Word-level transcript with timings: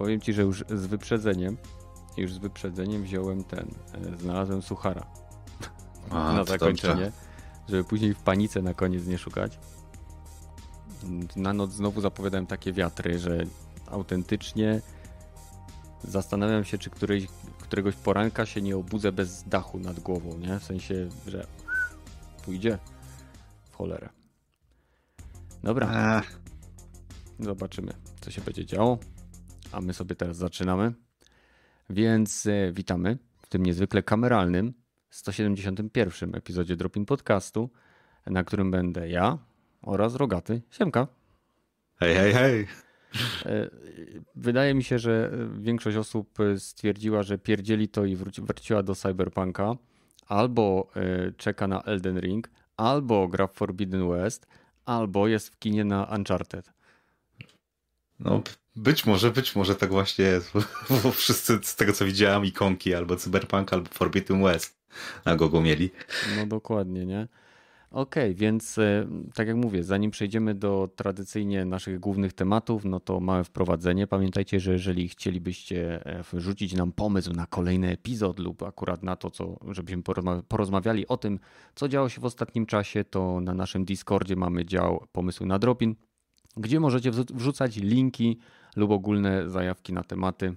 powiem 0.00 0.20
ci, 0.20 0.32
że 0.32 0.42
już 0.42 0.64
z 0.68 0.86
wyprzedzeniem, 0.86 1.56
już 2.16 2.32
z 2.32 2.38
wyprzedzeniem 2.38 3.02
wziąłem 3.02 3.44
ten, 3.44 3.68
e, 3.94 4.16
znalazłem 4.18 4.62
suchara 4.62 5.06
A, 6.10 6.32
na 6.36 6.44
zakończenie, 6.44 7.04
dobrze. 7.04 7.12
żeby 7.68 7.84
później 7.84 8.14
w 8.14 8.18
panice 8.18 8.62
na 8.62 8.74
koniec 8.74 9.06
nie 9.06 9.18
szukać. 9.18 9.58
Na 11.36 11.52
noc 11.52 11.72
znowu 11.72 12.00
zapowiadałem 12.00 12.46
takie 12.46 12.72
wiatry, 12.72 13.18
że 13.18 13.38
autentycznie 13.86 14.80
zastanawiam 16.04 16.64
się, 16.64 16.78
czy 16.78 16.90
któryś, 16.90 17.26
któregoś 17.58 17.94
poranka 17.94 18.46
się 18.46 18.62
nie 18.62 18.76
obudzę 18.76 19.12
bez 19.12 19.44
dachu 19.48 19.78
nad 19.78 20.00
głową, 20.00 20.38
nie? 20.38 20.58
W 20.58 20.64
sensie, 20.64 21.08
że 21.26 21.46
pójdzie 22.44 22.78
w 23.70 23.76
cholerę. 23.76 24.08
Dobra. 25.62 26.22
Zobaczymy, 27.40 27.92
co 28.20 28.30
się 28.30 28.40
będzie 28.40 28.66
działo. 28.66 28.98
A 29.72 29.80
my 29.80 29.92
sobie 29.92 30.16
teraz 30.16 30.36
zaczynamy. 30.36 30.92
Więc 31.90 32.46
e, 32.46 32.72
witamy 32.72 33.18
w 33.38 33.48
tym 33.48 33.66
niezwykle 33.66 34.02
kameralnym 34.02 34.72
171 35.10 36.34
epizodzie 36.34 36.76
Dropin 36.76 37.06
Podcastu, 37.06 37.70
na 38.26 38.44
którym 38.44 38.70
będę 38.70 39.08
ja 39.08 39.38
oraz 39.82 40.14
Rogaty. 40.14 40.62
Siemka. 40.70 41.06
hej, 41.96 42.14
hej, 42.14 42.32
hej. 42.32 42.66
E, 43.46 43.70
Wydaje 44.34 44.74
mi 44.74 44.84
się, 44.84 44.98
że 44.98 45.30
większość 45.58 45.96
osób 45.96 46.40
e, 46.40 46.58
stwierdziła, 46.58 47.22
że 47.22 47.38
pierdzieli 47.38 47.88
to 47.88 48.04
i 48.04 48.16
wróci, 48.16 48.42
wróciła 48.42 48.82
do 48.82 48.94
Cyberpunka, 48.94 49.76
albo 50.26 50.88
e, 50.96 51.32
czeka 51.32 51.68
na 51.68 51.82
Elden 51.82 52.18
Ring, 52.18 52.50
albo 52.76 53.28
gra 53.28 53.46
w 53.46 53.52
Forbidden 53.52 54.08
West, 54.08 54.46
albo 54.84 55.28
jest 55.28 55.48
w 55.48 55.58
kinie 55.58 55.84
na 55.84 56.04
Uncharted. 56.04 56.72
No, 58.20 58.42
być 58.76 59.06
może, 59.06 59.30
być 59.30 59.56
może 59.56 59.74
tak 59.74 59.90
właśnie 59.90 60.24
jest, 60.24 60.52
bo, 61.02 61.10
wszyscy 61.10 61.58
z 61.62 61.76
tego 61.76 61.92
co 61.92 62.04
widziałem 62.04 62.44
ikonki 62.44 62.94
albo 62.94 63.16
Cyberpunk, 63.16 63.72
albo 63.72 63.88
Forbidden 63.90 64.42
West 64.42 64.80
na 65.24 65.36
gogo 65.36 65.60
mieli. 65.60 65.90
No 66.36 66.46
dokładnie, 66.46 67.06
nie? 67.06 67.28
Okej, 67.90 68.34
więc 68.34 68.78
e, 68.78 69.06
tak 69.34 69.48
jak 69.48 69.56
mówię, 69.56 69.84
zanim 69.84 70.10
przejdziemy 70.10 70.54
do 70.54 70.88
tradycyjnie 70.96 71.64
naszych 71.64 72.00
głównych 72.00 72.32
tematów, 72.32 72.84
no 72.84 73.00
to 73.00 73.20
małe 73.20 73.44
wprowadzenie. 73.44 74.06
Pamiętajcie, 74.06 74.60
że 74.60 74.72
jeżeli 74.72 75.08
chcielibyście 75.08 76.06
e, 76.06 76.22
wrzucić 76.32 76.72
nam 76.72 76.92
pomysł 76.92 77.32
na 77.32 77.46
kolejny 77.46 77.88
epizod 77.90 78.38
lub 78.38 78.62
akurat 78.62 79.02
na 79.02 79.16
to, 79.16 79.30
co, 79.30 79.56
żebyśmy 79.70 80.02
porozma- 80.02 80.42
porozmawiali 80.42 81.08
o 81.08 81.16
tym, 81.16 81.38
co 81.74 81.88
działo 81.88 82.08
się 82.08 82.20
w 82.20 82.24
ostatnim 82.24 82.66
czasie, 82.66 83.04
to 83.04 83.40
na 83.40 83.54
naszym 83.54 83.84
Discordzie 83.84 84.36
mamy 84.36 84.64
dział 84.64 85.06
pomysły 85.12 85.46
na 85.46 85.58
dropin, 85.58 85.94
gdzie 86.56 86.80
możecie 86.80 87.10
wrzu- 87.10 87.34
wrzucać 87.34 87.76
linki 87.76 88.38
lub 88.76 88.90
ogólne 88.90 89.48
zajawki 89.50 89.92
na 89.92 90.02
tematy. 90.02 90.54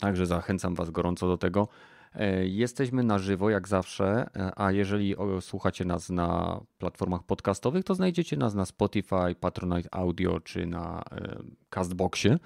Także 0.00 0.26
zachęcam 0.26 0.74
Was 0.74 0.90
gorąco 0.90 1.26
do 1.28 1.36
tego. 1.38 1.68
E, 2.14 2.46
Jesteśmy 2.46 3.02
na 3.02 3.18
żywo, 3.18 3.50
jak 3.50 3.68
zawsze, 3.68 4.30
e, 4.36 4.52
a 4.60 4.72
jeżeli 4.72 5.14
słuchacie 5.40 5.84
nas 5.84 6.10
na 6.10 6.60
platformach 6.78 7.22
podcastowych, 7.22 7.84
to 7.84 7.94
znajdziecie 7.94 8.36
nas 8.36 8.54
na 8.54 8.66
Spotify, 8.66 9.34
Patronite 9.40 9.94
Audio 9.94 10.40
czy 10.40 10.66
na 10.66 11.02
e, 11.12 11.42
Castboxie, 11.70 12.38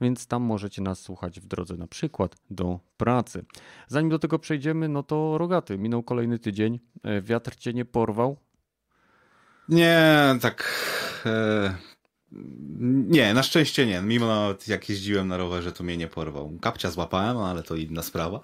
więc 0.00 0.26
tam 0.26 0.42
możecie 0.42 0.82
nas 0.82 1.00
słuchać 1.00 1.40
w 1.40 1.46
drodze 1.46 1.76
na 1.76 1.86
przykład 1.86 2.36
do 2.50 2.80
pracy. 2.96 3.44
Zanim 3.88 4.10
do 4.10 4.18
tego 4.18 4.38
przejdziemy, 4.38 4.88
no 4.88 5.02
to 5.02 5.38
rogaty, 5.38 5.78
minął 5.78 6.02
kolejny 6.02 6.38
tydzień, 6.38 6.80
wiatr 7.22 7.56
cię 7.56 7.72
nie 7.72 7.84
porwał, 7.84 8.36
Nie, 9.68 10.36
tak. 10.40 10.64
Nie, 13.08 13.34
na 13.34 13.42
szczęście 13.42 13.86
nie. 13.86 14.00
Mimo 14.00 14.26
nawet 14.26 14.68
jak 14.68 14.88
jeździłem 14.88 15.28
na 15.28 15.36
rowerze, 15.36 15.72
to 15.72 15.84
mnie 15.84 15.96
nie 15.96 16.08
porwał. 16.08 16.58
Kapcia 16.60 16.90
złapałem, 16.90 17.38
ale 17.38 17.62
to 17.62 17.76
inna 17.76 18.02
sprawa. 18.02 18.40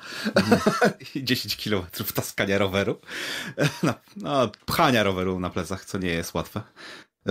I 1.15 1.25
10 1.25 1.57
km 1.57 1.83
taskania 2.15 2.59
roweru. 2.59 2.99
No, 3.83 3.95
no, 4.17 4.51
pchania 4.67 5.03
roweru 5.03 5.41
na 5.41 5.51
plecach, 5.51 5.85
co 5.85 5.99
nie 5.99 6.11
jest 6.11 6.35
łatwe 6.35 6.63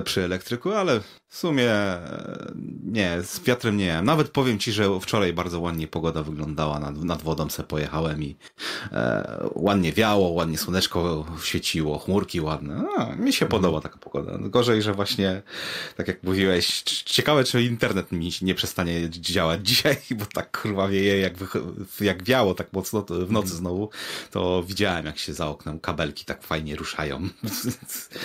przy 0.02 0.24
elektryku, 0.24 0.72
ale 0.74 1.00
w 1.28 1.38
sumie 1.38 1.72
e, 1.72 2.52
nie, 2.84 3.22
z 3.24 3.40
wiatrem 3.44 3.78
nie. 3.78 4.02
Nawet 4.02 4.30
powiem 4.30 4.60
ci, 4.60 4.72
że 4.72 5.00
wczoraj 5.00 5.34
bardzo 5.34 5.60
ładnie 5.60 5.88
pogoda 5.88 6.24
wyglądała, 6.24 6.80
nad, 6.80 7.04
nad 7.04 7.22
wodą 7.22 7.50
se 7.50 7.64
pojechałem 7.64 8.24
i 8.24 8.36
e, 8.92 9.38
ładnie 9.56 9.94
wiało, 9.94 10.30
ładnie 10.30 10.58
słoneczko 10.58 11.26
świeciło, 11.44 12.00
chmurki 12.00 12.42
ładne. 12.42 12.84
A, 12.98 13.16
mi 13.16 13.34
się 13.34 13.46
podoba 13.46 13.82
taka 13.82 13.98
pogoda. 13.98 14.38
Gorzej, 14.40 14.82
że 14.82 14.94
właśnie, 14.94 15.42
tak 15.98 16.08
jak 16.08 16.24
mówiłeś, 16.24 16.82
ciekawe, 17.06 17.44
czy 17.44 17.64
internet 17.64 18.12
mi 18.12 18.32
nie 18.42 18.56
przestanie 18.56 19.10
działać 19.10 19.62
dzisiaj, 19.70 19.98
bo 20.16 20.26
tak 20.26 20.62
kurwa 20.62 20.88
wieje, 20.88 21.20
jak, 21.20 21.34
jak 22.02 22.24
wiało 22.24 22.54
tak 22.54 22.74
mocno 22.74 23.02
to 23.02 23.26
w 23.26 23.32
nocy 23.32 23.56
znowu, 23.56 23.90
to 24.32 24.64
widziałem, 24.64 25.06
jak 25.06 25.18
się 25.18 25.34
za 25.34 25.48
oknem 25.48 25.80
kabelki 25.80 26.26
tak 26.26 26.44
fajnie 26.44 26.76
ruszają. 26.76 27.22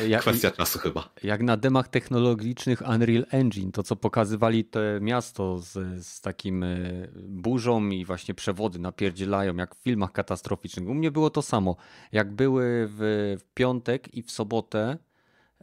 Ja- 0.08 0.18
Kwestia 0.18 0.50
czasu 0.50 0.78
chyba. 0.78 1.08
Jak 1.22 1.42
na 1.42 1.56
demach 1.62 1.88
technologicznych 1.88 2.82
Unreal 2.94 3.26
Engine, 3.30 3.72
to 3.72 3.82
co 3.82 3.96
pokazywali 3.96 4.64
te 4.64 4.98
miasto 5.00 5.58
z, 5.58 5.72
z 6.06 6.20
takim 6.20 6.62
e, 6.62 6.76
burzą 7.16 7.88
i 7.88 8.04
właśnie 8.04 8.34
przewody 8.34 8.78
napierdzielają, 8.78 9.56
jak 9.56 9.74
w 9.74 9.78
filmach 9.78 10.12
katastroficznych. 10.12 10.88
U 10.88 10.94
mnie 10.94 11.10
było 11.10 11.30
to 11.30 11.42
samo. 11.42 11.76
Jak 12.12 12.32
były 12.32 12.88
w, 12.88 12.98
w 13.40 13.54
piątek 13.54 14.14
i 14.14 14.22
w 14.22 14.30
sobotę 14.30 14.98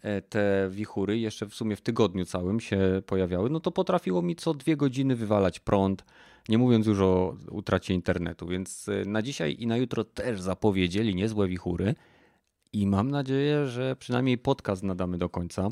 e, 0.02 0.22
te 0.22 0.70
wichury, 0.72 1.20
jeszcze 1.20 1.46
w 1.46 1.56
sumie 1.56 1.76
w 1.76 1.82
tygodniu 1.82 2.26
całym 2.26 2.60
się 2.60 3.02
pojawiały, 3.06 3.50
no 3.50 3.60
to 3.60 3.72
potrafiło 3.72 4.22
mi 4.22 4.36
co 4.36 4.54
dwie 4.54 4.78
godziny 4.78 5.16
wywalać 5.16 5.60
prąd, 5.60 6.06
nie 6.50 6.58
mówiąc 6.58 6.88
już 6.88 7.00
o 7.00 7.36
utracie 7.52 7.94
internetu. 7.94 8.48
Więc 8.48 8.90
e, 8.90 9.06
na 9.06 9.22
dzisiaj 9.22 9.56
i 9.60 9.68
na 9.68 9.78
jutro 9.78 10.04
też 10.04 10.42
zapowiedzieli 10.42 11.16
niezłe 11.16 11.48
wichury. 11.48 11.96
I 12.74 12.88
mam 12.88 13.12
nadzieję, 13.12 13.68
że 13.68 13.96
przynajmniej 13.96 14.38
podcast 14.38 14.84
nadamy 14.84 15.18
do 15.18 15.30
końca. 15.30 15.70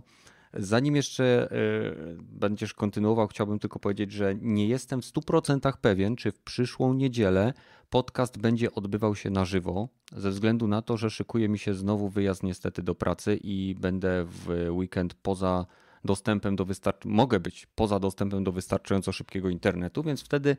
Zanim 0.54 0.96
jeszcze 0.96 1.50
y, 1.52 2.18
będziesz 2.20 2.74
kontynuował, 2.74 3.28
chciałbym 3.28 3.60
tylko 3.60 3.80
powiedzieć, 3.80 4.12
że 4.12 4.36
nie 4.42 4.68
jestem 4.68 5.02
w 5.02 5.06
100% 5.06 5.74
pewien, 5.82 6.16
czy 6.16 6.32
w 6.32 6.40
przyszłą 6.40 6.94
niedzielę 6.94 7.54
podcast 7.90 8.38
będzie 8.38 8.76
odbywał 8.76 9.16
się 9.16 9.30
na 9.30 9.46
żywo, 9.46 9.88
ze 10.16 10.30
względu 10.30 10.68
na 10.68 10.82
to, 10.82 10.98
że 10.98 11.10
szykuje 11.10 11.50
mi 11.50 11.60
się 11.60 11.74
znowu 11.74 12.10
wyjazd 12.10 12.44
niestety 12.44 12.84
do 12.84 12.96
pracy 12.96 13.40
i 13.44 13.76
będę 13.76 14.26
w 14.26 14.68
weekend 14.70 15.14
poza 15.14 15.66
dostępem 16.06 16.56
do 16.56 16.66
wystarcz... 16.66 17.06
mogę 17.06 17.40
być 17.40 17.68
poza 17.76 18.00
dostępem 18.00 18.44
do 18.44 18.52
wystarczająco 18.52 19.12
szybkiego 19.12 19.50
internetu, 19.50 20.04
więc 20.04 20.22
wtedy 20.22 20.58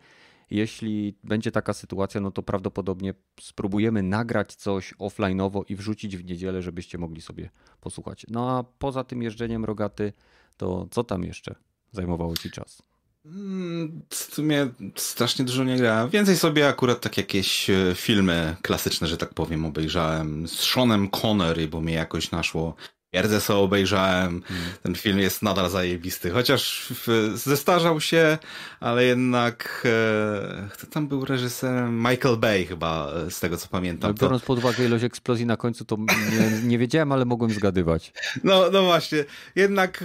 jeśli 0.51 1.15
będzie 1.25 1.53
taka 1.53 1.73
sytuacja, 1.73 2.21
no 2.21 2.31
to 2.31 2.43
prawdopodobnie 2.43 3.15
spróbujemy 3.41 4.03
nagrać 4.03 4.55
coś 4.55 4.95
offline'owo 4.95 5.63
i 5.69 5.77
wrzucić 5.77 6.17
w 6.17 6.25
niedzielę, 6.25 6.63
żebyście 6.63 6.99
mogli 6.99 7.21
sobie 7.21 7.51
posłuchać. 7.81 8.27
No 8.29 8.59
a 8.59 8.65
poza 8.79 9.05
tym 9.05 9.23
jeżdżeniem 9.23 9.65
rogaty, 9.65 10.13
to 10.57 10.89
co 10.91 11.05
tam 11.05 11.25
jeszcze 11.25 11.55
zajmowało 11.93 12.37
ci 12.37 12.51
czas? 12.51 12.83
Mm, 13.25 14.03
W 14.11 14.15
sumie 14.15 14.69
strasznie 14.97 15.45
dużo 15.45 15.65
nie 15.65 15.77
grałem. 15.77 16.11
Więcej 16.11 16.37
sobie 16.37 16.69
akurat 16.69 17.01
tak 17.01 17.17
jakieś 17.17 17.71
e, 17.71 17.93
filmy 17.95 18.57
klasyczne, 18.63 19.07
że 19.07 19.17
tak 19.17 19.35
powiem, 19.35 19.67
obejrzałem. 19.67 20.49
Z 20.49 20.53
Seanem 20.53 21.09
Connery, 21.23 21.69
bo 21.69 21.81
mnie 21.81 21.95
jakoś 21.95 22.31
naszło. 22.31 22.75
Twierdzę 23.11 23.41
sobie 23.41 23.59
obejrzałem. 23.59 24.43
Ten 24.83 24.95
film 24.95 25.19
jest 25.19 25.43
nadal 25.43 25.71
zajebisty. 25.71 26.31
Chociaż 26.31 26.93
w, 27.07 27.33
zestarzał 27.35 28.01
się, 28.01 28.39
ale 28.81 29.05
jednak 29.05 29.83
e, 29.85 30.69
kto 30.73 30.87
tam 30.87 31.09
był 31.09 31.25
reżyserem? 31.25 31.99
Michael 31.99 32.37
Bay 32.37 32.67
chyba, 32.67 33.13
e, 33.27 33.31
z 33.31 33.41
tego 33.41 33.57
co 33.57 33.69
pamiętam. 33.69 34.15
To, 34.15 34.25
Biorąc 34.25 34.43
pod 34.43 34.59
uwagę 34.59 34.85
ilość 34.85 35.05
eksplozji 35.05 35.47
na 35.47 35.57
końcu, 35.57 35.85
to 35.85 35.97
nie, 35.97 36.69
nie 36.69 36.79
wiedziałem, 36.79 37.13
ale 37.13 37.25
mogłem 37.25 37.51
zgadywać. 37.51 38.13
No, 38.45 38.71
no 38.73 38.83
właśnie, 38.83 39.25
jednak 39.57 40.05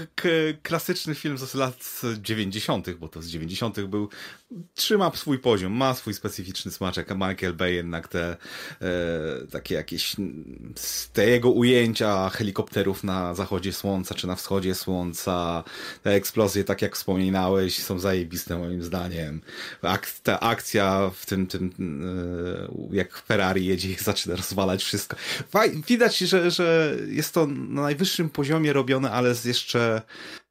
klasyczny 0.62 1.16
film 1.16 1.38
z 1.38 1.54
lat 1.54 2.02
90., 2.22 2.94
bo 2.94 3.08
to 3.08 3.22
z 3.22 3.28
90. 3.28 3.82
był, 3.82 4.10
trzyma 4.74 5.12
swój 5.16 5.40
poziom, 5.40 5.74
ma 5.74 5.94
swój 5.94 6.14
specyficzny 6.14 6.72
smaczek, 6.72 7.12
a 7.12 7.14
Michael 7.14 7.54
Bay 7.54 7.74
jednak 7.74 8.08
te 8.08 8.38
e, 8.82 8.88
takie 9.52 9.76
jakieś, 9.76 10.20
mm, 10.20 10.74
te 11.14 11.30
jego 11.30 11.52
ujęcia 11.52 12.30
helikopterów 12.30 12.93
na 13.04 13.36
zachodzie 13.36 13.74
słońca, 13.74 14.16
czy 14.16 14.28
na 14.28 14.36
wschodzie 14.36 14.76
słońca, 14.76 15.64
te 16.04 16.12
eksplozje, 16.12 16.64
tak 16.64 16.82
jak 16.82 16.96
wspominałeś, 16.96 17.84
są 17.84 18.00
zajebiste 18.00 18.58
moim 18.58 18.84
zdaniem. 18.84 19.42
Ak 19.82 20.12
ta 20.24 20.40
akcja 20.40 21.12
w 21.16 21.26
tym, 21.26 21.48
tym 21.48 21.72
e, 22.92 22.96
jak 22.96 23.18
Ferrari 23.18 23.66
jedzie 23.66 23.90
i 23.90 23.96
zaczyna 23.96 24.36
rozwalać 24.36 24.84
wszystko. 24.84 25.16
Faj- 25.54 25.86
Widać, 25.88 26.18
że, 26.18 26.52
że 26.52 26.96
jest 27.08 27.34
to 27.34 27.48
na 27.48 27.82
najwyższym 27.82 28.30
poziomie 28.30 28.74
robione, 28.74 29.12
ale 29.12 29.36
z 29.36 29.46
jeszcze 29.46 30.02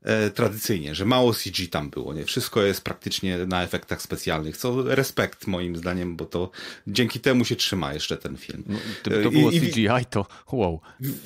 e, 0.02 0.30
tradycyjnie, 0.30 0.94
że 0.94 1.04
mało 1.04 1.34
CG 1.34 1.68
tam 1.70 1.90
było, 1.90 2.14
nie? 2.14 2.24
Wszystko 2.24 2.62
jest 2.62 2.84
praktycznie 2.84 3.38
na 3.46 3.62
efektach 3.62 4.02
specjalnych, 4.02 4.56
co 4.56 4.82
respekt 4.82 5.46
moim 5.46 5.76
zdaniem, 5.76 6.16
bo 6.16 6.24
to 6.24 6.50
dzięki 6.86 7.20
temu 7.20 7.44
się 7.44 7.56
trzyma 7.56 7.94
jeszcze 7.94 8.16
ten 8.16 8.36
film. 8.36 8.64
No, 8.66 8.78
gdyby 9.02 9.22
to 9.22 9.30
było 9.30 9.50
I, 9.50 9.60
CGI, 9.60 9.88
to 10.10 10.26
wow. 10.52 10.80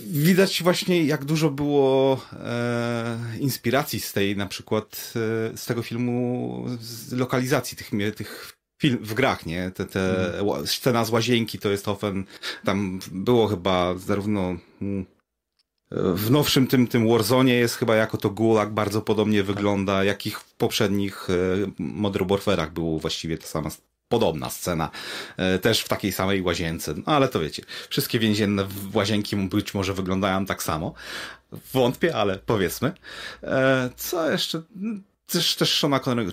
Widać 0.06 0.62
właśnie, 0.62 1.05
jak 1.05 1.25
dużo 1.25 1.50
było 1.50 2.20
e, 2.32 3.19
inspiracji 3.40 4.00
z 4.00 4.12
tej, 4.12 4.37
na 4.37 4.46
przykład 4.46 5.12
e, 5.52 5.56
z 5.56 5.67
tego 5.67 5.82
filmu, 5.82 6.64
z 6.81 7.12
lokalizacji 7.12 7.76
tych, 7.76 7.90
tych 8.17 8.56
film 8.78 8.99
w 9.02 9.14
grach, 9.14 9.46
nie? 9.46 9.70
Te, 9.70 9.87
te 9.87 10.00
hmm. 10.38 10.67
scena 10.67 11.05
z 11.05 11.11
łazienki 11.11 11.58
to 11.58 11.70
jest 11.70 11.88
often, 11.88 12.25
tam 12.64 13.00
było 13.12 13.46
chyba 13.49 13.94
zarówno 13.99 14.56
mm, 14.82 15.06
w 15.91 16.31
nowszym 16.31 16.67
tym, 16.67 16.87
tym 16.87 17.09
Warzone 17.09 17.50
jest 17.50 17.77
chyba 17.77 17.97
jako 17.97 18.19
to 18.19 18.31
Gulag 18.31 18.71
bardzo 18.71 19.03
podobnie 19.03 19.43
wygląda, 19.43 20.05
jak 20.05 20.27
ich 20.27 20.41
w 20.41 20.55
poprzednich 20.55 21.29
e, 21.31 21.35
Modern 21.79 22.27
Warfare'ach 22.27 22.71
było 22.71 22.99
właściwie 22.99 23.38
ta 23.38 23.47
sama 23.47 23.71
podobna 24.09 24.50
scena, 24.50 24.91
e, 25.37 25.59
też 25.59 25.81
w 25.81 25.88
takiej 25.88 26.12
samej 26.12 26.43
łazience. 26.43 26.94
No 26.97 27.03
ale 27.06 27.29
to 27.29 27.41
wiecie, 27.41 27.62
wszystkie 27.88 28.19
więzienne 28.19 28.67
łazienki 28.94 29.37
być 29.37 29.75
może 29.75 29.94
wyglądają 29.94 30.47
tak 30.47 30.62
samo. 30.62 30.94
Wątpię, 31.73 32.17
ale 32.17 32.38
powiedzmy. 32.47 32.93
E, 33.43 33.91
co 33.97 34.31
jeszcze? 34.31 34.62
Też, 35.26 35.56
też 35.56 35.75
Shona 35.75 36.00
Connery, 36.00 36.32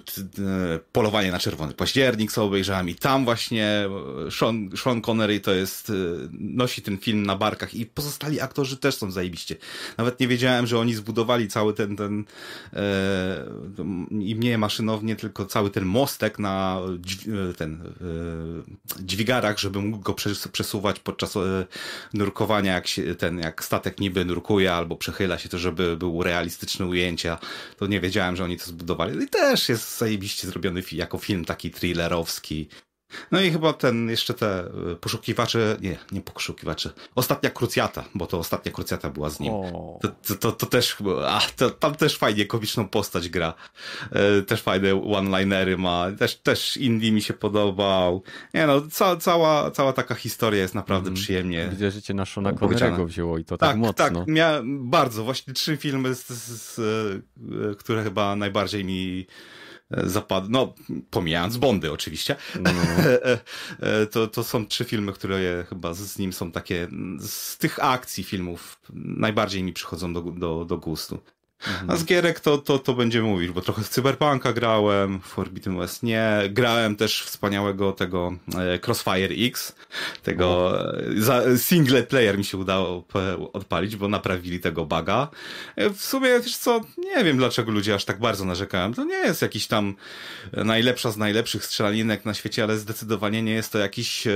Polowanie 0.92 1.31
na 1.31 1.40
Czerwony 1.40 1.74
Październik 1.74 2.31
co 2.31 2.44
obejrzałem 2.44 2.90
i 2.90 2.95
tam 2.95 3.25
właśnie 3.25 3.90
Sean, 4.31 4.69
Sean 4.84 5.01
Connery 5.01 5.40
to 5.40 5.54
jest, 5.54 5.90
e, 5.90 5.94
nosi 6.31 6.81
ten 6.81 6.98
film 6.98 7.25
na 7.25 7.36
barkach 7.36 7.74
i 7.74 7.86
pozostali 7.86 8.42
aktorzy 8.42 8.78
też 8.78 8.95
są 8.95 9.12
zajebiście. 9.12 9.56
Nawet 9.98 10.19
nie 10.19 10.28
wiedziałem, 10.28 10.68
że 10.68 10.80
oni 10.80 10.95
zbudowali 10.95 11.48
cały 11.48 11.74
ten, 11.74 11.95
ten 11.95 12.25
e, 12.74 13.45
i 14.12 14.36
nie 14.36 14.57
maszynownie, 14.57 15.16
tylko 15.16 15.45
cały 15.45 15.69
ten 15.69 15.86
mostek 15.86 16.40
na 16.40 16.80
e, 17.50 17.54
ten 17.54 17.74
e, 17.74 19.04
dźwigarach, 19.04 19.60
żeby 19.60 19.81
mógł 19.81 20.04
go 20.04 20.16
przesuwać 20.51 21.00
podczas 21.00 21.36
e, 21.36 21.66
nurkowania, 22.13 22.74
jak 22.74 22.88
się, 22.88 23.16
ten, 23.16 23.40
jak 23.40 23.63
statek 23.63 24.00
niby 24.00 24.25
nurkuje 24.25 24.74
albo 24.74 24.95
przechyla 24.95 25.38
się 25.38 25.50
to, 25.50 25.57
żeby 25.57 25.98
był 25.98 26.24
realistyczne 26.24 26.86
ujęcia. 26.86 27.38
To 27.78 27.88
nie 27.88 28.00
wiedziałem, 28.00 28.36
że 28.36 28.44
oni 28.44 28.57
to 28.57 28.66
zbudowali 28.66 28.82
I 29.24 29.27
też 29.27 29.69
jest 29.69 29.97
zajebiście 29.97 30.47
zrobiony 30.47 30.83
jako 30.91 31.18
film 31.18 31.45
taki 31.45 31.71
thrillerowski. 31.71 32.69
No 33.31 33.42
i 33.42 33.51
chyba 33.51 33.74
ten, 33.74 34.10
jeszcze 34.10 34.33
te 34.33 34.65
y, 34.92 34.95
poszukiwacze, 34.95 35.77
nie, 35.81 35.98
nie 36.12 36.21
poszukiwacze, 36.21 36.89
ostatnia 37.15 37.50
krucjata, 37.50 38.04
bo 38.15 38.27
to 38.27 38.39
ostatnia 38.39 38.71
krucjata 38.71 39.10
była 39.10 39.30
z 39.30 39.39
nim. 39.39 39.54
To, 40.01 40.07
to, 40.27 40.36
to, 40.36 40.51
to, 40.51 40.65
też, 40.65 40.98
a, 41.27 41.42
to, 41.56 41.69
tam 41.69 41.95
też 41.95 42.18
fajnie 42.18 42.45
komiczną 42.45 42.88
postać 42.88 43.30
gra. 43.30 43.54
E, 44.12 44.42
też 44.42 44.62
fajne 44.62 45.04
one-linery 45.04 45.77
ma, 45.77 46.12
też, 46.19 46.36
też 46.36 46.77
Indie 46.77 47.12
mi 47.12 47.21
się 47.21 47.33
podobał. 47.33 48.24
Nie 48.54 48.68
no, 48.68 48.81
ca, 48.92 49.16
cała, 49.18 49.71
cała 49.71 49.94
taka 49.94 50.16
historia 50.16 50.62
jest 50.62 50.75
naprawdę 50.75 51.07
mm. 51.07 51.16
przyjemnie. 51.16 51.71
Że 51.92 52.01
cię 52.01 52.13
na 52.13 52.25
Shona 52.25 52.54
Connery'ego 52.54 53.06
wzięło 53.06 53.38
i 53.38 53.45
to 53.45 53.57
tak, 53.57 53.69
tak 53.69 53.77
mocno. 53.77 53.94
Tak, 53.94 54.13
miałem 54.27 54.89
bardzo, 54.89 55.24
właśnie 55.24 55.54
trzy 55.54 55.77
filmy, 55.77 56.16
z, 56.16 56.27
z, 56.27 56.62
z, 56.62 56.80
e, 57.71 57.75
które 57.75 58.04
chyba 58.04 58.36
najbardziej 58.36 58.86
mi 58.86 59.27
zapadł, 60.04 60.48
no 60.50 60.74
pomijając 61.10 61.57
Bondy 61.57 61.92
oczywiście, 61.92 62.36
no. 62.60 62.72
to, 64.12 64.28
to 64.28 64.44
są 64.44 64.66
trzy 64.66 64.84
filmy, 64.84 65.13
które 65.13 65.66
chyba 65.69 65.94
z 65.94 66.18
nim 66.19 66.34
są 66.34 66.51
takie, 66.51 66.88
z 67.19 67.57
tych 67.57 67.84
akcji 67.84 68.24
filmów 68.24 68.80
najbardziej 68.94 69.63
mi 69.63 69.74
przychodzą 69.74 70.13
do, 70.13 70.22
do, 70.22 70.66
do 70.66 70.78
gustu. 70.78 71.19
Mhm. 71.68 71.89
A 71.89 71.95
z 71.95 72.06
gierek 72.06 72.39
to, 72.39 72.57
to, 72.57 72.80
to 72.80 72.94
będziemy 72.94 73.27
mówić, 73.27 73.51
bo 73.51 73.62
trochę 73.62 73.81
w 73.81 73.89
Cyberpunka 73.89 74.54
grałem, 74.54 75.19
w 75.19 75.25
Forbidden 75.25 75.77
West 75.77 76.04
nie. 76.04 76.30
Grałem 76.50 76.95
też 76.95 77.24
wspaniałego 77.24 77.92
tego 77.92 78.33
e, 78.56 78.80
Crossfire 78.88 79.48
X, 79.48 79.75
tego 80.24 80.80
e, 80.98 81.04
za, 81.18 81.57
single 81.57 82.04
player 82.04 82.38
mi 82.38 82.45
się 82.45 82.57
udało 82.57 83.06
odpalić, 83.54 83.95
bo 83.95 84.07
naprawili 84.07 84.60
tego 84.60 84.86
buga. 84.86 85.27
E, 85.75 85.89
w 85.89 86.01
sumie, 86.01 86.39
wiesz 86.39 86.57
co, 86.57 86.81
nie 86.98 87.24
wiem 87.24 87.38
dlaczego 87.38 87.71
ludzie 87.71 87.95
aż 87.95 88.06
tak 88.06 88.19
bardzo 88.19 88.45
narzekają. 88.45 88.94
To 88.94 89.04
nie 89.04 89.18
jest 89.18 89.42
jakiś 89.42 89.68
tam 89.68 89.95
najlepsza 90.54 91.12
z 91.12 91.18
najlepszych 91.18 91.66
strzelaninek 91.66 92.25
na 92.25 92.33
świecie, 92.33 92.63
ale 92.63 92.77
zdecydowanie 92.77 93.42
nie 93.42 93.54
jest 93.54 93.71
to 93.71 93.80
jakiś 93.80 94.27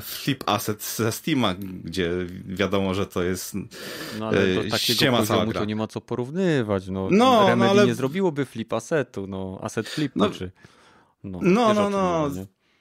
flip 0.00 0.44
asset 0.46 0.84
ze 0.84 1.12
Steama, 1.12 1.54
gdzie 1.84 2.10
wiadomo, 2.46 2.94
że 2.94 3.06
to 3.06 3.22
jest 3.22 3.54
no, 4.18 4.28
ale 4.28 4.54
do 4.54 4.70
takiego 4.70 5.16
poziomu 5.16 5.52
to 5.52 5.64
nie 5.64 5.76
ma 5.76 5.86
co 5.86 6.00
porównywać 6.00 6.39
porównywać. 6.40 6.88
No, 6.88 7.08
no, 7.10 7.48
Remedy 7.48 7.64
no 7.64 7.70
ale... 7.70 7.86
nie 7.86 7.94
zrobiłoby 7.94 8.44
flip 8.44 8.72
assetu, 8.72 9.26
no, 9.26 9.58
asset 9.62 9.88
flip, 9.88 10.12
no, 10.16 10.30
czy... 10.30 10.50
No, 11.24 11.38
no, 11.42 11.74
no. 11.74 11.90
no. 11.90 12.30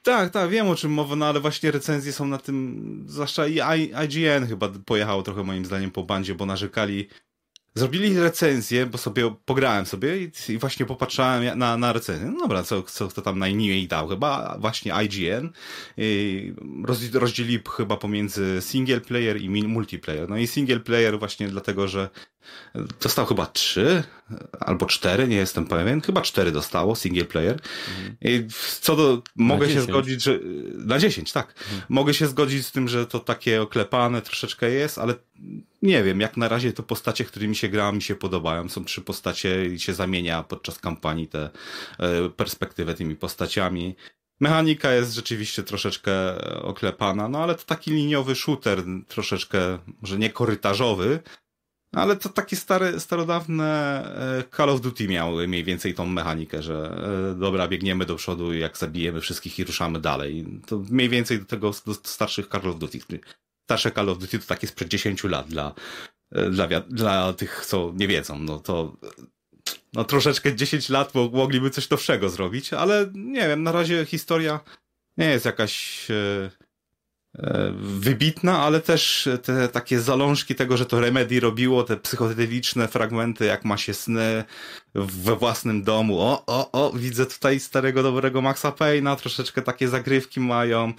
tak, 0.04 0.30
tak, 0.30 0.50
wiem 0.50 0.68
o 0.68 0.76
czym 0.76 0.92
mowa, 0.92 1.16
no 1.16 1.26
ale 1.26 1.40
właśnie 1.40 1.72
recenzje 1.72 2.14
są 2.14 2.28
na 2.28 2.38
tym, 2.38 3.04
zwłaszcza 3.08 3.48
i 3.48 3.60
IGN 4.06 4.48
chyba 4.48 4.70
pojechało 4.86 5.24
trochę 5.24 5.44
moim 5.44 5.66
zdaniem 5.66 5.92
po 5.92 6.04
bandzie, 6.04 6.36
bo 6.36 6.46
narzekali 6.46 7.08
Zrobili 7.76 8.20
recenzję, 8.20 8.86
bo 8.86 8.98
sobie 8.98 9.36
pograłem 9.46 9.86
sobie 9.86 10.18
i, 10.18 10.32
i 10.50 10.58
właśnie 10.58 10.86
popatrzałem 10.86 11.60
na, 11.60 11.78
na 11.78 11.94
recenzję. 11.94 12.28
No 12.28 12.40
dobra, 12.40 12.64
co, 12.64 12.84
co 12.84 13.08
kto 13.08 13.22
tam 13.22 13.40
najmniej 13.40 13.88
dał? 13.88 14.08
Chyba 14.08 14.58
właśnie 14.60 14.94
IGN. 15.04 15.50
Roz, 16.86 17.14
rozdzielili 17.14 17.60
chyba 17.78 17.98
pomiędzy 17.98 18.62
single 18.62 19.02
player 19.02 19.42
i 19.42 19.50
multiplayer. 19.50 20.30
No 20.30 20.38
i 20.38 20.48
single 20.48 20.80
player 20.80 21.20
właśnie 21.20 21.48
dlatego, 21.48 21.88
że 21.88 22.10
dostał 23.02 23.26
chyba 23.26 23.46
trzy 23.46 24.04
albo 24.60 24.86
cztery, 24.86 25.28
nie 25.28 25.36
jestem 25.36 25.66
pewien. 25.66 26.02
Chyba 26.02 26.22
cztery 26.22 26.52
dostało 26.52 26.96
single 26.96 27.26
player. 27.26 27.60
Mhm. 27.98 28.18
I 28.22 28.48
co 28.82 28.96
do, 28.96 29.22
mogę 29.36 29.70
się 29.70 29.82
zgodzić, 29.82 30.24
że 30.24 30.40
na 30.78 31.00
dziesięć, 31.00 31.32
tak. 31.32 31.48
Mhm. 31.48 31.82
Mogę 31.90 32.14
się 32.14 32.28
zgodzić 32.28 32.66
z 32.66 32.72
tym, 32.72 32.88
że 32.88 33.08
to 33.08 33.20
takie 33.20 33.62
oklepane 33.62 34.22
troszeczkę 34.22 34.70
jest, 34.70 34.98
ale 34.98 35.14
nie 35.82 36.04
wiem, 36.04 36.20
jak 36.20 36.38
na 36.38 36.48
razie 36.48 36.74
to 36.74 36.84
postacie, 36.84 37.26
którymi 37.26 37.56
się 37.56 37.70
gra, 37.70 37.92
mi 37.92 38.02
się 38.02 38.16
podobają. 38.16 38.70
Są 38.70 38.86
trzy 38.86 39.02
postacie 39.02 39.66
i 39.66 39.80
się 39.80 39.94
zamienia 39.94 40.44
podczas 40.44 40.80
kampanii 40.80 41.28
te 41.28 41.50
e, 42.00 42.30
perspektywę 42.30 42.94
tymi 42.94 43.16
postaciami. 43.16 43.96
Mechanika 44.40 44.94
jest 44.94 45.14
rzeczywiście 45.14 45.64
troszeczkę 45.64 46.42
oklepana, 46.62 47.30
no 47.30 47.44
ale 47.44 47.56
to 47.56 47.64
taki 47.64 47.92
liniowy 47.92 48.36
shooter, 48.36 48.84
troszeczkę, 49.08 49.80
może 50.02 50.18
nie 50.18 50.30
korytarzowy, 50.30 51.20
ale 51.92 52.16
to 52.16 52.30
takie 52.30 52.56
stare, 52.56 53.00
starodawne 53.00 53.66
e, 54.40 54.44
Call 54.58 54.70
of 54.70 54.82
Duty 54.82 55.08
miały 55.08 55.48
mniej 55.48 55.64
więcej 55.64 55.94
tą 55.94 56.06
mechanikę, 56.06 56.64
że 56.64 57.04
e, 57.32 57.40
dobra, 57.40 57.68
biegniemy 57.68 58.06
do 58.06 58.16
przodu 58.16 58.54
jak 58.54 58.78
zabijemy 58.78 59.22
wszystkich 59.22 59.60
i 59.60 59.64
ruszamy 59.64 60.00
dalej. 60.00 60.46
To 60.68 60.80
mniej 60.90 61.10
więcej 61.10 61.40
do 61.40 61.46
tego 61.46 61.72
do 61.86 61.94
starszych 61.94 62.48
Call 62.48 62.70
of 62.70 62.80
Duty, 62.80 63.00
starsze 63.64 63.92
Call 63.92 64.10
of 64.10 64.18
Duty 64.18 64.40
to 64.40 64.46
takie 64.46 64.68
sprzed 64.68 64.90
10 64.90 65.24
lat 65.24 65.48
dla, 65.48 65.74
e, 66.32 66.50
dla, 66.50 66.68
dla 66.82 67.34
tych, 67.34 67.66
co 67.66 67.94
nie 67.96 68.08
wiedzą. 68.08 68.40
No 68.40 68.60
to 68.60 68.98
no 69.94 70.04
troszeczkę 70.04 70.56
10 70.56 70.90
lat 70.90 71.14
mogliby 71.16 71.70
coś 71.70 71.90
nowszego 71.90 72.30
zrobić, 72.30 72.74
ale 72.74 73.12
nie 73.14 73.48
wiem, 73.48 73.64
na 73.64 73.72
razie 73.72 74.06
historia 74.06 74.60
nie 75.18 75.30
jest 75.30 75.46
jakaś 75.46 76.08
wybitna, 77.80 78.60
ale 78.60 78.82
też 78.82 79.30
te 79.44 79.68
takie 79.68 80.00
zalążki 80.00 80.56
tego, 80.56 80.78
że 80.78 80.86
to 80.86 81.00
Remedy 81.00 81.40
robiło, 81.40 81.84
te 81.84 81.98
psychodeliczne 81.98 82.88
fragmenty, 82.88 83.46
jak 83.46 83.66
ma 83.66 83.78
się 83.78 83.94
sny 83.94 84.44
we 84.96 85.36
własnym 85.36 85.84
domu. 85.84 86.20
O, 86.20 86.44
o, 86.48 86.72
o, 86.72 86.92
widzę 86.94 87.26
tutaj 87.26 87.60
starego, 87.60 88.04
dobrego 88.04 88.42
Maxa 88.42 88.72
Payne'a, 88.72 89.16
troszeczkę 89.16 89.62
takie 89.62 89.88
zagrywki 89.88 90.40
mają. 90.40 90.94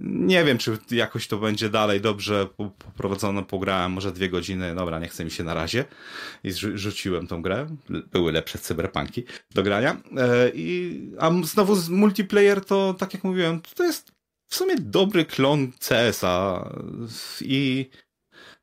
Nie 0.00 0.44
wiem, 0.44 0.58
czy 0.58 0.78
jakoś 0.90 1.28
to 1.28 1.38
będzie 1.38 1.70
dalej 1.70 2.00
dobrze 2.00 2.46
poprowadzone. 2.56 3.44
Pograłem 3.44 3.92
może 3.92 4.12
dwie 4.12 4.28
godziny. 4.28 4.74
Dobra, 4.74 4.98
nie 4.98 5.08
chce 5.08 5.24
mi 5.24 5.30
się 5.30 5.44
na 5.44 5.54
razie. 5.54 5.84
I 6.44 6.52
rzuciłem 6.52 7.26
tą 7.26 7.42
grę. 7.42 7.66
Były 8.12 8.32
lepsze 8.32 8.58
cyberpunki 8.58 9.24
do 9.54 9.62
grania. 9.62 9.96
E, 10.16 10.50
I, 10.54 11.00
a 11.18 11.30
znowu 11.44 11.76
multiplayer 11.90 12.64
to, 12.64 12.94
tak 12.98 13.14
jak 13.14 13.24
mówiłem, 13.24 13.60
to 13.74 13.84
jest 13.84 14.17
w 14.48 14.56
sumie 14.56 14.76
dobry 14.78 15.24
klon 15.24 15.72
CS-a. 15.80 16.70
I 17.40 17.90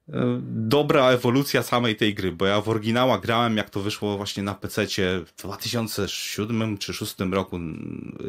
dobra 0.07 1.11
ewolucja 1.11 1.63
samej 1.63 1.95
tej 1.95 2.13
gry, 2.13 2.31
bo 2.31 2.45
ja 2.45 2.61
w 2.61 2.69
oryginała 2.69 3.19
grałem, 3.19 3.57
jak 3.57 3.69
to 3.69 3.79
wyszło 3.79 4.17
właśnie 4.17 4.43
na 4.43 4.55
PC 4.55 4.85
w 5.25 5.33
2007 5.37 6.77
czy 6.77 6.93
2006 6.93 7.15
roku 7.31 7.59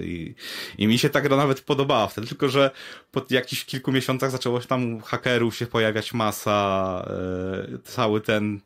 i, 0.01 0.35
i 0.79 0.87
mi 0.87 0.99
się 0.99 1.11
ta 1.11 1.21
gra 1.21 1.37
nawet 1.37 1.61
podobała 1.61 2.07
wtedy, 2.07 2.27
tylko 2.27 2.49
że 2.49 2.71
po 3.13 3.23
jakichś 3.31 3.65
kilku 3.65 3.93
miesiącach 3.93 4.31
zaczęło 4.31 4.61
się 4.61 4.67
tam 4.67 5.01
hakerów 5.01 5.57
się 5.57 5.67
pojawiać 5.67 6.15
masa, 6.15 7.05
e, 7.75 7.79
cały 7.85 8.21
ten 8.21 8.61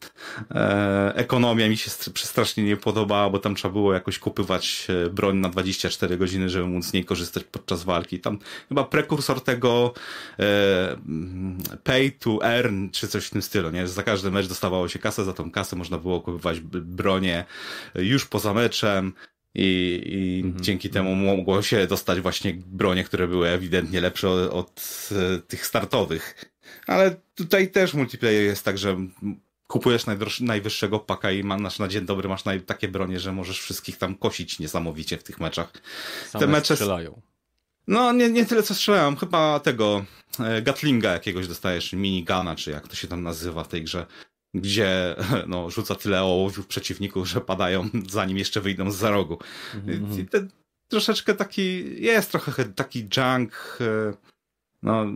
e, 0.51 1.13
ekonomia 1.15 1.69
mi 1.69 1.77
się 1.77 1.91
strasznie 2.15 2.65
nie 2.65 2.77
podobała, 2.77 3.31
bo 3.31 3.39
tam 3.39 3.55
trzeba 3.55 3.73
było 3.73 3.95
jakoś 3.95 4.19
kupywać 4.19 4.87
e, 4.89 5.11
broń 5.11 5.37
na 5.37 5.49
24 5.49 6.17
godziny, 6.17 6.49
żeby 6.49 6.67
móc 6.67 6.85
z 6.85 6.93
niej 6.93 7.05
korzystać 7.05 7.45
podczas 7.45 7.85
walki. 7.85 8.21
Tam 8.21 8.39
chyba 8.69 8.85
prekursor 8.85 9.41
tego 9.41 9.95
e, 10.39 10.97
pay 11.85 12.11
to 12.11 12.39
earn, 12.45 12.91
czy 13.01 13.09
coś 13.09 13.27
w 13.27 13.31
tym 13.31 13.43
stylu, 13.43 13.71
nie? 13.71 13.87
Za 13.87 14.03
każdy 14.03 14.31
mecz 14.31 14.47
dostawało 14.47 14.89
się 14.89 14.99
kasę, 14.99 15.25
za 15.25 15.33
tą 15.33 15.51
kasę 15.51 15.77
można 15.77 15.99
było 15.99 16.21
kupować 16.21 16.61
bronię 16.61 17.45
już 17.95 18.27
poza 18.27 18.55
meczem 18.55 19.13
i, 19.55 20.01
i 20.07 20.41
mhm. 20.47 20.65
dzięki 20.65 20.91
temu 20.91 21.15
mogło 21.15 21.63
się 21.63 21.87
dostać 21.87 22.21
właśnie 22.21 22.55
bronie, 22.67 23.05
które 23.05 23.29
były 23.29 23.49
ewidentnie 23.49 24.01
lepsze 24.01 24.29
od, 24.29 24.53
od 24.53 25.09
e, 25.13 25.39
tych 25.39 25.67
startowych. 25.67 26.55
Ale 26.87 27.17
tutaj 27.35 27.71
też 27.71 27.95
multiplayer 27.95 28.43
jest 28.43 28.65
tak, 28.65 28.79
że 28.79 28.97
kupujesz 29.67 30.05
najwyższego 30.41 30.99
paka 30.99 31.31
i 31.31 31.45
masz 31.45 31.79
na 31.79 31.89
dzień 31.89 32.07
dobry 32.07 32.29
masz 32.29 32.43
takie 32.67 32.89
bronie, 32.89 33.21
że 33.21 33.33
możesz 33.33 33.61
wszystkich 33.61 33.97
tam 33.97 34.15
kosić 34.15 34.59
niesamowicie 34.59 35.19
w 35.19 35.23
tych 35.23 35.41
meczach. 35.41 35.73
Same 36.29 36.47
Te 36.47 36.53
mecze 36.53 36.77
strzelają. 36.77 37.21
No, 37.91 38.13
nie, 38.13 38.31
nie 38.31 38.47
tyle 38.47 38.63
co 38.63 38.75
strzelają, 38.75 39.17
chyba 39.17 39.61
tego 39.61 40.05
e, 40.41 40.63
Gatlinga 40.63 41.13
jakiegoś 41.13 41.49
dostajesz, 41.49 41.93
minigana, 41.93 42.57
czy 42.57 42.71
jak 42.71 42.89
to 42.89 42.95
się 42.95 43.09
tam 43.09 43.23
nazywa 43.23 43.65
w 43.65 43.69
tej 43.69 43.85
grze, 43.85 44.07
gdzie 44.55 45.17
no, 45.47 45.71
rzuca 45.71 45.95
tyle 45.95 46.23
ołowiów 46.23 46.67
przeciwników, 46.67 47.29
że 47.29 47.41
padają 47.41 47.89
zanim 48.11 48.39
jeszcze 48.39 48.61
wyjdą 48.61 48.91
z 48.91 48.97
za 48.97 49.11
rogu. 49.11 49.39
Mm 49.75 50.07
-hmm. 50.07 50.49
troszeczkę 50.89 51.35
taki, 51.35 51.85
jest 52.03 52.31
trochę 52.31 52.65
taki 52.65 53.09
junk, 53.17 53.79
e, 53.81 54.13
no, 54.83 55.07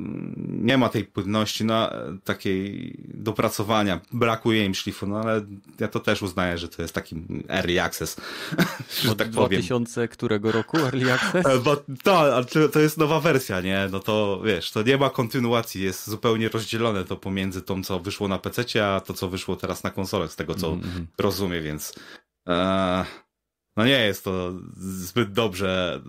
nie 0.47 0.79
ma 0.79 0.89
tej 0.89 1.05
płynności, 1.05 1.65
no, 1.65 1.91
takiej 2.25 2.97
dopracowania, 3.15 4.01
brakuje 4.13 4.65
im 4.65 4.75
szlifu, 4.75 5.07
no 5.07 5.21
ale 5.21 5.47
ja 5.81 5.89
to 5.89 6.01
też 6.01 6.23
uznaję, 6.23 6.59
że 6.59 6.69
to 6.69 6.83
jest 6.83 6.95
taki 6.95 7.17
early 7.49 7.83
access, 7.83 8.17
że 9.03 9.11
Od 9.11 9.19
tak 9.19 9.31
2000 9.31 9.95
powiem. 9.95 10.09
którego 10.09 10.53
roku 10.53 10.79
early 10.79 11.13
access? 11.13 11.47
E, 11.47 11.59
bo, 11.59 11.77
to, 12.03 12.45
to 12.73 12.81
jest 12.81 12.99
nowa 12.99 13.21
wersja, 13.21 13.61
nie? 13.61 13.89
No 13.93 14.01
to 14.01 14.43
wiesz, 14.45 14.71
to 14.71 14.83
nie 14.83 14.97
ma 14.97 15.11
kontynuacji, 15.11 15.83
jest 15.83 16.11
zupełnie 16.11 16.49
rozdzielone 16.49 17.05
to 17.05 17.17
pomiędzy 17.17 17.63
tą, 17.63 17.83
co 17.83 18.01
wyszło 18.01 18.29
na 18.29 18.39
PC, 18.39 18.87
a 18.87 19.01
to, 19.01 19.15
co 19.15 19.29
wyszło 19.29 19.57
teraz 19.57 19.85
na 19.85 19.91
konsolach, 19.91 20.33
z 20.33 20.37
tego 20.37 20.55
co 20.55 20.69
mm 20.69 20.81
-hmm. 20.81 21.05
rozumiem, 21.19 21.65
więc... 21.65 21.95
E, 22.49 23.24
no 23.77 23.85
nie 23.85 24.07
jest 24.07 24.25
to 24.25 24.53
zbyt 24.77 25.33
dobrze, 25.33 26.03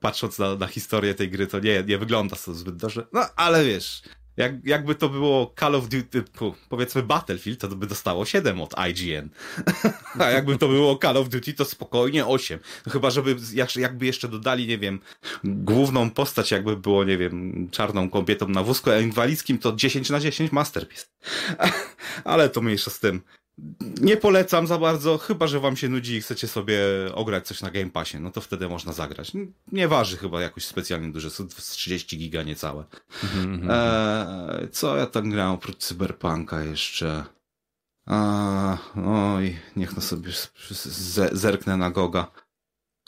patrząc 0.00 0.38
na, 0.38 0.56
na 0.56 0.66
historię 0.66 1.14
tej 1.14 1.30
gry, 1.30 1.46
to 1.46 1.60
nie, 1.60 1.84
nie 1.86 1.98
wygląda 1.98 2.36
to 2.36 2.54
zbyt 2.54 2.76
dobrze. 2.76 3.06
No 3.12 3.20
ale 3.36 3.64
wiesz, 3.64 4.02
jak, 4.36 4.66
jakby 4.66 4.94
to 4.94 5.08
było 5.08 5.54
Call 5.60 5.74
of 5.74 5.88
Duty, 5.88 6.24
powiedzmy 6.68 7.02
Battlefield, 7.02 7.60
to 7.60 7.68
by 7.68 7.86
dostało 7.86 8.24
7 8.24 8.60
od 8.60 8.74
IGN. 8.88 9.28
A 10.24 10.30
jakby 10.30 10.58
to 10.58 10.68
było 10.68 10.98
Call 10.98 11.16
of 11.16 11.28
Duty, 11.28 11.54
to 11.54 11.64
spokojnie 11.64 12.26
8. 12.26 12.58
No 12.86 12.92
chyba, 12.92 13.10
żeby 13.10 13.36
jakby 13.76 14.06
jeszcze 14.06 14.28
dodali, 14.28 14.66
nie 14.66 14.78
wiem, 14.78 15.00
główną 15.44 16.10
postać, 16.10 16.50
jakby 16.50 16.76
było, 16.76 17.04
nie 17.04 17.18
wiem, 17.18 17.68
czarną 17.70 18.10
kobietą 18.10 18.48
na 18.48 18.62
wózku 18.62 18.90
inwalidzkim, 18.90 19.58
to 19.58 19.72
10 19.72 20.10
na 20.10 20.20
10 20.20 20.52
masterpiece. 20.52 21.06
Ale 22.24 22.48
to 22.48 22.60
mniejsza 22.60 22.90
z 22.90 23.00
tym. 23.00 23.22
Nie 24.00 24.16
polecam 24.16 24.66
za 24.66 24.78
bardzo, 24.78 25.18
chyba 25.18 25.46
że 25.46 25.60
wam 25.60 25.76
się 25.76 25.88
nudzi 25.88 26.14
i 26.14 26.20
chcecie 26.20 26.48
sobie 26.48 26.78
ograć 27.14 27.46
coś 27.46 27.60
na 27.62 27.70
Game 27.70 27.90
Passie, 27.90 28.20
no 28.20 28.30
to 28.30 28.40
wtedy 28.40 28.68
można 28.68 28.92
zagrać. 28.92 29.32
Nie 29.72 29.88
waży 29.88 30.16
chyba 30.16 30.40
jakoś 30.40 30.64
specjalnie 30.64 31.12
duże, 31.12 31.30
z 31.30 31.70
30 31.70 32.18
giga 32.18 32.42
niecałe. 32.42 32.84
Mm-hmm. 33.24 34.68
Co 34.72 34.96
ja 34.96 35.06
tam 35.06 35.30
grałem 35.30 35.52
oprócz 35.52 35.76
Cyberpunka 35.76 36.64
jeszcze? 36.64 37.24
A, 38.06 38.78
oj, 39.06 39.56
niech 39.76 39.96
no 39.96 40.02
sobie 40.02 40.32
zerknę 41.32 41.76
na 41.76 41.90
Goga. 41.90 42.30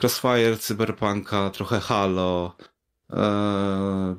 Crossfire, 0.03 0.59
Cyberpunka, 0.59 1.51
trochę 1.51 1.81
Halo, 1.81 2.57
e, 3.11 4.17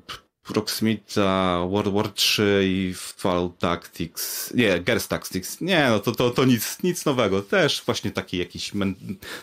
Proxmita, 0.54 1.60
World 1.70 1.94
War 1.94 2.10
3 2.14 2.62
i 2.66 2.94
Fallout 2.96 3.58
Tactics, 3.58 4.54
nie, 4.54 4.80
Gers 4.80 5.08
Tactics, 5.08 5.62
nie, 5.62 5.88
no 5.90 6.00
to, 6.00 6.12
to, 6.12 6.30
to 6.30 6.46
nic, 6.46 6.84
nic 6.84 7.06
nowego, 7.06 7.42
też 7.42 7.84
właśnie 7.86 8.12
taki 8.12 8.38
jakiś, 8.38 8.72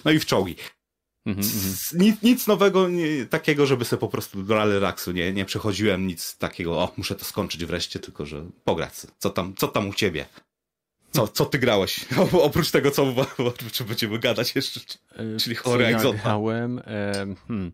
no 0.04 0.10
i 0.10 0.18
w 0.18 0.26
czołgi. 0.26 0.56
Mm 1.26 1.40
-hmm. 1.40 1.98
nic, 1.98 2.22
nic 2.22 2.46
nowego 2.46 2.88
nie, 2.88 3.26
takiego, 3.26 3.66
żeby 3.66 3.84
sobie 3.84 4.00
po 4.00 4.08
prostu 4.08 4.42
do 4.42 4.54
relaksu 4.54 5.12
nie, 5.12 5.32
nie 5.32 5.44
przechodziłem, 5.44 6.06
nic 6.06 6.36
takiego, 6.38 6.78
o, 6.78 6.92
muszę 6.96 7.14
to 7.14 7.24
skończyć 7.24 7.64
wreszcie, 7.64 7.98
tylko 7.98 8.26
że 8.26 8.44
pograć. 8.64 8.92
Co 9.18 9.30
tam, 9.30 9.54
co 9.54 9.68
tam 9.68 9.88
u 9.88 9.94
ciebie? 9.94 10.26
Co, 11.10 11.28
co 11.28 11.44
ty 11.44 11.58
grałeś? 11.58 12.00
O, 12.32 12.42
oprócz 12.42 12.70
tego, 12.70 12.90
co, 12.90 13.14
czy 13.72 13.84
będziemy 13.84 14.18
gadać 14.18 14.54
jeszcze, 14.54 14.80
e, 15.16 15.36
czyli 15.36 15.56
chory 15.56 15.84
ja 15.84 16.12
grałem, 16.22 16.78
e, 16.78 17.26
hmm, 17.48 17.72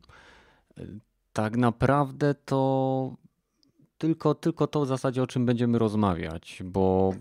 tak 1.33 1.57
naprawdę 1.57 2.35
to 2.35 3.22
tylko, 4.03 4.35
tylko 4.35 4.67
to 4.67 4.85
w 4.85 4.89
zasadzie 4.89 5.23
o 5.23 5.27
czym 5.27 5.47
będziemy 5.47 5.79
rozmawiać, 5.79 6.63
bo 6.65 7.15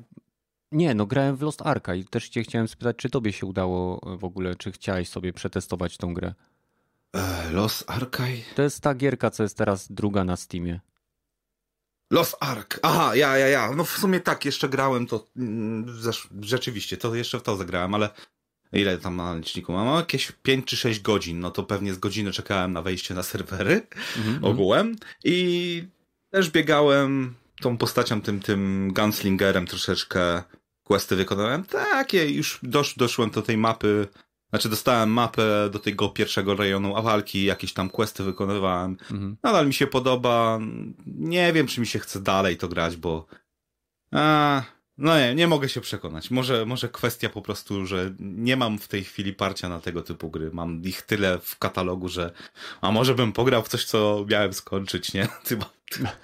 nie, 0.72 0.96
no 0.96 1.06
grałem 1.06 1.36
w 1.36 1.42
Lost 1.42 1.62
Arka 1.62 1.96
i 1.96 2.06
też 2.06 2.30
cię 2.30 2.44
chciałem 2.44 2.68
spytać, 2.68 2.96
czy 2.96 3.10
tobie 3.10 3.34
się 3.34 3.46
udało 3.46 4.02
w 4.18 4.24
ogóle, 4.24 4.56
czy 4.56 4.72
chciałeś 4.72 5.10
sobie 5.10 5.34
przetestować 5.34 5.98
tą 5.98 6.14
grę? 6.14 6.34
E, 7.16 7.52
Lost 7.52 7.84
Arkai? 7.88 8.44
To 8.56 8.62
jest 8.62 8.82
ta 8.82 8.96
gierka, 8.96 9.32
co 9.32 9.44
jest 9.44 9.58
teraz 9.58 9.92
druga 9.92 10.24
na 10.24 10.36
Steamie. 10.36 10.80
Lost 12.12 12.38
Ark. 12.40 12.80
Aha, 12.84 13.16
ja, 13.16 13.38
ja, 13.38 13.48
ja. 13.48 13.72
No 13.76 13.84
w 13.84 13.90
sumie 13.90 14.20
tak, 14.20 14.46
jeszcze 14.46 14.70
grałem 14.70 15.08
to. 15.08 15.28
Mm, 15.38 15.86
rzeczywiście, 16.42 16.98
to 16.98 17.16
jeszcze 17.16 17.40
w 17.40 17.44
to 17.44 17.56
zagrałem, 17.56 17.94
ale 17.94 18.10
ile 18.74 18.98
tam 18.98 19.16
na 19.16 19.36
liczniku 19.36 19.74
mam? 19.74 19.98
Jakieś 19.98 20.32
5 20.32 20.66
czy 20.66 20.78
6 20.78 21.00
godzin. 21.00 21.40
No 21.40 21.52
to 21.52 21.64
pewnie 21.64 21.94
z 21.94 21.98
godziny 21.98 22.32
czekałem 22.32 22.74
na 22.74 22.82
wejście 22.82 23.14
na 23.14 23.24
serwery 23.24 23.88
mm 24.18 24.40
-hmm. 24.40 24.46
ogółem. 24.52 24.96
I 25.24 26.01
też 26.32 26.50
biegałem 26.50 27.36
tą 27.62 27.78
postacią, 27.78 28.22
tym, 28.22 28.40
tym 28.40 28.92
gunslingerem 28.94 29.68
troszeczkę 29.68 30.44
questy 30.84 31.16
wykonałem. 31.16 31.64
Takie, 31.64 32.30
już 32.30 32.60
dosz, 32.64 32.96
doszłem 32.96 33.30
do 33.30 33.42
tej 33.42 33.58
mapy, 33.58 34.08
znaczy 34.50 34.70
dostałem 34.70 35.10
mapę 35.10 35.70
do 35.72 35.80
tego 35.80 36.10
pierwszego 36.10 36.56
rejonu 36.56 37.04
walki, 37.04 37.44
jakieś 37.44 37.74
tam 37.74 37.90
questy 37.90 38.24
wykonywałem. 38.24 38.92
Mhm. 38.92 39.38
Nadal 39.44 39.68
mi 39.68 39.74
się 39.74 39.88
podoba. 39.88 40.60
Nie 41.06 41.54
wiem, 41.54 41.68
czy 41.68 41.82
mi 41.82 41.88
się 41.88 42.00
chce 42.00 42.22
dalej 42.22 42.58
to 42.58 42.68
grać, 42.68 42.98
bo 42.98 43.26
a, 44.14 44.64
no 45.02 45.20
nie, 45.20 45.36
nie 45.36 45.48
mogę 45.48 45.70
się 45.70 45.82
przekonać. 45.82 46.32
Może, 46.32 46.66
może 46.66 46.90
kwestia 46.90 47.30
po 47.30 47.42
prostu, 47.42 47.86
że 47.86 48.14
nie 48.20 48.58
mam 48.58 48.78
w 48.78 48.88
tej 48.88 49.04
chwili 49.04 49.34
parcia 49.34 49.70
na 49.70 49.80
tego 49.80 50.02
typu 50.02 50.30
gry. 50.30 50.50
Mam 50.54 50.84
ich 50.84 51.02
tyle 51.02 51.40
w 51.40 51.60
katalogu, 51.60 52.10
że 52.10 52.32
a 52.82 52.92
może 52.92 53.16
bym 53.16 53.34
pograł 53.34 53.64
w 53.64 53.68
coś, 53.68 53.86
co 53.86 54.26
miałem 54.30 54.54
skończyć, 54.54 55.14
nie? 55.14 55.28
Chyba 55.48 55.70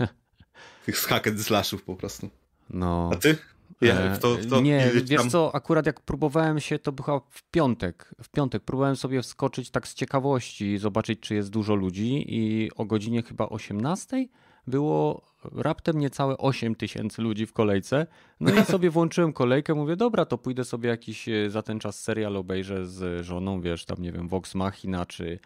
tych 0.85 0.95
hack 0.97 1.27
and 1.27 1.41
slashów 1.41 1.83
po 1.83 1.95
prostu. 1.95 2.29
No. 2.69 3.09
A 3.13 3.15
ty? 3.15 3.37
Ja, 3.81 4.17
to, 4.17 4.37
to 4.49 4.61
nie, 4.61 4.91
wiesz 4.93 5.19
tam... 5.19 5.29
co, 5.29 5.55
akurat 5.55 5.85
jak 5.85 6.01
próbowałem 6.01 6.59
się, 6.59 6.79
to 6.79 6.91
była 6.91 7.21
w 7.29 7.43
piątek. 7.43 8.15
W 8.23 8.29
piątek 8.29 8.63
próbowałem 8.63 8.95
sobie 8.95 9.21
wskoczyć 9.21 9.71
tak 9.71 9.87
z 9.87 9.93
ciekawości, 9.93 10.77
zobaczyć, 10.77 11.19
czy 11.19 11.35
jest 11.35 11.49
dużo 11.49 11.75
ludzi 11.75 12.25
i 12.27 12.71
o 12.75 12.85
godzinie 12.85 13.23
chyba 13.23 13.49
18 13.49 14.27
było 14.67 15.21
raptem 15.55 15.99
niecałe 15.99 16.37
8 16.37 16.75
tysięcy 16.75 17.21
ludzi 17.21 17.45
w 17.45 17.53
kolejce. 17.53 18.07
No 18.39 18.53
i 18.53 18.65
sobie 18.65 18.89
włączyłem 18.89 19.33
kolejkę, 19.33 19.75
mówię, 19.75 19.95
dobra, 19.95 20.25
to 20.25 20.37
pójdę 20.37 20.63
sobie 20.63 20.89
jakiś 20.89 21.29
e, 21.29 21.49
za 21.49 21.61
ten 21.61 21.79
czas 21.79 21.99
serial 21.99 22.37
obejrzę 22.37 22.85
z 22.85 23.25
żoną, 23.25 23.61
wiesz, 23.61 23.85
tam 23.85 24.01
nie 24.01 24.11
wiem, 24.11 24.27
Vox 24.27 24.55
Machina, 24.55 25.05
czy 25.05 25.39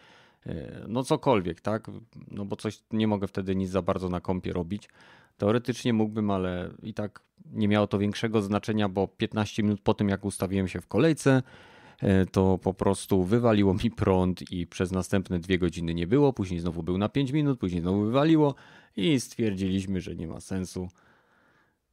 e, 0.45 0.85
no 0.87 1.03
cokolwiek, 1.03 1.61
tak? 1.61 1.87
No 2.31 2.45
bo 2.45 2.55
coś 2.55 2.83
nie 2.91 3.07
mogę 3.07 3.27
wtedy 3.27 3.55
nic 3.55 3.69
za 3.69 3.81
bardzo 3.81 4.09
na 4.09 4.21
kompie 4.21 4.53
robić. 4.53 4.89
Teoretycznie 5.37 5.93
mógłbym, 5.93 6.31
ale 6.31 6.69
i 6.83 6.93
tak 6.93 7.21
nie 7.51 7.67
miało 7.67 7.87
to 7.87 7.99
większego 7.99 8.41
znaczenia, 8.41 8.89
bo 8.89 9.07
15 9.07 9.63
minut 9.63 9.81
po 9.81 9.93
tym, 9.93 10.09
jak 10.09 10.25
ustawiłem 10.25 10.67
się 10.67 10.81
w 10.81 10.87
kolejce, 10.87 11.43
to 12.31 12.57
po 12.57 12.73
prostu 12.73 13.23
wywaliło 13.23 13.73
mi 13.73 13.91
prąd 13.91 14.51
i 14.51 14.67
przez 14.67 14.91
następne 14.91 15.39
dwie 15.39 15.59
godziny 15.59 15.93
nie 15.93 16.07
było. 16.07 16.33
Później 16.33 16.59
znowu 16.59 16.83
był 16.83 16.97
na 16.97 17.09
5 17.09 17.31
minut, 17.31 17.59
później 17.59 17.81
znowu 17.81 18.01
wywaliło 18.01 18.55
i 18.95 19.19
stwierdziliśmy, 19.19 20.01
że 20.01 20.15
nie 20.15 20.27
ma 20.27 20.39
sensu 20.39 20.89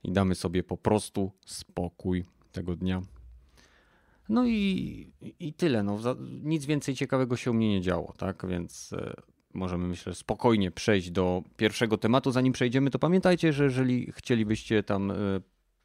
i 0.04 0.12
damy 0.12 0.34
sobie 0.34 0.62
po 0.62 0.76
prostu 0.76 1.32
spokój 1.46 2.24
tego 2.52 2.76
dnia. 2.76 3.02
No 4.28 4.46
i, 4.46 5.12
i 5.40 5.52
tyle. 5.52 5.82
No, 5.82 5.98
nic 6.42 6.66
więcej 6.66 6.94
ciekawego 6.94 7.36
się 7.36 7.50
u 7.50 7.54
mnie 7.54 7.68
nie 7.68 7.80
działo, 7.80 8.14
tak? 8.16 8.46
Więc 8.48 8.92
e, 8.92 9.14
możemy, 9.54 9.88
myślę, 9.88 10.14
spokojnie 10.14 10.70
przejść 10.70 11.10
do 11.10 11.42
pierwszego 11.56 11.98
tematu. 11.98 12.30
Zanim 12.30 12.52
przejdziemy, 12.52 12.90
to 12.90 12.98
pamiętajcie, 12.98 13.52
że 13.52 13.64
jeżeli 13.64 14.12
chcielibyście 14.12 14.82
tam 14.82 15.10
e, 15.10 15.14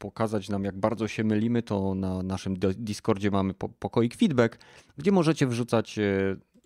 pokazać 0.04 0.48
nam, 0.48 0.64
jak 0.64 0.78
bardzo 0.78 1.08
się 1.08 1.24
mylimy, 1.24 1.62
to 1.62 1.94
na 1.94 2.22
naszym 2.22 2.54
Discordzie 2.76 3.30
mamy 3.30 3.54
pokoik 3.54 4.14
feedback, 4.16 4.58
gdzie 4.98 5.12
możecie 5.12 5.46
wrzucać 5.46 5.98
e, 5.98 6.02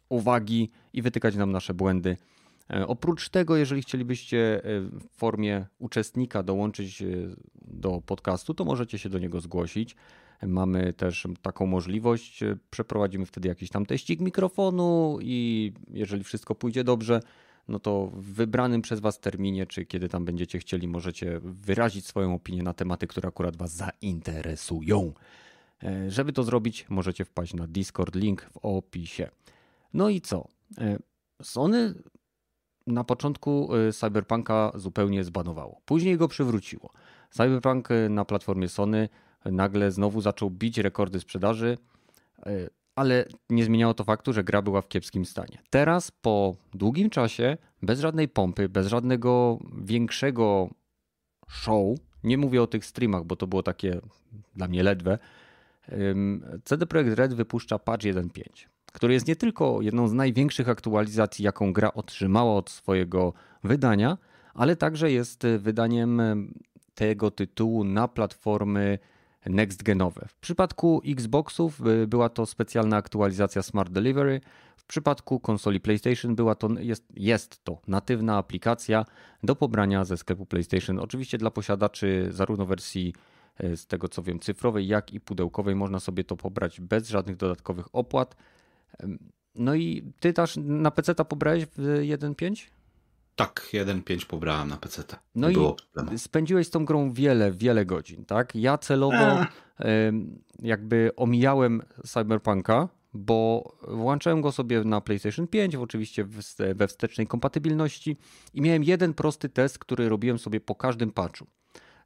uwagi 0.08 0.70
i 0.92 1.02
wytykać 1.02 1.36
nam 1.36 1.52
nasze 1.52 1.74
błędy. 1.74 2.16
E, 2.70 2.86
oprócz 2.86 3.28
tego, 3.28 3.56
jeżeli 3.56 3.82
chcielibyście 3.82 4.60
w 4.64 5.16
formie 5.16 5.66
uczestnika 5.78 6.42
dołączyć 6.42 7.02
do 7.62 8.02
podcastu, 8.06 8.54
to 8.54 8.64
możecie 8.64 8.98
się 8.98 9.08
do 9.08 9.18
niego 9.18 9.40
zgłosić. 9.40 9.96
Mamy 10.42 10.92
też 10.92 11.26
taką 11.42 11.66
możliwość. 11.66 12.40
Przeprowadzimy 12.70 13.26
wtedy 13.26 13.48
jakiś 13.48 13.70
tam 13.70 13.86
teścik 13.86 14.20
mikrofonu 14.20 15.18
i 15.20 15.72
jeżeli 15.90 16.24
wszystko 16.24 16.54
pójdzie 16.54 16.84
dobrze, 16.84 17.20
no 17.68 17.78
to 17.78 18.06
w 18.14 18.32
wybranym 18.32 18.82
przez 18.82 19.00
Was 19.00 19.20
terminie, 19.20 19.66
czy 19.66 19.86
kiedy 19.86 20.08
tam 20.08 20.24
będziecie 20.24 20.58
chcieli, 20.58 20.88
możecie 20.88 21.40
wyrazić 21.42 22.06
swoją 22.06 22.34
opinię 22.34 22.62
na 22.62 22.74
tematy, 22.74 23.06
które 23.06 23.28
akurat 23.28 23.56
Was 23.56 23.72
zainteresują. 23.72 25.12
E, 25.82 26.10
żeby 26.10 26.32
to 26.32 26.42
zrobić, 26.42 26.86
możecie 26.88 27.24
wpaść 27.24 27.54
na 27.54 27.66
Discord, 27.66 28.14
link 28.14 28.42
w 28.42 28.56
opisie. 28.62 29.30
No 29.94 30.08
i 30.08 30.20
co? 30.20 30.48
E, 30.78 30.98
Sony 31.42 31.94
na 32.86 33.04
początku 33.04 33.74
e, 33.74 33.92
Cyberpunka 33.92 34.72
zupełnie 34.74 35.24
zbanowało. 35.24 35.80
Później 35.84 36.16
go 36.16 36.28
przywróciło. 36.28 36.92
Cyberpunk 37.30 37.88
na 38.10 38.24
platformie 38.24 38.68
Sony 38.68 39.08
nagle 39.44 39.90
znowu 39.90 40.20
zaczął 40.20 40.50
bić 40.50 40.78
rekordy 40.78 41.20
sprzedaży 41.20 41.78
ale 42.98 43.24
nie 43.50 43.64
zmieniało 43.64 43.94
to 43.94 44.04
faktu, 44.04 44.32
że 44.32 44.44
gra 44.44 44.62
była 44.62 44.82
w 44.82 44.88
kiepskim 44.88 45.24
stanie. 45.24 45.58
Teraz, 45.70 46.10
po 46.10 46.56
długim 46.74 47.10
czasie, 47.10 47.56
bez 47.82 48.00
żadnej 48.00 48.28
pompy, 48.28 48.68
bez 48.68 48.86
żadnego 48.86 49.58
większego 49.82 50.70
show, 51.48 51.98
nie 52.24 52.38
mówię 52.38 52.62
o 52.62 52.66
tych 52.66 52.84
streamach, 52.84 53.24
bo 53.24 53.36
to 53.36 53.46
było 53.46 53.62
takie 53.62 54.00
dla 54.56 54.68
mnie 54.68 54.82
ledwe, 54.82 55.18
CD 56.64 56.86
Projekt 56.86 57.18
Red 57.18 57.34
wypuszcza 57.34 57.78
patch 57.78 58.04
1.5, 58.04 58.42
który 58.92 59.14
jest 59.14 59.28
nie 59.28 59.36
tylko 59.36 59.82
jedną 59.82 60.08
z 60.08 60.12
największych 60.12 60.68
aktualizacji, 60.68 61.44
jaką 61.44 61.72
gra 61.72 61.92
otrzymała 61.92 62.54
od 62.54 62.70
swojego 62.70 63.32
wydania, 63.64 64.18
ale 64.54 64.76
także 64.76 65.10
jest 65.10 65.46
wydaniem 65.58 66.22
tego 66.94 67.30
tytułu 67.30 67.84
na 67.84 68.08
platformy 68.08 68.98
next 69.46 69.82
genowe. 69.82 70.26
W 70.28 70.34
przypadku 70.34 71.02
Xboxów 71.06 71.86
y, 71.86 72.06
była 72.06 72.28
to 72.28 72.46
specjalna 72.46 72.96
aktualizacja 72.96 73.62
Smart 73.62 73.92
Delivery. 73.92 74.40
W 74.76 74.84
przypadku 74.84 75.40
konsoli 75.40 75.80
PlayStation 75.80 76.34
była 76.34 76.54
to, 76.54 76.68
jest, 76.78 77.04
jest 77.16 77.64
to 77.64 77.78
natywna 77.86 78.36
aplikacja 78.36 79.04
do 79.42 79.56
pobrania 79.56 80.04
ze 80.04 80.16
sklepu 80.16 80.46
PlayStation. 80.46 80.98
Oczywiście 80.98 81.38
dla 81.38 81.50
posiadaczy 81.50 82.28
zarówno 82.30 82.66
wersji 82.66 83.14
y, 83.64 83.76
z 83.76 83.86
tego 83.86 84.08
co 84.08 84.22
wiem 84.22 84.40
cyfrowej, 84.40 84.86
jak 84.86 85.12
i 85.12 85.20
pudełkowej 85.20 85.74
można 85.74 86.00
sobie 86.00 86.24
to 86.24 86.36
pobrać 86.36 86.80
bez 86.80 87.08
żadnych 87.08 87.36
dodatkowych 87.36 87.86
opłat. 87.92 88.36
No 89.54 89.74
i 89.74 90.12
ty 90.20 90.32
też 90.32 90.56
na 90.56 90.90
PC 90.90 91.14
ta 91.14 91.24
pobrałeś 91.24 91.66
w 91.66 91.76
1.5? 92.02 92.77
Tak, 93.38 93.68
1.5 93.72 94.26
pobrałem 94.26 94.68
na 94.68 94.76
PC. 94.76 95.02
No 95.34 95.50
i 95.50 96.18
spędziłeś 96.18 96.66
z 96.66 96.70
tą 96.70 96.84
grą 96.84 97.12
wiele, 97.12 97.52
wiele 97.52 97.86
godzin, 97.86 98.24
tak? 98.24 98.54
Ja 98.54 98.78
celowo 98.78 99.44
jakby 100.62 101.10
omijałem 101.16 101.82
Cyberpunka, 102.06 102.88
bo 103.14 103.72
włączałem 103.88 104.40
go 104.40 104.52
sobie 104.52 104.84
na 104.84 105.00
PlayStation 105.00 105.46
5, 105.46 105.76
oczywiście 105.76 106.24
we 106.74 106.88
wstecznej 106.88 107.26
kompatybilności 107.26 108.16
i 108.54 108.60
miałem 108.60 108.84
jeden 108.84 109.14
prosty 109.14 109.48
test, 109.48 109.78
który 109.78 110.08
robiłem 110.08 110.38
sobie 110.38 110.60
po 110.60 110.74
każdym 110.74 111.12
patchu. 111.12 111.46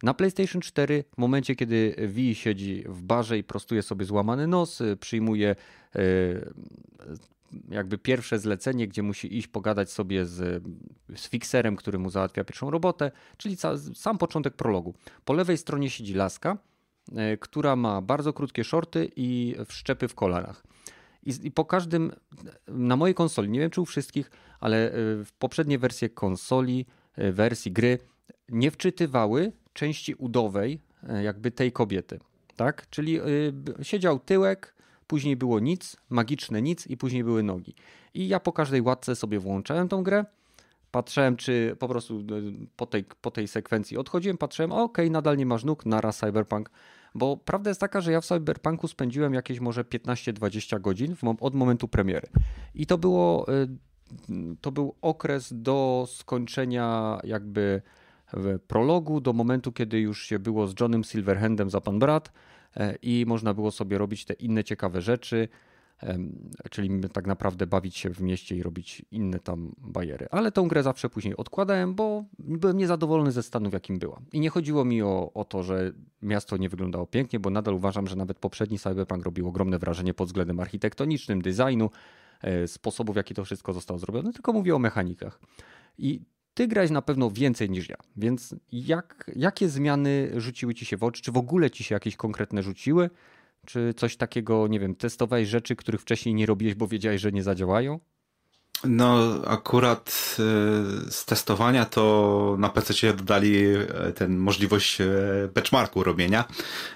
Na 0.03 0.15
PlayStation 0.15 0.63
4, 0.63 1.05
w 1.15 1.19
momencie 1.19 1.57
kiedy 1.57 1.95
Wii 2.09 2.35
siedzi 2.35 2.85
w 2.89 3.03
barze 3.03 3.39
i 3.39 3.45
prostuje 3.45 3.83
sobie 3.83 4.05
złamany 4.05 4.47
nos, 4.47 4.83
przyjmuje 5.01 5.57
e, 5.95 6.01
jakby 7.69 7.99
pierwsze 7.99 8.39
zlecenie, 8.39 8.89
gdzie 8.89 9.03
musi 9.03 9.39
iść 9.39 9.49
pogadać 9.49 9.91
sobie 9.91 10.27
z, 10.27 10.65
z 11.17 11.29
fikserem, 11.29 11.77
który 11.77 11.99
mu 11.99 12.11
załatwia 12.11 12.45
pierwszą 12.45 12.71
robotę, 12.71 13.11
czyli 13.37 13.57
ca, 13.57 13.79
sam 13.95 14.19
początek 14.19 14.55
prologu. 14.55 14.95
Po 15.25 15.33
lewej 15.33 15.59
stronie 15.59 15.91
siedzi 15.91 16.15
laska, 16.15 16.59
e, 17.17 17.37
która 17.37 17.77
ma 17.77 18.03
bardzo 18.03 18.33
krótkie 18.33 18.65
shorty 18.65 19.11
i 19.17 19.55
wszczepy 19.67 20.09
w 20.09 20.15
kolanach. 20.15 20.63
I, 21.23 21.51
po 21.51 21.65
każdym, 21.65 22.13
na 22.69 22.97
mojej 22.97 23.15
konsoli, 23.15 23.49
nie 23.49 23.61
wiem 23.61 23.71
czy 23.71 23.81
u 23.81 23.87
wszystkich, 23.87 24.31
ale 24.61 24.87
e, 24.87 24.91
w 25.25 25.29
poprzednie 25.39 25.79
wersje 25.79 26.09
konsoli, 26.09 26.87
e, 27.17 27.33
wersji 27.33 27.73
gry 27.73 27.99
nie 28.49 28.71
wczytywały 28.71 29.53
części 29.73 30.15
udowej 30.15 30.81
jakby 31.23 31.51
tej 31.51 31.73
kobiety. 31.73 32.21
Tak? 32.57 32.91
Czyli 32.91 33.21
siedział 33.83 34.19
tyłek, 34.19 34.75
później 35.13 35.37
było 35.37 35.61
nic, 35.61 35.97
magiczne 36.11 36.63
nic 36.63 36.87
i 36.87 36.97
później 36.97 37.25
były 37.25 37.43
nogi. 37.43 37.75
I 38.15 38.29
ja 38.29 38.41
po 38.41 38.53
każdej 38.53 38.83
łatce 38.83 39.17
sobie 39.17 39.39
włączałem 39.39 39.89
tą 39.89 40.03
grę, 40.03 40.25
patrzyłem, 40.91 41.37
czy 41.37 41.77
po 41.79 41.89
prostu 41.89 42.19
e, 42.19 42.23
po 42.77 42.87
tej, 42.87 43.05
po 43.21 43.31
tej 43.31 43.49
sekwencji 43.49 43.97
odchodziłem, 43.97 44.39
patrzyłem, 44.39 44.73
ok, 44.73 44.99
nadal 45.11 45.37
nie 45.37 45.47
masz 45.47 45.65
nóg, 45.65 45.87
naraz 45.87 46.19
Cyberpunk. 46.19 46.71
Bo 47.15 47.37
prawda 47.37 47.71
jest 47.71 47.81
taka, 47.81 48.01
że 48.01 48.13
ja 48.13 48.21
w 48.21 48.27
Cyberpunku 48.27 48.89
spędziłem 48.89 49.35
jakieś 49.35 49.61
może 49.61 49.85
15-20 49.85 50.81
godzin 50.81 51.17
od 51.41 51.55
momentu 51.55 51.89
premiery. 51.89 52.29
I 52.75 52.87
to 52.87 52.99
było, 52.99 53.47
e, 53.49 53.67
to 54.61 54.73
był 54.73 54.95
okres 55.03 55.53
do 55.57 56.07
skończenia 56.09 57.19
jakby 57.25 57.83
prologu, 58.69 59.21
do 59.21 59.33
momentu, 59.33 59.73
kiedy 59.73 60.01
już 60.01 60.27
się 60.27 60.39
było 60.39 60.67
z 60.67 60.75
Johnem 60.81 61.05
Silverhandem 61.05 61.71
za 61.71 61.81
pan 61.81 61.99
brat 61.99 62.33
i 63.03 63.25
można 63.29 63.55
było 63.55 63.71
sobie 63.71 63.99
robić 63.99 64.25
te 64.25 64.35
inne 64.35 64.65
ciekawe 64.65 65.01
rzeczy, 65.01 65.49
czyli 66.71 67.01
tak 67.13 67.27
naprawdę 67.27 67.67
bawić 67.67 67.97
się 67.97 68.11
w 68.11 68.21
mieście 68.21 68.57
i 68.57 68.63
robić 68.63 69.03
inne 69.11 69.39
tam 69.39 69.73
bajery. 69.79 70.27
Ale 70.31 70.53
tą 70.53 70.69
grę 70.69 70.83
zawsze 70.83 71.11
później 71.11 71.37
odkładałem, 71.37 71.95
bo 71.95 72.25
byłem 72.39 72.79
niezadowolony 72.79 73.33
ze 73.33 73.43
stanu, 73.43 73.71
w 73.71 73.73
jakim 73.73 73.99
była. 73.99 74.21
I 74.33 74.41
nie 74.41 74.51
chodziło 74.51 74.85
mi 74.85 75.03
o, 75.03 75.31
o 75.35 75.45
to, 75.45 75.63
że 75.63 75.93
miasto 76.23 76.57
nie 76.57 76.69
wyglądało 76.69 77.07
pięknie, 77.07 77.41
bo 77.41 77.51
nadal 77.51 77.75
uważam, 77.75 78.07
że 78.07 78.17
nawet 78.17 78.39
poprzedni 78.39 78.79
Cyberpunk 78.79 79.25
robił 79.25 79.49
ogromne 79.49 79.79
wrażenie 79.79 80.15
pod 80.15 80.29
względem 80.29 80.61
architektonicznym, 80.61 81.43
designu, 81.43 81.91
e, 82.43 82.69
sposobu, 82.69 83.13
w 83.13 83.17
jaki 83.17 83.35
to 83.35 83.45
wszystko 83.45 83.73
zostało 83.73 83.99
zrobione, 83.99 84.33
tylko 84.33 84.53
mówię 84.53 84.77
o 84.77 84.79
mechanikach. 84.79 85.41
I 85.99 86.21
ty 86.55 86.69
grałeś 86.69 86.91
na 86.91 87.03
pewno 87.03 87.31
więcej 87.31 87.71
niż 87.71 87.89
ja, 87.89 87.97
więc 88.17 88.55
jak, 88.73 89.31
jakie 89.37 89.69
zmiany 89.69 90.33
rzuciły 90.37 90.75
ci 90.75 90.85
się 90.85 90.97
w 90.97 91.05
oczy? 91.05 91.23
Czy 91.23 91.33
w 91.33 91.37
ogóle 91.37 91.71
ci 91.71 91.85
się 91.85 91.95
jakieś 91.95 92.17
konkretne 92.17 92.63
rzuciły? 92.63 93.11
Czy 93.67 93.95
coś 93.97 94.17
takiego, 94.17 94.69
nie 94.69 94.81
wiem, 94.81 94.95
testowałeś 94.95 95.49
rzeczy, 95.49 95.77
których 95.77 96.01
wcześniej 96.01 96.35
nie 96.35 96.47
robiłeś, 96.47 96.75
bo 96.75 96.87
wiedziałeś, 96.87 97.21
że 97.21 97.33
nie 97.33 97.43
zadziałają? 97.43 98.01
No, 98.85 99.41
akurat 99.47 100.37
y, 101.09 101.11
z 101.11 101.25
testowania 101.25 101.85
to 101.85 102.57
na 102.59 102.69
PC 102.69 103.13
dodali 103.15 103.57
y, 103.57 104.13
ten 104.15 104.39
możliwość 104.39 105.01
y, 105.01 105.05
benchmarku 105.55 106.03
robienia 106.03 106.45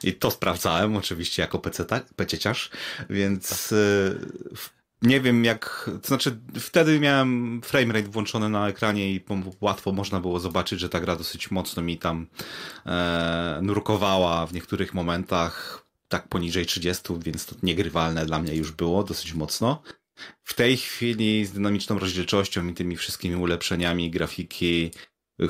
i 0.03 0.15
to 0.15 0.31
sprawdzałem 0.31 0.97
oczywiście 0.97 1.43
jako 1.43 1.59
PC, 1.59 1.85
PC-ciarz, 2.17 2.71
więc 3.11 3.75
w 4.57 4.76
nie 5.03 5.21
wiem 5.21 5.45
jak, 5.45 5.91
to 6.03 6.09
znaczy 6.09 6.39
wtedy 6.61 7.01
miałem 7.01 7.61
framerate 7.65 8.09
włączony 8.09 8.49
na 8.49 8.69
ekranie 8.69 9.13
i 9.13 9.25
łatwo 9.61 9.93
można 9.93 10.21
było 10.21 10.41
zobaczyć, 10.41 10.81
że 10.81 10.89
ta 10.89 11.01
gra 11.01 11.17
dosyć 11.17 11.51
mocno 11.51 11.83
mi 11.83 11.99
tam 11.99 12.27
e, 12.87 13.59
nurkowała 13.63 14.47
w 14.47 14.53
niektórych 14.53 14.95
momentach, 14.95 15.87
tak 16.09 16.29
poniżej 16.29 16.67
30, 16.67 17.03
więc 17.19 17.47
to 17.47 17.57
niegrywalne 17.63 18.27
dla 18.27 18.39
mnie 18.39 18.55
już 18.55 18.73
było 18.73 19.05
dosyć 19.05 19.35
mocno. 19.35 19.83
W 20.43 20.55
tej 20.55 20.77
chwili 20.77 21.47
z 21.47 21.53
dynamiczną 21.53 21.99
rozdzielczością 21.99 22.69
i 22.69 22.75
tymi 22.75 22.97
wszystkimi 22.97 23.37
ulepszeniami 23.37 24.11
grafiki, 24.11 24.91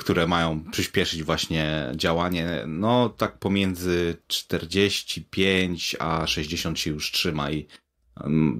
które 0.01 0.27
mają 0.27 0.71
przyspieszyć 0.71 1.23
właśnie 1.23 1.93
działanie, 1.97 2.65
no 2.67 3.09
tak 3.09 3.39
pomiędzy 3.39 4.17
45 4.27 5.97
a 5.99 6.27
60 6.27 6.79
się 6.79 6.91
już 6.91 7.13
trzyma 7.13 7.51
i 7.51 7.67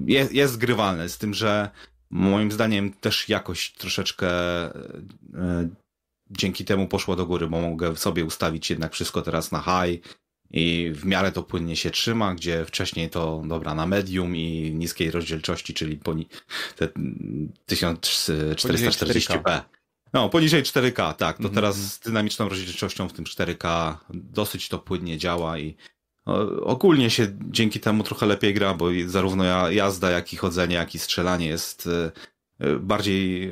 jest, 0.05 0.33
jest 0.33 0.57
grywalne, 0.57 1.09
z 1.09 1.17
tym, 1.17 1.33
że 1.33 1.69
moim 2.09 2.51
zdaniem 2.51 2.93
też 2.93 3.29
jakość 3.29 3.75
troszeczkę 3.75 4.29
e, 4.29 5.69
dzięki 6.29 6.65
temu 6.65 6.87
poszła 6.87 7.15
do 7.15 7.25
góry, 7.25 7.47
bo 7.47 7.61
mogę 7.61 7.95
sobie 7.95 8.25
ustawić 8.25 8.69
jednak 8.69 8.93
wszystko 8.93 9.21
teraz 9.21 9.51
na 9.51 9.59
high 9.59 10.01
i 10.51 10.91
w 10.95 11.05
miarę 11.05 11.31
to 11.31 11.43
płynnie 11.43 11.75
się 11.75 11.91
trzyma, 11.91 12.35
gdzie 12.35 12.65
wcześniej 12.65 13.09
to 13.09 13.43
dobra 13.47 13.75
na 13.75 13.87
medium 13.87 14.35
i 14.35 14.71
niskiej 14.75 15.11
rozdzielczości, 15.11 15.73
czyli 15.73 15.97
poni 15.97 16.27
te 16.75 16.87
1440p. 17.69 19.61
No, 20.13 20.29
poniżej 20.29 20.63
4K, 20.63 21.13
tak. 21.13 21.37
To 21.37 21.41
mm 21.41 21.51
-hmm. 21.51 21.55
teraz 21.55 21.75
z 21.75 21.99
dynamiczną 21.99 22.49
rozdzielczością 22.49 23.09
w 23.09 23.13
tym 23.13 23.25
4K 23.25 23.95
dosyć 24.13 24.69
to 24.69 24.79
płynnie 24.79 25.17
działa 25.17 25.59
i 25.59 25.75
ogólnie 26.61 27.09
się 27.09 27.27
dzięki 27.41 27.79
temu 27.79 28.03
trochę 28.03 28.25
lepiej 28.25 28.53
gra, 28.53 28.73
bo 28.73 28.85
zarówno 29.05 29.71
jazda, 29.71 30.11
jak 30.11 30.33
i 30.33 30.37
chodzenie, 30.37 30.75
jak 30.75 30.95
i 30.95 30.99
strzelanie 30.99 31.47
jest 31.47 31.87
e, 31.87 32.11
bardziej 32.79 33.51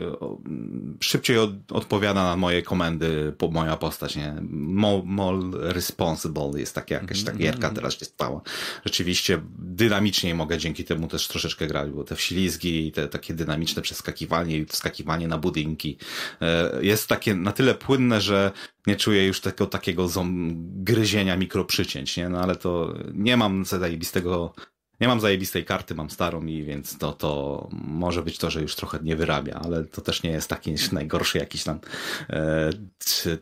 szybciej 0.99 1.37
od, 1.37 1.71
odpowiada 1.71 2.23
na 2.23 2.37
moje 2.37 2.61
komendy 2.61 3.33
po 3.37 3.51
moja 3.51 3.77
postać, 3.77 4.15
nie? 4.15 4.35
More 5.05 5.41
responsible 5.51 6.51
jest 6.55 6.75
taka 6.75 6.95
jakaś 6.95 7.21
mm 7.21 7.33
-hmm. 7.33 7.37
gierka 7.37 7.69
teraz 7.69 7.99
się 7.99 8.05
stała. 8.05 8.41
Rzeczywiście 8.85 9.41
dynamiczniej 9.59 10.35
mogę 10.35 10.57
dzięki 10.57 10.83
temu 10.83 11.07
też 11.07 11.27
troszeczkę 11.27 11.67
grać, 11.67 11.91
bo 11.91 12.03
te 12.03 12.15
wślizgi 12.15 12.87
i 12.87 12.91
te 12.91 13.07
takie 13.07 13.33
dynamiczne 13.33 13.81
przeskakiwanie 13.81 14.57
i 14.57 14.65
wskakiwanie 14.65 15.27
na 15.27 15.37
budynki 15.37 15.97
e, 16.41 16.71
jest 16.81 17.07
takie 17.07 17.35
na 17.35 17.51
tyle 17.51 17.75
płynne, 17.75 18.21
że 18.21 18.51
nie 18.87 18.95
czuję 18.95 19.25
już 19.27 19.41
tego 19.41 19.65
takiego 19.65 20.09
gryzienia 20.57 21.37
mikroprzycięć, 21.37 22.17
nie? 22.17 22.29
No 22.29 22.39
ale 22.39 22.55
to 22.55 22.93
nie 23.13 23.37
mam 23.37 23.65
zajebistego 23.65 24.53
nie 25.01 25.07
mam 25.07 25.19
zajebistej 25.19 25.65
karty, 25.65 25.95
mam 25.95 26.09
starą 26.09 26.45
i 26.45 26.63
więc 26.63 26.97
to, 26.97 27.13
to 27.13 27.67
może 27.71 28.23
być 28.23 28.37
to, 28.37 28.49
że 28.49 28.61
już 28.61 28.75
trochę 28.75 28.99
nie 29.03 29.15
wyrabia, 29.15 29.61
ale 29.63 29.83
to 29.83 30.01
też 30.01 30.23
nie 30.23 30.29
jest 30.29 30.49
taki 30.49 30.75
najgorszy 30.91 31.37
jakiś 31.37 31.63
tam 31.63 31.79
e, 32.29 32.69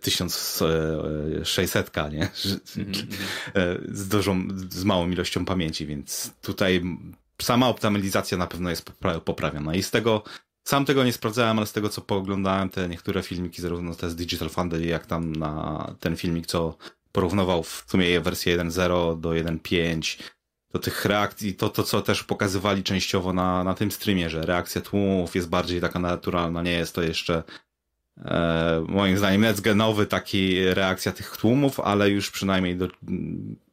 1600, 0.01 1.91
nie? 2.11 2.29
E, 3.55 3.77
z 3.91 4.07
dużą, 4.07 4.47
z 4.69 4.83
małą 4.83 5.09
ilością 5.09 5.45
pamięci, 5.45 5.85
więc 5.85 6.31
tutaj 6.41 6.81
sama 7.41 7.67
optymalizacja 7.67 8.37
na 8.37 8.47
pewno 8.47 8.69
jest 8.69 8.91
poprawiona 9.25 9.75
i 9.75 9.83
z 9.83 9.91
tego 9.91 10.23
sam 10.63 10.85
tego 10.85 11.03
nie 11.03 11.13
sprawdzałem, 11.13 11.57
ale 11.57 11.67
z 11.67 11.73
tego 11.73 11.89
co 11.89 12.01
pooglądałem 12.01 12.69
te 12.69 12.89
niektóre 12.89 13.23
filmiki, 13.23 13.61
zarówno 13.61 13.95
te 13.95 14.09
z 14.09 14.15
Digital 14.15 14.49
Foundry, 14.49 14.85
jak 14.85 15.05
tam 15.05 15.35
na 15.35 15.95
ten 15.99 16.15
filmik, 16.15 16.47
co 16.47 16.77
porównywał 17.11 17.63
w 17.63 17.85
sumie 17.87 18.21
wersję 18.21 18.57
1.0 18.57 19.19
do 19.19 19.29
1.5, 19.29 20.23
do 20.73 20.79
tych 20.79 21.05
reakcji, 21.05 21.53
to, 21.53 21.69
to 21.69 21.83
co 21.83 22.01
też 22.01 22.23
pokazywali 22.23 22.83
częściowo 22.83 23.33
na, 23.33 23.63
na 23.63 23.73
tym 23.73 23.91
streamie, 23.91 24.29
że 24.29 24.45
reakcja 24.45 24.81
tłumów 24.81 25.35
jest 25.35 25.49
bardziej 25.49 25.81
taka 25.81 25.99
naturalna, 25.99 26.63
nie 26.63 26.71
jest 26.71 26.95
to 26.95 27.01
jeszcze 27.01 27.43
e, 28.17 28.85
moim 28.87 29.17
zdaniem 29.17 29.41
netzgenowy 29.41 30.05
taki 30.05 30.65
reakcja 30.65 31.11
tych 31.11 31.37
tłumów, 31.37 31.79
ale 31.79 32.09
już 32.09 32.31
przynajmniej 32.31 32.77
do, 32.77 32.87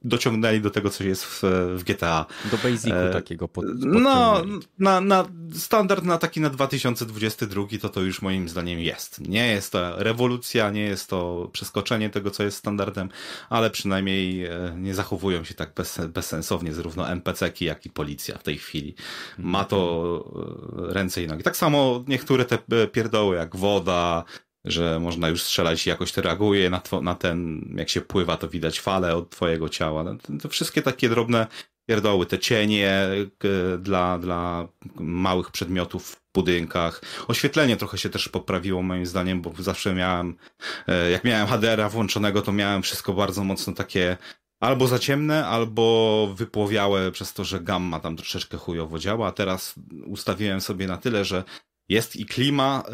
dociągnęli 0.04 0.60
do 0.60 0.70
tego, 0.70 0.90
co 0.90 1.04
jest 1.04 1.24
w, 1.24 1.42
w 1.76 1.84
GTA. 1.84 2.26
Do 2.50 2.56
basicu 2.56 2.94
e, 2.94 3.10
takiego 3.10 3.48
pod, 3.48 3.64
No, 3.74 4.42
na, 4.78 5.00
na 5.00 5.28
standard 5.54 6.04
na 6.04 6.18
taki 6.18 6.40
na 6.40 6.50
2022 6.50 7.66
to 7.80 7.88
to 7.88 8.00
już 8.00 8.22
moim 8.22 8.48
zdaniem 8.48 8.80
jest. 8.80 9.20
Nie 9.20 9.46
jest 9.46 9.72
to 9.72 10.02
rewolucja, 10.02 10.70
nie 10.70 10.82
jest 10.82 11.10
to 11.10 11.48
przeskoczenie 11.52 12.10
tego, 12.10 12.30
co 12.30 12.42
jest 12.42 12.56
standardem, 12.56 13.08
ale 13.48 13.70
przynajmniej 13.70 14.44
e, 14.44 14.74
nie 14.76 14.94
zachowują 14.94 15.44
się 15.44 15.54
tak 15.54 15.74
bez, 15.74 15.98
bezsensownie 16.08 16.74
zarówno 16.74 17.08
NPC-ki, 17.08 17.64
jak 17.64 17.86
i 17.86 17.90
policja 17.90 18.38
w 18.38 18.42
tej 18.42 18.58
chwili. 18.58 18.94
Ma 19.38 19.64
to 19.64 20.24
e, 20.88 20.94
ręce 20.94 21.22
i 21.22 21.26
nogi. 21.26 21.42
Tak 21.42 21.56
samo 21.56 22.04
niektóre 22.08 22.44
te 22.44 22.58
e, 22.72 22.86
pierdoły, 22.86 23.36
jak 23.36 23.56
woda, 23.56 24.24
że 24.64 25.00
można 25.00 25.28
już 25.28 25.42
strzelać 25.42 25.86
i 25.86 25.90
jakoś 25.90 26.12
to 26.12 26.22
reaguje 26.22 26.70
na, 26.70 26.80
to, 26.80 27.02
na 27.02 27.14
ten, 27.14 27.68
jak 27.76 27.88
się 27.88 28.00
pływa, 28.00 28.36
to 28.36 28.48
widać 28.48 28.80
fale 28.80 29.16
od 29.16 29.30
twojego 29.30 29.68
ciała. 29.68 30.04
No, 30.04 30.16
to, 30.42 30.48
wszystkie 30.48 30.82
takie 30.82 31.08
drobne 31.08 31.46
pierdoły, 31.88 32.26
te 32.26 32.38
cienie 32.38 33.08
dla, 33.78 34.18
dla 34.18 34.68
małych 35.00 35.50
przedmiotów 35.50 36.10
w 36.10 36.20
budynkach. 36.34 37.02
Oświetlenie 37.28 37.76
trochę 37.76 37.98
się 37.98 38.10
też 38.10 38.28
poprawiło 38.28 38.82
moim 38.82 39.06
zdaniem, 39.06 39.42
bo 39.42 39.52
zawsze 39.58 39.94
miałem, 39.94 40.36
e, 40.86 41.10
jak 41.10 41.24
miałem 41.24 41.46
HDR-a 41.46 41.88
włączonego, 41.88 42.42
to 42.42 42.52
miałem 42.52 42.82
wszystko 42.82 43.12
bardzo 43.12 43.44
mocno 43.44 43.72
takie 43.72 44.16
albo 44.60 44.86
za 44.86 44.98
ciemne, 44.98 45.46
albo 45.46 46.28
wypłowiałe 46.34 47.10
przez 47.12 47.32
to, 47.32 47.44
że 47.44 47.60
gamma 47.60 48.00
tam 48.00 48.16
troszeczkę 48.16 48.56
chujowo 48.56 48.98
działa, 48.98 49.28
a 49.28 49.32
teraz 49.32 49.74
ustawiłem 50.06 50.60
sobie 50.60 50.86
na 50.86 50.96
tyle, 50.96 51.24
że 51.24 51.44
jest 51.90 52.16
i 52.16 52.26
klima 52.26 52.84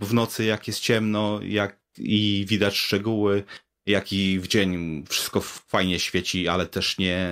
w 0.00 0.14
nocy, 0.14 0.44
jak 0.44 0.66
jest 0.66 0.80
ciemno, 0.80 1.40
jak 1.42 1.78
i 1.98 2.44
widać 2.48 2.76
szczegóły, 2.76 3.44
jak 3.86 4.12
i 4.12 4.40
w 4.40 4.48
dzień 4.48 5.04
wszystko 5.08 5.40
fajnie 5.40 5.98
świeci, 5.98 6.48
ale 6.48 6.66
też 6.66 6.98
nie, 6.98 7.28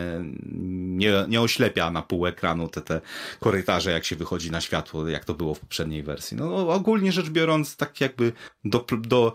nie, 0.52 1.12
nie 1.28 1.40
oślepia 1.40 1.90
na 1.90 2.02
pół 2.02 2.26
ekranu 2.26 2.68
te, 2.68 2.81
te 2.81 3.00
korytarze, 3.40 3.90
jak 3.90 4.05
się 4.05 4.16
wychodzi 4.16 4.50
na 4.50 4.61
światło, 4.61 5.09
jak 5.09 5.24
to 5.24 5.35
było 5.35 5.55
w 5.55 5.61
poprzedniej 5.61 6.02
wersji. 6.02 6.37
No 6.37 6.68
ogólnie 6.68 7.12
rzecz 7.12 7.31
biorąc, 7.31 7.76
tak 7.76 8.00
jakby 8.00 8.33
do, 8.64 8.87
do, 8.98 9.33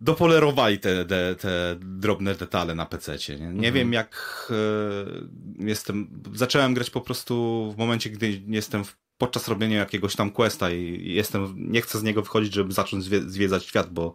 dopolerowali 0.00 0.78
te, 0.78 1.04
te, 1.04 1.34
te 1.34 1.76
drobne 1.80 2.34
detale 2.34 2.74
na 2.74 2.86
PC. 2.86 3.16
Nie, 3.28 3.36
nie 3.36 3.48
mhm. 3.48 3.74
wiem 3.74 3.92
jak 3.92 4.46
e, 4.50 5.66
jestem. 5.66 6.22
Zacząłem 6.34 6.74
grać 6.74 6.90
po 6.90 7.00
prostu 7.00 7.72
w 7.76 7.78
momencie, 7.78 8.10
gdy 8.10 8.42
jestem 8.46 8.84
w 8.84 8.96
podczas 9.20 9.48
robienia 9.48 9.78
jakiegoś 9.78 10.16
tam 10.16 10.30
questa 10.30 10.70
i 10.70 11.12
jestem, 11.14 11.54
nie 11.56 11.80
chcę 11.80 11.98
z 11.98 12.02
niego 12.02 12.22
wychodzić, 12.22 12.54
żeby 12.54 12.72
zacząć 12.72 13.04
zwiedzać 13.04 13.64
świat, 13.64 13.92
bo 13.92 14.14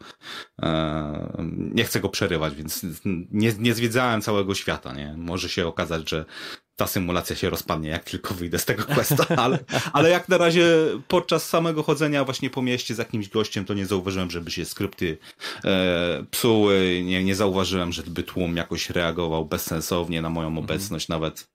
e, 0.62 1.44
nie 1.58 1.84
chcę 1.84 2.00
go 2.00 2.10
przerywać, 2.10 2.56
więc 2.56 2.82
nie, 3.32 3.54
nie 3.60 3.74
zwiedzałem 3.74 4.22
całego 4.22 4.56
świata, 4.56 4.94
nie? 4.94 5.14
Może 5.18 5.50
się 5.50 5.68
okazać, 5.68 6.10
że 6.10 6.26
ta 6.76 6.88
symulacja 6.88 7.36
się 7.36 7.50
rozpadnie, 7.50 7.90
jak 7.90 8.04
tylko 8.04 8.34
wyjdę 8.34 8.60
z 8.60 8.66
tego 8.66 8.84
questa, 8.84 9.26
ale, 9.44 9.60
ale 9.94 10.10
jak 10.10 10.30
na 10.30 10.38
razie 10.38 10.68
podczas 11.08 11.50
samego 11.50 11.84
chodzenia 11.84 12.24
właśnie 12.24 12.50
po 12.50 12.62
mieście 12.62 12.96
z 12.96 12.98
jakimś 12.98 13.30
gościem, 13.30 13.66
to 13.66 13.74
nie 13.74 13.86
zauważyłem, 13.86 14.32
żeby 14.32 14.52
się 14.52 14.66
skrypty 14.66 15.18
e, 15.66 16.26
psuły, 16.32 17.02
nie, 17.06 17.24
nie 17.24 17.36
zauważyłem, 17.36 17.92
żeby 17.92 18.24
tłum 18.24 18.56
jakoś 18.56 18.90
reagował 18.90 19.46
bezsensownie 19.46 20.22
na 20.22 20.30
moją 20.30 20.48
mhm. 20.48 20.66
obecność, 20.66 21.08
nawet 21.08 21.55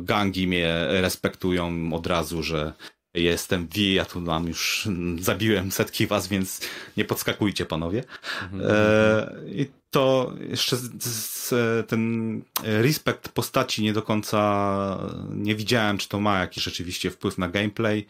gangi 0.00 0.46
mnie 0.46 0.86
respektują 0.88 1.92
od 1.92 2.06
razu, 2.06 2.42
że 2.42 2.72
jestem 3.14 3.68
V, 3.68 3.80
ja 3.80 4.04
tu 4.04 4.20
nam 4.20 4.48
już 4.48 4.88
zabiłem 5.20 5.72
setki 5.72 6.06
was, 6.06 6.28
więc 6.28 6.60
nie 6.96 7.04
podskakujcie 7.04 7.66
panowie. 7.66 8.04
Mhm. 8.42 8.62
E, 8.70 9.34
I 9.46 9.66
to 9.90 10.32
jeszcze 10.48 10.76
z, 10.76 11.04
z, 11.04 11.88
ten 11.88 12.42
respekt 12.62 13.28
postaci 13.28 13.82
nie 13.82 13.92
do 13.92 14.02
końca 14.02 14.98
nie 15.30 15.54
widziałem, 15.54 15.98
czy 15.98 16.08
to 16.08 16.20
ma 16.20 16.40
jakiś 16.40 16.64
rzeczywiście 16.64 17.10
wpływ 17.10 17.38
na 17.38 17.48
gameplay, 17.48 18.06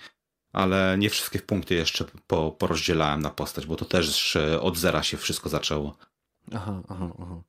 ale 0.53 0.97
nie 0.99 1.11
wszystkie 1.11 1.39
punkty 1.39 1.75
jeszcze 1.75 2.05
po, 2.27 2.53
porozdzielałem 2.53 3.23
na 3.23 3.31
postać, 3.31 3.67
bo 3.67 3.77
to 3.77 3.85
też 3.85 4.37
od 4.61 4.77
zera 4.79 5.03
się 5.03 5.17
wszystko 5.17 5.49
zaczęło. 5.49 5.97
Aha, 6.55 6.83
aha, 6.89 7.11
aha. 7.23 7.41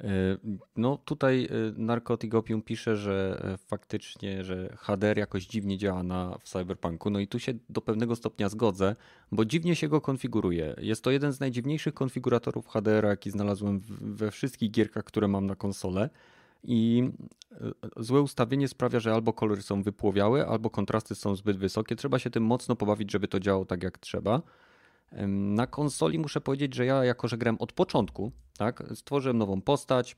E, 0.00 0.36
no 0.76 0.98
tutaj 1.04 1.44
e, 1.44 1.48
Narcotic 1.76 2.34
Opium 2.34 2.62
pisze, 2.62 2.96
że 2.96 3.42
e, 3.44 3.56
faktycznie, 3.56 4.44
że 4.44 4.76
HDR 4.76 5.18
jakoś 5.18 5.46
dziwnie 5.46 5.78
działa 5.78 6.02
na, 6.02 6.38
w 6.38 6.48
Cyberpunku. 6.48 7.10
No 7.10 7.18
i 7.18 7.28
tu 7.28 7.38
się 7.38 7.54
do 7.68 7.80
pewnego 7.80 8.16
stopnia 8.16 8.48
zgodzę, 8.48 8.96
bo 9.32 9.44
dziwnie 9.44 9.76
się 9.76 9.88
go 9.88 10.00
konfiguruje. 10.00 10.74
Jest 10.78 11.04
to 11.04 11.10
jeden 11.10 11.32
z 11.32 11.40
najdziwniejszych 11.40 11.94
konfiguratorów 11.94 12.68
HDR, 12.68 13.04
jaki 13.04 13.30
znalazłem 13.30 13.80
we 14.00 14.30
wszystkich 14.30 14.70
gierkach, 14.70 15.04
które 15.04 15.28
mam 15.28 15.46
na 15.46 15.54
konsolę. 15.54 16.10
I 16.66 17.10
złe 17.96 18.20
ustawienie 18.20 18.68
sprawia, 18.68 19.00
że 19.00 19.14
albo 19.14 19.32
kolory 19.32 19.62
są 19.62 19.82
wypłowiałe, 19.82 20.46
albo 20.46 20.70
kontrasty 20.70 21.14
są 21.14 21.36
zbyt 21.36 21.56
wysokie. 21.56 21.96
Trzeba 21.96 22.18
się 22.18 22.30
tym 22.30 22.44
mocno 22.44 22.76
pobawić, 22.76 23.12
żeby 23.12 23.28
to 23.28 23.40
działało 23.40 23.64
tak 23.64 23.82
jak 23.82 23.98
trzeba. 23.98 24.42
Na 25.28 25.66
konsoli 25.66 26.18
muszę 26.18 26.40
powiedzieć, 26.40 26.74
że 26.74 26.86
ja 26.86 27.04
jako, 27.04 27.28
że 27.28 27.38
grałem 27.38 27.56
od 27.58 27.72
początku, 27.72 28.32
tak, 28.58 28.82
stworzyłem 28.94 29.38
nową 29.38 29.60
postać, 29.60 30.16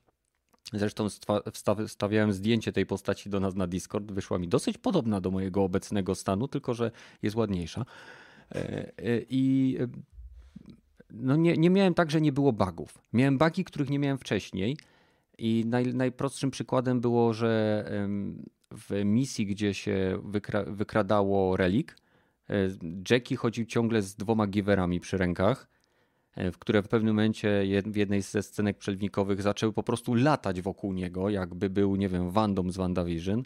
Zresztą 0.73 1.07
wstawiałem 1.87 2.33
zdjęcie 2.33 2.73
tej 2.73 2.85
postaci 2.85 3.29
do 3.29 3.39
nas 3.39 3.55
na 3.55 3.67
Discord. 3.67 4.11
Wyszła 4.11 4.39
mi 4.39 4.47
dosyć 4.47 4.77
podobna 4.77 5.21
do 5.21 5.31
mojego 5.31 5.63
obecnego 5.63 6.15
stanu, 6.15 6.47
tylko 6.47 6.73
że 6.73 6.91
jest 7.21 7.35
ładniejsza. 7.35 7.85
E, 8.51 8.87
e, 8.87 8.91
I 9.29 9.77
no 11.09 11.35
nie, 11.35 11.57
nie 11.57 11.69
miałem 11.69 11.93
tak, 11.93 12.11
że 12.11 12.21
nie 12.21 12.31
było 12.31 12.53
bugów. 12.53 13.01
Miałem 13.13 13.37
bugi, 13.37 13.63
których 13.63 13.89
nie 13.89 13.99
miałem 13.99 14.17
wcześniej. 14.17 14.77
I 15.37 15.63
naj, 15.67 15.93
najprostszym 15.93 16.51
przykładem 16.51 17.01
było, 17.01 17.33
że 17.33 17.83
w 18.71 19.05
misji, 19.05 19.45
gdzie 19.45 19.73
się 19.73 20.21
wykra, 20.23 20.63
wykradało 20.63 21.57
relik, 21.57 21.95
Jackie 23.09 23.35
chodził 23.35 23.65
ciągle 23.65 24.01
z 24.01 24.15
dwoma 24.15 24.47
giverami 24.47 24.99
przy 24.99 25.17
rękach, 25.17 25.67
e, 26.35 26.51
które 26.51 26.81
w 26.81 26.87
pewnym 26.87 27.15
momencie 27.15 27.63
w 27.85 27.95
jednej 27.95 28.21
ze 28.21 28.43
scenek 28.43 28.77
przelwnikowych 28.77 29.41
zaczęły 29.41 29.73
po 29.73 29.83
prostu 29.83 30.13
latać 30.13 30.61
wokół 30.61 30.93
niego, 30.93 31.29
jakby 31.29 31.69
był, 31.69 31.95
nie 31.95 32.09
wiem, 32.09 32.31
Wandą 32.31 32.71
z 32.71 32.77
WandaVision. 32.77 33.43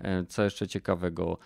E, 0.00 0.24
co 0.24 0.44
jeszcze 0.44 0.68
ciekawego, 0.68 1.38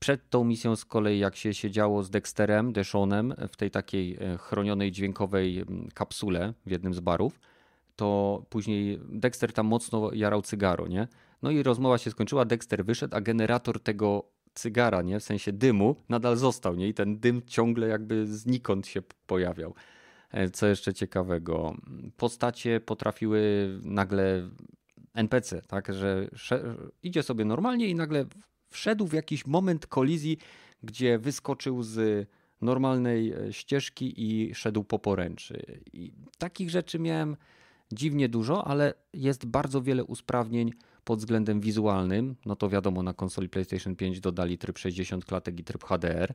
przed 0.00 0.30
tą 0.30 0.44
misją 0.44 0.76
z 0.76 0.84
kolei, 0.84 1.18
jak 1.18 1.36
się 1.36 1.54
siedziało 1.54 2.02
z 2.02 2.10
Dexterem, 2.10 2.72
Deshonem 2.72 3.34
w 3.48 3.56
tej 3.56 3.70
takiej 3.70 4.18
chronionej 4.38 4.92
dźwiękowej 4.92 5.64
kapsule 5.94 6.54
w 6.66 6.70
jednym 6.70 6.94
z 6.94 7.00
barów, 7.00 7.40
to 7.96 8.42
później 8.48 9.00
Dexter 9.08 9.52
tam 9.52 9.66
mocno 9.66 10.12
jarał 10.12 10.42
cygaro, 10.42 10.88
nie? 10.88 11.08
No 11.42 11.50
i 11.50 11.62
rozmowa 11.62 11.98
się 11.98 12.10
skończyła, 12.10 12.44
Dexter 12.44 12.84
wyszedł, 12.84 13.16
a 13.16 13.20
generator 13.20 13.80
tego 13.80 14.24
cygara, 14.54 15.02
nie? 15.02 15.20
W 15.20 15.24
sensie 15.24 15.52
dymu 15.52 15.96
nadal 16.08 16.36
został, 16.36 16.74
nie? 16.74 16.88
I 16.88 16.94
ten 16.94 17.18
dym 17.18 17.42
ciągle 17.46 17.88
jakby 17.88 18.26
znikąd 18.26 18.86
się 18.86 19.02
pojawiał. 19.26 19.74
E, 20.30 20.50
co 20.50 20.66
jeszcze 20.66 20.94
ciekawego? 20.94 21.76
Postacie 22.16 22.80
potrafiły 22.80 23.68
nagle 23.82 24.50
NPC, 25.14 25.62
tak, 25.62 25.94
że 25.94 26.28
idzie 27.02 27.22
sobie 27.22 27.44
normalnie 27.44 27.88
i 27.88 27.94
nagle 27.94 28.24
wszedł 28.70 29.06
w 29.06 29.12
jakiś 29.12 29.46
moment 29.46 29.86
kolizji, 29.86 30.38
gdzie 30.82 31.18
wyskoczył 31.18 31.82
z 31.82 32.28
normalnej 32.60 33.32
e, 33.32 33.52
ścieżki 33.52 34.14
i 34.16 34.54
szedł 34.54 34.84
po 34.84 34.98
poręczy. 34.98 35.80
I 35.92 36.12
takich 36.38 36.70
rzeczy 36.70 36.98
miałem 36.98 37.36
dziwnie 37.92 38.28
dużo, 38.28 38.66
ale 38.66 38.94
jest 39.12 39.46
bardzo 39.46 39.82
wiele 39.82 40.04
usprawnień 40.04 40.72
pod 41.04 41.18
względem 41.18 41.60
wizualnym, 41.60 42.36
no 42.46 42.56
to 42.56 42.68
wiadomo, 42.68 43.02
na 43.02 43.14
konsoli 43.14 43.48
PlayStation 43.48 43.96
5 43.96 44.20
dodali 44.20 44.58
tryb 44.58 44.78
60 44.78 45.24
klatek 45.24 45.60
i 45.60 45.64
tryb 45.64 45.84
HDR. 45.84 46.34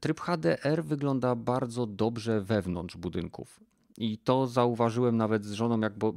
Tryb 0.00 0.20
HDR 0.20 0.84
wygląda 0.84 1.34
bardzo 1.34 1.86
dobrze 1.86 2.40
wewnątrz 2.40 2.96
budynków. 2.96 3.60
I 3.98 4.18
to 4.18 4.46
zauważyłem 4.46 5.16
nawet 5.16 5.44
z 5.44 5.52
żoną, 5.52 5.80
jak 5.80 5.98
bo, 5.98 6.14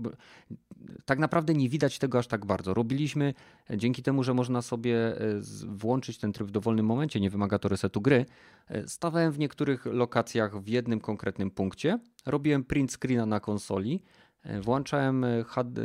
tak 1.06 1.20
naprawdę 1.20 1.54
nie 1.54 1.70
widać 1.70 2.00
tego 2.00 2.20
aż 2.20 2.28
tak 2.28 2.46
bardzo. 2.46 2.74
Robiliśmy 2.74 3.34
dzięki 3.76 4.04
temu, 4.04 4.24
że 4.24 4.34
można 4.34 4.62
sobie 4.62 5.22
e, 5.22 5.42
włączyć 5.68 6.18
ten 6.18 6.34
tryb 6.34 6.48
w 6.48 6.52
dowolnym 6.52 6.86
momencie, 6.86 7.20
nie 7.20 7.30
wymaga 7.30 7.60
to 7.60 7.70
resetu 7.70 8.02
gry. 8.02 8.26
E, 8.68 8.88
stawałem 8.88 9.32
w 9.32 9.40
niektórych 9.40 9.86
lokacjach 9.86 10.62
w 10.62 10.68
jednym 10.68 11.00
konkretnym 11.00 11.52
punkcie, 11.52 12.00
robiłem 12.26 12.64
print 12.64 12.92
screena 12.92 13.26
na 13.26 13.40
konsoli, 13.40 14.04
e, 14.44 14.62
włączałem 14.62 15.26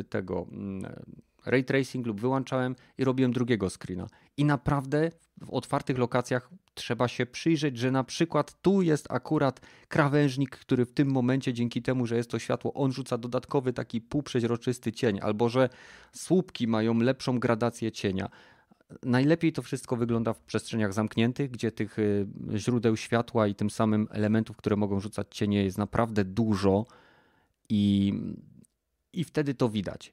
tego 0.08 0.46
mm, 0.50 0.92
ray 1.46 1.64
tracing 1.64 2.07
lub 2.07 2.20
wyłączałem 2.20 2.76
i 2.98 3.05
robiłem 3.05 3.33
drugiego 3.33 3.70
screena. 3.70 4.07
I 4.37 4.44
naprawdę 4.44 5.11
w 5.40 5.50
otwartych 5.50 5.98
lokacjach 5.98 6.50
trzeba 6.74 7.09
się 7.09 7.26
przyjrzeć, 7.26 7.78
że 7.78 7.90
na 7.90 8.05
przykład 8.05 8.62
tu 8.62 8.83
jest 8.83 9.12
akurat 9.12 9.61
krawężnik, 9.88 10.50
który 10.50 10.85
w 10.85 10.92
tym 10.92 11.11
momencie 11.11 11.52
dzięki 11.52 11.83
temu, 11.83 12.07
że 12.07 12.16
jest 12.16 12.31
to 12.31 12.38
światło, 12.38 12.74
on 12.74 12.92
rzuca 12.92 13.18
dodatkowy 13.18 13.72
taki 13.72 14.00
półprzeźroczysty 14.00 14.92
cień, 14.92 15.18
albo 15.22 15.48
że 15.48 15.68
słupki 16.12 16.68
mają 16.68 16.98
lepszą 16.98 17.38
gradację 17.38 17.92
cienia. 17.92 18.28
Najlepiej 19.02 19.52
to 19.52 19.62
wszystko 19.62 19.96
wygląda 19.96 20.33
w 20.33 20.40
przestrzeniach 20.40 20.92
zamkniętych, 20.92 21.50
gdzie 21.50 21.72
tych 21.72 21.98
y, 21.98 22.26
źródeł 22.57 22.96
światła 22.96 23.46
i 23.46 23.55
tym 23.55 23.70
samym 23.70 24.09
elementów, 24.11 24.57
które 24.57 24.76
mogą 24.76 25.00
rzucać 25.00 25.26
cienie 25.31 25.64
jest 25.64 25.78
naprawdę 25.78 26.24
dużo 26.24 26.87
i, 27.68 28.12
i 29.12 29.24
wtedy 29.24 29.55
to 29.55 29.68
widać. 29.68 30.12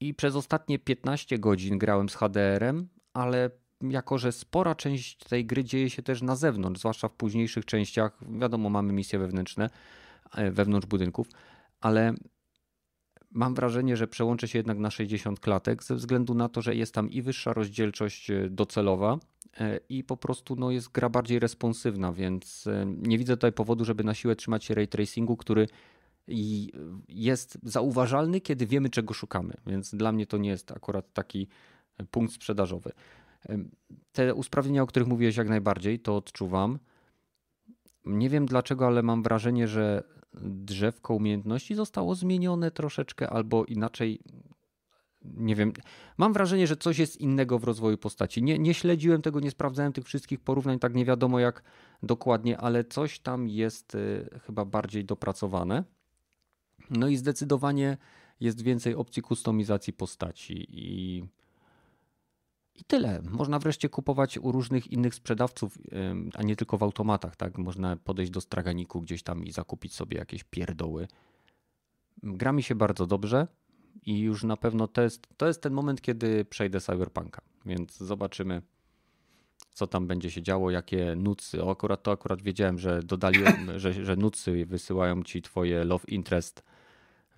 I 0.00 0.14
przez 0.14 0.36
ostatnie 0.36 0.78
15 0.78 1.38
godzin 1.38 1.78
grałem 1.78 2.08
z 2.08 2.14
HDR-em, 2.14 2.88
ale 3.12 3.50
jako 3.82 4.18
że 4.18 4.32
spora 4.32 4.74
część 4.74 5.16
tej 5.24 5.46
gry 5.46 5.64
dzieje 5.64 5.90
się 5.90 6.02
też 6.02 6.22
na 6.22 6.36
zewnątrz, 6.36 6.80
zwłaszcza 6.80 7.08
w 7.08 7.12
późniejszych 7.12 7.64
częściach, 7.64 8.18
wiadomo, 8.38 8.70
mamy 8.70 8.92
misje 8.92 9.18
wewnętrzne, 9.18 9.70
e, 10.34 10.50
wewnątrz 10.50 10.86
budynków, 10.86 11.26
ale 11.80 12.14
mam 13.30 13.54
wrażenie, 13.54 13.96
że 13.96 14.08
przełączę 14.08 14.48
się 14.48 14.58
jednak 14.58 14.78
na 14.78 14.90
60 14.90 15.40
klatek 15.40 15.84
ze 15.84 15.94
względu 15.94 16.34
na 16.34 16.48
to, 16.48 16.62
że 16.62 16.74
jest 16.74 16.94
tam 16.94 17.10
i 17.10 17.22
wyższa 17.22 17.52
rozdzielczość 17.52 18.30
e, 18.30 18.50
docelowa 18.50 19.18
e, 19.60 19.80
i 19.88 20.04
po 20.04 20.16
prostu 20.16 20.56
no, 20.56 20.70
jest 20.70 20.92
gra 20.92 21.08
bardziej 21.08 21.38
responsywna, 21.38 22.12
więc 22.12 22.64
nie 22.86 23.18
widzę 23.18 23.36
tutaj 23.36 23.52
powodu, 23.52 23.84
żeby 23.84 24.04
na 24.04 24.14
siłę 24.14 24.36
trzymać 24.36 24.64
się 24.64 24.74
ray 24.74 24.88
tracingu, 24.88 25.36
który 25.36 25.66
jest 27.08 27.58
zauważalny, 27.62 28.40
kiedy 28.40 28.66
wiemy, 28.66 28.90
czego 28.90 29.14
szukamy. 29.14 29.54
Więc 29.66 29.94
dla 29.94 30.12
mnie 30.12 30.26
to 30.26 30.38
nie 30.38 30.50
jest 30.50 30.72
akurat 30.72 31.12
taki 31.12 31.48
punkt 32.10 32.34
sprzedażowy. 32.34 32.92
Te 34.12 34.34
usprawnienia, 34.34 34.82
o 34.82 34.86
których 34.86 35.08
mówiłeś 35.08 35.36
jak 35.36 35.48
najbardziej, 35.48 36.00
to 36.00 36.16
odczuwam. 36.16 36.78
Nie 38.04 38.28
wiem 38.28 38.46
dlaczego, 38.46 38.86
ale 38.86 39.02
mam 39.02 39.22
wrażenie, 39.22 39.68
że 39.68 40.02
drzewko 40.42 41.14
umiejętności 41.14 41.74
zostało 41.74 42.14
zmienione 42.14 42.70
troszeczkę 42.70 43.30
albo 43.30 43.64
inaczej. 43.64 44.20
Nie 45.24 45.54
wiem. 45.56 45.72
Mam 46.18 46.32
wrażenie, 46.32 46.66
że 46.66 46.76
coś 46.76 46.98
jest 46.98 47.20
innego 47.20 47.58
w 47.58 47.64
rozwoju 47.64 47.98
postaci. 47.98 48.42
Nie, 48.42 48.58
nie 48.58 48.74
śledziłem 48.74 49.22
tego, 49.22 49.40
nie 49.40 49.50
sprawdzałem 49.50 49.92
tych 49.92 50.04
wszystkich 50.04 50.40
porównań, 50.40 50.78
tak 50.78 50.94
nie 50.94 51.04
wiadomo 51.04 51.38
jak 51.38 51.62
dokładnie, 52.02 52.58
ale 52.58 52.84
coś 52.84 53.20
tam 53.20 53.48
jest 53.48 53.94
y, 53.94 54.28
chyba 54.46 54.64
bardziej 54.64 55.04
dopracowane. 55.04 55.84
No 56.90 57.08
i 57.08 57.16
zdecydowanie 57.16 57.96
jest 58.40 58.62
więcej 58.62 58.94
opcji 58.94 59.22
kustomizacji 59.22 59.92
postaci 59.92 60.66
i 60.68 61.22
i 62.78 62.84
tyle. 62.84 63.22
Można 63.22 63.58
wreszcie 63.58 63.88
kupować 63.88 64.38
u 64.38 64.52
różnych 64.52 64.92
innych 64.92 65.14
sprzedawców, 65.14 65.78
a 66.34 66.42
nie 66.42 66.56
tylko 66.56 66.78
w 66.78 66.82
automatach. 66.82 67.36
Tak? 67.36 67.58
Można 67.58 67.96
podejść 67.96 68.32
do 68.32 68.40
straganiku 68.40 69.00
gdzieś 69.00 69.22
tam 69.22 69.44
i 69.44 69.52
zakupić 69.52 69.94
sobie 69.94 70.18
jakieś 70.18 70.44
pierdoły. 70.44 71.08
Gra 72.22 72.52
mi 72.52 72.62
się 72.62 72.74
bardzo 72.74 73.06
dobrze 73.06 73.46
i 74.06 74.18
już 74.18 74.44
na 74.44 74.56
pewno 74.56 74.88
to 74.88 75.02
jest, 75.02 75.26
to 75.36 75.46
jest 75.46 75.62
ten 75.62 75.72
moment, 75.72 76.00
kiedy 76.00 76.44
przejdę 76.44 76.80
Cyberpunka. 76.80 77.42
Więc 77.66 77.96
zobaczymy, 77.96 78.62
co 79.72 79.86
tam 79.86 80.06
będzie 80.06 80.30
się 80.30 80.42
działo, 80.42 80.70
jakie 80.70 81.14
nucy. 81.16 81.64
O, 81.64 81.70
akurat 81.70 82.02
to 82.02 82.10
akurat 82.10 82.42
wiedziałem, 82.42 82.78
że 82.78 83.02
dodali, 83.02 83.40
że, 83.76 83.92
że 83.92 84.16
nucy 84.16 84.66
wysyłają 84.66 85.22
ci 85.22 85.42
twoje 85.42 85.84
love 85.84 86.04
interest 86.08 86.62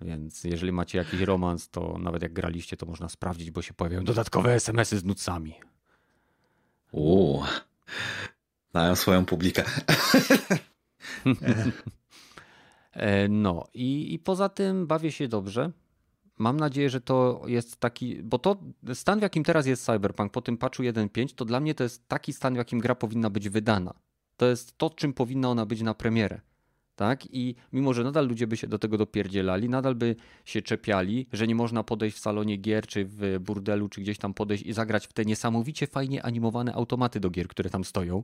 więc 0.01 0.43
jeżeli 0.43 0.71
macie 0.71 0.97
jakiś 0.97 1.21
romans, 1.21 1.69
to 1.69 1.97
nawet 1.97 2.21
jak 2.21 2.33
graliście, 2.33 2.77
to 2.77 2.85
można 2.85 3.09
sprawdzić, 3.09 3.51
bo 3.51 3.61
się 3.61 3.73
pojawiają 3.73 4.03
dodatkowe 4.03 4.53
SMS-y 4.53 4.99
z 4.99 5.05
nucami. 5.05 5.53
Uuu, 6.91 7.43
mają 8.73 8.95
swoją 8.95 9.25
publikę. 9.25 9.63
E, 12.91 13.27
no 13.27 13.67
i, 13.73 14.13
i 14.13 14.19
poza 14.19 14.49
tym 14.49 14.87
bawię 14.87 15.11
się 15.11 15.27
dobrze. 15.27 15.71
Mam 16.37 16.57
nadzieję, 16.57 16.89
że 16.89 17.01
to 17.01 17.41
jest 17.45 17.77
taki, 17.77 18.23
bo 18.23 18.39
to 18.39 18.57
stan, 18.93 19.19
w 19.19 19.21
jakim 19.21 19.43
teraz 19.43 19.65
jest 19.65 19.85
Cyberpunk 19.85 20.31
po 20.31 20.41
tym 20.41 20.57
patchu 20.57 20.83
1.5, 20.83 21.35
to 21.35 21.45
dla 21.45 21.59
mnie 21.59 21.75
to 21.75 21.83
jest 21.83 22.07
taki 22.07 22.33
stan, 22.33 22.53
w 22.53 22.57
jakim 22.57 22.79
gra 22.79 22.95
powinna 22.95 23.29
być 23.29 23.49
wydana. 23.49 23.93
To 24.37 24.45
jest 24.45 24.77
to, 24.77 24.89
czym 24.89 25.13
powinna 25.13 25.49
ona 25.49 25.65
być 25.65 25.81
na 25.81 25.93
premierę 25.93 26.41
tak? 26.95 27.25
I 27.35 27.55
mimo, 27.73 27.93
że 27.93 28.03
nadal 28.03 28.27
ludzie 28.27 28.47
by 28.47 28.57
się 28.57 28.67
do 28.67 28.79
tego 28.79 28.97
dopierdzielali, 28.97 29.69
nadal 29.69 29.95
by 29.95 30.15
się 30.45 30.61
czepiali, 30.61 31.27
że 31.33 31.47
nie 31.47 31.55
można 31.55 31.83
podejść 31.83 32.17
w 32.17 32.19
salonie 32.19 32.57
gier, 32.57 32.87
czy 32.87 33.05
w 33.05 33.39
burdelu, 33.39 33.89
czy 33.89 34.01
gdzieś 34.01 34.17
tam 34.17 34.33
podejść 34.33 34.63
i 34.63 34.73
zagrać 34.73 35.07
w 35.07 35.13
te 35.13 35.25
niesamowicie 35.25 35.87
fajnie 35.87 36.23
animowane 36.23 36.73
automaty 36.73 37.19
do 37.19 37.29
gier, 37.29 37.47
które 37.47 37.69
tam 37.69 37.83
stoją, 37.83 38.23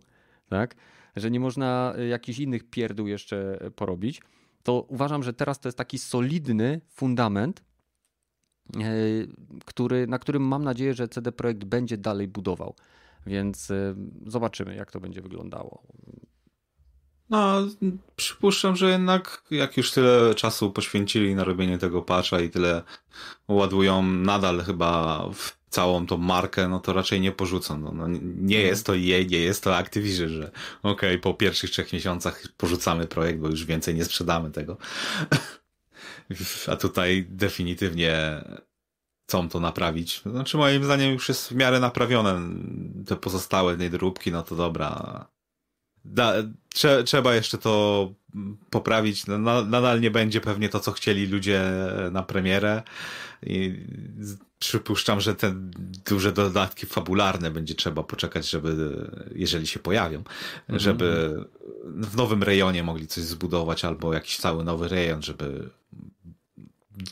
tak? 0.49 0.75
Że 1.15 1.31
nie 1.31 1.39
można 1.39 1.93
y, 1.99 2.07
jakichś 2.07 2.39
innych 2.39 2.69
pierdół 2.69 3.07
jeszcze 3.07 3.59
porobić, 3.75 4.21
to 4.63 4.81
uważam, 4.81 5.23
że 5.23 5.33
teraz 5.33 5.59
to 5.59 5.67
jest 5.67 5.77
taki 5.77 5.97
solidny 5.97 6.81
fundament, 6.89 7.63
y, 8.75 9.27
który, 9.65 10.07
na 10.07 10.19
którym 10.19 10.43
mam 10.43 10.63
nadzieję, 10.63 10.93
że 10.93 11.07
CD 11.07 11.31
Projekt 11.31 11.63
będzie 11.63 11.97
dalej 11.97 12.27
budował. 12.27 12.75
Więc 13.25 13.71
zobaczymy, 14.27 14.75
jak 14.75 14.91
to 14.91 14.99
będzie 14.99 15.21
wyglądało. 15.21 15.83
No, 17.29 17.67
przypuszczam, 18.15 18.75
że 18.75 18.89
jednak 18.89 19.43
jak 19.51 19.77
już 19.77 19.91
tyle 19.91 20.35
czasu 20.35 20.71
poświęcili 20.71 21.35
na 21.35 21.43
robienie 21.43 21.77
tego 21.77 22.01
patcha 22.01 22.39
i 22.39 22.49
tyle 22.49 22.83
ładują 23.47 24.03
nadal 24.03 24.61
chyba 24.61 25.23
w 25.33 25.57
całą 25.69 26.05
tą 26.05 26.17
markę, 26.17 26.67
no 26.67 26.79
to 26.79 26.93
raczej 26.93 27.21
nie 27.21 27.31
porzucą. 27.31 27.79
No, 27.79 27.91
no 27.91 28.07
nie 28.23 28.59
jest 28.59 28.85
to 28.85 28.93
EA, 28.93 29.23
nie 29.29 29.39
jest 29.39 29.63
to 29.63 29.77
Activision, 29.77 30.29
że 30.29 30.51
okej, 30.83 31.09
okay, 31.09 31.19
po 31.19 31.33
pierwszych 31.33 31.69
trzech 31.69 31.93
miesiącach 31.93 32.43
porzucamy 32.57 33.07
projekt, 33.07 33.39
bo 33.39 33.47
już 33.49 33.65
więcej 33.65 33.95
nie 33.95 34.05
sprzedamy 34.05 34.51
tego. 34.51 34.77
A 36.71 36.75
tutaj 36.75 37.25
definitywnie 37.29 38.43
chcą 39.27 39.49
to 39.49 39.59
naprawić. 39.59 40.21
Znaczy 40.21 40.57
moim 40.57 40.83
zdaniem 40.83 41.13
już 41.13 41.29
jest 41.29 41.49
w 41.49 41.55
miarę 41.55 41.79
naprawione 41.79 42.41
te 43.05 43.15
pozostałe 43.15 43.77
niedróbki, 43.77 44.31
no 44.31 44.43
to 44.43 44.55
dobra 44.55 45.25
da, 46.07 46.33
trze, 46.73 47.03
trzeba 47.03 47.35
jeszcze 47.35 47.57
to 47.57 48.13
poprawić. 48.69 49.27
No, 49.27 49.37
nadal 49.65 50.01
nie 50.01 50.11
będzie 50.11 50.41
pewnie 50.41 50.69
to, 50.69 50.79
co 50.79 50.91
chcieli 50.91 51.27
ludzie 51.27 51.61
na 52.11 52.23
premierę. 52.23 52.83
I 53.43 53.85
przypuszczam, 54.59 55.21
że 55.21 55.35
te 55.35 55.53
duże 56.05 56.31
dodatki 56.31 56.85
fabularne 56.85 57.51
będzie 57.51 57.75
trzeba 57.75 58.03
poczekać, 58.03 58.49
żeby, 58.49 58.93
jeżeli 59.35 59.67
się 59.67 59.79
pojawią, 59.79 60.17
mhm. 60.17 60.79
żeby 60.79 61.37
w 61.83 62.15
nowym 62.15 62.43
rejonie 62.43 62.83
mogli 62.83 63.07
coś 63.07 63.23
zbudować, 63.23 63.85
albo 63.85 64.13
jakiś 64.13 64.37
cały 64.37 64.63
nowy 64.63 64.87
rejon, 64.87 65.21
żeby 65.21 65.69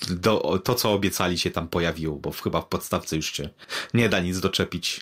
do, 0.09 0.61
to, 0.63 0.75
co 0.75 0.93
obiecali 0.93 1.37
się 1.37 1.51
tam 1.51 1.67
pojawiło, 1.67 2.15
bo 2.15 2.31
chyba 2.31 2.61
w 2.61 2.67
podstawce 2.67 3.15
już 3.15 3.33
się 3.33 3.49
nie 3.93 4.09
da 4.09 4.19
nic 4.19 4.39
doczepić 4.39 5.01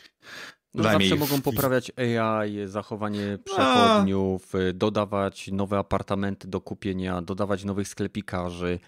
no 0.73 0.83
zawsze 0.83 1.15
mogą 1.15 1.41
poprawiać 1.41 1.91
AI, 1.97 2.57
zachowanie 2.65 3.37
przechodniów, 3.43 4.55
A. 4.55 4.73
dodawać 4.73 5.49
nowe 5.51 5.77
apartamenty 5.77 6.47
do 6.47 6.61
kupienia, 6.61 7.21
dodawać 7.21 7.63
nowych 7.63 7.87
sklepikarzy, 7.87 8.79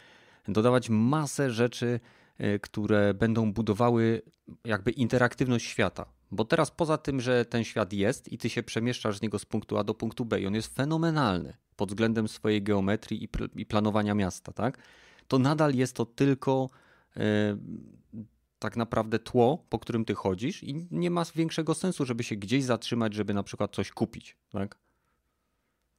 dodawać 0.47 0.89
masę 0.89 1.51
rzeczy, 1.51 1.99
e, 2.37 2.59
które 2.59 3.13
będą 3.13 3.53
budowały 3.53 4.21
jakby 4.65 4.91
interaktywność 4.91 5.65
świata. 5.65 6.05
Bo 6.31 6.45
teraz 6.45 6.71
poza 6.71 6.97
tym, 6.97 7.21
że 7.21 7.45
ten 7.45 7.63
świat 7.63 7.93
jest 7.93 8.31
i 8.31 8.37
ty 8.37 8.49
się 8.49 8.63
przemieszczasz 8.63 9.17
z 9.17 9.21
niego 9.21 9.39
z 9.39 9.45
punktu 9.45 9.77
A 9.77 9.83
do 9.83 9.93
punktu 9.93 10.25
B 10.25 10.41
i 10.41 10.47
on 10.47 10.55
jest 10.55 10.75
fenomenalny 10.75 11.53
pod 11.75 11.89
względem 11.89 12.27
swojej 12.27 12.63
geometrii 12.63 13.29
i, 13.55 13.65
planowania 13.65 14.15
miasta, 14.15 14.51
tak? 14.51 14.77
To 15.27 15.39
nadal 15.39 15.73
jest 15.73 15.95
to 15.95 16.05
tylko 16.05 16.69
e, 17.17 17.57
tak 18.65 18.77
naprawdę 18.77 19.19
tło, 19.19 19.65
po 19.69 19.79
którym 19.79 20.05
ty 20.05 20.15
chodzisz 20.15 20.63
i 20.63 20.87
nie 20.91 21.11
ma 21.11 21.23
większego 21.35 21.73
sensu, 21.73 22.05
żeby 22.05 22.23
się 22.23 22.35
gdzieś 22.35 22.63
zatrzymać, 22.63 23.13
żeby 23.13 23.33
na 23.33 23.43
przykład 23.43 23.75
coś 23.75 23.91
kupić, 23.91 24.37
tak? 24.49 24.77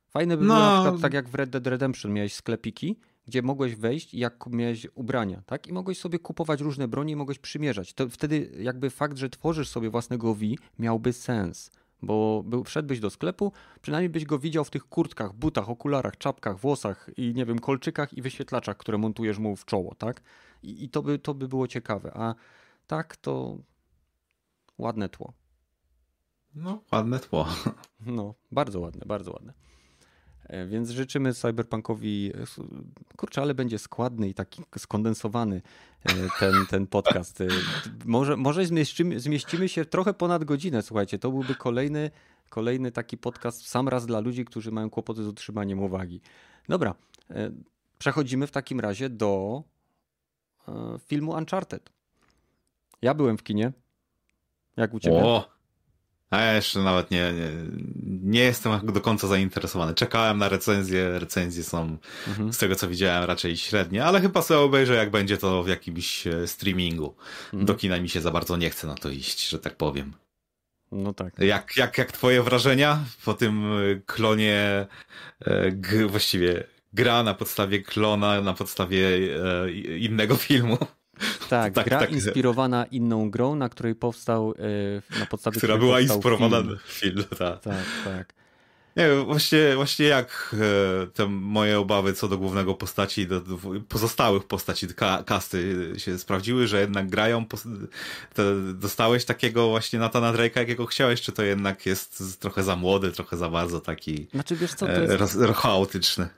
Fajne 0.09 0.37
by 0.37 0.44
no. 0.44 0.55
było 0.55 0.66
na 0.66 0.83
przykład 0.83 1.02
tak 1.02 1.14
jak 1.14 1.29
w 1.29 1.35
Red 1.35 1.50
Dead 1.50 1.66
Redemption 1.66 2.12
miałeś 2.12 2.35
sklepiki, 2.35 2.96
gdzie 3.26 3.42
mogłeś 3.42 3.76
wejść 3.76 4.14
i 4.14 4.18
jak 4.18 4.46
miałeś 4.46 4.87
ubrania, 4.94 5.42
tak? 5.46 5.66
I 5.66 5.72
mogłeś 5.72 5.98
sobie 5.98 6.18
kupować 6.18 6.61
różne 6.61 6.88
bronie 6.88 7.12
i 7.12 7.16
mogłeś 7.16 7.38
przymierzać. 7.38 7.92
To 7.92 8.09
wtedy 8.09 8.50
jakby 8.61 8.90
fakt, 8.90 9.16
że 9.16 9.31
tworzysz 9.31 9.68
sobie 9.68 9.90
własnego 9.90 10.35
V 10.35 10.44
miałby 10.79 11.12
sens, 11.12 11.70
Bo 12.02 12.42
był, 12.46 12.64
wszedłbyś 12.64 13.00
do 13.00 13.11
sklepu, 13.11 13.52
przynajmniej 13.83 14.11
byś 14.11 14.24
go 14.24 14.38
widział 14.38 14.64
w 14.64 14.70
tych 14.70 14.85
kurtkach, 14.85 15.33
butach, 15.35 15.70
okularach, 15.70 16.18
czapkach, 16.18 16.59
włosach 16.59 17.11
i 17.16 17.35
nie 17.35 17.46
wiem, 17.46 17.59
kolczykach 17.59 18.12
i 18.12 18.22
wyświetlaczach, 18.22 18.76
które 18.76 18.98
montujesz 18.98 19.38
mu 19.38 19.57
w 19.57 19.64
czoło, 19.64 19.94
tak? 19.94 20.22
I, 20.66 20.85
i 20.85 20.88
to, 20.88 21.02
by, 21.02 21.18
to 21.18 21.35
by 21.35 21.48
było 21.48 21.68
ciekawe. 21.68 22.12
A 22.14 22.35
tak 22.87 23.16
to 23.16 23.59
ładne 24.79 25.09
tło. 25.09 25.33
No, 26.55 26.83
ładne 26.92 27.18
tło. 27.18 27.46
No, 28.07 28.35
bardzo 28.52 28.81
ładne, 28.81 29.07
bardzo 29.07 29.33
ładne. 29.33 29.52
E, 30.48 30.66
więc 30.66 30.90
życzymy 30.90 31.35
Cyberpunkowi, 31.35 32.33
e, 32.35 33.16
kurczę, 33.16 33.42
ale 33.42 33.55
będzie 33.55 33.79
składny 33.79 34.29
i 34.29 34.35
taki 34.35 34.62
skondensowany 34.79 35.62
e, 36.05 36.12
ten, 36.40 36.55
ten 36.70 36.87
podcast. 36.87 37.42
Może, 38.05 38.37
może 38.37 38.66
zmieścimy, 38.66 39.20
zmieścimy 39.20 39.68
się 39.68 39.85
trochę 39.85 40.14
ponad 40.14 40.44
godzinę, 40.44 40.83
słuchajcie, 40.83 41.18
to 41.18 41.31
byłby 41.31 41.55
kolejny, 41.55 42.11
kolejny 42.50 42.92
taki 42.92 43.18
podcast 43.18 43.68
sam 43.68 43.88
raz 43.88 44.07
dla 44.07 44.20
ludzi, 44.20 44.44
którzy 44.44 44.72
mają 44.72 44.90
kłopoty 44.90 45.24
z 45.24 45.26
utrzymaniem 45.26 45.83
uwagi. 45.83 46.20
Dobra, 46.68 46.94
przechodzimy 47.98 48.46
w 48.46 48.50
takim 48.50 48.81
razie 48.81 49.09
do 49.09 49.62
filmu 51.07 51.33
Uncharted. 51.33 51.90
Ja 53.02 53.14
byłem 53.14 53.38
w 53.38 53.42
kinie. 53.42 53.72
Jak 54.76 54.94
u 54.94 55.00
ciebie? 55.00 55.16
O! 55.16 55.57
A 56.31 56.40
ja 56.40 56.55
jeszcze 56.55 56.79
nawet 56.79 57.11
nie, 57.11 57.33
nie, 57.33 57.50
nie 58.22 58.40
jestem 58.40 58.92
do 58.92 59.00
końca 59.00 59.26
zainteresowany. 59.26 59.94
Czekałem 59.94 60.38
na 60.38 60.48
recenzję, 60.48 61.18
recenzje 61.18 61.62
są 61.62 61.96
mhm. 62.29 62.52
z 62.52 62.59
tego 62.59 62.74
co 62.74 62.88
widziałem 62.88 63.24
raczej 63.24 63.57
średnie, 63.57 64.05
ale 64.05 64.20
chyba 64.20 64.42
sobie 64.42 64.61
obejrzę 64.61 64.94
jak 64.94 65.11
będzie 65.11 65.38
to 65.38 65.62
w 65.62 65.68
jakimś 65.68 66.26
e, 66.26 66.46
streamingu. 66.46 67.14
Mhm. 67.44 67.64
Do 67.64 67.74
kina 67.74 68.00
mi 68.00 68.09
się 68.09 68.20
za 68.20 68.31
bardzo 68.31 68.57
nie 68.57 68.70
chce 68.70 68.87
na 68.87 68.94
to 68.94 69.11
iść, 69.11 69.48
że 69.48 69.59
tak 69.59 69.76
powiem. 69.76 70.12
No 70.92 71.14
tak. 71.14 71.38
Jak, 71.38 71.76
jak, 71.76 71.98
jak 71.98 72.12
twoje 72.12 72.42
wrażenia 72.42 73.05
po 73.24 73.35
tym 73.35 73.72
e, 73.72 74.00
klonie, 74.07 74.87
e, 75.40 75.72
g, 75.72 76.07
właściwie 76.07 76.64
gra 76.96 77.22
na 77.22 77.35
podstawie 77.35 77.82
klona, 77.82 78.40
na 78.40 78.54
podstawie 78.54 79.09
e, 79.09 79.70
innego 79.98 80.37
filmu? 80.46 80.78
Tak, 81.48 81.74
tak 81.74 81.85
gra 81.87 82.00
tak. 82.00 82.12
inspirowana 82.12 82.85
inną 82.85 83.30
grą, 83.30 83.54
na 83.54 83.68
której 83.68 83.94
powstał 83.94 84.54
e, 85.14 85.18
na 85.18 85.26
podstawie 85.26 85.59
Która 85.59 85.76
była 85.78 86.00
inspirowana 86.00 86.62
film. 86.62 86.78
film 87.00 87.24
tak. 87.38 87.61
tak, 87.61 87.85
tak. 88.04 88.35
Nie, 88.96 89.09
właśnie, 89.24 89.72
właśnie 89.74 90.06
jak 90.06 90.56
e, 91.02 91.06
te 91.06 91.26
moje 91.28 91.80
obawy 91.80 92.12
co 92.12 92.28
do 92.28 92.38
głównego 92.38 92.74
postaci, 92.74 93.26
do, 93.26 93.40
do 93.40 93.59
pozostałych 93.88 94.44
postaci, 94.44 94.87
ka, 94.87 95.22
kasty 95.26 95.92
się 95.96 96.18
sprawdziły, 96.18 96.66
że 96.66 96.80
jednak 96.80 97.09
grają, 97.09 97.44
dostałeś 98.74 99.24
takiego 99.24 99.68
właśnie 99.68 99.98
Natana 99.98 100.32
Drake'a, 100.32 100.59
jakiego 100.59 100.87
chciałeś, 100.87 101.20
czy 101.20 101.32
to 101.32 101.42
jednak 101.42 101.87
jest 101.87 102.40
trochę 102.40 102.62
za 102.62 102.76
młody, 102.76 103.12
trochę 103.12 103.37
za 103.37 103.50
bardzo 103.50 103.80
taki 103.80 104.28
znaczy, 104.35 104.56
wiesz 104.56 104.74
co, 104.74 104.87
to 104.87 104.92
e, 104.92 105.18
jest... 105.20 105.38
chaotyczny. 105.54 106.28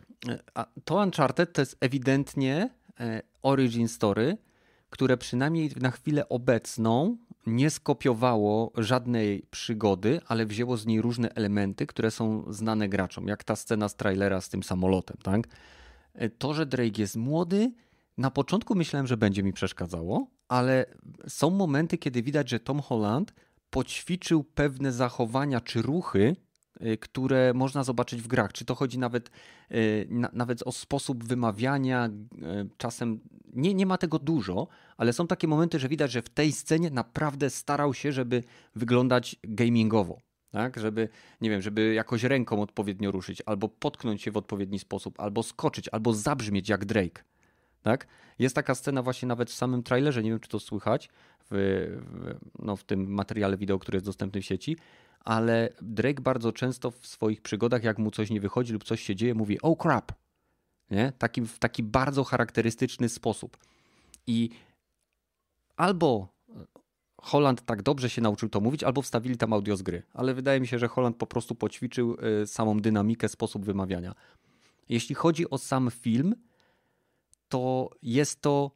To 0.84 0.94
Uncharted 0.94 1.52
to 1.52 1.62
jest 1.62 1.76
ewidentnie 1.80 2.70
origin 3.42 3.88
story, 3.88 4.36
które 4.90 5.16
przynajmniej 5.16 5.70
na 5.80 5.90
chwilę 5.90 6.28
obecną 6.28 7.16
nie 7.46 7.70
skopiowało 7.70 8.72
żadnej 8.76 9.46
przygody, 9.50 10.20
ale 10.26 10.46
wzięło 10.46 10.76
z 10.76 10.86
niej 10.86 11.02
różne 11.02 11.28
elementy, 11.34 11.86
które 11.86 12.10
są 12.10 12.52
znane 12.52 12.88
graczom, 12.88 13.28
jak 13.28 13.44
ta 13.44 13.56
scena 13.56 13.88
z 13.88 13.96
trailera 13.96 14.40
z 14.40 14.48
tym 14.48 14.62
samolotem, 14.62 15.16
tak? 15.22 15.40
To, 16.38 16.54
że 16.54 16.66
Drake 16.66 17.00
jest 17.00 17.16
młody, 17.16 17.72
na 18.18 18.30
początku 18.30 18.74
myślałem, 18.74 19.06
że 19.06 19.16
będzie 19.16 19.42
mi 19.42 19.52
przeszkadzało, 19.52 20.26
ale 20.48 20.86
są 21.28 21.50
momenty, 21.50 21.98
kiedy 21.98 22.22
widać, 22.22 22.50
że 22.50 22.60
Tom 22.60 22.80
Holland 22.80 23.34
poćwiczył 23.70 24.44
pewne 24.44 24.92
zachowania 24.92 25.60
czy 25.60 25.82
ruchy, 25.82 26.36
które 27.00 27.52
można 27.54 27.84
zobaczyć 27.84 28.22
w 28.22 28.26
grach. 28.26 28.52
Czy 28.52 28.64
to 28.64 28.74
chodzi 28.74 28.98
nawet, 28.98 29.30
y, 29.72 30.08
nawet 30.32 30.62
o 30.62 30.72
sposób 30.72 31.24
wymawiania, 31.24 32.06
y, 32.06 32.68
czasem 32.76 33.20
nie, 33.54 33.74
nie 33.74 33.86
ma 33.86 33.98
tego 33.98 34.18
dużo, 34.18 34.68
ale 34.96 35.12
są 35.12 35.26
takie 35.26 35.48
momenty, 35.48 35.78
że 35.78 35.88
widać, 35.88 36.10
że 36.10 36.22
w 36.22 36.28
tej 36.28 36.52
scenie 36.52 36.90
naprawdę 36.90 37.50
starał 37.50 37.94
się, 37.94 38.12
żeby 38.12 38.42
wyglądać 38.74 39.36
gamingowo. 39.42 40.18
Tak, 40.50 40.80
żeby, 40.80 41.08
nie 41.40 41.50
wiem, 41.50 41.62
żeby 41.62 41.94
jakoś 41.94 42.22
ręką 42.22 42.62
odpowiednio 42.62 43.10
ruszyć, 43.10 43.42
albo 43.46 43.68
potknąć 43.68 44.22
się 44.22 44.30
w 44.30 44.36
odpowiedni 44.36 44.78
sposób, 44.78 45.20
albo 45.20 45.42
skoczyć, 45.42 45.88
albo 45.88 46.14
zabrzmieć 46.14 46.68
jak 46.68 46.84
Drake. 46.84 47.24
Tak? 47.82 48.06
Jest 48.38 48.54
taka 48.54 48.74
scena 48.74 49.02
właśnie 49.02 49.28
nawet 49.28 49.50
w 49.50 49.54
samym 49.54 49.82
trailerze, 49.82 50.22
nie 50.22 50.30
wiem 50.30 50.40
czy 50.40 50.48
to 50.48 50.60
słychać, 50.60 51.08
w, 51.50 51.54
w, 52.00 52.34
no, 52.58 52.76
w 52.76 52.84
tym 52.84 53.12
materiale 53.12 53.56
wideo, 53.56 53.78
który 53.78 53.96
jest 53.96 54.06
dostępny 54.06 54.40
w 54.40 54.44
sieci, 54.44 54.76
ale 55.20 55.68
Drake 55.82 56.22
bardzo 56.22 56.52
często 56.52 56.90
w 56.90 57.06
swoich 57.06 57.42
przygodach, 57.42 57.84
jak 57.84 57.98
mu 57.98 58.10
coś 58.10 58.30
nie 58.30 58.40
wychodzi 58.40 58.72
lub 58.72 58.84
coś 58.84 59.02
się 59.02 59.16
dzieje, 59.16 59.34
mówi 59.34 59.60
oh 59.62 59.82
crap. 59.82 60.12
Nie? 60.90 61.12
Taki, 61.18 61.42
w 61.42 61.58
taki 61.58 61.82
bardzo 61.82 62.24
charakterystyczny 62.24 63.08
sposób. 63.08 63.56
I 64.26 64.50
albo 65.76 66.28
Holland 67.20 67.64
tak 67.64 67.82
dobrze 67.82 68.10
się 68.10 68.22
nauczył 68.22 68.48
to 68.48 68.60
mówić, 68.60 68.84
albo 68.84 69.02
wstawili 69.02 69.36
tam 69.36 69.52
audio 69.52 69.76
z 69.76 69.82
gry. 69.82 70.02
Ale 70.14 70.34
wydaje 70.34 70.60
mi 70.60 70.66
się, 70.66 70.78
że 70.78 70.88
Holland 70.88 71.16
po 71.16 71.26
prostu 71.26 71.54
poćwiczył 71.54 72.16
y, 72.42 72.46
samą 72.46 72.80
dynamikę, 72.80 73.28
sposób 73.28 73.64
wymawiania. 73.64 74.14
Jeśli 74.88 75.14
chodzi 75.14 75.50
o 75.50 75.58
sam 75.58 75.90
film, 75.90 76.34
to 77.48 77.90
jest 78.02 78.40
to 78.40 78.70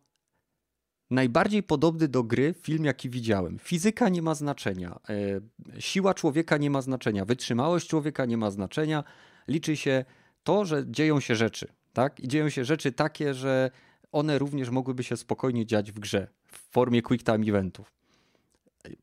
najbardziej 1.12 1.62
podobny 1.62 2.08
do 2.08 2.22
gry 2.22 2.54
film, 2.62 2.84
jaki 2.84 3.10
widziałem. 3.10 3.58
Fizyka 3.58 4.08
nie 4.08 4.22
ma 4.22 4.34
znaczenia, 4.34 4.98
e, 5.08 5.80
siła 5.80 6.14
człowieka 6.14 6.56
nie 6.56 6.70
ma 6.70 6.82
znaczenia, 6.82 7.24
wytrzymałość 7.24 7.88
człowieka 7.88 8.24
nie 8.24 8.36
ma 8.36 8.50
znaczenia. 8.50 9.04
Liczy 9.48 9.76
się 9.76 10.04
to, 10.44 10.64
że 10.64 10.84
dzieją 10.86 11.20
się 11.20 11.36
rzeczy. 11.36 11.68
Tak? 11.92 12.20
I 12.20 12.28
dzieją 12.28 12.48
się 12.48 12.64
rzeczy 12.64 12.92
takie, 12.92 13.34
że 13.34 13.70
one 14.12 14.38
również 14.38 14.70
mogłyby 14.70 15.02
się 15.02 15.16
spokojnie 15.16 15.66
dziać 15.66 15.92
w 15.92 15.98
grze 15.98 16.28
w 16.46 16.58
formie 16.70 17.02
quick 17.02 17.26
time 17.26 17.46
eventów. 17.46 17.92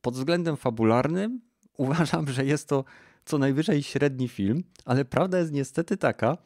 Pod 0.02 0.14
względem 0.14 0.58
fabularnym 0.58 1.42
uważam, 1.78 2.28
że 2.28 2.46
jest 2.46 2.70
to 2.70 2.84
co 3.26 3.38
najwyżej 3.38 3.84
średni 3.84 4.28
film, 4.28 4.64
ale 4.86 5.06
prawda 5.06 5.40
jest 5.40 5.52
niestety 5.52 5.98
taka, 5.98 6.38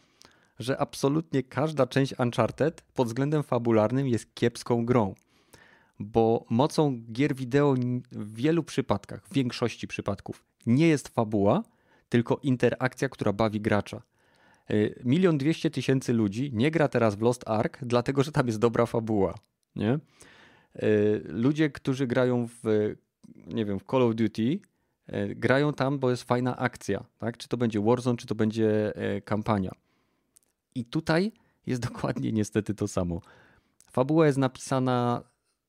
że 0.60 0.78
absolutnie 0.78 1.44
każda 1.44 1.88
część 1.88 2.20
Uncharted 2.20 2.82
pod 2.82 3.08
względem 3.08 3.44
fabularnym 3.44 4.08
jest 4.08 4.36
kiepską 4.36 4.86
grą 4.86 5.16
bo 6.04 6.46
mocą 6.50 7.02
gier 7.12 7.36
wideo 7.36 7.76
w 8.12 8.36
wielu 8.36 8.64
przypadkach, 8.64 9.28
w 9.28 9.34
większości 9.34 9.88
przypadków, 9.88 10.46
nie 10.66 10.88
jest 10.88 11.08
fabuła, 11.08 11.64
tylko 12.10 12.40
interakcja, 12.44 13.10
która 13.10 13.34
bawi 13.34 13.62
gracza. 13.62 14.02
Y, 14.72 15.02
milion 15.06 15.38
dwieście 15.38 15.70
tysięcy 15.70 16.14
ludzi 16.14 16.52
nie 16.54 16.72
gra 16.72 16.88
teraz 16.88 17.16
w 17.16 17.22
Lost 17.22 17.50
Ark, 17.50 17.80
dlatego 17.82 18.24
że 18.24 18.32
tam 18.32 18.48
jest 18.48 18.60
dobra 18.60 18.86
fabuła. 18.86 19.36
Nie? 19.76 20.00
Y, 20.84 21.22
ludzie, 21.26 21.70
którzy 21.70 22.08
grają 22.08 22.48
w, 22.48 22.96
nie 23.48 23.66
wiem, 23.66 23.80
w 23.80 23.84
Call 23.84 24.02
of 24.02 24.16
Duty, 24.16 24.42
y, 24.42 24.60
grają 25.36 25.74
tam, 25.74 26.00
bo 26.00 26.10
jest 26.10 26.24
fajna 26.24 26.58
akcja. 26.58 27.04
Tak? 27.18 27.38
Czy 27.38 27.48
to 27.48 27.58
będzie 27.58 27.82
Warzone, 27.82 28.18
czy 28.18 28.28
to 28.28 28.36
będzie 28.36 28.94
kampania. 29.26 29.72
I 30.76 30.86
tutaj 30.86 31.32
jest 31.66 31.82
dokładnie 31.82 32.32
niestety 32.32 32.74
to 32.74 32.88
samo. 32.88 33.22
Fabuła 33.92 34.26
jest 34.26 34.38
napisana 34.38 35.24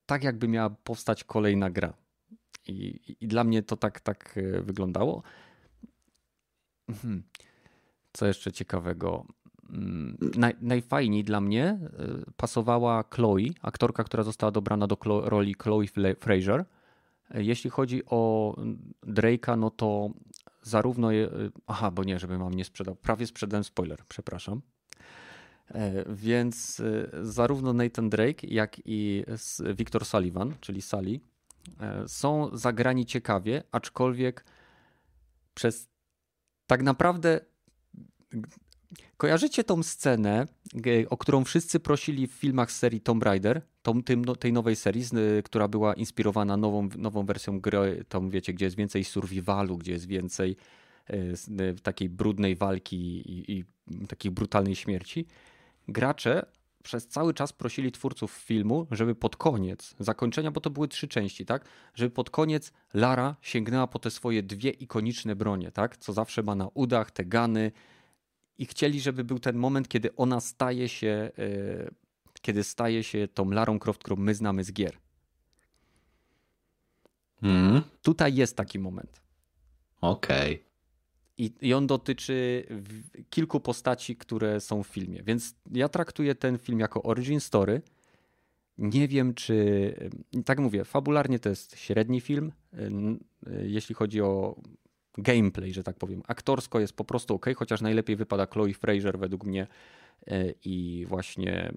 tak, 0.07 0.25
jakby 0.25 0.49
miała 0.49 0.71
powstać 0.71 1.25
kolejna 1.25 1.71
gra. 1.71 1.95
I, 2.67 3.01
i 3.21 3.29
dla 3.29 3.45
mnie 3.45 3.63
to 3.63 3.77
tak, 3.77 4.01
tak 4.01 4.39
e, 4.39 4.63
wyglądało. 4.63 5.23
Mhm. 6.89 7.23
Co 8.13 8.27
jeszcze 8.27 8.53
ciekawego? 8.53 9.27
Mm, 9.71 10.17
naj, 10.37 10.55
najfajniej 10.61 11.25
dla 11.25 11.41
mnie 11.41 11.65
e, 11.65 11.79
pasowała 12.37 13.05
Chloe, 13.11 13.51
aktorka, 13.63 14.05
która 14.05 14.23
została 14.23 14.51
dobrana 14.53 14.87
do 14.87 14.97
roli 15.05 15.55
Chloe 15.55 15.87
Fraser. 16.21 16.65
E, 17.31 17.43
jeśli 17.43 17.71
chodzi 17.71 18.03
o 18.07 18.55
Drake'a, 19.07 19.59
no 19.59 19.71
to 19.71 20.11
zarówno. 20.63 21.11
Je, 21.11 21.31
aha, 21.67 21.91
bo 21.91 22.05
nie, 22.05 22.19
żeby 22.19 22.39
mam 22.39 22.55
nie 22.55 22.65
sprzedał. 22.65 22.97
Prawie 22.97 23.27
sprzedałem 23.27 23.65
spoiler, 23.65 24.05
przepraszam. 24.09 24.61
E, 25.71 26.05
więc 26.15 26.81
e, 26.81 27.09
zarówno 27.23 27.73
Nathan 27.73 28.11
Drake, 28.11 28.47
jak 28.47 28.77
i 28.85 29.25
Victor 29.75 30.05
Sullivan, 30.05 30.55
czyli 30.61 30.83
Sally, 30.83 31.21
e, 31.81 32.09
są 32.09 32.57
zagrani 32.57 33.07
ciekawie, 33.07 33.63
aczkolwiek 33.73 34.45
przez 35.55 35.89
tak 36.67 36.83
naprawdę 36.83 37.41
kojarzycie 39.17 39.65
tą 39.65 39.83
scenę, 39.83 40.47
o 41.11 41.17
którą 41.17 41.45
wszyscy 41.45 41.81
prosili 41.81 42.27
w 42.27 42.33
filmach 42.33 42.73
z 42.73 42.79
serii 42.79 43.01
Tomb 43.01 43.23
Raider, 43.23 43.63
tą, 43.83 44.03
tym, 44.03 44.25
no, 44.25 44.37
tej 44.37 44.53
nowej 44.53 44.77
serii, 44.77 45.05
która 45.45 45.69
była 45.69 45.95
inspirowana 45.95 46.57
nową, 46.57 46.89
nową 46.97 47.27
wersją 47.27 47.61
gry, 47.61 48.05
tą 48.09 48.31
wiecie, 48.31 48.53
gdzie 48.53 48.65
jest 48.65 48.77
więcej 48.77 49.05
survivalu, 49.05 49.79
gdzie 49.79 49.93
jest 49.93 50.07
więcej 50.07 50.57
takiej 51.83 52.09
brudnej 52.09 52.57
walki 52.57 52.97
i, 52.97 53.59
i 53.59 53.65
takiej 54.09 54.31
brutalnej 54.31 54.75
śmierci 54.75 55.27
gracze 55.89 56.47
przez 56.85 57.09
cały 57.09 57.35
czas 57.35 57.53
prosili 57.53 57.93
twórców 57.93 58.33
filmu, 58.33 58.87
żeby 58.91 59.15
pod 59.15 59.37
koniec 59.37 59.95
zakończenia, 59.99 60.51
bo 60.51 60.61
to 60.61 60.71
były 60.71 60.89
trzy 60.89 61.09
części, 61.09 61.47
tak? 61.47 61.65
Żeby 61.95 62.11
pod 62.11 62.31
koniec 62.31 62.73
Lara 62.95 63.37
sięgnęła 63.43 63.87
po 63.87 63.99
te 63.99 64.11
swoje 64.11 64.43
dwie 64.43 64.71
ikoniczne 64.71 65.37
bronie, 65.37 65.73
tak? 65.73 65.97
Co 65.97 66.13
zawsze 66.13 66.43
ma 66.43 66.55
na 66.55 66.69
udach, 66.75 67.11
te 67.11 67.25
gany. 67.25 67.73
I 68.59 68.67
chcieli, 68.67 69.01
żeby 69.01 69.25
był 69.25 69.39
ten 69.39 69.57
moment, 69.57 69.89
kiedy 69.89 70.17
ona 70.17 70.41
staje 70.41 70.89
się, 70.89 71.31
yy, 71.39 71.91
kiedy 72.43 72.65
staje 72.65 73.03
się 73.03 73.29
tą 73.29 73.51
Larą 73.51 73.79
Croft, 73.79 74.01
którą 74.01 74.17
my 74.17 74.35
znamy 74.35 74.65
z 74.65 74.73
gier. 74.73 74.99
Mm. 77.43 77.83
Tutaj 78.03 78.35
jest 78.35 78.57
taki 78.57 78.79
moment. 78.79 79.21
Okej. 80.01 80.55
Okay. 80.55 80.74
I, 81.39 81.53
I 81.61 81.75
on 81.75 81.87
dotyczy 81.87 82.67
kilku 83.31 83.61
postaci, 83.61 84.17
które 84.17 84.61
są 84.61 84.83
w 84.83 84.87
filmie. 84.87 85.23
Więc 85.23 85.55
ja 85.73 85.89
traktuję 85.89 86.35
ten 86.35 86.59
film 86.59 86.81
jako 86.81 87.03
origin 87.03 87.41
story. 87.41 87.83
Nie 88.79 89.09
wiem, 89.09 89.35
czy. 89.35 89.95
Tak 90.45 90.59
mówię, 90.59 90.85
fabularnie 90.85 91.39
to 91.39 91.49
jest 91.49 91.79
średni 91.79 92.21
film. 92.21 92.53
Jeśli 93.63 93.95
chodzi 93.95 94.21
o 94.21 94.57
gameplay, 95.19 95.73
że 95.73 95.83
tak 95.83 95.97
powiem. 95.97 96.23
Aktorsko 96.29 96.81
jest 96.81 96.93
po 96.93 97.05
prostu 97.05 97.35
ok, 97.35 97.47
chociaż 97.57 97.81
najlepiej 97.81 98.17
wypada 98.17 98.47
Chloe 98.47 98.75
Fraser 98.75 99.19
według 99.19 99.45
mnie 99.45 99.67
e, 100.27 100.51
i 100.65 101.07
właśnie 101.09 101.73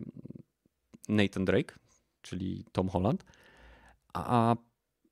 Nathan 1.09 1.45
Drake, 1.45 1.75
czyli 2.21 2.65
Tom 2.71 2.89
Holland. 2.89 3.25
A 4.13 4.55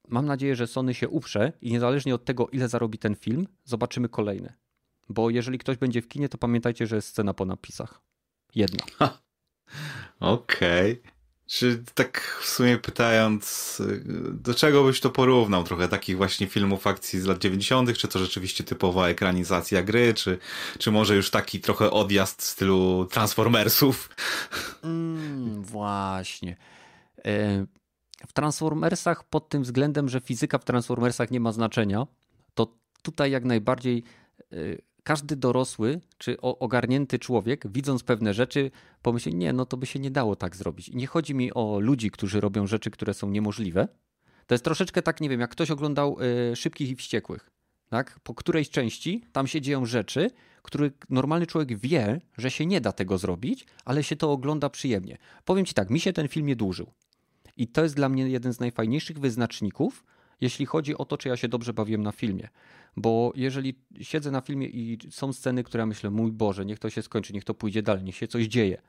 mam 0.07 0.25
nadzieję, 0.25 0.55
że 0.55 0.67
Sony 0.67 0.93
się 0.93 1.09
uprze 1.09 1.53
i 1.61 1.71
niezależnie 1.71 2.15
od 2.15 2.25
tego, 2.25 2.47
ile 2.47 2.67
zarobi 2.67 2.97
ten 2.97 3.15
film, 3.15 3.47
zobaczymy 3.63 4.09
kolejny. 4.09 4.53
Bo 5.09 5.29
jeżeli 5.29 5.57
ktoś 5.57 5.77
będzie 5.77 6.01
w 6.01 6.07
kinie, 6.07 6.29
to 6.29 6.37
pamiętajcie, 6.37 6.87
że 6.87 6.95
jest 6.95 7.07
scena 7.07 7.33
po 7.33 7.45
napisach. 7.45 8.01
Jedna. 8.55 8.85
Okej. 10.19 10.91
Okay. 10.91 11.15
Czy 11.47 11.83
tak 11.93 12.39
w 12.41 12.45
sumie 12.45 12.77
pytając, 12.77 13.81
do 14.31 14.53
czego 14.53 14.83
byś 14.83 14.99
to 14.99 15.09
porównał? 15.09 15.63
Trochę 15.63 15.87
takich 15.87 16.17
właśnie 16.17 16.47
filmów 16.47 16.87
akcji 16.87 17.19
z 17.19 17.25
lat 17.25 17.37
90., 17.37 17.97
czy 17.97 18.07
to 18.07 18.19
rzeczywiście 18.19 18.63
typowa 18.63 19.07
ekranizacja 19.07 19.83
gry, 19.83 20.13
czy, 20.13 20.37
czy 20.77 20.91
może 20.91 21.15
już 21.15 21.29
taki 21.29 21.59
trochę 21.59 21.91
odjazd 21.91 22.41
w 22.41 22.45
stylu 22.45 23.07
Transformersów? 23.11 24.09
Mm, 24.83 25.63
właśnie. 25.63 26.57
E, 27.25 27.65
w 28.27 28.33
Transformersach 28.33 29.23
pod 29.23 29.49
tym 29.49 29.63
względem, 29.63 30.09
że 30.09 30.21
fizyka 30.21 30.57
w 30.57 30.65
Transformersach 30.65 31.31
nie 31.31 31.39
ma 31.39 31.51
znaczenia, 31.51 32.07
to 32.53 32.75
tutaj 33.01 33.31
jak 33.31 33.45
najbardziej 33.45 34.03
y, 34.53 34.81
każdy 35.03 35.35
dorosły 35.35 36.01
czy 36.17 36.41
ogarnięty 36.41 37.19
człowiek, 37.19 37.67
widząc 37.67 38.03
pewne 38.03 38.33
rzeczy, 38.33 38.71
pomyśli, 39.01 39.35
nie, 39.35 39.53
no 39.53 39.65
to 39.65 39.77
by 39.77 39.85
się 39.85 39.99
nie 39.99 40.11
dało 40.11 40.35
tak 40.35 40.55
zrobić. 40.55 40.89
I 40.89 40.95
nie 40.95 41.07
chodzi 41.07 41.35
mi 41.35 41.53
o 41.53 41.79
ludzi, 41.79 42.11
którzy 42.11 42.41
robią 42.41 42.67
rzeczy, 42.67 42.91
które 42.91 43.13
są 43.13 43.29
niemożliwe. 43.29 43.87
To 44.47 44.53
jest 44.53 44.63
troszeczkę 44.63 45.01
tak, 45.01 45.21
nie 45.21 45.29
wiem, 45.29 45.39
jak 45.39 45.51
ktoś 45.51 45.71
oglądał 45.71 46.17
y, 46.51 46.55
Szybkich 46.55 46.89
i 46.89 46.95
Wściekłych. 46.95 47.49
Tak? 47.89 48.19
Po 48.23 48.33
którejś 48.33 48.69
części 48.69 49.23
tam 49.31 49.47
się 49.47 49.61
dzieją 49.61 49.85
rzeczy, 49.85 50.31
które 50.61 50.89
normalny 51.09 51.47
człowiek 51.47 51.79
wie, 51.79 52.21
że 52.37 52.51
się 52.51 52.65
nie 52.65 52.81
da 52.81 52.91
tego 52.91 53.17
zrobić, 53.17 53.65
ale 53.85 54.03
się 54.03 54.15
to 54.15 54.31
ogląda 54.31 54.69
przyjemnie. 54.69 55.17
Powiem 55.45 55.65
ci 55.65 55.73
tak, 55.73 55.89
mi 55.89 55.99
się 55.99 56.13
ten 56.13 56.27
film 56.27 56.45
nie 56.45 56.55
dłużył. 56.55 56.91
I 57.57 57.67
to 57.67 57.83
jest 57.83 57.95
dla 57.95 58.09
mnie 58.09 58.29
jeden 58.29 58.53
z 58.53 58.59
najfajniejszych 58.59 59.19
wyznaczników, 59.19 60.03
jeśli 60.41 60.65
chodzi 60.65 60.97
o 60.97 61.05
to, 61.05 61.17
czy 61.17 61.29
ja 61.29 61.37
się 61.37 61.47
dobrze 61.47 61.73
bawiłem 61.73 62.03
na 62.03 62.11
filmie. 62.11 62.49
Bo 62.97 63.31
jeżeli 63.35 63.79
siedzę 64.01 64.31
na 64.31 64.41
filmie 64.41 64.67
i 64.67 64.97
są 65.09 65.33
sceny, 65.33 65.63
które 65.63 65.81
ja 65.81 65.85
myślę, 65.85 66.09
mój 66.09 66.31
Boże, 66.31 66.65
niech 66.65 66.79
to 66.79 66.89
się 66.89 67.01
skończy, 67.01 67.33
niech 67.33 67.43
to 67.43 67.53
pójdzie 67.53 67.81
dalej, 67.81 68.03
niech 68.03 68.15
się 68.15 68.27
coś 68.27 68.45
dzieje, 68.45 68.81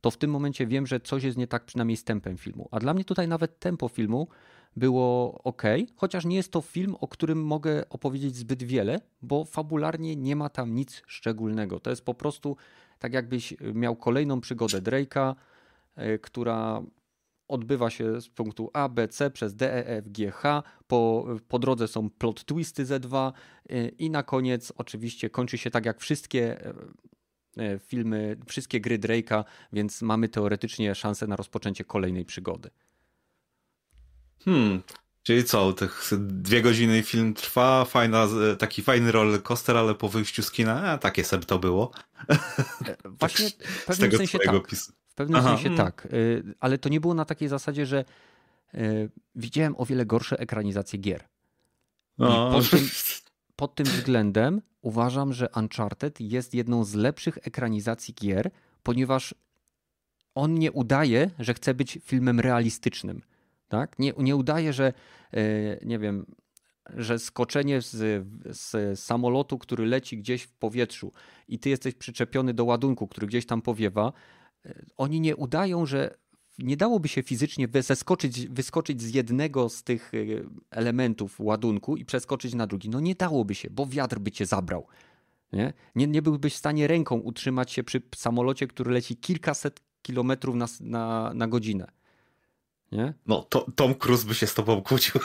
to 0.00 0.10
w 0.10 0.16
tym 0.16 0.30
momencie 0.30 0.66
wiem, 0.66 0.86
że 0.86 1.00
coś 1.00 1.24
jest 1.24 1.38
nie 1.38 1.46
tak 1.46 1.64
przynajmniej 1.64 1.96
z 1.96 2.04
tempem 2.04 2.36
filmu. 2.36 2.68
A 2.70 2.80
dla 2.80 2.94
mnie 2.94 3.04
tutaj 3.04 3.28
nawet 3.28 3.58
tempo 3.58 3.88
filmu 3.88 4.28
było 4.76 5.40
ok, 5.44 5.62
chociaż 5.96 6.24
nie 6.24 6.36
jest 6.36 6.52
to 6.52 6.60
film, 6.60 6.96
o 7.00 7.08
którym 7.08 7.44
mogę 7.44 7.88
opowiedzieć 7.88 8.36
zbyt 8.36 8.62
wiele, 8.62 9.00
bo 9.22 9.44
fabularnie 9.44 10.16
nie 10.16 10.36
ma 10.36 10.48
tam 10.48 10.74
nic 10.74 11.02
szczególnego. 11.06 11.80
To 11.80 11.90
jest 11.90 12.04
po 12.04 12.14
prostu 12.14 12.56
tak, 12.98 13.12
jakbyś 13.12 13.54
miał 13.74 13.96
kolejną 13.96 14.40
przygodę 14.40 14.82
Drake'a, 14.82 15.34
e, 15.96 16.18
która 16.18 16.82
odbywa 17.48 17.90
się 17.90 18.20
z 18.20 18.28
punktu 18.28 18.70
A, 18.72 18.88
B, 18.88 19.08
C 19.08 19.30
przez 19.30 19.54
D, 19.54 19.72
E, 19.72 19.86
F, 19.86 20.08
G, 20.08 20.30
H. 20.30 20.62
Po, 20.86 21.26
po 21.48 21.58
drodze 21.58 21.88
są 21.88 22.10
plot 22.10 22.44
twisty 22.44 22.84
Z2 22.84 23.32
y, 23.70 23.94
i 23.98 24.10
na 24.10 24.22
koniec 24.22 24.72
oczywiście 24.76 25.30
kończy 25.30 25.58
się 25.58 25.70
tak 25.70 25.86
jak 25.86 26.00
wszystkie 26.00 26.66
e, 26.66 26.74
e, 27.56 27.78
filmy, 27.78 28.36
wszystkie 28.46 28.80
gry 28.80 28.98
Drake'a, 28.98 29.44
więc 29.72 30.02
mamy 30.02 30.28
teoretycznie 30.28 30.94
szansę 30.94 31.26
na 31.26 31.36
rozpoczęcie 31.36 31.84
kolejnej 31.84 32.24
przygody. 32.24 32.70
Hmm, 34.44 34.82
Czyli 35.24 35.44
co, 35.44 35.72
tych 35.72 36.10
dwie 36.18 36.62
godziny 36.62 37.02
film 37.02 37.34
trwa, 37.34 37.84
fajna, 37.84 38.28
taki 38.58 38.82
fajny 38.82 39.12
roller 39.12 39.42
coaster, 39.42 39.76
ale 39.76 39.94
po 39.94 40.08
wyjściu 40.08 40.42
z 40.42 40.50
kina, 40.50 40.82
a 40.82 40.98
takie 40.98 41.24
sobie 41.24 41.44
to 41.44 41.58
było. 41.58 41.90
E, 42.86 42.96
właśnie 43.04 43.50
w 43.50 43.84
pewnym 43.84 44.12
sensie 44.12 44.38
tak. 44.38 44.66
Pisu. 44.66 44.92
W 45.14 45.16
pewnym 45.16 45.40
Aha. 45.40 45.48
sensie 45.48 45.66
mm. 45.66 45.76
tak, 45.76 46.08
y, 46.12 46.42
ale 46.60 46.78
to 46.78 46.88
nie 46.88 47.00
było 47.00 47.14
na 47.14 47.24
takiej 47.24 47.48
zasadzie, 47.48 47.86
że 47.86 48.04
y, 48.74 49.10
widziałem 49.34 49.74
o 49.78 49.86
wiele 49.86 50.06
gorsze 50.06 50.38
ekranizacje 50.38 50.98
gier. 50.98 51.24
Pod 52.52 52.70
tym, 52.70 52.88
pod 53.56 53.74
tym 53.74 53.86
względem 53.86 54.62
uważam, 54.82 55.32
że 55.32 55.48
Uncharted 55.56 56.20
jest 56.20 56.54
jedną 56.54 56.84
z 56.84 56.94
lepszych 56.94 57.38
ekranizacji 57.42 58.14
gier, 58.14 58.50
ponieważ 58.82 59.34
on 60.34 60.54
nie 60.54 60.72
udaje, 60.72 61.30
że 61.38 61.54
chce 61.54 61.74
być 61.74 61.98
filmem 62.04 62.40
realistycznym. 62.40 63.22
Tak? 63.68 63.98
Nie, 63.98 64.12
nie 64.18 64.36
udaje, 64.36 64.72
że 64.72 64.92
y, 65.34 65.80
nie 65.84 65.98
wiem, 65.98 66.26
że 66.96 67.18
skoczenie 67.18 67.80
z, 67.80 68.26
z, 68.44 69.00
samolotu, 69.00 69.58
który 69.58 69.86
leci 69.86 70.18
gdzieś 70.18 70.42
w 70.42 70.52
powietrzu 70.52 71.12
i 71.48 71.58
ty 71.58 71.70
jesteś 71.70 71.94
przyczepiony 71.94 72.54
do 72.54 72.64
ładunku, 72.64 73.08
który 73.08 73.26
gdzieś 73.26 73.46
tam 73.46 73.62
powiewa, 73.62 74.12
oni 74.96 75.20
nie 75.20 75.36
udają, 75.36 75.86
że 75.86 76.14
nie 76.58 76.76
dałoby 76.76 77.08
się 77.08 77.22
fizycznie 77.22 77.68
wyskoczyć 78.50 79.02
z 79.02 79.14
jednego 79.14 79.68
z 79.68 79.82
tych 79.82 80.12
e, 80.14 80.18
elementów 80.70 81.40
ładunku 81.40 81.96
i 81.96 82.04
przeskoczyć 82.04 82.54
na 82.54 82.66
drugi. 82.66 82.90
No 82.90 83.00
nie 83.00 83.14
dałoby 83.14 83.54
się, 83.54 83.70
bo 83.70 83.86
wiatr 83.86 84.18
by 84.18 84.30
cię 84.30 84.46
zabrał. 84.46 84.86
Nie, 85.52 85.72
nie, 85.94 86.06
nie 86.06 86.22
byłbyś 86.22 86.54
w 86.54 86.56
stanie 86.56 86.86
ręką 86.86 87.16
utrzymać 87.16 87.72
się 87.72 87.84
przy 87.84 88.02
samolocie, 88.16 88.66
który 88.66 88.92
leci 88.92 89.16
kilkaset 89.16 89.80
kilometrów 90.02 90.56
na, 90.56 90.66
na, 90.80 91.32
na 91.34 91.48
godzinę 91.48 91.86
nie? 92.94 93.12
No, 93.26 93.46
to, 93.48 93.66
Tom 93.76 93.94
Cruise 93.94 94.26
by 94.26 94.34
się 94.34 94.46
z 94.46 94.54
tobą 94.54 94.82
kłócił. 94.82 95.20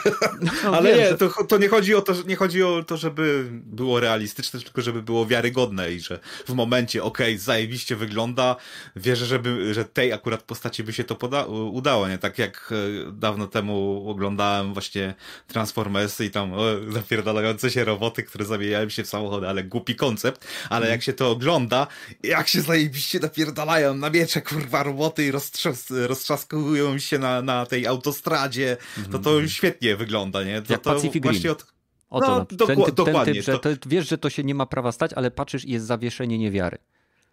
No, 0.64 0.76
Ale 0.76 0.90
wiem, 0.90 0.98
nie, 0.98 1.08
że... 1.08 1.16
to, 1.16 1.44
to, 1.44 1.58
nie 1.58 1.68
chodzi 1.68 1.94
o 1.94 2.02
to, 2.02 2.14
nie 2.26 2.36
chodzi 2.36 2.62
o 2.62 2.84
to, 2.84 2.96
żeby 2.96 3.48
było 3.52 4.00
realistyczne, 4.00 4.60
tylko 4.60 4.82
żeby 4.82 5.02
było 5.02 5.26
wiarygodne 5.26 5.92
i 5.92 6.00
że 6.00 6.20
w 6.46 6.52
momencie, 6.52 7.02
okej, 7.02 7.34
okay, 7.34 7.38
zajebiście 7.38 7.96
wygląda, 7.96 8.56
wierzę, 8.96 9.26
żeby, 9.26 9.74
że 9.74 9.84
tej 9.84 10.12
akurat 10.12 10.42
postaci 10.42 10.84
by 10.84 10.92
się 10.92 11.04
to 11.04 11.14
poda- 11.14 11.70
udało, 11.72 12.08
nie? 12.08 12.18
Tak 12.18 12.38
jak 12.38 12.72
e, 13.08 13.12
dawno 13.12 13.46
temu 13.46 14.04
oglądałem 14.10 14.72
właśnie 14.72 15.14
Transformersy 15.46 16.24
i 16.24 16.30
tam 16.30 16.52
o, 16.52 16.60
zapierdalające 16.88 17.70
się 17.70 17.84
roboty, 17.84 18.22
które 18.22 18.44
zamieniają 18.44 18.88
się 18.88 19.04
w 19.04 19.08
samochody, 19.08 19.48
ale 19.48 19.64
głupi 19.64 19.96
koncept, 19.96 20.46
ale 20.68 20.86
mm. 20.86 20.90
jak 20.92 21.02
się 21.02 21.12
to 21.12 21.30
ogląda, 21.30 21.86
jak 22.22 22.48
się 22.48 22.60
zajebiście 22.60 23.20
napierdalają 23.20 23.94
na 23.94 24.10
miecze, 24.10 24.42
kurwa, 24.42 24.82
roboty 24.82 25.26
i 25.26 25.32
roztrzas- 25.32 26.06
roztrzaskują 26.06 26.98
się 26.98 27.18
na, 27.18 27.42
na 27.42 27.59
tej 27.66 27.86
autostradzie, 27.86 28.76
to 29.12 29.18
to 29.18 29.30
mhm. 29.30 29.48
świetnie 29.48 29.96
wygląda, 29.96 30.44
nie? 30.44 30.62
To, 30.62 30.72
Jak 30.72 30.82
to 30.82 30.94
Pacific 30.94 31.22
właśnie 31.22 31.52
od... 31.52 31.66
O 32.10 32.20
to, 32.20 32.26
no, 32.26 32.44
ten, 32.44 32.66
ten, 32.66 32.82
ten 32.84 32.94
dokładnie. 32.94 33.34
Typ, 33.34 33.44
że 33.44 33.58
to... 33.58 33.68
wiesz, 33.86 34.08
że 34.08 34.18
to 34.18 34.30
się 34.30 34.44
nie 34.44 34.54
ma 34.54 34.66
prawa 34.66 34.92
stać, 34.92 35.12
ale 35.12 35.30
patrzysz 35.30 35.64
i 35.64 35.70
jest 35.70 35.86
zawieszenie 35.86 36.38
niewiary. 36.38 36.78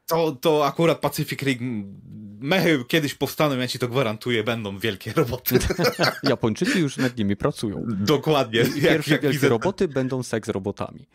To, 0.08 0.32
to 0.32 0.66
akurat 0.66 1.00
Pacific 1.00 1.42
Rim 1.42 2.00
mechy 2.40 2.86
kiedyś 2.88 3.16
powstaną, 3.16 3.58
ja 3.58 3.68
ci 3.68 3.80
to 3.80 3.88
gwarantuję, 3.88 4.44
będą 4.44 4.80
wielkie 4.80 5.14
roboty. 5.14 5.60
Japończycy 6.24 6.80
już 6.80 6.98
nad 6.98 7.18
nimi 7.18 7.36
pracują. 7.36 7.84
Dokładnie. 7.88 8.60
Pierwsze 8.60 8.88
jak, 8.88 9.08
jak 9.08 9.22
wielkie 9.22 9.30
widzę... 9.30 9.50
roboty 9.50 9.88
będą 9.88 10.24
seks 10.24 10.50
robotami. 10.50 11.08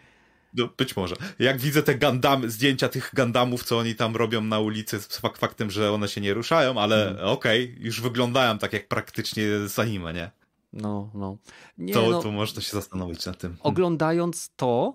No, 0.55 0.69
być 0.79 0.97
może. 0.97 1.17
Jak 1.39 1.59
widzę 1.59 1.83
te 1.83 1.95
Gundam, 1.95 2.51
zdjęcia 2.51 2.89
tych 2.89 3.11
Gundamów, 3.17 3.65
co 3.65 3.79
oni 3.79 3.95
tam 3.95 4.17
robią 4.17 4.41
na 4.41 4.61
ulicy, 4.61 5.01
z 5.01 5.19
faktem, 5.19 5.71
że 5.71 5.93
one 5.93 6.09
się 6.09 6.21
nie 6.21 6.35
ruszają, 6.35 6.81
ale 6.81 7.11
mm. 7.11 7.25
okej, 7.27 7.65
okay, 7.65 7.85
już 7.85 8.01
wyglądają 8.01 8.59
tak 8.59 8.73
jak 8.73 8.89
praktycznie 8.89 9.45
z 9.69 9.79
anime, 9.79 10.13
nie? 10.13 10.31
No, 10.73 11.11
no. 11.15 11.37
Nie, 11.79 11.95
to, 11.95 12.11
no. 12.11 12.23
to 12.23 12.31
można 12.33 12.63
się 12.63 12.73
zastanowić 12.73 13.27
nad 13.27 13.39
tym. 13.39 13.57
Oglądając 13.61 14.51
to, 14.57 14.95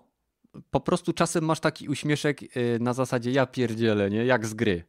po 0.72 0.80
prostu 0.80 1.14
czasem 1.14 1.46
masz 1.46 1.60
taki 1.60 1.90
uśmieszek 1.90 2.44
y, 2.44 2.78
na 2.82 2.94
zasadzie 2.94 3.32
ja 3.32 3.46
pierdzielę, 3.46 4.10
nie? 4.10 4.26
Jak 4.26 4.46
z 4.46 4.54
gry. 4.54 4.84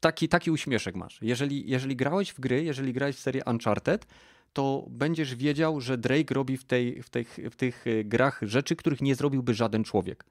Taki, 0.00 0.28
taki 0.28 0.50
uśmieszek 0.50 0.94
masz. 0.94 1.18
Jeżeli, 1.22 1.70
jeżeli 1.70 1.96
grałeś 1.96 2.30
w 2.30 2.40
gry, 2.40 2.64
jeżeli 2.64 2.92
grałeś 2.92 3.16
w 3.16 3.20
serię 3.20 3.42
Uncharted, 3.46 4.06
to 4.52 4.86
będziesz 4.90 5.34
wiedział, 5.34 5.80
że 5.80 5.98
Drake 5.98 6.34
robi 6.34 6.56
w, 6.56 6.64
tej, 6.64 7.02
w, 7.02 7.10
tych, 7.10 7.38
w 7.50 7.56
tych 7.56 7.86
e, 7.86 8.04
grach 8.04 8.40
rzeczy, 8.42 8.76
których 8.76 9.00
nie 9.00 9.14
zrobiłby 9.14 9.54
żaden 9.54 9.84
człowiek. 9.84 10.24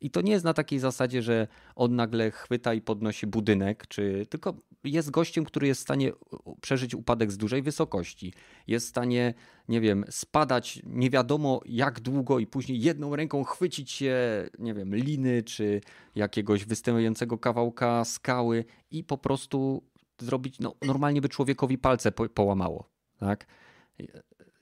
I 0.00 0.10
to 0.10 0.20
nie 0.20 0.32
jest 0.32 0.44
na 0.44 0.54
takiej 0.54 0.78
zasadzie, 0.78 1.22
że 1.22 1.48
on 1.76 1.96
nagle 1.96 2.30
chwyta 2.30 2.74
i 2.74 2.80
podnosi 2.80 3.26
budynek, 3.26 3.86
czy 3.86 4.26
tylko 4.30 4.54
jest 4.84 5.10
gościem, 5.10 5.44
który 5.44 5.66
jest 5.66 5.80
w 5.80 5.82
stanie 5.82 6.12
przeżyć 6.60 6.94
upadek 6.94 7.32
z 7.32 7.36
dużej 7.36 7.62
wysokości. 7.62 8.32
Jest 8.66 8.86
w 8.86 8.88
stanie, 8.88 9.34
nie 9.68 9.80
wiem, 9.80 10.04
spadać 10.10 10.80
nie 10.86 11.10
wiadomo 11.10 11.60
jak 11.66 12.00
długo 12.00 12.38
i 12.38 12.46
później 12.46 12.80
jedną 12.80 13.16
ręką 13.16 13.44
chwycić 13.44 13.90
się, 13.90 14.16
nie 14.58 14.74
wiem, 14.74 14.96
liny 14.96 15.42
czy 15.42 15.80
jakiegoś 16.14 16.64
występującego 16.64 17.38
kawałka 17.38 18.04
skały 18.04 18.64
i 18.90 19.04
po 19.04 19.18
prostu 19.18 19.82
zrobić, 20.20 20.58
no 20.60 20.74
normalnie 20.82 21.20
by 21.20 21.28
człowiekowi 21.28 21.78
palce 21.78 22.12
po, 22.12 22.28
połamało, 22.28 22.88
tak? 23.20 23.46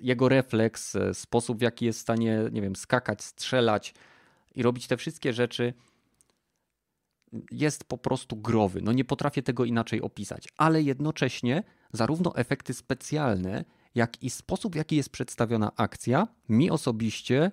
Jego 0.00 0.28
refleks, 0.28 0.96
sposób 1.12 1.58
w 1.58 1.62
jaki 1.62 1.84
jest 1.84 1.98
w 1.98 2.02
stanie, 2.02 2.40
nie 2.52 2.62
wiem, 2.62 2.76
skakać, 2.76 3.24
strzelać 3.24 3.94
i 4.54 4.62
robić 4.62 4.86
te 4.86 4.96
wszystkie 4.96 5.32
rzeczy 5.32 5.74
jest 7.50 7.84
po 7.84 7.98
prostu 7.98 8.36
growy. 8.36 8.82
No 8.82 8.92
nie 8.92 9.04
potrafię 9.04 9.42
tego 9.42 9.64
inaczej 9.64 10.02
opisać, 10.02 10.48
ale 10.56 10.82
jednocześnie 10.82 11.62
zarówno 11.92 12.36
efekty 12.36 12.74
specjalne, 12.74 13.64
jak 13.94 14.22
i 14.22 14.30
sposób, 14.30 14.72
w 14.72 14.76
jaki 14.76 14.96
jest 14.96 15.10
przedstawiona 15.10 15.72
akcja, 15.76 16.28
mi 16.48 16.70
osobiście 16.70 17.52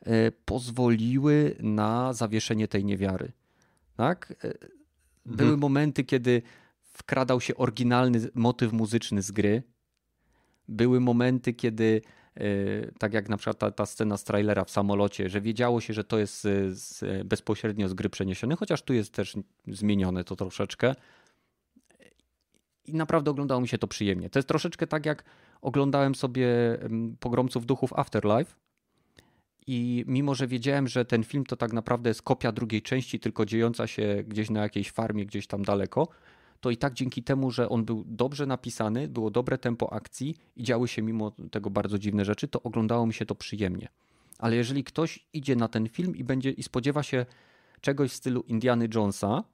e, 0.00 0.32
pozwoliły 0.32 1.56
na 1.60 2.12
zawieszenie 2.12 2.68
tej 2.68 2.84
niewiary. 2.84 3.32
Tak? 3.96 4.34
E, 4.44 4.52
były 5.26 5.48
mhm. 5.50 5.60
momenty, 5.60 6.04
kiedy 6.04 6.42
wkradał 6.82 7.40
się 7.40 7.56
oryginalny 7.56 8.30
motyw 8.34 8.72
muzyczny 8.72 9.22
z 9.22 9.30
gry. 9.30 9.62
Były 10.72 11.00
momenty, 11.00 11.52
kiedy 11.52 12.02
Y, 12.40 12.92
tak 12.98 13.12
jak 13.12 13.28
na 13.28 13.36
przykład 13.36 13.58
ta, 13.58 13.70
ta 13.70 13.86
scena 13.86 14.16
z 14.16 14.24
trailera 14.24 14.64
w 14.64 14.70
samolocie, 14.70 15.28
że 15.28 15.40
wiedziało 15.40 15.80
się, 15.80 15.92
że 15.94 16.04
to 16.04 16.18
jest 16.18 16.42
z, 16.42 16.78
z, 16.78 17.26
bezpośrednio 17.26 17.88
z 17.88 17.94
gry 17.94 18.08
przeniesione, 18.10 18.56
chociaż 18.56 18.82
tu 18.82 18.94
jest 18.94 19.12
też 19.12 19.36
zmienione 19.68 20.24
to 20.24 20.36
troszeczkę. 20.36 20.94
I 22.84 22.94
naprawdę 22.94 23.30
oglądało 23.30 23.60
mi 23.60 23.68
się 23.68 23.78
to 23.78 23.88
przyjemnie. 23.88 24.30
To 24.30 24.38
jest 24.38 24.48
troszeczkę 24.48 24.86
tak, 24.86 25.06
jak 25.06 25.24
oglądałem 25.62 26.14
sobie 26.14 26.48
Pogromców 27.20 27.66
Duchów 27.66 27.92
Afterlife. 27.92 28.54
I 29.66 30.04
mimo, 30.06 30.34
że 30.34 30.46
wiedziałem, 30.46 30.88
że 30.88 31.04
ten 31.04 31.24
film 31.24 31.44
to 31.44 31.56
tak 31.56 31.72
naprawdę 31.72 32.10
jest 32.10 32.22
kopia 32.22 32.52
drugiej 32.52 32.82
części, 32.82 33.20
tylko 33.20 33.46
dziejąca 33.46 33.86
się 33.86 34.24
gdzieś 34.26 34.50
na 34.50 34.60
jakiejś 34.62 34.90
farmie, 34.90 35.26
gdzieś 35.26 35.46
tam 35.46 35.62
daleko, 35.62 36.08
to 36.62 36.70
i 36.70 36.76
tak 36.76 36.94
dzięki 36.94 37.22
temu, 37.22 37.50
że 37.50 37.68
on 37.68 37.84
był 37.84 38.04
dobrze 38.06 38.46
napisany, 38.46 39.08
było 39.08 39.30
dobre 39.30 39.58
tempo 39.58 39.92
akcji 39.92 40.36
i 40.56 40.62
działy 40.62 40.88
się 40.88 41.02
mimo 41.02 41.32
tego 41.50 41.70
bardzo 41.70 41.98
dziwne 41.98 42.24
rzeczy, 42.24 42.48
to 42.48 42.62
oglądało 42.62 43.06
mi 43.06 43.14
się 43.14 43.26
to 43.26 43.34
przyjemnie. 43.34 43.88
Ale 44.38 44.56
jeżeli 44.56 44.84
ktoś 44.84 45.26
idzie 45.32 45.56
na 45.56 45.68
ten 45.68 45.88
film 45.88 46.16
i 46.16 46.24
będzie 46.24 46.50
i 46.50 46.62
spodziewa 46.62 47.02
się 47.02 47.26
czegoś 47.80 48.10
w 48.10 48.14
stylu 48.14 48.40
Indiana 48.40 48.84
Jonesa, 48.94 49.44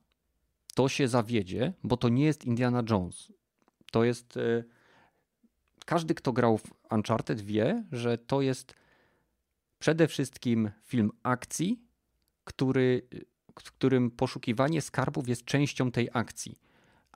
to 0.74 0.88
się 0.88 1.09
zawiedzie, 1.09 1.72
bo 1.84 1.96
to 1.96 2.09
nie 2.09 2.24
jest 2.24 2.44
Indiana 2.44 2.82
Jones. 2.90 3.32
To 3.92 4.04
jest. 4.04 4.36
E, 4.36 4.64
każdy, 5.86 6.14
kto 6.14 6.32
grał 6.32 6.59
w 6.59 6.92
Uncharted, 6.92 7.40
wie, 7.40 7.84
że 7.92 8.18
to 8.18 8.42
jest 8.42 8.74
przede 9.78 10.09
wszystkim 10.09 10.70
film 10.84 11.11
akcji, 11.22 11.82
który, 12.44 13.02
w 13.61 13.72
którym 13.72 14.11
poszukiwanie 14.11 14.80
skarbów 14.80 15.28
jest 15.28 15.44
częścią 15.44 15.90
tej 15.90 16.09
akcji 16.12 16.67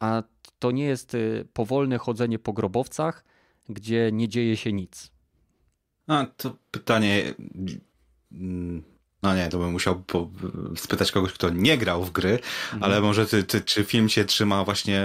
a 0.02 0.22
to 0.58 0.70
nie 0.70 0.84
jest 0.84 1.14
y, 1.14 1.48
powolne 1.52 1.98
chodzenie 1.98 2.38
po 2.38 2.52
grobowcach, 2.52 3.24
gdzie 3.68 4.10
nie 4.12 4.28
dzieje 4.28 4.56
się 4.56 4.72
nic. 4.72 5.10
A 6.06 6.26
to 6.36 6.56
pytanie. 6.70 7.34
Mm, 8.32 8.82
no 9.22 9.36
nie, 9.36 9.48
to 9.48 9.58
bym 9.58 9.72
musiał 9.72 10.02
spytać 10.76 11.12
kogoś, 11.12 11.32
kto 11.32 11.50
nie 11.50 11.78
grał 11.78 12.04
w 12.04 12.10
gry, 12.10 12.30
mhm. 12.30 12.82
ale 12.82 13.00
może 13.00 13.26
ty, 13.26 13.44
ty, 13.44 13.60
czy 13.60 13.84
film 13.84 14.08
się 14.08 14.24
trzyma 14.24 14.64
właśnie 14.64 15.02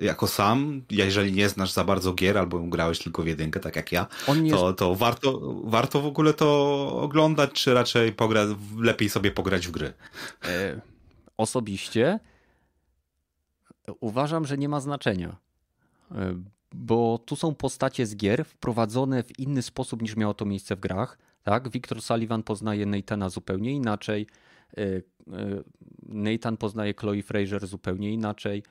jako 0.00 0.26
sam? 0.26 0.82
Jeżeli 0.90 1.32
nie 1.32 1.48
znasz 1.48 1.72
za 1.72 1.84
bardzo 1.84 2.14
gier, 2.14 2.38
albo 2.38 2.58
grałeś 2.58 2.98
tylko 2.98 3.22
w 3.22 3.26
jedynkę, 3.26 3.60
tak 3.60 3.76
jak 3.76 3.92
ja, 3.92 4.06
to, 4.50 4.72
to 4.72 4.94
warto, 4.94 5.40
warto 5.64 6.00
w 6.00 6.06
ogóle 6.06 6.34
to 6.34 7.00
oglądać, 7.00 7.52
czy 7.52 7.74
raczej 7.74 8.12
pogra, 8.12 8.46
lepiej 8.78 9.08
sobie 9.08 9.30
pograć 9.30 9.66
w 9.66 9.70
gry? 9.70 9.92
E, 10.44 10.80
osobiście 11.36 12.20
uważam, 14.00 14.46
że 14.46 14.58
nie 14.58 14.68
ma 14.68 14.80
znaczenia. 14.80 15.36
E, 16.12 16.42
bo 16.74 17.18
tu 17.18 17.36
są 17.36 17.54
postacie 17.54 18.06
z 18.06 18.16
gier 18.16 18.44
wprowadzone 18.44 19.22
w 19.22 19.38
inny 19.38 19.62
sposób 19.62 20.02
niż 20.02 20.16
miało 20.16 20.34
to 20.34 20.44
miejsce 20.44 20.76
w 20.76 20.80
grach. 20.80 21.18
Tak? 21.42 21.68
Wiktor 21.68 22.02
Sullivan 22.02 22.42
poznaje 22.42 22.86
Nathana 22.86 23.28
zupełnie 23.28 23.72
inaczej. 23.72 24.26
E, 24.76 24.82
e, 24.82 25.02
Nathan 26.02 26.56
poznaje 26.56 26.94
Chloe 26.94 27.22
Fraser 27.22 27.66
zupełnie 27.66 28.12
inaczej. 28.12 28.62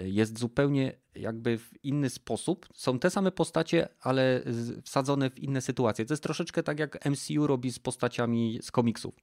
Jest 0.00 0.38
zupełnie 0.38 0.92
jakby 1.14 1.58
w 1.58 1.84
inny 1.84 2.10
sposób. 2.10 2.68
Są 2.74 2.98
te 2.98 3.10
same 3.10 3.32
postacie, 3.32 3.88
ale 4.00 4.42
wsadzone 4.82 5.30
w 5.30 5.38
inne 5.38 5.60
sytuacje. 5.60 6.04
To 6.04 6.12
jest 6.12 6.22
troszeczkę 6.22 6.62
tak 6.62 6.78
jak 6.78 7.06
MCU 7.10 7.46
robi 7.46 7.72
z 7.72 7.78
postaciami 7.78 8.58
z 8.62 8.70
komiksów 8.70 9.14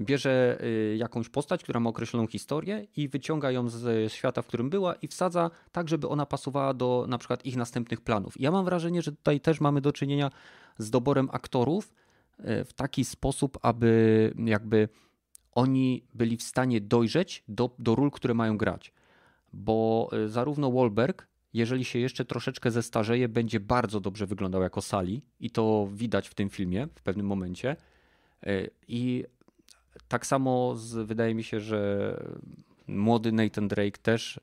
bierze 0.00 0.58
y, 0.62 0.96
jakąś 0.96 1.28
postać, 1.28 1.62
która 1.62 1.80
ma 1.80 1.90
określoną 1.90 2.26
historię 2.26 2.86
i 2.96 3.08
wyciąga 3.08 3.50
ją 3.50 3.68
z 3.68 4.12
świata, 4.12 4.42
w 4.42 4.46
którym 4.46 4.70
była 4.70 4.94
i 4.94 5.08
wsadza 5.08 5.50
tak, 5.72 5.88
żeby 5.88 6.08
ona 6.08 6.26
pasowała 6.26 6.74
do 6.74 7.06
na 7.08 7.18
przykład 7.18 7.46
ich 7.46 7.56
następnych 7.56 8.00
planów. 8.00 8.40
Ja 8.40 8.50
mam 8.50 8.64
wrażenie, 8.64 9.02
że 9.02 9.12
tutaj 9.12 9.40
też 9.40 9.60
mamy 9.60 9.80
do 9.80 9.92
czynienia 9.92 10.30
z 10.78 10.90
doborem 10.90 11.28
aktorów 11.32 11.94
y, 12.40 12.64
w 12.64 12.72
taki 12.72 13.04
sposób, 13.04 13.58
aby 13.62 14.32
jakby 14.44 14.88
oni 15.52 16.04
byli 16.14 16.36
w 16.36 16.42
stanie 16.42 16.80
dojrzeć 16.80 17.44
do, 17.48 17.70
do 17.78 17.94
ról, 17.94 18.10
które 18.10 18.34
mają 18.34 18.56
grać. 18.56 18.92
Bo 19.52 20.08
y, 20.12 20.28
zarówno 20.28 20.72
Wahlberg, 20.72 21.26
jeżeli 21.54 21.84
się 21.84 21.98
jeszcze 21.98 22.24
troszeczkę 22.24 22.70
zestarzeje, 22.70 23.28
będzie 23.28 23.60
bardzo 23.60 24.00
dobrze 24.00 24.26
wyglądał 24.26 24.62
jako 24.62 24.82
Sali 24.82 25.22
i 25.40 25.50
to 25.50 25.88
widać 25.92 26.28
w 26.28 26.34
tym 26.34 26.50
filmie 26.50 26.88
w 26.94 27.02
pewnym 27.02 27.26
momencie. 27.26 27.76
I 28.88 29.24
tak 30.08 30.26
samo 30.26 30.76
z, 30.76 31.06
wydaje 31.06 31.34
mi 31.34 31.44
się, 31.44 31.60
że 31.60 32.14
młody 32.88 33.32
Nathan 33.32 33.68
Drake 33.68 33.98
też 34.02 34.40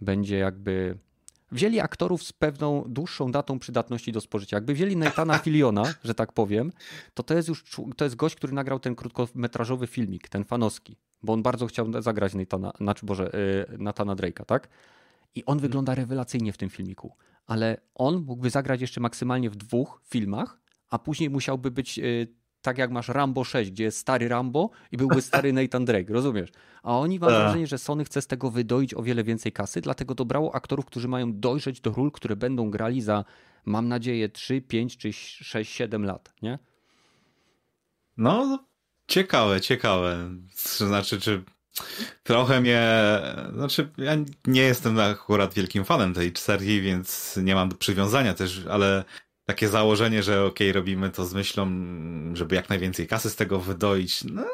będzie 0.00 0.38
jakby. 0.38 0.98
Wzięli 1.52 1.80
aktorów 1.80 2.22
z 2.22 2.32
pewną 2.32 2.84
dłuższą 2.88 3.32
datą 3.32 3.58
przydatności 3.58 4.12
do 4.12 4.20
spożycia. 4.20 4.56
Jakby 4.56 4.74
wzięli 4.74 4.96
Nathana 4.96 5.38
Filiona, 5.44 5.94
że 6.04 6.14
tak 6.14 6.32
powiem, 6.32 6.72
to 7.14 7.22
to 7.22 7.34
jest 7.34 7.48
już 7.48 7.64
to 7.96 8.04
jest 8.04 8.16
gość, 8.16 8.34
który 8.34 8.52
nagrał 8.52 8.80
ten 8.80 8.94
krótkometrażowy 8.94 9.86
filmik, 9.86 10.28
ten 10.28 10.44
fanowski, 10.44 10.96
bo 11.22 11.32
on 11.32 11.42
bardzo 11.42 11.66
chciał 11.66 12.02
zagrać 12.02 12.34
Nathana, 12.34 12.72
znaczy 12.80 13.06
Boże, 13.06 13.30
yy, 13.70 13.78
Nathana 13.78 14.16
Drake'a, 14.16 14.44
tak? 14.44 14.68
I 15.34 15.44
on 15.44 15.58
wygląda 15.58 15.94
rewelacyjnie 15.94 16.52
w 16.52 16.56
tym 16.56 16.70
filmiku, 16.70 17.16
ale 17.46 17.76
on 17.94 18.24
mógłby 18.24 18.50
zagrać 18.50 18.80
jeszcze 18.80 19.00
maksymalnie 19.00 19.50
w 19.50 19.56
dwóch 19.56 20.00
filmach, 20.04 20.60
a 20.90 20.98
później 20.98 21.30
musiałby 21.30 21.70
być 21.70 21.98
yy, 21.98 22.26
tak 22.62 22.78
jak 22.78 22.90
masz 22.90 23.08
Rambo 23.08 23.44
6, 23.44 23.70
gdzie 23.70 23.84
jest 23.84 23.98
stary 23.98 24.28
Rambo 24.28 24.70
i 24.92 24.96
byłby 24.96 25.22
stary 25.28 25.52
Nathan 25.52 25.84
Drake, 25.84 26.12
rozumiesz? 26.12 26.50
A 26.82 26.98
oni 26.98 27.18
mam 27.18 27.30
tak. 27.30 27.38
wrażenie, 27.38 27.66
że 27.66 27.78
Sony 27.78 28.04
chce 28.04 28.22
z 28.22 28.26
tego 28.26 28.50
wydoić 28.50 28.94
o 28.94 29.02
wiele 29.02 29.24
więcej 29.24 29.52
kasy, 29.52 29.80
dlatego 29.80 30.14
dobrało 30.14 30.54
aktorów, 30.54 30.86
którzy 30.86 31.08
mają 31.08 31.40
dojrzeć 31.40 31.80
do 31.80 31.90
ról, 31.90 32.12
które 32.12 32.36
będą 32.36 32.70
grali 32.70 33.02
za, 33.02 33.24
mam 33.64 33.88
nadzieję, 33.88 34.28
3, 34.28 34.60
5 34.60 34.96
czy 34.96 35.12
6, 35.12 35.72
7 35.72 36.04
lat, 36.04 36.32
nie? 36.42 36.58
No, 38.16 38.64
ciekawe, 39.08 39.60
ciekawe. 39.60 40.30
Znaczy, 40.76 41.20
czy 41.20 41.44
trochę 42.22 42.60
mnie, 42.60 42.82
znaczy 43.54 43.88
ja 43.98 44.16
nie 44.46 44.60
jestem 44.60 45.00
akurat 45.00 45.54
wielkim 45.54 45.84
fanem 45.84 46.14
tej 46.14 46.32
serii, 46.36 46.80
więc 46.80 47.38
nie 47.42 47.54
mam 47.54 47.70
przywiązania 47.70 48.34
też, 48.34 48.66
ale 48.70 49.04
takie 49.48 49.68
założenie, 49.68 50.22
że 50.22 50.44
okej, 50.44 50.70
okay, 50.70 50.72
robimy 50.72 51.10
to 51.10 51.26
z 51.26 51.34
myślą, 51.34 51.70
żeby 52.34 52.54
jak 52.54 52.68
najwięcej 52.68 53.06
kasy 53.06 53.30
z 53.30 53.36
tego 53.36 53.60
wydoić. 53.60 54.24
No, 54.24 54.44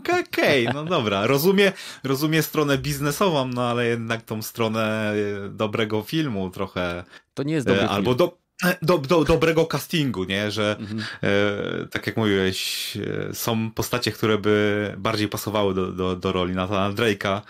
okej, 0.00 0.24
okay, 0.68 0.74
no 0.74 0.84
dobra. 0.84 1.26
Rozumiem, 1.26 1.72
rozumiem 2.02 2.42
stronę 2.42 2.78
biznesową, 2.78 3.48
no 3.48 3.62
ale 3.62 3.86
jednak 3.86 4.22
tą 4.22 4.42
stronę 4.42 5.12
e, 5.12 5.48
dobrego 5.48 6.02
filmu 6.02 6.50
trochę. 6.50 7.04
To 7.34 7.42
nie 7.42 7.54
jest 7.54 7.66
dobry 7.66 7.82
e, 7.82 7.88
Albo 7.88 8.14
do, 8.14 8.38
e, 8.64 8.76
do, 8.82 8.98
do, 8.98 9.24
dobrego 9.24 9.66
castingu, 9.66 10.24
nie? 10.24 10.50
Że 10.50 10.76
mhm. 10.80 11.04
e, 11.22 11.86
tak 11.86 12.06
jak 12.06 12.16
mówiłeś, 12.16 12.98
są 13.32 13.70
postacie, 13.70 14.12
które 14.12 14.38
by 14.38 14.94
bardziej 14.98 15.28
pasowały 15.28 15.74
do, 15.74 15.92
do, 15.92 16.16
do 16.16 16.32
roli 16.32 16.54
Nathana 16.54 16.94
Drake'a, 16.94 17.40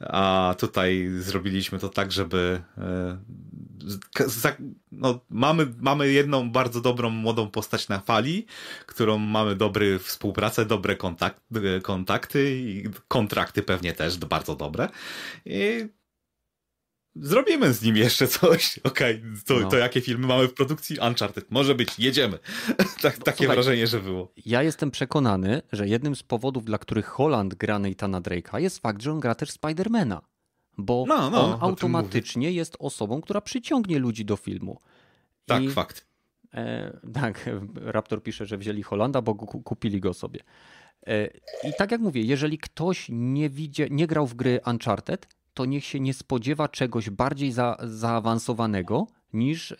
a 0.00 0.54
tutaj 0.58 1.08
zrobiliśmy 1.18 1.78
to 1.78 1.88
tak, 1.88 2.12
żeby 2.12 2.60
e, 2.78 3.18
no, 4.92 5.20
mamy, 5.30 5.66
mamy 5.80 6.12
jedną 6.12 6.50
bardzo 6.50 6.80
dobrą 6.80 7.10
młodą 7.10 7.50
postać 7.50 7.88
na 7.88 8.00
fali, 8.00 8.46
którą 8.86 9.18
mamy 9.18 9.56
dobry 9.56 9.98
współpracę, 9.98 10.66
dobre 10.66 10.96
kontakt, 10.96 11.42
kontakty 11.82 12.58
i 12.58 12.84
kontrakty 13.08 13.62
pewnie 13.62 13.92
też 13.92 14.16
bardzo 14.16 14.56
dobre. 14.56 14.88
I 15.46 15.88
zrobimy 17.20 17.72
z 17.72 17.82
nim 17.82 17.96
jeszcze 17.96 18.28
coś. 18.28 18.78
Okej, 18.84 19.16
okay, 19.16 19.42
to, 19.46 19.60
no. 19.60 19.68
to, 19.68 19.76
jakie 19.76 20.00
filmy 20.00 20.26
mamy 20.26 20.48
w 20.48 20.54
produkcji? 20.54 20.98
Uncharted. 20.98 21.50
Może 21.50 21.74
być, 21.74 21.98
jedziemy. 21.98 22.38
tak, 23.02 23.18
takie 23.18 23.36
Słuchaj, 23.36 23.56
wrażenie, 23.56 23.86
że 23.86 24.00
było. 24.00 24.32
Ja 24.46 24.62
jestem 24.62 24.90
przekonany, 24.90 25.62
że 25.72 25.88
jednym 25.88 26.16
z 26.16 26.22
powodów, 26.22 26.64
dla 26.64 26.78
których 26.78 27.06
Holland 27.06 27.54
gra 27.54 27.78
Nathana 27.78 28.20
Drake'a 28.20 28.60
jest 28.60 28.78
fakt, 28.78 29.02
że 29.02 29.12
on 29.12 29.20
gra 29.20 29.34
też 29.34 29.50
Spidermana. 29.50 30.22
Bo 30.78 31.04
no, 31.08 31.30
no, 31.30 31.44
on 31.44 31.58
automatycznie 31.60 32.52
jest 32.52 32.76
osobą, 32.78 33.20
która 33.20 33.40
przyciągnie 33.40 33.98
ludzi 33.98 34.24
do 34.24 34.36
filmu. 34.36 34.80
Tak, 35.46 35.62
I, 35.62 35.70
fakt. 35.70 36.06
E, 36.54 36.98
tak, 37.12 37.50
Raptor 37.94 38.22
pisze, 38.22 38.46
że 38.46 38.58
wzięli 38.58 38.82
Holanda, 38.82 39.22
bo 39.22 39.34
kupili 39.34 40.00
go 40.00 40.14
sobie. 40.14 40.40
E, 41.06 41.26
I 41.68 41.72
tak 41.78 41.92
jak 41.92 42.00
mówię, 42.00 42.22
jeżeli 42.22 42.58
ktoś 42.58 43.06
nie, 43.12 43.50
widzie, 43.50 43.88
nie 43.90 44.06
grał 44.06 44.26
w 44.26 44.34
gry 44.34 44.60
Uncharted, 44.66 45.26
to 45.54 45.64
niech 45.64 45.84
się 45.84 46.00
nie 46.00 46.14
spodziewa 46.14 46.68
czegoś 46.68 47.10
bardziej 47.10 47.52
za, 47.52 47.76
zaawansowanego 47.82 49.06
niż 49.32 49.72
e, 49.72 49.76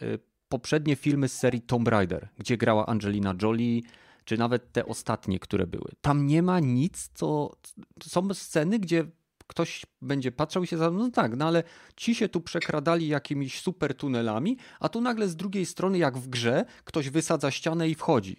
poprzednie 0.49 0.97
filmy 0.97 1.29
z 1.29 1.39
serii 1.39 1.61
Tomb 1.61 1.89
Raider, 1.89 2.29
gdzie 2.39 2.57
grała 2.57 2.87
Angelina 2.87 3.35
Jolie, 3.43 3.83
czy 4.25 4.39
nawet 4.39 4.73
te 4.73 4.87
ostatnie, 4.87 5.39
które 5.39 5.67
były. 5.67 5.91
Tam 6.01 6.27
nie 6.27 6.43
ma 6.43 6.61
nic, 6.61 7.11
co. 7.15 7.57
Są 8.03 8.35
sceny, 8.35 8.79
gdzie 8.79 9.05
ktoś 9.49 9.87
będzie 10.03 10.33
patrzał 10.33 10.63
i 10.63 10.67
się 10.67 10.77
za, 10.77 10.91
no 10.91 11.11
tak, 11.11 11.37
no 11.37 11.47
ale 11.47 11.63
ci 11.97 12.15
się 12.15 12.29
tu 12.29 12.41
przekradali 12.41 13.09
jakimiś 13.09 13.61
super 13.61 13.95
tunelami, 13.95 14.57
a 14.81 14.89
tu 14.89 15.01
nagle 15.01 15.29
z 15.29 15.37
drugiej 15.37 15.67
strony, 15.67 15.99
jak 15.99 16.19
w 16.19 16.29
grze, 16.29 16.65
ktoś 16.85 17.11
wysadza 17.11 17.51
ścianę 17.51 17.89
i 17.89 17.95
wchodzi. 17.95 18.37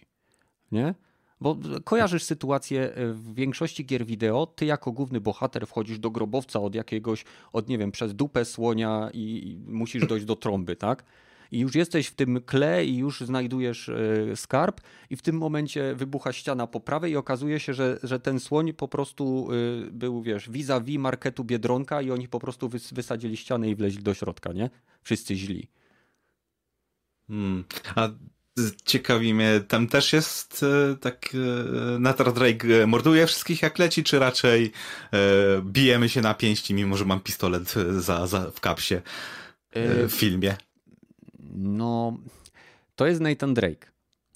Nie? 0.71 0.93
Bo 1.41 1.57
kojarzysz 1.83 2.23
sytuację 2.23 2.93
e, 2.93 3.13
w 3.13 3.33
większości 3.33 3.85
gier 3.85 4.05
wideo, 4.05 4.45
ty 4.45 4.65
jako 4.65 4.91
główny 4.91 5.21
bohater 5.21 5.67
wchodzisz 5.67 5.99
do 5.99 6.11
grobowca 6.11 6.59
od 6.59 6.75
jakiegoś, 6.75 7.25
od 7.53 7.69
nie 7.69 7.77
wiem, 7.77 7.91
przez 7.91 8.15
dupę 8.15 8.45
słonia 8.45 9.09
i 9.13 9.57
musisz 9.67 10.07
dojść 10.07 10.25
do 10.25 10.35
trąby, 10.35 10.75
tak? 10.75 11.03
I 11.51 11.59
już 11.59 11.75
jesteś 11.75 12.07
w 12.07 12.15
tym 12.15 12.41
kle 12.41 12.85
i 12.85 12.97
już 12.97 13.21
znajdujesz 13.21 13.89
e, 13.89 14.35
skarb 14.35 14.81
i 15.09 15.15
w 15.15 15.21
tym 15.21 15.37
momencie 15.37 15.95
wybucha 15.95 16.33
ściana 16.33 16.67
po 16.67 16.79
prawej 16.79 17.11
i 17.11 17.17
okazuje 17.17 17.59
się, 17.59 17.73
że, 17.73 17.99
że 18.03 18.19
ten 18.19 18.39
słoń 18.39 18.73
po 18.73 18.87
prostu 18.87 19.49
e, 19.51 19.91
był, 19.91 20.21
wiesz, 20.21 20.49
vis-a-vis 20.49 20.99
marketu 20.99 21.43
Biedronka 21.43 22.01
i 22.01 22.11
oni 22.11 22.27
po 22.27 22.39
prostu 22.39 22.69
wysadzili 22.91 23.37
ścianę 23.37 23.69
i 23.69 23.75
wleźli 23.75 24.03
do 24.03 24.13
środka, 24.13 24.53
nie? 24.53 24.69
Wszyscy 25.01 25.35
źli. 25.35 25.67
Hmm. 27.27 27.63
A 27.95 28.09
ciekawi 28.85 29.33
mnie, 29.33 29.61
tam 29.67 29.87
też 29.87 30.13
jest 30.13 30.63
e, 30.63 30.95
tak 30.95 31.29
Nathan 31.99 32.33
Drake 32.33 32.87
morduje 32.87 33.27
wszystkich 33.27 33.61
jak 33.61 33.79
leci, 33.79 34.03
czy 34.03 34.19
raczej 34.19 34.71
bijemy 35.63 36.09
się 36.09 36.21
na 36.21 36.33
pięści, 36.33 36.73
mimo 36.73 36.97
że 36.97 37.05
mam 37.05 37.19
pistolet 37.19 37.73
za, 37.99 38.27
za 38.27 38.51
w 38.51 38.59
kapsie 38.59 39.01
w 40.07 40.11
filmie? 40.11 40.57
No, 41.59 42.17
to 42.95 43.07
jest 43.07 43.21
Nathan 43.21 43.53
Drake, 43.53 43.87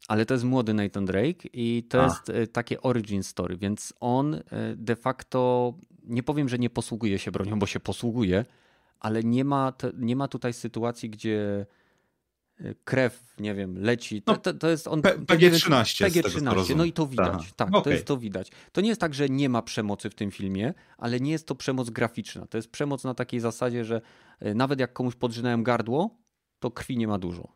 ale 0.08 0.26
to 0.26 0.34
jest 0.34 0.44
młody 0.44 0.74
Nathan 0.74 1.06
Drake 1.06 1.50
i 1.54 1.84
to 1.90 2.02
A. 2.02 2.04
jest 2.04 2.30
e, 2.30 2.48
takie 2.48 2.82
origin 2.82 3.24
story, 3.24 3.58
więc 3.58 3.94
on 4.00 4.36
e, 4.36 4.42
de 4.76 4.96
facto, 4.96 5.74
nie 6.04 6.24
powiem, 6.24 6.50
że 6.50 6.60
nie 6.60 6.70
posługuje 6.70 7.20
się 7.20 7.32
bronią, 7.32 7.60
bo 7.60 7.66
się 7.66 7.80
posługuje, 7.80 8.46
ale 9.00 9.24
nie 9.24 9.46
ma, 9.46 9.74
nie 9.98 10.16
ma 10.16 10.28
tutaj 10.28 10.54
sytuacji, 10.54 11.10
gdzie 11.10 11.66
e, 12.60 12.76
krew, 12.84 13.36
nie 13.40 13.54
wiem, 13.54 13.78
leci. 13.78 14.22
To, 14.22 14.32
no, 14.32 14.38
to, 14.38 14.54
to 14.54 14.70
jest 14.70 14.88
on. 14.88 15.02
PG-13. 15.02 16.06
PG-13, 16.06 16.76
no 16.76 16.86
i 16.86 16.94
to 16.94 17.08
widać. 17.08 17.34
Aha. 17.34 17.44
Tak, 17.56 17.68
okay. 17.68 17.82
to 17.82 17.90
jest 17.90 18.06
to 18.06 18.18
widać. 18.18 18.52
To 18.72 18.82
nie 18.82 18.90
jest 18.90 19.02
tak, 19.02 19.14
że 19.14 19.30
nie 19.30 19.50
ma 19.50 19.62
przemocy 19.62 20.10
w 20.10 20.16
tym 20.16 20.32
filmie, 20.32 20.74
ale 20.98 21.20
nie 21.20 21.32
jest 21.32 21.48
to 21.48 21.56
przemoc 21.56 21.90
graficzna. 21.90 22.46
To 22.48 22.58
jest 22.58 22.72
przemoc 22.72 23.04
na 23.04 23.14
takiej 23.14 23.40
zasadzie, 23.40 23.86
że 23.86 24.02
nawet 24.56 24.80
jak 24.80 24.94
komuś 24.94 25.16
podrzynałem 25.16 25.64
gardło, 25.64 26.23
to 26.64 26.72
krwi 26.72 26.98
nie 26.98 27.08
ma 27.08 27.18
dużo. 27.18 27.48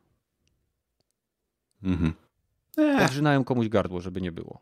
Mhm. 1.84 2.14
Podrzynają 2.76 3.43
komuś 3.43 3.70
gardło, 3.70 4.01
żeby 4.01 4.22
nie 4.22 4.32
było. 4.32 4.62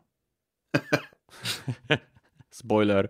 Spoiler. 2.50 3.08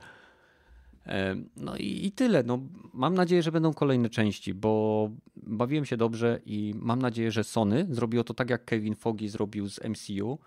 No 1.56 1.76
i, 1.76 2.06
i, 2.06 2.12
tyle. 2.12 2.42
No, 2.42 2.58
mam 2.92 3.14
nadzieję, 3.14 3.42
że 3.42 3.52
będą 3.52 3.74
kolejne 3.74 4.10
części, 4.10 4.54
bo 4.54 5.10
bawiłem 5.36 5.84
się 5.84 5.96
dobrze 5.96 6.40
i 6.46 6.74
mam 6.76 7.02
nadzieję, 7.02 7.30
że 7.30 7.44
Sony 7.44 7.86
zrobiło 7.90 8.24
to 8.24 8.34
tak, 8.34 8.50
jak 8.50 8.64
Kevin 8.64 8.94
Foggy 8.94 9.28
zrobił 9.28 9.68
z 9.68 9.80
MCU, 9.84 10.38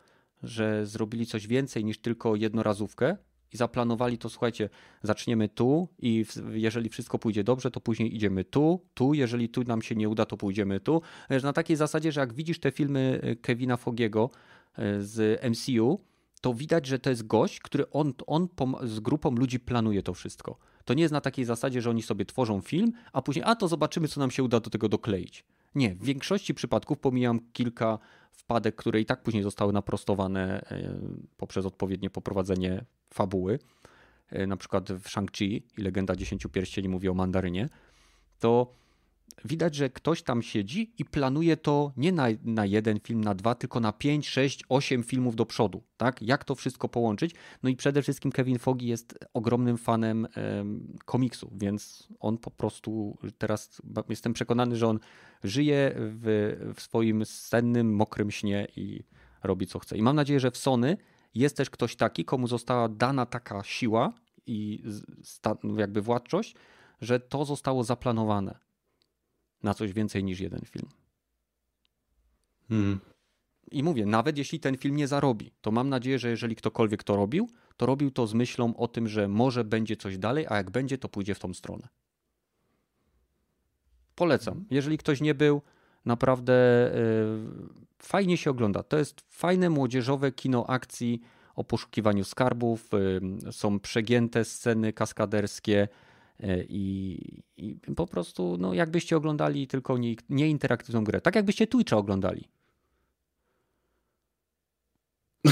że 0.44 0.86
zrobili 0.86 1.26
coś 1.26 1.48
więcej 1.48 1.86
niż 1.86 2.02
tylko 2.02 2.36
jednorazówkę, 2.36 3.18
i 3.54 3.58
zaplanowali 3.58 4.18
to, 4.18 4.30
słuchajcie, 4.30 4.70
zaczniemy 5.04 5.50
tu 5.50 5.88
i 6.00 6.26
jeżeli 6.52 6.90
wszystko 6.90 7.20
pójdzie 7.20 7.44
dobrze, 7.44 7.72
to 7.72 7.82
później 7.82 8.16
idziemy 8.16 8.44
tu, 8.44 8.86
tu, 8.94 9.14
jeżeli 9.14 9.50
tu 9.50 9.64
nam 9.64 9.82
się 9.82 9.96
nie 9.96 10.10
uda, 10.10 10.26
to 10.26 10.38
pójdziemy 10.38 10.80
tu. 10.80 11.02
Na 11.44 11.54
takiej 11.54 11.76
zasadzie, 11.76 12.12
że 12.12 12.20
jak 12.20 12.34
widzisz 12.34 12.60
te 12.60 12.72
filmy 12.72 13.20
e, 13.24 13.36
Kevina 13.36 13.78
Fogiego 13.78 14.30
e, 14.78 15.02
z 15.02 15.44
MCU, 15.44 16.00
to 16.42 16.54
widać, 16.54 16.88
że 16.88 17.00
to 17.00 17.10
jest 17.10 17.28
gość, 17.28 17.60
który 17.60 17.90
on, 17.90 18.14
on 18.28 18.48
z 18.84 19.00
grupą 19.00 19.32
ludzi 19.32 19.60
planuje 19.60 20.04
to 20.04 20.14
wszystko. 20.14 20.58
To 20.86 20.94
nie 20.94 21.02
jest 21.02 21.12
na 21.12 21.22
takiej 21.22 21.46
zasadzie, 21.46 21.82
że 21.82 21.90
oni 21.90 22.02
sobie 22.02 22.26
tworzą 22.26 22.62
film, 22.62 22.92
a 23.14 23.22
później, 23.22 23.44
a 23.48 23.56
to 23.56 23.68
zobaczymy, 23.68 24.08
co 24.08 24.20
nam 24.20 24.32
się 24.32 24.44
uda 24.44 24.60
do 24.60 24.70
tego 24.70 24.90
dokleić. 24.90 25.46
Nie, 25.76 25.96
w 25.96 26.04
większości 26.04 26.54
przypadków 26.54 27.00
pomijam 27.00 27.40
kilka 27.54 28.00
wpadek, 28.32 28.76
które 28.76 29.02
i 29.02 29.06
tak 29.06 29.24
później 29.24 29.44
zostały 29.44 29.74
naprostowane 29.74 30.62
e, 30.62 31.00
poprzez 31.38 31.66
odpowiednie 31.66 32.10
poprowadzenie 32.10 32.86
fabuły, 33.14 33.60
e, 34.30 34.48
na 34.48 34.58
przykład 34.58 34.92
w 34.92 35.08
Shang-Chi 35.10 35.62
i 35.78 35.82
Legenda 35.82 36.16
Dziesięciu 36.16 36.50
Pierścieni 36.50 36.90
mówi 36.90 37.10
o 37.10 37.14
mandarynie, 37.14 37.70
to 38.40 38.74
widać, 39.46 39.76
że 39.76 39.90
ktoś 39.90 40.24
tam 40.24 40.42
siedzi 40.42 40.94
i 40.98 41.06
planuje 41.06 41.58
to 41.58 41.92
nie 41.98 42.12
na, 42.12 42.28
na 42.44 42.66
jeden 42.66 43.00
film, 43.00 43.24
na 43.24 43.36
dwa, 43.36 43.56
tylko 43.56 43.80
na 43.80 43.92
pięć, 43.92 44.30
sześć, 44.30 44.64
osiem 44.70 45.04
filmów 45.04 45.36
do 45.36 45.46
przodu. 45.46 45.84
Tak? 45.98 46.22
Jak 46.22 46.44
to 46.44 46.56
wszystko 46.56 46.90
połączyć? 46.90 47.36
No 47.64 47.70
i 47.70 47.76
przede 47.76 48.02
wszystkim 48.02 48.32
Kevin 48.32 48.60
Foggy 48.60 48.86
jest 48.86 49.20
ogromnym 49.34 49.78
fanem 49.78 50.28
komiksu, 51.06 51.52
więc 51.56 52.08
on 52.20 52.38
po 52.38 52.52
prostu 52.52 53.18
teraz 53.38 53.82
jestem 54.10 54.34
przekonany, 54.34 54.76
że 54.76 54.88
on 54.88 55.00
żyje 55.44 55.92
w, 55.96 56.56
w 56.76 56.82
swoim 56.82 57.26
sennym, 57.26 57.96
mokrym 57.96 58.32
śnie 58.32 58.68
i 58.76 59.04
robi 59.44 59.68
co 59.68 59.80
chce. 59.80 59.98
I 59.98 60.02
mam 60.02 60.16
nadzieję, 60.16 60.40
że 60.40 60.52
w 60.52 60.58
Sony 60.58 60.98
jest 61.36 61.58
też 61.58 61.70
ktoś 61.70 61.96
taki, 61.96 62.26
komu 62.26 62.48
została 62.48 62.90
dana 62.90 63.26
taka 63.26 63.64
siła 63.64 64.14
i 64.46 64.84
jakby 65.78 66.02
władczość, 66.02 66.56
że 67.02 67.20
to 67.20 67.46
zostało 67.46 67.84
zaplanowane 67.84 68.69
na 69.64 69.74
coś 69.74 69.94
więcej 69.94 70.24
niż 70.24 70.40
jeden 70.40 70.62
film. 70.66 70.88
Hmm. 72.70 73.00
I 73.72 73.84
mówię, 73.84 74.06
nawet 74.06 74.38
jeśli 74.38 74.60
ten 74.60 74.78
film 74.78 74.96
nie 74.96 75.08
zarobi, 75.08 75.52
to 75.62 75.72
mam 75.72 75.90
nadzieję, 75.90 76.20
że 76.20 76.30
jeżeli 76.30 76.56
ktokolwiek 76.56 77.04
to 77.04 77.16
robił, 77.16 77.50
to 77.78 77.86
robił 77.86 78.12
to 78.12 78.28
z 78.28 78.34
myślą 78.34 78.76
o 78.76 78.88
tym, 78.88 79.08
że 79.08 79.28
może 79.28 79.64
będzie 79.64 79.96
coś 79.96 80.18
dalej, 80.18 80.46
a 80.50 80.58
jak 80.58 80.72
będzie, 80.72 80.98
to 80.98 81.10
pójdzie 81.10 81.36
w 81.36 81.40
tą 81.40 81.54
stronę. 81.54 81.88
Polecam. 84.16 84.54
Hmm. 84.54 84.68
Jeżeli 84.72 84.98
ktoś 84.98 85.22
nie 85.22 85.36
był, 85.36 85.62
naprawdę 86.06 86.54
yy, 86.94 87.86
fajnie 88.00 88.38
się 88.38 88.50
ogląda. 88.50 88.84
To 88.84 88.98
jest 88.98 89.22
fajne 89.30 89.70
młodzieżowe 89.70 90.32
kino 90.32 90.68
akcji 90.68 91.22
o 91.56 91.64
poszukiwaniu 91.64 92.24
skarbów. 92.24 92.90
Yy, 93.44 93.52
są 93.52 93.80
przegięte 93.80 94.46
sceny 94.46 94.94
kaskaderskie 94.94 95.88
I, 96.70 97.44
I, 97.58 97.76
po 97.96 98.08
prostu, 98.08 98.58
no, 98.60 98.74
jakbyście 98.74 99.18
oglądali 99.18 99.68
tylko 99.68 99.98
nieinteraktywną 100.30 101.00
nie 101.00 101.06
grę. 101.06 101.22
Tak 101.22 101.36
jakbyście 101.36 101.68
Twitcha 101.68 101.98
oglądali. 101.98 102.50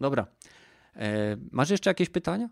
Dobra. 0.00 0.26
E, 0.96 1.36
masz 1.50 1.70
jeszcze 1.70 1.90
jakieś 1.90 2.08
pytania? 2.08 2.48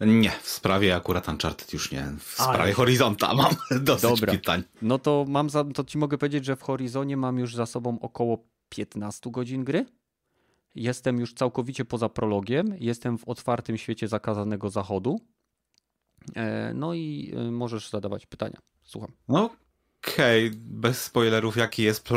Nie, 0.00 0.30
w 0.30 0.48
sprawie 0.48 0.96
akurat 0.96 1.28
Uncharted 1.28 1.72
już 1.72 1.92
nie. 1.92 2.06
W 2.18 2.34
sprawie 2.34 2.62
Ale... 2.62 2.72
Horizonta 2.72 3.34
mam 3.34 3.54
dosyć 3.80 4.10
Dobra. 4.10 4.32
pytań. 4.32 4.62
No 4.82 4.98
to 4.98 5.24
mam 5.28 5.50
za, 5.50 5.64
to 5.64 5.84
ci 5.84 5.98
mogę 5.98 6.18
powiedzieć, 6.18 6.44
że 6.44 6.56
w 6.56 6.62
Horizonie 6.62 7.16
mam 7.16 7.38
już 7.38 7.54
za 7.54 7.66
sobą 7.66 7.98
około 8.00 8.44
15 8.68 9.30
godzin 9.30 9.64
gry. 9.64 9.86
Jestem 10.74 11.20
już 11.20 11.34
całkowicie 11.34 11.84
poza 11.84 12.08
prologiem. 12.08 12.74
Jestem 12.78 13.18
w 13.18 13.28
otwartym 13.28 13.76
świecie 13.76 14.08
zakazanego 14.08 14.70
zachodu. 14.70 15.20
E, 16.36 16.74
no 16.74 16.94
i 16.94 17.32
e, 17.36 17.50
możesz 17.50 17.90
zadawać 17.90 18.26
pytania. 18.26 18.58
Słucham. 18.82 19.12
No, 19.28 19.50
Okej, 20.08 20.46
okay. 20.46 20.58
bez 20.60 21.02
spoilerów, 21.04 21.56
jaki 21.56 21.82
jest. 21.82 22.08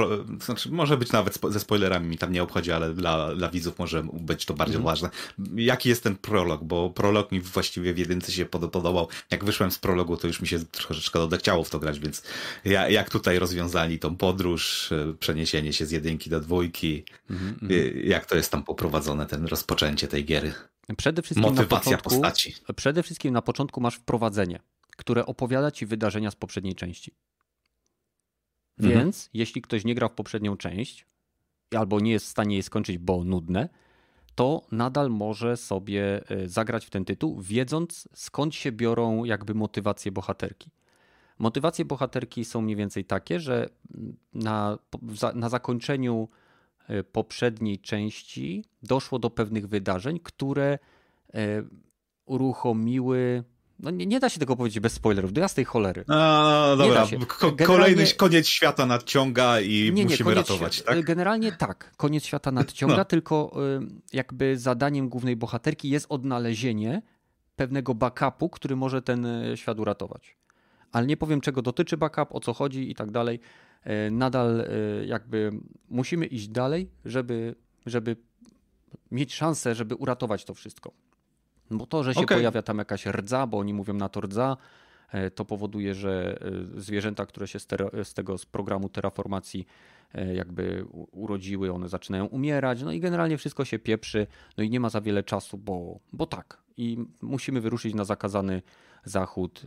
Znaczy, 0.45 0.72
może 0.72 0.97
być 0.97 1.12
nawet 1.12 1.36
spo... 1.36 1.52
ze 1.52 1.60
spoilerami, 1.60 2.08
mi 2.08 2.18
tam 2.18 2.32
nie 2.32 2.43
obchodzi, 2.43 2.72
ale 2.72 2.93
dla, 2.93 3.36
dla 3.36 3.50
widzów 3.50 3.80
może 3.80 4.04
być 4.14 4.45
to 4.45 4.54
bardziej 4.54 4.76
mm. 4.76 4.86
ważne. 4.86 5.10
Jaki 5.56 5.89
jest 5.89 6.04
ten 6.04 6.16
prolog? 6.16 6.64
Bo 6.64 6.89
prolog 6.89 7.32
mi 7.32 7.41
właściwie 7.41 7.93
w 7.93 7.97
jedynce 7.97 8.32
się 8.32 8.45
podobał. 8.45 9.08
Jak 9.32 9.45
wyszłem 9.45 9.72
z 9.72 9.80
prologu, 9.80 10.18
to 10.18 10.28
już 10.28 10.41
mi 10.41 10.47
się 10.47 10.66
troszeczkę 10.66 11.20
odechciało 11.20 11.64
w 11.64 11.70
to 11.70 11.80
grać, 11.80 12.00
więc 12.00 12.24
ja, 12.66 12.89
jak 12.89 13.10
tutaj 13.10 13.39
rozwiązali 13.39 14.00
tą 14.00 14.16
podróż, 14.16 14.91
e, 14.91 15.14
przeniesienie 15.20 15.74
się 15.74 15.86
z 15.86 15.91
jedynki 15.91 16.30
do 16.30 16.39
dwójki, 16.39 17.04
mm 17.30 17.56
-hmm. 17.62 17.95
jak 18.04 18.26
to 18.26 18.36
jest 18.36 18.52
tam 18.52 18.64
poprowadzone, 18.64 19.26
ten 19.26 19.45
rozpoczęcie 19.45 20.08
tej 20.08 20.26
giery. 20.26 20.54
Przede 20.98 21.22
wszystkim 21.22 21.50
Motywacja 21.50 21.92
na 21.92 21.98
początku, 21.98 22.10
postaci. 22.10 22.56
Przede 22.76 23.04
wszystkim 23.04 23.34
na 23.34 23.42
początku 23.42 23.82
masz 23.82 23.96
wprowadzenie. 23.96 24.60
które 24.98 25.26
opowiada 25.26 25.72
ci 25.72 25.86
wydarzenia 25.86 26.32
z 26.32 26.36
poprzedniej 26.36 26.76
części. 26.76 27.16
Mhm. 28.80 29.00
Więc 29.00 29.30
jeśli 29.34 29.62
ktoś 29.62 29.86
nie 29.86 29.96
grał 29.96 30.10
w 30.10 30.14
poprzednią 30.14 30.58
część, 30.58 31.06
albo 31.76 32.00
nie 32.00 32.12
jest 32.12 32.26
w 32.26 32.30
stanie 32.30 32.56
jej 32.56 32.64
skończyć, 32.64 32.98
bo 32.98 33.24
nudne, 33.24 33.70
to 34.36 34.62
nadal 34.72 35.10
może 35.10 35.58
sobie 35.58 36.32
y, 36.32 36.50
zagrać 36.50 36.86
w 36.86 36.90
ten 36.90 37.06
tytuł, 37.06 37.42
wiedząc 37.42 38.10
skąd 38.14 38.56
się 38.56 38.72
biorą 38.72 39.24
jakby 39.24 39.54
motywacje 39.54 40.12
bohaterki. 40.12 40.72
Motywacje 41.40 41.86
bohaterki 41.86 42.46
są 42.46 42.62
mniej 42.62 42.76
więcej 42.76 43.06
takie, 43.06 43.40
że 43.40 43.70
na, 44.34 44.78
na 45.34 45.50
zakończeniu 45.50 46.30
poprzedniej 47.12 47.80
części 47.80 48.66
doszło 48.84 49.20
do 49.20 49.30
pewnych 49.30 49.68
wydarzeń, 49.68 50.20
które 50.24 50.80
y, 51.36 51.38
uruchomiły 52.26 53.44
no 53.80 53.92
nie, 53.92 54.06
nie, 54.06 54.20
da 54.20 54.30
się 54.30 54.40
tego 54.40 54.56
powiedzieć 54.56 54.80
bez 54.80 54.94
spoilerów, 54.94 55.34
do 55.34 55.42
jasnej 55.42 55.66
cholery. 55.66 56.04
A, 56.08 56.76
dobra, 56.78 57.08
Ko 57.28 57.52
Generalnie... 57.52 57.66
kolejny 57.66 58.14
koniec 58.14 58.48
świata 58.48 58.86
nadciąga 58.86 59.62
i 59.62 59.92
nie, 59.94 60.04
musimy 60.04 60.34
ratować, 60.34 60.82
tak? 60.82 61.06
Generalnie 61.06 61.52
tak, 61.52 61.92
koniec 61.98 62.26
świata 62.26 62.52
nadciąga, 62.52 62.98
no. 62.98 63.06
tylko 63.06 63.52
jakby 64.14 64.58
zadaniem 64.58 65.10
głównej 65.10 65.36
bohaterki 65.36 65.90
jest 65.90 66.06
odnalezienie 66.10 67.02
pewnego 67.56 67.96
backupu, 67.96 68.50
który 68.50 68.76
może 68.76 69.02
ten 69.02 69.26
e, 69.26 69.58
świat 69.58 69.80
uratować. 69.80 70.38
Ale 70.92 71.08
nie 71.08 71.18
powiem 71.18 71.42
czego 71.42 71.62
dotyczy 71.62 71.98
backup, 71.98 72.36
o 72.36 72.40
co 72.40 72.54
chodzi 72.54 72.92
i 72.92 72.96
tak 72.96 73.12
dalej. 73.12 73.40
E, 73.84 74.11
nadal 74.11 74.61
e, 74.61 74.65
jakby 75.05 75.51
musimy 75.89 76.25
iść 76.25 76.47
dalej, 76.47 76.89
żeby, 77.05 77.55
żeby 77.86 78.15
mieć 79.11 79.34
szansę, 79.34 79.75
żeby 79.75 79.95
uratować 79.95 80.45
to 80.45 80.53
wszystko. 80.53 80.91
Bo 81.71 81.86
to, 81.86 82.03
że 82.03 82.13
się 82.13 82.19
okay. 82.19 82.38
pojawia 82.38 82.61
tam 82.61 82.77
jakaś 82.77 83.05
rdza, 83.05 83.47
bo 83.47 83.59
oni 83.59 83.73
mówią 83.73 83.93
na 83.93 84.09
to 84.09 84.21
rdza, 84.21 84.57
e, 85.11 85.32
to 85.32 85.45
powoduje, 85.45 85.95
że 85.95 86.39
zwierzęta, 86.77 87.25
które 87.25 87.47
się 87.47 87.59
z, 88.03 88.13
tego 88.13 88.38
z 88.38 88.45
programu 88.45 88.89
terraformacji 88.89 89.65
jakby 90.34 90.86
urodziły, 91.11 91.73
one 91.73 91.89
zaczynają 91.89 92.25
umierać, 92.25 92.82
no 92.82 92.91
i 92.91 92.99
generalnie 92.99 93.38
wszystko 93.38 93.65
się 93.65 93.80
pieprzy, 93.80 94.27
no 94.57 94.63
i 94.63 94.69
nie 94.69 94.80
ma 94.80 94.89
za 94.89 95.01
wiele 95.01 95.23
czasu, 95.23 95.57
bo, 95.57 95.99
bo 96.13 96.25
tak. 96.25 96.63
I 96.77 96.97
musimy 97.21 97.61
wyruszyć 97.61 97.93
na 97.93 98.03
zakazany 98.03 98.61
zachód 99.03 99.65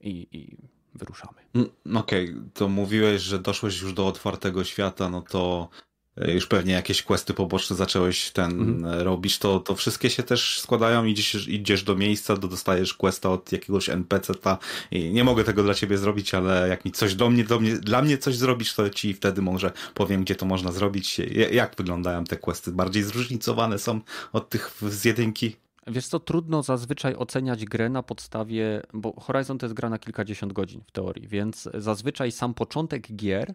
i, 0.00 0.28
i 0.32 0.56
wyruszamy. 0.94 1.38
Mm, 1.54 1.70
okej, 1.96 2.30
okay. 2.30 2.42
to 2.54 2.68
mówiłeś, 2.68 3.22
że 3.22 3.38
doszłeś 3.38 3.82
już 3.82 3.92
do 3.92 4.06
otwartego 4.06 4.64
świata, 4.64 5.08
no 5.08 5.22
to 5.22 5.68
E, 6.16 6.32
już 6.32 6.46
pewnie 6.46 6.72
jakieś 6.72 7.02
questy 7.02 7.34
poboczne 7.34 7.76
zacząłeś 7.76 8.30
ten 8.30 8.60
mhm. 8.60 9.00
robić, 9.00 9.38
to, 9.38 9.60
to 9.60 9.74
wszystkie 9.74 10.10
się 10.10 10.22
też 10.22 10.60
składają, 10.60 11.04
idziesz, 11.04 11.48
idziesz 11.48 11.82
do 11.82 11.96
miejsca, 11.96 12.36
do, 12.36 12.48
dostajesz 12.48 12.94
questa 12.94 13.30
od 13.30 13.52
jakiegoś 13.52 13.88
NPC-ta 13.88 14.58
i 14.90 15.10
nie 15.10 15.24
mogę 15.24 15.44
tego 15.44 15.62
dla 15.62 15.74
ciebie 15.74 15.98
zrobić, 15.98 16.34
ale 16.34 16.68
jak 16.68 16.84
mi 16.84 16.92
coś 16.92 17.14
do 17.14 17.30
mnie, 17.30 17.44
do 17.44 17.60
mnie, 17.60 17.76
dla 17.76 18.02
mnie 18.02 18.18
coś 18.18 18.36
zrobisz, 18.36 18.74
to 18.74 18.90
ci 18.90 19.14
wtedy 19.14 19.42
może 19.42 19.72
powiem, 19.94 20.24
gdzie 20.24 20.34
to 20.34 20.46
można 20.46 20.72
zrobić. 20.72 21.20
Jak 21.52 21.76
wyglądają 21.76 22.24
te 22.24 22.36
questy? 22.36 22.72
Bardziej 22.72 23.02
zróżnicowane 23.02 23.78
są 23.78 24.00
od 24.32 24.48
tych 24.48 24.72
z 24.82 25.04
jedynki? 25.04 25.56
Wiesz 25.86 26.06
co, 26.06 26.20
trudno 26.20 26.62
zazwyczaj 26.62 27.14
oceniać 27.16 27.64
grę 27.64 27.88
na 27.88 28.02
podstawie, 28.02 28.82
bo 28.92 29.20
Horizon 29.20 29.58
to 29.58 29.66
jest 29.66 29.74
gra 29.74 29.90
na 29.90 29.98
kilkadziesiąt 29.98 30.52
godzin 30.52 30.80
w 30.86 30.90
teorii, 30.90 31.28
więc 31.28 31.68
zazwyczaj 31.74 32.32
sam 32.32 32.54
początek 32.54 33.12
gier 33.16 33.54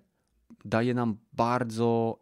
daje 0.66 0.94
nam 0.94 1.18
bardzo 1.34 2.20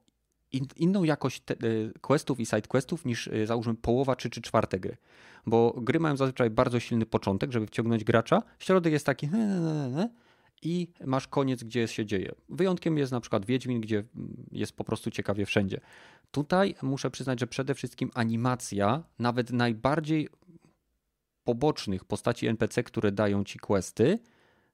in, 0.52 0.66
inną 0.76 1.04
jakość 1.04 1.42
te, 1.42 1.54
y, 1.54 1.94
questów 2.02 2.40
i 2.40 2.46
side 2.46 2.62
questów 2.62 3.06
niż 3.06 3.28
y, 3.28 3.48
załóżmy 3.48 3.76
połowa 3.76 4.16
czy, 4.16 4.30
czy 4.30 4.42
czwarte 4.42 4.80
gry. 4.80 4.98
Bo 5.46 5.76
gry 5.78 6.00
mają 6.00 6.18
zazwyczaj 6.18 6.50
bardzo 6.50 6.80
silny 6.80 7.06
początek, 7.06 7.52
żeby 7.52 7.68
wciągnąć 7.68 8.04
gracza. 8.04 8.42
Środek 8.60 8.94
jest 8.94 9.06
taki 9.06 9.30
i 10.62 10.88
masz 11.06 11.28
koniec, 11.28 11.64
gdzie 11.64 11.88
się 11.88 12.06
dzieje. 12.06 12.32
Wyjątkiem 12.50 12.98
jest 12.98 13.12
na 13.12 13.20
przykład 13.20 13.46
Wiedźmin, 13.46 13.82
gdzie 13.82 14.04
mm, 14.16 14.46
jest 14.52 14.78
po 14.78 14.84
prostu 14.84 15.12
ciekawie 15.12 15.46
wszędzie. 15.46 15.80
Tutaj 16.36 16.76
muszę 16.82 17.12
przyznać, 17.12 17.40
że 17.40 17.48
przede 17.48 17.76
wszystkim 17.76 18.12
animacja, 18.14 19.04
nawet 19.20 19.52
najbardziej 19.52 20.30
pobocznych 21.44 22.06
postaci 22.06 22.48
NPC, 22.48 22.84
które 22.84 23.12
dają 23.12 23.44
ci 23.44 23.60
questy, 23.60 24.20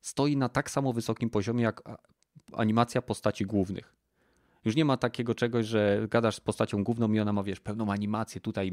stoi 0.01 0.37
na 0.37 0.49
tak 0.49 0.71
samo 0.71 0.93
wysokim 0.93 1.29
poziomie 1.29 1.63
jak 1.63 1.81
animacja 2.53 3.01
postaci 3.01 3.45
głównych. 3.45 3.95
Już 4.65 4.75
nie 4.75 4.85
ma 4.85 4.97
takiego 4.97 5.35
czegoś, 5.35 5.65
że 5.65 6.07
gadasz 6.09 6.35
z 6.35 6.39
postacią 6.39 6.83
główną 6.83 7.13
i 7.13 7.19
ona 7.19 7.33
ma, 7.33 7.43
wiesz, 7.43 7.59
pełną 7.59 7.91
animację, 7.91 8.41
tutaj 8.41 8.71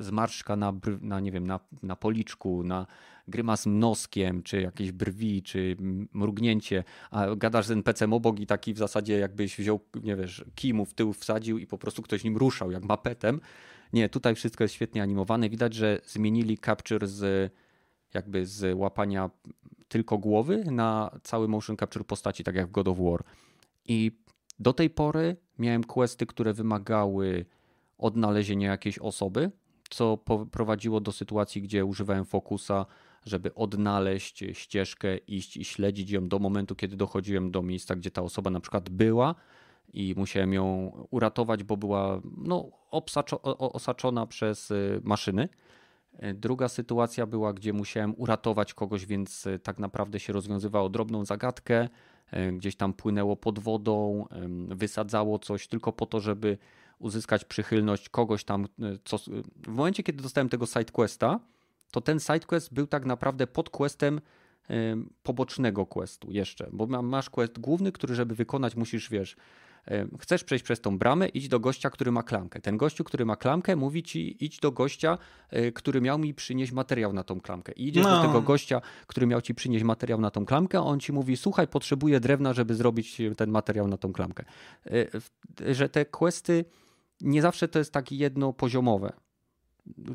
zmarszczka 0.00 0.56
na, 0.56 0.72
na 1.00 1.20
nie 1.20 1.32
wiem, 1.32 1.46
na, 1.46 1.60
na 1.82 1.96
policzku, 1.96 2.62
na 2.62 2.86
grymas 3.28 3.66
noskiem, 3.66 4.42
czy 4.42 4.60
jakieś 4.60 4.92
brwi, 4.92 5.42
czy 5.42 5.76
mrugnięcie, 6.12 6.84
a 7.10 7.36
gadasz 7.36 7.66
z 7.66 7.70
NPC-em 7.70 8.12
obok 8.12 8.40
i 8.40 8.46
taki 8.46 8.74
w 8.74 8.78
zasadzie 8.78 9.18
jakbyś 9.18 9.58
wziął, 9.58 9.80
nie 10.02 10.16
wiesz, 10.16 10.44
kimu 10.54 10.84
w 10.84 10.94
tył 10.94 11.12
wsadził 11.12 11.58
i 11.58 11.66
po 11.66 11.78
prostu 11.78 12.02
ktoś 12.02 12.24
nim 12.24 12.36
ruszał, 12.36 12.70
jak 12.70 12.84
mapetem. 12.84 13.40
Nie, 13.92 14.08
tutaj 14.08 14.34
wszystko 14.34 14.64
jest 14.64 14.74
świetnie 14.74 15.02
animowane. 15.02 15.48
Widać, 15.48 15.74
że 15.74 16.00
zmienili 16.06 16.58
capture 16.58 17.06
z 17.06 17.52
jakby 18.14 18.46
z 18.46 18.78
łapania 18.78 19.30
tylko 19.88 20.18
głowy 20.18 20.64
na 20.64 21.10
cały 21.22 21.48
motion 21.48 21.76
capture 21.76 22.04
postaci, 22.04 22.44
tak 22.44 22.54
jak 22.54 22.66
w 22.66 22.70
God 22.70 22.88
of 22.88 22.98
War. 22.98 23.24
I 23.84 24.12
do 24.58 24.72
tej 24.72 24.90
pory 24.90 25.36
miałem 25.58 25.84
questy, 25.84 26.26
które 26.26 26.52
wymagały 26.52 27.46
odnalezienia 27.98 28.70
jakiejś 28.70 28.98
osoby, 28.98 29.50
co 29.90 30.18
prowadziło 30.50 31.00
do 31.00 31.12
sytuacji, 31.12 31.62
gdzie 31.62 31.84
używałem 31.84 32.24
fokusa, 32.24 32.86
żeby 33.24 33.54
odnaleźć 33.54 34.44
ścieżkę, 34.52 35.16
iść 35.16 35.56
i 35.56 35.64
śledzić 35.64 36.10
ją 36.10 36.28
do 36.28 36.38
momentu, 36.38 36.74
kiedy 36.74 36.96
dochodziłem 36.96 37.50
do 37.50 37.62
miejsca, 37.62 37.96
gdzie 37.96 38.10
ta 38.10 38.22
osoba 38.22 38.50
na 38.50 38.60
przykład 38.60 38.90
była 38.90 39.34
i 39.92 40.14
musiałem 40.16 40.52
ją 40.52 40.92
uratować, 41.10 41.64
bo 41.64 41.76
była 41.76 42.20
no, 42.36 42.70
osaczona 43.58 44.26
przez 44.26 44.70
y, 44.70 45.00
maszyny. 45.04 45.48
Druga 46.34 46.68
sytuacja 46.68 47.26
była, 47.26 47.52
gdzie 47.52 47.72
musiałem 47.72 48.14
uratować 48.16 48.74
kogoś, 48.74 49.06
więc 49.06 49.46
y, 49.46 49.58
tak 49.58 49.78
naprawdę 49.78 50.20
się 50.20 50.32
rozwiązywało 50.32 50.88
drobną 50.88 51.24
zagadkę 51.24 51.88
gdzieś 52.52 52.76
tam 52.76 52.92
płynęło 52.92 53.36
pod 53.36 53.58
wodą, 53.58 54.26
wysadzało 54.68 55.38
coś 55.38 55.68
tylko 55.68 55.92
po 55.92 56.06
to, 56.06 56.20
żeby 56.20 56.58
uzyskać 56.98 57.44
przychylność 57.44 58.08
kogoś 58.08 58.44
tam. 58.44 58.64
E, 58.64 58.98
co... 59.04 59.18
W 59.56 59.68
momencie, 59.68 60.02
kiedy 60.02 60.22
dostałem 60.22 60.48
tego 60.48 60.66
sidequesta, 60.66 61.40
to 61.90 62.00
ten 62.00 62.20
sidequest 62.20 62.74
był 62.74 62.86
tak 62.86 63.06
naprawdę 63.06 63.46
pod 63.46 63.70
questem 63.70 64.20
pobocznego 65.22 65.86
questu 65.86 66.30
jeszcze, 66.30 66.68
bo 66.72 66.86
masz 66.86 67.30
quest 67.30 67.58
główny, 67.58 67.92
który 67.92 68.14
żeby 68.14 68.34
wykonać 68.34 68.76
musisz, 68.76 69.10
wiesz, 69.10 69.36
chcesz 70.20 70.44
przejść 70.44 70.64
przez 70.64 70.80
tą 70.80 70.98
bramę, 70.98 71.28
idź 71.28 71.48
do 71.48 71.60
gościa, 71.60 71.90
który 71.90 72.12
ma 72.12 72.22
klamkę. 72.22 72.60
Ten 72.60 72.76
gościu, 72.76 73.04
który 73.04 73.24
ma 73.24 73.36
klamkę, 73.36 73.76
mówi 73.76 74.02
ci, 74.02 74.44
idź 74.44 74.60
do 74.60 74.72
gościa, 74.72 75.18
e, 75.50 75.72
który 75.72 76.00
miał 76.00 76.18
mi 76.18 76.34
przynieść 76.34 76.72
materiał 76.72 77.12
na 77.12 77.24
tą 77.24 77.40
klamkę. 77.40 77.72
I 77.72 77.88
idziesz 77.88 78.04
no. 78.04 78.16
do 78.16 78.26
tego 78.26 78.42
gościa, 78.42 78.80
który 79.06 79.26
miał 79.26 79.40
ci 79.40 79.54
przynieść 79.54 79.84
materiał 79.84 80.20
na 80.20 80.30
tą 80.30 80.46
klamkę, 80.46 80.78
a 80.78 80.82
on 80.82 81.00
ci 81.00 81.12
mówi, 81.12 81.36
słuchaj, 81.36 81.68
potrzebuję 81.68 82.20
drewna, 82.20 82.52
żeby 82.52 82.74
zrobić 82.74 83.22
ten 83.36 83.50
materiał 83.50 83.88
na 83.88 83.96
tą 83.96 84.12
klamkę. 84.12 84.44
E, 84.86 85.74
że 85.74 85.88
te 85.88 86.04
questy 86.04 86.64
nie 87.20 87.42
zawsze 87.42 87.68
to 87.68 87.78
jest 87.78 87.92
takie 87.92 88.16
jednopoziomowe. 88.16 89.12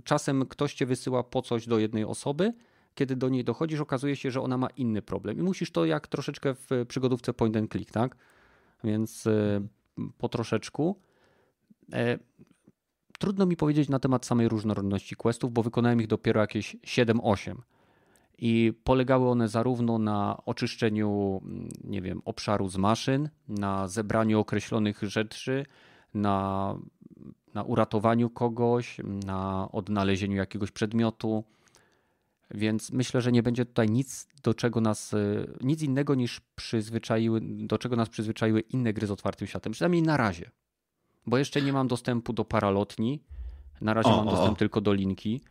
Czasem 0.04 0.46
ktoś 0.46 0.74
cię 0.74 0.86
wysyła 0.86 1.24
po 1.24 1.42
coś 1.42 1.68
do 1.68 1.80
jednej 1.80 2.04
osoby, 2.04 2.54
kiedy 2.96 3.16
do 3.16 3.30
niej 3.30 3.44
dochodzisz, 3.44 3.80
okazuje 3.80 4.16
się, 4.16 4.32
że 4.32 4.42
ona 4.42 4.58
ma 4.58 4.68
inny 4.68 5.02
problem. 5.02 5.40
I 5.40 5.42
musisz 5.42 5.72
to 5.72 5.86
jak 5.86 6.08
troszeczkę 6.08 6.54
w 6.54 6.86
przygodówce 6.88 7.34
point 7.34 7.58
and 7.58 7.72
click, 7.72 7.92
tak? 7.92 8.16
Więc 8.84 9.28
e, 9.28 9.62
po 10.18 10.30
troszeczku. 10.30 11.00
E, 11.94 12.18
trudno 13.20 13.46
mi 13.46 13.58
powiedzieć 13.58 13.90
na 13.90 14.00
temat 14.00 14.26
samej 14.26 14.50
różnorodności 14.50 15.16
questów, 15.16 15.54
bo 15.54 15.64
wykonałem 15.64 16.02
ich 16.02 16.08
dopiero 16.08 16.42
jakieś 16.42 16.76
7-8. 16.76 17.56
I 18.38 18.74
polegały 18.84 19.30
one 19.30 19.48
zarówno 19.48 20.00
na 20.00 20.38
oczyszczeniu, 20.46 21.42
mm, 21.46 21.70
nie 21.84 22.02
wiem, 22.02 22.22
obszaru 22.26 22.70
z 22.70 22.78
maszyn, 22.78 23.30
na 23.48 23.88
zebraniu 23.88 24.40
określonych 24.40 25.02
rzeczy, 25.02 25.66
na, 26.14 26.76
na 27.54 27.64
uratowaniu 27.64 28.30
kogoś, 28.30 28.98
na 29.26 29.72
odnalezieniu 29.72 30.36
jakiegoś 30.36 30.72
przedmiotu. 30.72 31.44
Więc 32.54 32.92
myślę, 32.92 33.22
że 33.22 33.32
nie 33.32 33.44
będzie 33.44 33.66
tutaj 33.66 33.90
nic, 33.90 34.28
do 34.44 34.54
czego 34.54 34.82
nas, 34.82 35.14
e, 35.14 35.18
nic 35.62 35.82
innego 35.82 36.16
niż 36.16 36.42
przyzwyczaiły, 36.56 37.40
do 37.44 37.78
czego 37.78 37.96
nas 37.96 38.10
przyzwyczaiły 38.10 38.60
inne 38.60 38.94
gry 38.94 39.08
z 39.08 39.12
otwartym 39.12 39.48
światem, 39.48 39.74
przynajmniej 39.74 40.02
na 40.02 40.18
razie. 40.18 40.52
Bo 41.26 41.38
jeszcze 41.38 41.62
nie 41.62 41.74
mam 41.74 41.88
dostępu 41.88 42.34
do 42.34 42.46
paralotni, 42.46 43.24
na 43.82 43.94
razie 43.94 44.10
o, 44.10 44.18
mam 44.18 44.26
dostęp 44.26 44.54
o. 44.54 44.56
tylko 44.56 44.82
do 44.82 44.94
linki. 44.94 45.42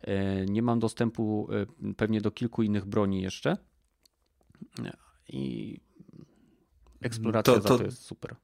E, 0.00 0.46
nie 0.46 0.62
mam 0.62 0.78
dostępu 0.78 1.48
e, 1.52 1.94
pewnie 1.94 2.20
do 2.20 2.30
kilku 2.30 2.62
innych 2.62 2.84
broni 2.84 3.22
jeszcze. 3.22 3.56
I 5.28 5.80
eksploracja 7.00 7.54
to, 7.54 7.60
to, 7.60 7.68
za 7.68 7.78
to 7.78 7.84
jest 7.84 8.02
super. 8.02 8.36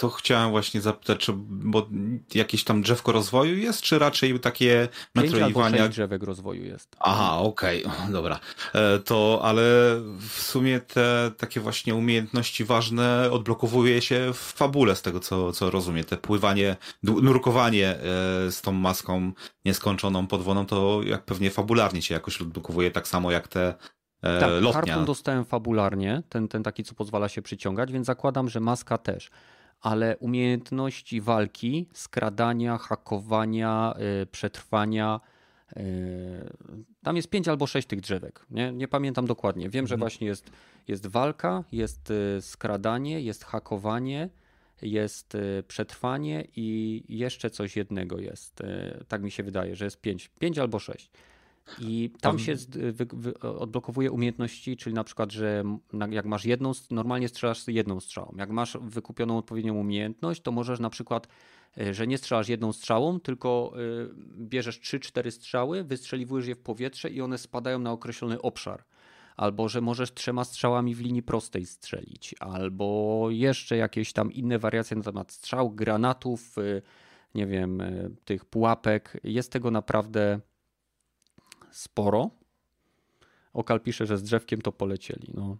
To 0.00 0.08
chciałem 0.10 0.50
właśnie 0.50 0.80
zapytać, 0.80 1.18
czy, 1.18 1.32
bo 1.36 1.88
jakieś 2.34 2.64
tam 2.64 2.82
drzewko 2.82 3.12
rozwoju 3.12 3.56
jest, 3.56 3.82
czy 3.82 3.98
raczej 3.98 4.40
takie 4.40 4.88
metroidvania? 5.14 5.78
Pięć 5.78 5.94
drzewek 5.94 6.22
rozwoju 6.22 6.64
jest. 6.64 6.96
Aha, 7.00 7.38
okej, 7.38 7.84
okay. 7.84 8.12
dobra. 8.18 8.40
E, 8.74 8.98
to, 8.98 9.40
ale 9.42 9.62
w 10.18 10.42
sumie 10.42 10.80
te 10.80 11.30
takie 11.36 11.60
właśnie 11.60 11.94
umiejętności 11.94 12.64
ważne 12.64 13.30
odblokowuje 13.30 14.02
się 14.02 14.30
w 14.32 14.36
fabule, 14.36 14.96
z 14.96 15.02
tego 15.02 15.20
co, 15.20 15.52
co 15.52 15.70
rozumiem. 15.70 16.04
Te 16.04 16.16
pływanie, 16.16 16.76
nurkowanie 17.02 17.88
e, 17.88 17.98
z 18.50 18.62
tą 18.62 18.72
maską 18.72 19.32
nieskończoną 19.64 20.26
podwodną, 20.26 20.66
to 20.66 21.00
jak 21.04 21.24
pewnie 21.24 21.50
fabularnie 21.50 22.02
się 22.02 22.14
jakoś 22.14 22.40
odblokowuje, 22.40 22.90
tak 22.90 23.08
samo 23.08 23.30
jak 23.30 23.48
te 23.48 23.74
e, 24.22 24.40
tak, 24.40 24.50
lotnia. 24.50 24.72
harpun 24.72 25.04
dostałem 25.04 25.44
fabularnie, 25.44 26.22
ten, 26.28 26.48
ten 26.48 26.62
taki, 26.62 26.84
co 26.84 26.94
pozwala 26.94 27.28
się 27.28 27.42
przyciągać, 27.42 27.92
więc 27.92 28.06
zakładam, 28.06 28.48
że 28.48 28.60
maska 28.60 28.98
też 28.98 29.30
ale 29.80 30.16
umiejętności 30.16 31.20
walki, 31.20 31.86
skradania, 31.92 32.78
hakowania, 32.78 33.94
yy, 33.98 34.26
przetrwania. 34.26 35.20
Yy, 35.76 35.82
tam 37.02 37.16
jest 37.16 37.30
pięć 37.30 37.48
albo 37.48 37.66
sześć 37.66 37.88
tych 37.88 38.00
drzewek. 38.00 38.46
Nie, 38.50 38.72
nie 38.72 38.88
pamiętam 38.88 39.26
dokładnie. 39.26 39.70
Wiem, 39.70 39.86
że 39.86 39.94
mhm. 39.94 40.00
właśnie 40.00 40.26
jest, 40.26 40.50
jest 40.88 41.06
walka, 41.06 41.64
jest 41.72 42.10
yy, 42.10 42.42
skradanie, 42.42 43.20
jest 43.20 43.44
hakowanie, 43.44 44.28
jest 44.82 45.34
y, 45.34 45.62
przetrwanie 45.68 46.44
i 46.56 47.02
jeszcze 47.08 47.50
coś 47.50 47.76
jednego 47.76 48.18
jest. 48.18 48.60
Y, 48.60 49.04
tak 49.08 49.22
mi 49.22 49.30
się 49.30 49.42
wydaje, 49.42 49.76
że 49.76 49.84
jest 49.84 50.00
pięć, 50.00 50.30
pięć 50.38 50.58
albo 50.58 50.78
sześć. 50.78 51.10
I 51.78 52.10
tam 52.20 52.38
się 52.38 52.54
odblokowuje 53.42 54.10
umiejętności, 54.10 54.76
czyli 54.76 54.94
na 54.94 55.04
przykład, 55.04 55.32
że 55.32 55.64
jak 56.10 56.26
masz 56.26 56.44
jedną, 56.44 56.72
normalnie 56.90 57.28
strzelasz 57.28 57.68
jedną 57.68 58.00
strzałą. 58.00 58.34
Jak 58.38 58.50
masz 58.50 58.76
wykupioną 58.80 59.38
odpowiednią 59.38 59.74
umiejętność, 59.74 60.42
to 60.42 60.52
możesz 60.52 60.80
na 60.80 60.90
przykład, 60.90 61.28
e, 61.78 61.94
że 61.94 62.06
nie 62.06 62.18
strzelasz 62.18 62.48
jedną 62.48 62.72
strzałą, 62.72 63.20
tylko 63.20 63.72
e, 63.74 63.78
bierzesz 64.38 64.80
3-4 64.80 65.30
strzały, 65.30 65.84
wystrzeliwujesz 65.84 66.46
je 66.46 66.54
w 66.54 66.60
powietrze 66.60 67.10
i 67.10 67.20
one 67.20 67.38
spadają 67.38 67.78
na 67.78 67.92
określony 67.92 68.42
obszar. 68.42 68.84
Albo 69.36 69.68
że 69.68 69.80
możesz 69.80 70.14
trzema 70.14 70.44
strzałami 70.44 70.94
w 70.94 71.00
linii 71.00 71.22
prostej 71.22 71.66
strzelić, 71.66 72.34
albo 72.40 73.26
jeszcze 73.30 73.76
jakieś 73.76 74.12
tam 74.12 74.32
inne 74.32 74.58
wariacje 74.58 74.96
na 74.96 75.02
temat 75.02 75.32
strzał, 75.32 75.70
granatów, 75.70 76.58
e, 76.58 76.82
nie 77.34 77.46
wiem, 77.46 77.82
tych 78.24 78.44
pułapek. 78.44 79.20
Jest 79.24 79.52
tego 79.52 79.70
naprawdę 79.70 80.40
sporo. 81.72 82.30
Okal 83.52 83.80
pisze, 83.80 84.06
że 84.06 84.18
z 84.18 84.22
drzewkiem 84.22 84.62
to 84.62 84.72
polecieli. 84.72 85.32
No. 85.34 85.56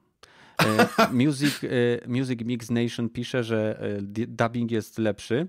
E, 0.58 0.88
music, 1.12 1.64
e, 1.64 1.68
Music 2.08 2.40
Mix 2.44 2.70
Nation 2.70 3.08
pisze, 3.08 3.44
że 3.44 3.80
e, 3.80 4.02
dubbing 4.26 4.70
jest 4.70 4.98
lepszy, 4.98 5.48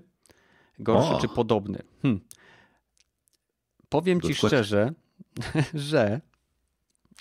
gorszy 0.78 1.12
o. 1.12 1.20
czy 1.20 1.28
podobny. 1.28 1.82
Hm. 2.02 2.20
Powiem 3.88 4.20
ci 4.20 4.34
szczerze, 4.34 4.92
że 5.74 6.20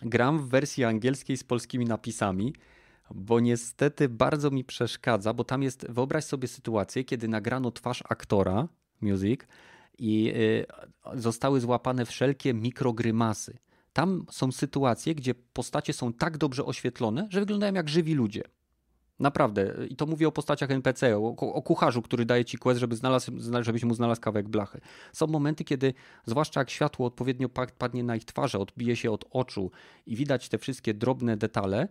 gram 0.02 0.40
w 0.40 0.50
wersji 0.50 0.84
angielskiej 0.84 1.38
z 1.38 1.44
polskimi 1.44 1.86
napisami, 1.86 2.54
bo 3.16 3.40
niestety 3.40 4.10
bardzo 4.10 4.52
mi 4.52 4.64
przeszkadza, 4.64 5.34
bo 5.34 5.44
tam 5.44 5.64
jest, 5.64 5.86
wyobraź 5.90 6.24
sobie 6.24 6.48
sytuację, 6.48 7.04
kiedy 7.04 7.28
nagrano 7.28 7.72
twarz 7.72 8.04
aktora, 8.10 8.68
music, 9.02 9.42
i 9.98 10.34
y, 10.36 10.66
zostały 11.20 11.60
złapane 11.60 12.06
wszelkie 12.06 12.54
mikrogrymasy. 12.54 13.58
Tam 13.94 14.26
są 14.32 14.52
sytuacje, 14.52 15.16
gdzie 15.16 15.36
postacie 15.36 15.94
są 15.94 16.14
tak 16.14 16.38
dobrze 16.38 16.66
oświetlone, 16.66 17.28
że 17.30 17.40
wyglądają 17.40 17.74
jak 17.74 17.90
żywi 17.90 18.14
ludzie. 18.14 18.44
Naprawdę. 19.20 19.74
I 19.90 19.96
to 19.96 20.06
mówię 20.06 20.28
o 20.28 20.32
postaciach 20.32 20.72
NPC, 20.72 21.18
o, 21.18 21.36
o, 21.38 21.62
kucharzu, 21.62 22.02
który 22.02 22.26
daje 22.26 22.46
ci 22.46 22.58
quest, 22.58 22.80
żeby 22.80 22.96
znalazł, 22.96 23.32
żebyś 23.62 23.84
mu 23.84 23.94
znalazł 23.94 24.22
kawałek 24.22 24.50
blachy. 24.50 24.82
Są 25.14 25.28
momenty, 25.28 25.64
kiedy, 25.64 25.94
zwłaszcza 26.26 26.60
jak 26.60 26.70
światło 26.70 27.08
odpowiednio 27.08 27.50
padnie 27.78 28.04
na 28.04 28.16
ich 28.16 28.26
twarze, 28.26 28.60
odbije 28.60 28.96
się 28.96 29.12
od 29.12 29.26
oczu 29.32 29.72
i 30.06 30.16
widać 30.16 30.50
te 30.50 30.58
wszystkie 30.58 30.94
drobne 30.94 31.38
detale, 31.38 31.88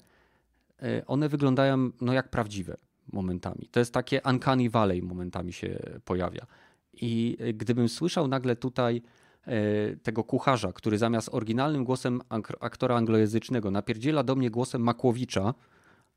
y, 0.82 1.06
one 1.06 1.28
wyglądają 1.28 1.90
no, 2.00 2.12
jak 2.12 2.30
prawdziwe 2.30 2.76
momentami. 3.12 3.68
To 3.70 3.80
jest 3.80 3.94
takie 3.94 4.20
uncanny 4.24 4.70
valley 4.70 5.02
momentami 5.02 5.52
się 5.52 5.78
pojawia. 6.04 6.46
I 6.92 7.36
e, 7.40 7.52
gdybym 7.52 7.88
słyszał 7.88 8.28
nagle 8.28 8.56
tutaj 8.56 9.02
e, 9.46 9.96
tego 9.96 10.24
kucharza, 10.24 10.72
który 10.72 10.98
zamiast 10.98 11.28
oryginalnym 11.32 11.84
głosem 11.84 12.20
aktora 12.60 12.96
anglojęzycznego 12.96 13.70
napierdziela 13.70 14.22
do 14.22 14.36
mnie 14.36 14.50
głosem 14.50 14.82
Makłowicza, 14.82 15.54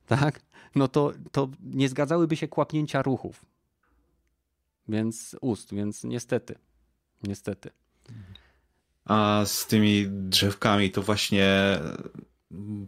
tak, 0.06 0.42
no 0.76 0.88
to, 0.88 1.12
to 1.32 1.50
nie 1.64 1.90
zgadzałyby 1.90 2.36
się 2.36 2.48
kłapnięcia 2.48 3.02
ruchów. 3.02 3.46
Więc 4.88 5.36
ust, 5.42 5.74
więc 5.74 6.04
niestety. 6.04 6.56
Niestety. 7.24 7.70
A 9.06 9.44
z 9.46 9.68
tymi 9.68 10.06
drzewkami 10.10 10.92
to 10.92 11.02
właśnie 11.02 11.80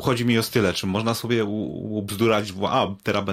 Chodzi 0.01 0.26
mi 0.26 0.38
o 0.38 0.43
style, 0.43 0.74
czy 0.74 0.88
można 0.88 1.13
sobie 1.13 1.45
ubzdurać, 1.45 2.53
a 2.70 2.88
teraz 3.03 3.24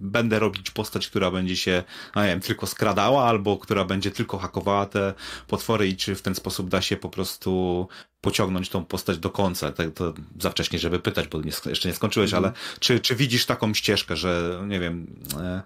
będę 0.00 0.38
robić 0.38 0.70
postać, 0.70 1.08
która 1.08 1.30
będzie 1.30 1.56
się, 1.56 1.82
nie 2.16 2.26
wiem, 2.26 2.40
tylko 2.40 2.66
skradała, 2.66 3.24
albo 3.24 3.58
która 3.58 3.84
będzie 3.84 4.10
tylko 4.10 4.38
hakowała 4.38 4.86
te 4.86 5.14
potwory 5.48 5.88
i 5.88 5.96
czy 5.96 6.14
w 6.14 6.22
ten 6.22 6.34
sposób 6.34 6.68
da 6.68 6.82
się 6.82 6.96
po 6.96 7.08
prostu 7.08 7.88
pociągnąć 8.20 8.68
tą 8.68 8.84
postać 8.84 9.18
do 9.18 9.30
końca. 9.30 9.72
To, 9.72 9.90
to 9.90 10.14
za 10.40 10.50
wcześnie, 10.50 10.78
żeby 10.78 10.98
pytać, 10.98 11.28
bo 11.28 11.40
nie, 11.40 11.52
jeszcze 11.66 11.88
nie 11.88 11.94
skończyłeś, 11.94 12.32
mm. 12.32 12.44
ale 12.44 12.52
czy, 12.80 13.00
czy 13.00 13.16
widzisz 13.16 13.46
taką 13.46 13.74
ścieżkę, 13.74 14.16
że 14.16 14.62
nie 14.66 14.80
wiem, 14.80 15.06
E, 15.40 15.62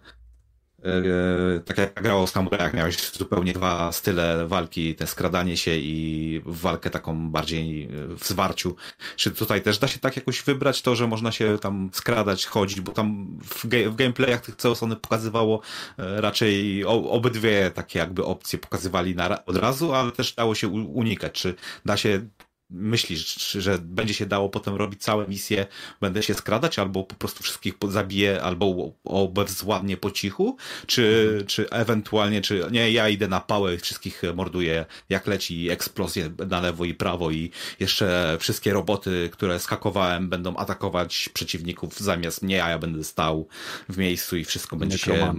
tak 1.64 1.78
jak 1.78 2.03
grało 2.03 2.26
w 2.26 2.30
samurajach, 2.30 2.74
miałeś 2.74 3.11
zupełnie 3.12 3.53
dwa 3.53 3.93
style 3.93 4.47
walki, 4.47 4.95
te 4.95 5.07
skradanie 5.07 5.57
się 5.57 5.76
i 5.76 6.41
walkę 6.45 6.91
taką 6.91 7.30
bardziej 7.30 7.89
w 8.18 8.24
zwarciu. 8.24 8.76
Czy 9.16 9.30
tutaj 9.30 9.62
też 9.62 9.78
da 9.78 9.89
się 9.89 9.99
tak 9.99 10.16
jakoś 10.16 10.43
wybrać 10.43 10.82
to, 10.82 10.97
że 10.97 11.07
można 11.07 11.32
się 11.32 11.59
tam 11.59 11.91
skradać, 11.93 12.47
chodzić, 12.47 12.80
bo 12.80 12.93
tam 12.93 13.39
w, 13.45 13.66
ge 13.66 13.91
w 13.91 13.97
gameplayach 13.97 14.41
tych 14.41 14.57
one 14.82 14.97
pokazywało 14.97 15.61
e, 15.99 16.20
raczej 16.20 16.84
obydwie 16.84 17.70
takie 17.74 17.99
jakby 17.99 18.24
opcje 18.24 18.59
pokazywali 18.59 19.14
na, 19.14 19.45
od 19.45 19.57
razu, 19.57 19.95
ale 19.95 20.12
też 20.12 20.34
dało 20.34 20.55
się 20.55 20.68
unikać. 20.68 21.32
Czy 21.32 21.55
da 21.84 21.97
się 21.97 22.28
myślisz, 22.71 23.53
że 23.53 23.79
będzie 23.79 24.14
się 24.14 24.27
dało 24.27 24.49
potem 24.49 24.75
robić 24.75 25.03
całe 25.03 25.29
misje, 25.29 25.67
będę 26.01 26.23
się 26.23 26.35
skradać, 26.35 26.79
albo 26.79 27.05
po 27.05 27.14
prostu 27.14 27.43
wszystkich 27.43 27.75
zabiję, 27.89 28.43
albo 28.43 28.93
obezwładnie 29.05 29.97
po 29.97 30.11
cichu, 30.11 30.57
czy, 30.87 31.27
mhm. 31.29 31.47
czy 31.47 31.71
ewentualnie, 31.71 32.41
czy 32.41 32.67
nie, 32.71 32.91
ja 32.91 33.09
idę 33.09 33.29
na 33.29 33.41
pałę 33.41 33.75
i 33.75 33.79
wszystkich 33.79 34.23
morduję, 34.35 34.87
jak 35.09 35.27
leci 35.27 35.71
eksplozje 35.71 36.31
na 36.49 36.61
lewo 36.61 36.85
i 36.85 36.95
prawo 36.95 37.31
i 37.31 37.51
jeszcze 37.81 38.37
wszystkie 38.41 38.73
roboty, 38.73 39.31
które 39.33 39.61
skakowałem, 39.61 40.29
będą 40.29 40.57
atakować 40.57 41.29
przeciwników 41.35 42.01
zamiast 42.01 42.43
mnie, 42.43 42.64
a 42.64 42.71
ja 42.71 42.79
będę 42.79 43.05
stał 43.05 43.49
w 43.89 43.99
miejscu 43.99 44.37
i 44.37 44.45
wszystko 44.45 44.77
będzie 44.77 44.99
się... 44.99 45.35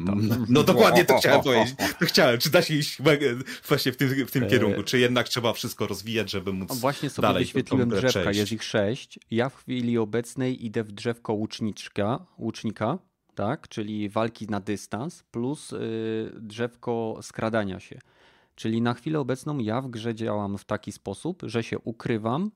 No 0.49 0.63
dokładnie 0.63 1.05
to 1.05 1.17
chciałem 1.17 1.43
powiedzieć. 1.53 1.75
To 1.99 2.05
chciałem, 2.05 2.39
czy 2.39 2.49
da 2.49 2.61
się 2.61 2.73
iść 2.73 2.97
właśnie 3.67 3.91
w 3.91 3.97
tym, 3.97 4.25
w 4.25 4.31
tym 4.31 4.43
e, 4.43 4.47
kierunku, 4.47 4.83
czy 4.83 4.99
jednak 4.99 5.29
trzeba 5.29 5.53
wszystko 5.53 5.87
rozwijać, 5.87 6.31
żeby 6.31 6.53
móc 6.53 6.79
właśnie 6.79 7.09
sobie 7.17 7.27
Dalej, 7.27 7.43
wyświetliłem 7.43 7.89
drzewka, 7.89 8.31
jest 8.31 8.51
ich 8.51 8.63
sześć. 8.63 9.19
Ja 9.31 9.49
w 9.49 9.55
chwili 9.55 9.97
obecnej 9.97 10.65
idę 10.65 10.83
w 10.83 10.91
drzewko 10.91 11.33
łuczniczka, 11.33 12.25
łucznika, 12.37 12.97
tak, 13.35 13.67
czyli 13.67 14.09
walki 14.09 14.47
na 14.47 14.59
dystans, 14.59 15.23
plus 15.23 15.71
yy, 15.71 15.79
drzewko 16.39 17.19
skradania 17.21 17.79
się. 17.79 17.99
Czyli 18.55 18.81
na 18.81 18.93
chwilę 18.93 19.19
obecną 19.19 19.57
ja 19.59 19.81
w 19.81 19.89
grze 19.89 20.15
działam 20.15 20.57
w 20.57 20.65
taki 20.65 20.91
sposób, 20.91 21.41
że 21.45 21.63
się 21.63 21.79
ukrywam, 21.79 22.51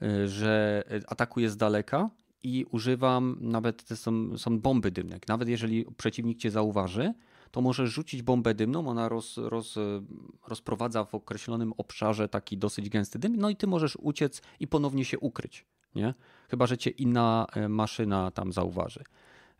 yy, 0.00 0.28
że 0.28 0.84
atakuję 1.06 1.50
z 1.50 1.56
daleka 1.56 2.10
i 2.42 2.66
używam, 2.70 3.36
nawet 3.40 3.84
te 3.84 3.96
są, 3.96 4.38
są 4.38 4.60
bomby 4.60 4.90
dymne. 4.90 5.18
Nawet 5.28 5.48
jeżeli 5.48 5.86
przeciwnik 5.96 6.38
cię 6.38 6.50
zauważy, 6.50 7.14
to 7.50 7.60
możesz 7.60 7.90
rzucić 7.90 8.22
bombę 8.22 8.54
dymną, 8.54 8.88
ona 8.88 9.08
roz, 9.08 9.36
roz, 9.36 9.74
rozprowadza 10.48 11.04
w 11.04 11.14
określonym 11.14 11.72
obszarze 11.76 12.28
taki 12.28 12.58
dosyć 12.58 12.88
gęsty 12.88 13.18
dym, 13.18 13.36
no 13.36 13.50
i 13.50 13.56
ty 13.56 13.66
możesz 13.66 13.96
uciec 13.96 14.42
i 14.60 14.66
ponownie 14.66 15.04
się 15.04 15.18
ukryć, 15.18 15.66
nie? 15.94 16.14
Chyba, 16.50 16.66
że 16.66 16.78
cię 16.78 16.90
inna 16.90 17.46
e, 17.54 17.68
maszyna 17.68 18.30
tam 18.30 18.52
zauważy. 18.52 19.04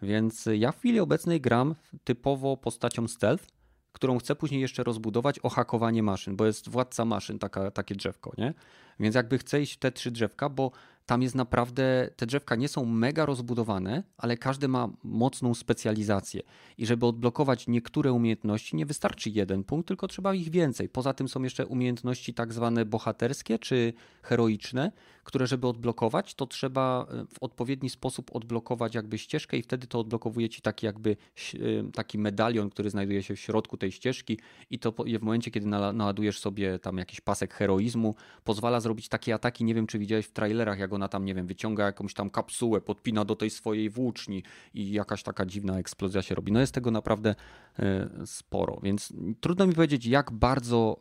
Więc 0.03 0.49
ja 0.53 0.73
w 0.73 0.79
chwili 0.79 1.01
obecnej 1.01 1.41
gram 1.41 1.75
typowo 2.05 2.57
postacią 2.57 3.09
stealth, 3.09 3.47
którą 3.93 4.19
chcę 4.19 4.35
później 4.35 4.61
jeszcze 4.61 4.85
rozbudować 4.85 5.39
o 5.39 5.49
hakowanie 5.49 6.03
maszyn, 6.03 6.37
bo 6.37 6.47
jest 6.47 6.69
władca 6.69 7.05
maszyn, 7.05 7.39
taka, 7.39 7.71
takie 7.71 7.95
drzewko, 7.95 8.33
nie? 8.39 8.55
Więc 9.01 9.15
jakby 9.15 9.39
chcę 9.39 9.63
iść 9.63 9.75
w 9.75 9.79
te 9.79 9.93
trzy 9.93 10.11
drzewka, 10.11 10.49
bo 10.49 10.71
tam 11.09 11.23
jest 11.23 11.35
naprawdę, 11.35 12.11
te 12.17 12.27
drzewka 12.27 12.57
nie 12.57 12.69
są 12.69 12.85
mega 12.85 13.27
rozbudowane, 13.27 14.03
ale 14.17 14.37
każdy 14.37 14.69
ma 14.69 14.89
mocną 15.05 15.55
specjalizację. 15.55 16.43
I 16.79 16.87
żeby 16.87 17.07
odblokować 17.07 17.67
niektóre 17.67 18.13
umiejętności, 18.13 18.77
nie 18.77 18.87
wystarczy 18.87 19.31
jeden 19.31 19.65
punkt, 19.65 19.89
tylko 19.89 20.09
trzeba 20.09 20.35
ich 20.35 20.51
więcej. 20.51 20.89
Poza 20.89 21.15
tym 21.15 21.29
są 21.29 21.43
jeszcze 21.43 21.67
umiejętności 21.67 22.35
tak 22.35 22.53
zwane 22.53 22.85
bohaterskie 22.85 23.59
czy 23.59 23.93
heroiczne, 24.23 24.93
które 25.25 25.47
żeby 25.47 25.67
odblokować, 25.67 26.35
to 26.35 26.47
trzeba 26.47 27.07
e, 27.11 27.25
w 27.25 27.43
odpowiedni 27.43 27.91
sposób 27.91 28.37
odblokować 28.37 28.95
jakby 28.95 29.19
ścieżkę 29.19 29.57
i 29.57 29.63
wtedy 29.63 29.87
to 29.87 30.01
odblokowuje 30.01 30.49
ci 30.49 30.63
taki 30.63 30.87
jakby 30.87 31.17
e, 31.55 31.57
taki 31.93 32.19
medalion, 32.19 32.71
który 32.71 32.91
znajduje 32.91 33.23
się 33.23 33.37
w 33.37 33.41
środku 33.41 33.77
tej 33.77 33.93
ścieżki 33.93 34.39
i 34.71 34.79
to 34.79 34.93
w 34.93 35.23
momencie, 35.23 35.51
kiedy 35.51 35.67
naładujesz 35.67 36.39
sobie 36.39 36.79
tam 36.79 36.99
jakiś 36.99 37.21
pasek 37.21 37.55
heroizmu, 37.55 38.15
pozwala 38.45 38.81
zrobić 38.81 39.09
takie 39.09 39.35
ataki, 39.35 39.65
nie 39.65 39.75
wiem 39.75 39.87
czy 39.87 39.99
widziałeś 39.99 40.27
w 40.27 40.33
trailerach, 40.33 40.79
jak 40.79 40.98
ona 40.99 41.09
tam, 41.09 41.25
nie 41.25 41.35
wiem, 41.35 41.47
wyciąga 41.47 41.85
jakąś 41.85 42.15
tam 42.15 42.31
kapsułę, 42.31 42.81
podpina 42.81 43.25
do 43.25 43.37
tej 43.37 43.51
swojej 43.51 43.91
włóczni 43.91 44.43
i 44.75 44.93
jakaś 44.93 45.23
taka 45.23 45.47
dziwna 45.47 45.79
eksplozja 45.79 46.23
się 46.23 46.35
robi. 46.35 46.53
No 46.53 46.61
jest 46.61 46.75
tego 46.75 46.91
naprawdę 46.91 47.35
e, 47.79 48.09
sporo, 48.27 48.81
więc 48.83 49.13
trudno 49.41 49.67
mi 49.67 49.75
powiedzieć, 49.75 50.07
jak 50.07 50.33
bardzo 50.33 51.01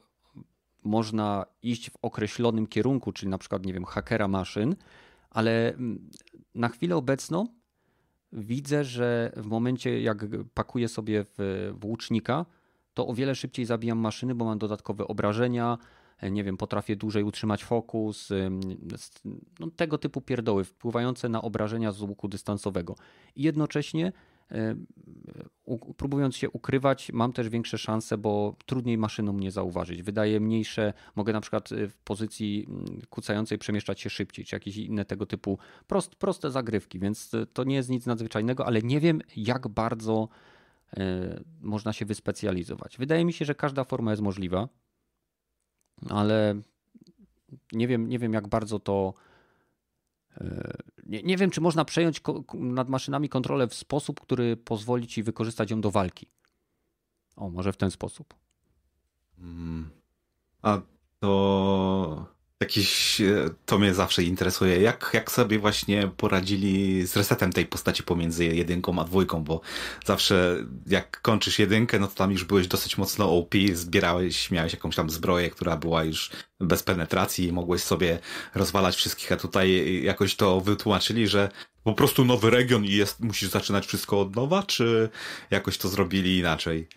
można 0.83 1.45
iść 1.63 1.89
w 1.89 1.97
określonym 2.01 2.67
kierunku, 2.67 3.11
czyli 3.11 3.29
na 3.29 3.37
przykład, 3.37 3.65
nie 3.65 3.73
wiem, 3.73 3.85
hakera 3.85 4.27
maszyn, 4.27 4.75
ale 5.29 5.73
mm, 5.73 6.09
na 6.55 6.69
chwilę 6.69 6.95
obecną 6.95 7.47
widzę, 8.31 8.83
że 8.83 9.31
w 9.35 9.45
momencie, 9.45 10.01
jak 10.01 10.25
pakuję 10.53 10.87
sobie 10.87 11.25
w 11.37 11.71
włócznika, 11.79 12.45
to 12.93 13.07
o 13.07 13.13
wiele 13.13 13.35
szybciej 13.35 13.65
zabijam 13.65 13.97
maszyny, 13.97 14.35
bo 14.35 14.45
mam 14.45 14.57
dodatkowe 14.57 15.07
obrażenia, 15.07 15.77
nie 16.23 16.43
wiem, 16.43 16.57
potrafię 16.57 16.95
dłużej 16.95 17.23
utrzymać 17.23 17.63
fokus, 17.63 18.29
no, 19.59 19.67
tego 19.75 19.97
typu 19.97 20.21
pierdoły 20.21 20.63
wpływające 20.63 21.29
na 21.29 21.41
obrażenia 21.41 21.91
z 21.91 22.01
łuku 22.01 22.27
dystansowego. 22.27 22.95
I 23.35 23.43
jednocześnie 23.43 24.11
e, 24.51 24.75
próbując 25.97 26.35
się 26.35 26.49
ukrywać, 26.49 27.11
mam 27.13 27.33
też 27.33 27.49
większe 27.49 27.77
szanse, 27.77 28.17
bo 28.17 28.55
trudniej 28.65 28.97
maszynom 28.97 29.35
mnie 29.35 29.51
zauważyć. 29.51 30.03
Wydaje 30.03 30.39
mniejsze, 30.39 30.93
mogę 31.15 31.33
na 31.33 31.41
przykład 31.41 31.71
e, 31.71 31.87
w 31.87 31.97
pozycji 31.97 32.65
mm, 32.69 33.01
kucającej 33.09 33.57
przemieszczać 33.57 34.01
się 34.01 34.09
szybciej, 34.09 34.45
czy 34.45 34.55
jakieś 34.55 34.77
inne 34.77 35.05
tego 35.05 35.25
typu 35.25 35.57
prost, 35.87 36.15
proste 36.15 36.51
zagrywki, 36.51 36.99
więc 36.99 37.31
to 37.53 37.63
nie 37.63 37.75
jest 37.75 37.89
nic 37.89 38.05
nadzwyczajnego, 38.05 38.65
ale 38.65 38.81
nie 38.81 38.99
wiem 38.99 39.21
jak 39.35 39.67
bardzo 39.67 40.27
można 41.61 41.93
się 41.93 42.05
wyspecjalizować. 42.05 42.97
Wydaje 42.97 43.25
mi 43.25 43.33
się, 43.33 43.45
że 43.45 43.55
każda 43.55 43.83
forma 43.83 44.11
jest 44.11 44.23
możliwa, 44.23 44.67
ale 46.09 46.61
nie 47.71 47.87
wiem, 47.87 48.09
nie 48.09 48.19
wiem 48.19 48.33
jak 48.33 48.47
bardzo 48.47 48.79
to. 48.79 49.13
E, 50.37 50.77
nie, 51.05 51.23
nie 51.23 51.37
wiem, 51.37 51.49
czy 51.49 51.61
można 51.61 51.85
przejąć 51.85 52.21
nad 52.53 52.89
maszynami 52.89 53.29
kontrolę 53.29 53.67
w 53.67 53.73
sposób, 53.73 54.21
który 54.21 54.57
pozwoli 54.57 55.07
ci 55.07 55.23
wykorzystać 55.23 55.71
ją 55.71 55.81
do 55.81 55.91
walki. 55.91 56.27
O, 57.35 57.49
może 57.49 57.73
w 57.73 57.77
ten 57.77 57.91
sposób. 57.91 58.33
Hmm. 59.37 59.89
A 60.61 60.81
to 61.19 62.36
Jakiś, 62.61 63.21
e, 63.21 63.49
to 63.65 63.79
mnie 63.79 63.93
zawsze 63.93 64.23
interesuje, 64.23 64.81
jak, 64.81 65.11
jak 65.13 65.31
sobie 65.31 65.59
właśnie 65.59 66.11
poradzili 66.17 67.07
z 67.07 67.15
resetem 67.17 67.53
tej 67.53 67.65
postaci 67.65 68.03
pomiędzy 68.03 68.45
jedynką 68.45 68.99
a 69.01 69.03
dwójką, 69.03 69.43
bo 69.43 69.61
zawsze 70.05 70.65
jak 70.87 71.21
kończysz 71.21 71.59
jedynkę, 71.59 71.99
no 71.99 72.07
to 72.07 72.15
tam 72.15 72.31
już 72.31 72.43
byłeś 72.43 72.67
dosyć 72.67 72.97
mocno 72.97 73.37
OP, 73.37 73.55
zbierałeś, 73.73 74.51
miałeś 74.51 74.73
jakąś 74.73 74.95
tam 74.95 75.09
zbroję, 75.09 75.49
która 75.49 75.77
była 75.77 76.03
już 76.03 76.31
bez 76.59 76.83
penetracji 76.83 77.47
i 77.47 77.51
mogłeś 77.51 77.83
sobie 77.83 78.19
rozwalać 78.55 78.95
wszystkich, 78.95 79.31
a 79.31 79.37
tutaj 79.37 80.01
jakoś 80.03 80.35
to 80.35 80.61
wytłumaczyli, 80.61 81.27
że 81.27 81.49
po 81.83 81.93
prostu 81.93 82.25
nowy 82.25 82.49
region 82.49 82.85
i 82.85 82.91
jest, 82.91 83.19
musisz 83.19 83.49
zaczynać 83.49 83.85
wszystko 83.85 84.19
od 84.21 84.35
nowa, 84.35 84.63
czy 84.63 85.09
jakoś 85.51 85.77
to 85.77 85.87
zrobili 85.87 86.37
inaczej? 86.37 86.87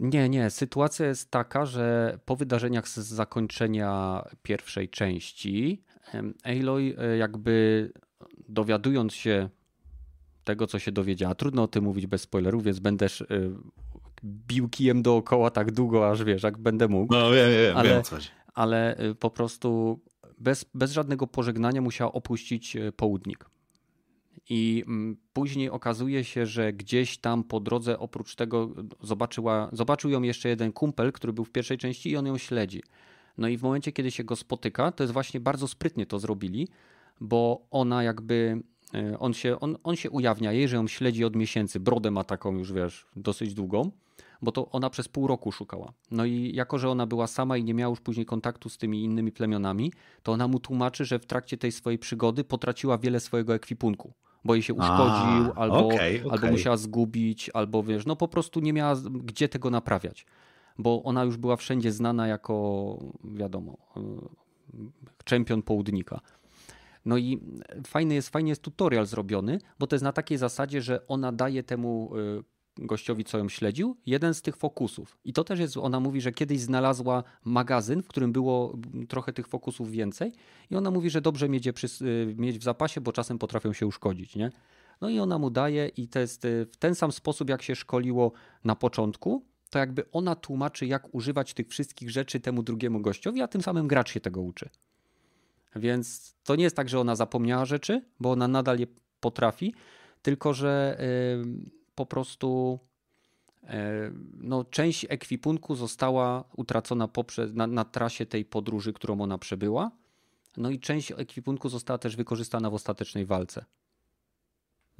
Nie, 0.00 0.28
nie. 0.28 0.50
Sytuacja 0.50 1.06
jest 1.06 1.30
taka, 1.30 1.66
że 1.66 2.18
po 2.24 2.36
wydarzeniach 2.36 2.88
z 2.88 2.96
zakończenia 2.96 4.22
pierwszej 4.42 4.88
części 4.88 5.82
Aloy 6.44 6.96
e, 6.98 7.16
jakby 7.16 7.92
dowiadując 8.48 9.14
się 9.14 9.48
tego, 10.44 10.66
co 10.66 10.78
się 10.78 10.92
dowiedziała, 10.92 11.34
trudno 11.34 11.62
o 11.62 11.68
tym 11.68 11.84
mówić 11.84 12.06
bez 12.06 12.22
spoilerów, 12.22 12.64
więc 12.64 12.78
będę 12.78 13.06
e, 13.06 13.08
bił 14.24 14.68
kijem 14.68 15.02
dookoła 15.02 15.50
tak 15.50 15.72
długo, 15.72 16.10
aż 16.10 16.24
wiesz, 16.24 16.42
jak 16.42 16.58
będę 16.58 16.88
mógł. 16.88 17.14
No 17.14 17.30
wiem, 17.30 17.50
wiem, 17.50 17.76
ale, 17.76 17.88
wiem 17.88 18.02
coś. 18.02 18.30
Ale 18.56 18.96
e, 18.96 19.14
po 19.14 19.30
prostu 19.30 20.00
bez, 20.38 20.64
bez 20.74 20.92
żadnego 20.92 21.26
pożegnania 21.26 21.80
musiała 21.80 22.12
opuścić 22.12 22.76
południk. 22.96 23.50
I 24.48 24.84
mm, 24.86 25.16
później 25.32 25.70
okazuje 25.70 26.24
się, 26.24 26.46
że 26.46 26.72
gdzieś 26.72 27.18
tam 27.18 27.44
po 27.44 27.60
drodze 27.60 27.98
oprócz 27.98 28.34
tego 28.34 28.70
zobaczyła, 29.02 29.68
zobaczył 29.72 30.10
ją 30.10 30.22
jeszcze 30.22 30.48
jeden 30.48 30.72
kumpel, 30.72 31.12
który 31.12 31.32
był 31.32 31.44
w 31.44 31.50
pierwszej 31.50 31.78
części 31.78 32.10
i 32.10 32.16
on 32.16 32.26
ją 32.26 32.38
śledzi. 32.38 32.82
No 33.38 33.48
i 33.48 33.56
w 33.56 33.62
momencie, 33.62 33.92
kiedy 33.92 34.10
się 34.10 34.24
go 34.24 34.36
spotyka, 34.36 34.92
to 34.92 35.04
jest 35.04 35.12
właśnie 35.12 35.40
bardzo 35.40 35.68
sprytnie 35.68 36.06
to 36.06 36.18
zrobili, 36.18 36.68
bo 37.20 37.66
ona 37.70 38.02
jakby, 38.02 38.62
on 39.18 39.34
się, 39.34 39.60
on, 39.60 39.76
on 39.84 39.96
się 39.96 40.10
ujawnia 40.10 40.52
jej, 40.52 40.68
że 40.68 40.76
ją 40.76 40.86
śledzi 40.86 41.24
od 41.24 41.36
miesięcy, 41.36 41.80
brodę 41.80 42.10
ma 42.10 42.24
taką 42.24 42.58
już, 42.58 42.72
wiesz, 42.72 43.06
dosyć 43.16 43.54
długą, 43.54 43.90
bo 44.42 44.52
to 44.52 44.70
ona 44.70 44.90
przez 44.90 45.08
pół 45.08 45.26
roku 45.26 45.52
szukała. 45.52 45.92
No 46.10 46.24
i 46.24 46.54
jako, 46.54 46.78
że 46.78 46.90
ona 46.90 47.06
była 47.06 47.26
sama 47.26 47.56
i 47.56 47.64
nie 47.64 47.74
miała 47.74 47.90
już 47.90 48.00
później 48.00 48.26
kontaktu 48.26 48.68
z 48.68 48.78
tymi 48.78 49.04
innymi 49.04 49.32
plemionami, 49.32 49.92
to 50.22 50.32
ona 50.32 50.48
mu 50.48 50.60
tłumaczy, 50.60 51.04
że 51.04 51.18
w 51.18 51.26
trakcie 51.26 51.56
tej 51.56 51.72
swojej 51.72 51.98
przygody 51.98 52.44
potraciła 52.44 52.98
wiele 52.98 53.20
swojego 53.20 53.54
ekwipunku 53.54 54.12
bo 54.46 54.54
jej 54.54 54.62
się 54.62 54.74
uszkodził, 54.74 55.52
A, 55.52 55.54
albo, 55.54 55.86
okay, 55.86 56.20
okay. 56.24 56.30
albo 56.30 56.46
musiała 56.46 56.76
zgubić, 56.76 57.50
albo 57.54 57.82
wiesz, 57.82 58.06
no 58.06 58.16
po 58.16 58.28
prostu 58.28 58.60
nie 58.60 58.72
miała 58.72 58.94
gdzie 59.10 59.48
tego 59.48 59.70
naprawiać. 59.70 60.26
Bo 60.78 61.02
ona 61.02 61.24
już 61.24 61.36
była 61.36 61.56
wszędzie 61.56 61.92
znana 61.92 62.26
jako, 62.26 62.98
wiadomo, 63.24 63.76
czempion 65.24 65.62
południka. 65.62 66.20
No 67.04 67.16
i 67.16 67.40
fajny 67.86 68.14
jest, 68.14 68.28
fajnie 68.28 68.48
jest 68.48 68.62
tutorial 68.62 69.06
zrobiony, 69.06 69.58
bo 69.78 69.86
to 69.86 69.96
jest 69.96 70.04
na 70.04 70.12
takiej 70.12 70.38
zasadzie, 70.38 70.82
że 70.82 71.06
ona 71.06 71.32
daje 71.32 71.62
temu 71.62 72.10
y, 72.16 72.44
gościowi, 72.78 73.24
co 73.24 73.38
ją 73.38 73.48
śledził, 73.48 73.96
jeden 74.06 74.34
z 74.34 74.42
tych 74.42 74.56
fokusów. 74.56 75.18
I 75.24 75.32
to 75.32 75.44
też 75.44 75.58
jest, 75.58 75.76
ona 75.76 76.00
mówi, 76.00 76.20
że 76.20 76.32
kiedyś 76.32 76.60
znalazła 76.60 77.24
magazyn, 77.44 78.02
w 78.02 78.08
którym 78.08 78.32
było 78.32 78.78
trochę 79.08 79.32
tych 79.32 79.48
fokusów 79.48 79.90
więcej 79.90 80.32
i 80.70 80.76
ona 80.76 80.90
mówi, 80.90 81.10
że 81.10 81.20
dobrze 81.20 81.48
mieć, 81.48 81.72
przy, 81.72 81.86
y, 82.04 82.34
mieć 82.38 82.58
w 82.58 82.62
zapasie, 82.62 83.00
bo 83.00 83.12
czasem 83.12 83.38
potrafią 83.38 83.72
się 83.72 83.86
uszkodzić, 83.86 84.36
nie? 84.36 84.50
No 85.00 85.08
i 85.08 85.18
ona 85.18 85.38
mu 85.38 85.50
daje 85.50 85.88
i 85.88 86.08
to 86.08 86.18
jest 86.18 86.44
y, 86.44 86.66
w 86.72 86.76
ten 86.76 86.94
sam 86.94 87.12
sposób, 87.12 87.50
jak 87.50 87.62
się 87.62 87.76
szkoliło 87.76 88.32
na 88.64 88.76
początku, 88.76 89.44
to 89.70 89.78
jakby 89.78 90.10
ona 90.10 90.34
tłumaczy, 90.34 90.86
jak 90.86 91.14
używać 91.14 91.54
tych 91.54 91.68
wszystkich 91.68 92.10
rzeczy 92.10 92.40
temu 92.40 92.62
drugiemu 92.62 93.00
gościowi, 93.00 93.42
a 93.42 93.48
tym 93.48 93.62
samym 93.62 93.88
gracz 93.88 94.10
się 94.10 94.20
tego 94.20 94.40
uczy. 94.40 94.68
Więc 95.76 96.34
to 96.44 96.56
nie 96.56 96.64
jest 96.64 96.76
tak, 96.76 96.88
że 96.88 97.00
ona 97.00 97.16
zapomniała 97.16 97.64
rzeczy, 97.64 98.02
bo 98.20 98.30
ona 98.30 98.48
nadal 98.48 98.78
je 98.78 98.86
potrafi, 99.20 99.74
tylko 100.22 100.54
że 100.54 100.98
po 101.96 102.06
prostu 102.06 102.78
e, 103.64 104.10
no, 104.34 104.64
część 104.64 105.06
ekwipunku 105.08 105.74
została 105.74 106.44
utracona 106.56 107.08
na, 107.54 107.66
na 107.66 107.84
trasie 107.84 108.26
tej 108.26 108.44
podróży, 108.44 108.92
którą 108.92 109.20
ona 109.20 109.38
przebyła. 109.38 109.90
No 110.56 110.70
i 110.70 110.80
część 110.80 111.12
ekwipunku 111.12 111.68
została 111.68 111.98
też 111.98 112.16
wykorzystana 112.16 112.70
w 112.70 112.74
ostatecznej 112.74 113.26
walce. 113.26 113.64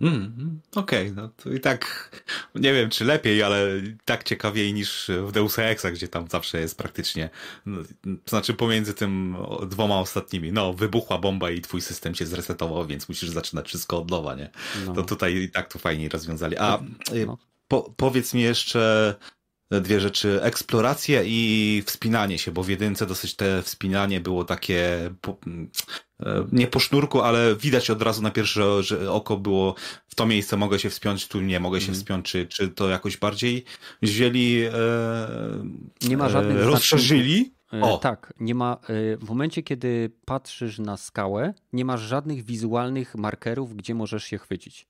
Mm, 0.01 0.61
Okej, 0.75 1.11
okay, 1.11 1.23
no 1.23 1.29
to 1.29 1.51
i 1.51 1.61
tak 1.61 2.11
nie 2.55 2.73
wiem, 2.73 2.91
czy 2.91 3.05
lepiej, 3.05 3.43
ale 3.43 3.67
tak 4.05 4.25
ciekawiej 4.25 4.75
niż 4.75 5.11
w 5.27 5.33
Deus 5.33 5.59
Exa, 5.59 5.91
gdzie 5.91 6.09
tam 6.09 6.29
zawsze 6.29 6.61
jest 6.61 6.79
praktycznie, 6.79 7.31
no, 7.67 7.83
to 8.05 8.31
znaczy 8.31 8.55
pomiędzy 8.55 8.95
tym 8.95 9.37
dwoma 9.67 10.01
ostatnimi, 10.01 10.53
no 10.53 10.73
wybuchła 10.73 11.19
bomba 11.19 11.51
i 11.51 11.61
twój 11.61 11.81
system 11.81 12.15
się 12.15 12.27
zresetował, 12.27 12.87
więc 12.87 13.09
musisz 13.09 13.29
zaczynać 13.29 13.67
wszystko 13.67 13.99
od 13.99 14.11
nowa, 14.11 14.35
nie? 14.35 14.51
No. 14.87 14.95
To 14.95 15.03
tutaj 15.03 15.35
i 15.35 15.51
tak 15.51 15.73
to 15.73 15.79
fajniej 15.79 16.09
rozwiązali. 16.09 16.57
A 16.57 16.83
no. 17.27 17.39
po, 17.69 17.95
powiedz 17.97 18.35
mi 18.35 18.43
jeszcze, 18.43 19.15
dwie 19.71 20.01
rzeczy. 20.01 20.43
Eksploracja 20.43 21.23
i 21.23 21.83
wspinanie 21.87 22.39
się, 22.39 22.53
bo 22.53 22.63
w 22.63 22.69
jedynce 22.69 23.07
dosyć 23.07 23.37
te 23.37 23.63
wspinanie 23.63 24.21
było 24.21 24.45
takie 24.45 25.11
po, 25.21 25.37
e, 26.21 26.47
nie 26.53 26.67
po 26.67 26.81
sznurku, 26.81 27.21
ale 27.21 27.57
widać 27.57 27.91
od 27.91 28.03
razu 28.03 28.23
na 28.23 28.31
pierwsze 28.31 28.83
że 28.83 29.13
oko 29.13 29.37
było 29.37 29.75
w 30.09 30.15
to 30.15 30.27
miejsce 30.27 30.57
mogę 30.57 30.79
się 30.79 30.91
wspiąć, 30.91 31.29
tu 31.29 31.41
nie 31.41 31.61
mogę 31.61 31.81
się 31.81 31.87
mm. 31.87 31.95
wspiąć, 31.95 32.27
czy, 32.27 32.47
czy 32.47 32.69
to 32.69 32.89
jakoś 32.89 33.17
bardziej 33.17 33.65
wzięli 34.03 34.63
e, 34.63 36.09
nie 36.09 36.17
ma 36.17 36.29
żadnych 36.29 36.57
e, 36.57 36.65
rozszerzyli? 36.65 37.55
E, 37.73 37.81
o. 37.81 37.99
Tak, 37.99 38.33
nie 38.41 38.55
ma. 38.55 38.77
W 39.21 39.29
momencie, 39.29 39.63
kiedy 39.63 40.11
patrzysz 40.25 40.79
na 40.79 40.97
skałę, 40.97 41.55
nie 41.73 41.85
masz 41.85 42.01
żadnych 42.01 42.45
wizualnych 42.45 43.15
markerów, 43.15 43.77
gdzie 43.77 43.95
możesz 43.95 44.25
się 44.25 44.39
chwycić. 44.39 44.89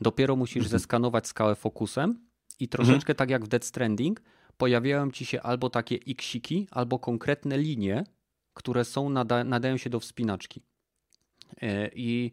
Dopiero 0.00 0.36
musisz 0.36 0.56
mm 0.56 0.68
-hmm. 0.68 0.70
zeskanować 0.70 1.26
skałę 1.26 1.54
fokusem 1.54 2.27
i 2.60 2.68
troszeczkę 2.68 3.12
mhm. 3.12 3.16
tak 3.16 3.30
jak 3.30 3.44
w 3.44 3.48
Dead 3.48 3.64
Stranding, 3.64 4.22
pojawiają 4.56 5.10
ci 5.10 5.26
się 5.26 5.42
albo 5.42 5.70
takie 5.70 5.94
iksiki, 5.94 6.68
albo 6.70 6.98
konkretne 6.98 7.58
linie, 7.58 8.04
które 8.54 8.84
są 8.84 9.08
nada 9.10 9.44
nadają 9.44 9.76
się 9.76 9.90
do 9.90 10.00
wspinaczki. 10.00 10.62
I 11.94 12.32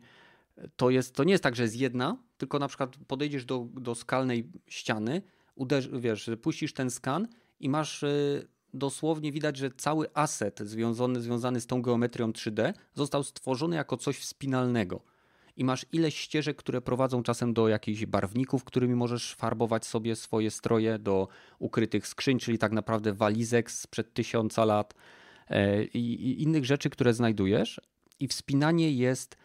to, 0.75 0.89
jest, 0.89 1.15
to 1.15 1.23
nie 1.23 1.31
jest 1.31 1.43
tak, 1.43 1.55
że 1.55 1.63
jest 1.63 1.75
jedna, 1.75 2.17
tylko 2.37 2.59
na 2.59 2.67
przykład 2.67 2.97
podejdziesz 3.07 3.45
do, 3.45 3.67
do 3.73 3.95
skalnej 3.95 4.51
ściany, 4.67 5.21
uderz, 5.55 5.89
wiesz, 5.99 6.29
puścisz 6.41 6.73
ten 6.73 6.91
skan 6.91 7.27
i 7.59 7.69
masz 7.69 8.05
dosłownie 8.73 9.31
widać, 9.31 9.57
że 9.57 9.71
cały 9.71 10.07
aset 10.13 10.59
związany, 10.59 11.21
związany 11.21 11.61
z 11.61 11.67
tą 11.67 11.81
geometrią 11.81 12.31
3D 12.31 12.73
został 12.93 13.23
stworzony 13.23 13.75
jako 13.75 13.97
coś 13.97 14.17
wspinalnego. 14.17 15.01
I 15.57 15.63
masz 15.63 15.85
ileś 15.91 16.19
ścieżek, 16.19 16.57
które 16.57 16.81
prowadzą 16.81 17.23
czasem 17.23 17.53
do 17.53 17.67
jakichś 17.67 18.05
barwników, 18.05 18.63
którymi 18.63 18.95
możesz 18.95 19.35
farbować 19.35 19.85
sobie 19.85 20.15
swoje 20.15 20.51
stroje, 20.51 20.99
do 20.99 21.27
ukrytych 21.59 22.07
skrzyń, 22.07 22.39
czyli 22.39 22.57
tak 22.57 22.71
naprawdę 22.71 23.13
walizek 23.13 23.71
sprzed 23.71 24.13
tysiąca 24.13 24.65
lat 24.65 24.93
e, 25.49 25.83
i 25.83 26.43
innych 26.43 26.65
rzeczy, 26.65 26.89
które 26.89 27.13
znajdujesz. 27.13 27.81
I 28.19 28.27
wspinanie 28.27 28.91
jest 28.91 29.37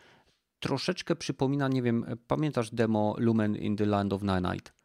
troszeczkę 0.61 1.17
przypomina, 1.17 1.69
nie 1.69 1.83
wiem, 1.83 2.17
pamiętasz 2.27 2.71
demo 2.71 3.15
Lumen 3.19 3.57
in 3.57 3.77
the 3.77 3.87
Land 3.87 4.13
of 4.13 4.23
Night? 4.23 4.80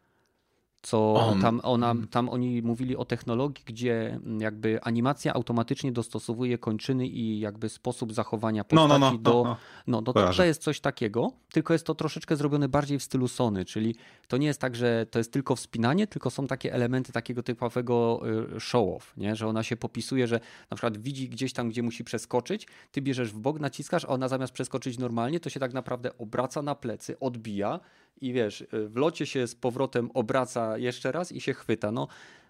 Co 0.86 1.36
tam, 1.41 1.61
ona, 1.63 1.91
mm. 1.91 2.07
tam 2.07 2.29
oni 2.29 2.61
mówili 2.61 2.97
o 2.97 3.05
technologii, 3.05 3.63
gdzie 3.65 4.19
jakby 4.39 4.83
animacja 4.83 5.33
automatycznie 5.33 5.91
dostosowuje 5.91 6.57
kończyny 6.57 7.07
i 7.07 7.39
jakby 7.39 7.69
sposób 7.69 8.13
zachowania 8.13 8.63
postaci 8.63 8.89
no, 8.89 8.99
no, 8.99 9.11
no, 9.11 9.17
do... 9.17 9.31
No, 9.31 9.43
no. 9.43 9.57
no, 9.88 10.01
no 10.01 10.13
to, 10.13 10.33
to 10.33 10.43
jest 10.43 10.61
coś 10.61 10.79
takiego, 10.79 11.31
tylko 11.51 11.73
jest 11.73 11.86
to 11.86 11.95
troszeczkę 11.95 12.36
zrobione 12.36 12.69
bardziej 12.69 12.99
w 12.99 13.03
stylu 13.03 13.27
Sony, 13.27 13.65
czyli 13.65 13.95
to 14.27 14.38
nie 14.38 14.47
jest 14.47 14.61
tak, 14.61 14.75
że 14.75 15.05
to 15.11 15.19
jest 15.19 15.31
tylko 15.31 15.55
wspinanie, 15.55 16.07
tylko 16.07 16.29
są 16.29 16.47
takie 16.47 16.73
elementy 16.73 17.11
takiego 17.11 17.43
typowego 17.43 18.21
y, 18.55 18.59
show-off, 18.59 19.17
nie? 19.17 19.36
że 19.36 19.47
ona 19.47 19.63
się 19.63 19.77
popisuje, 19.77 20.27
że 20.27 20.39
na 20.71 20.75
przykład 20.75 20.97
widzi 20.97 21.29
gdzieś 21.29 21.53
tam, 21.53 21.69
gdzie 21.69 21.83
musi 21.83 22.03
przeskoczyć, 22.03 22.67
ty 22.91 23.01
bierzesz 23.01 23.31
w 23.31 23.39
bok, 23.39 23.59
naciskasz, 23.59 24.05
a 24.05 24.07
ona 24.07 24.27
zamiast 24.27 24.53
przeskoczyć 24.53 24.97
normalnie, 24.97 25.39
to 25.39 25.49
się 25.49 25.59
tak 25.59 25.73
naprawdę 25.73 26.17
obraca 26.17 26.61
na 26.61 26.75
plecy, 26.75 27.19
odbija, 27.19 27.79
i 28.22 28.34
wiesz, 28.34 28.61
y, 28.61 28.68
w 28.89 28.95
locie 28.95 29.26
się 29.26 29.47
z 29.47 29.55
powrotem 29.55 30.11
obraca 30.13 30.78
jeszcze 30.78 31.11
raz 31.11 31.32
i 31.32 31.41
się 31.41 31.53
chwyta. 31.53 31.91
No, 31.91 32.07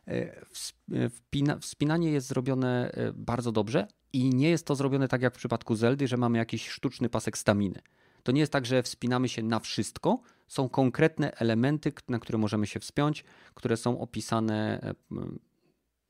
y, 0.07 0.32
y, 0.93 1.59
wspinanie 1.61 2.11
jest 2.11 2.28
zrobione 2.28 2.91
bardzo 3.13 3.51
dobrze 3.51 3.88
i 4.13 4.30
nie 4.30 4.49
jest 4.49 4.68
to 4.68 4.76
zrobione 4.76 5.07
tak 5.07 5.22
jak 5.22 5.34
w 5.34 5.38
przypadku 5.38 5.76
Zeldy, 5.76 6.07
że 6.07 6.18
mamy 6.18 6.38
jakiś 6.38 6.70
sztuczny 6.70 7.09
pasek 7.09 7.38
staminy. 7.38 7.82
To 8.24 8.32
nie 8.32 8.39
jest 8.39 8.51
tak, 8.51 8.66
że 8.66 8.84
wspinamy 8.84 9.30
się 9.30 9.43
na 9.43 9.59
wszystko. 9.59 10.20
Są 10.47 10.70
konkretne 10.70 11.32
elementy, 11.32 11.93
na 12.07 12.20
które 12.20 12.38
możemy 12.38 12.68
się 12.68 12.80
wspiąć, 12.80 13.24
które 13.53 13.78
są 13.78 13.99
opisane 13.99 14.80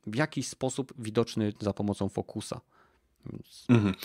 w 0.07 0.15
jakiś 0.15 0.47
sposób 0.47 0.93
widoczny 0.99 1.53
za 1.59 1.73
pomocą 1.73 2.09
fokusa. 2.09 2.61
Mhm. 3.69 3.95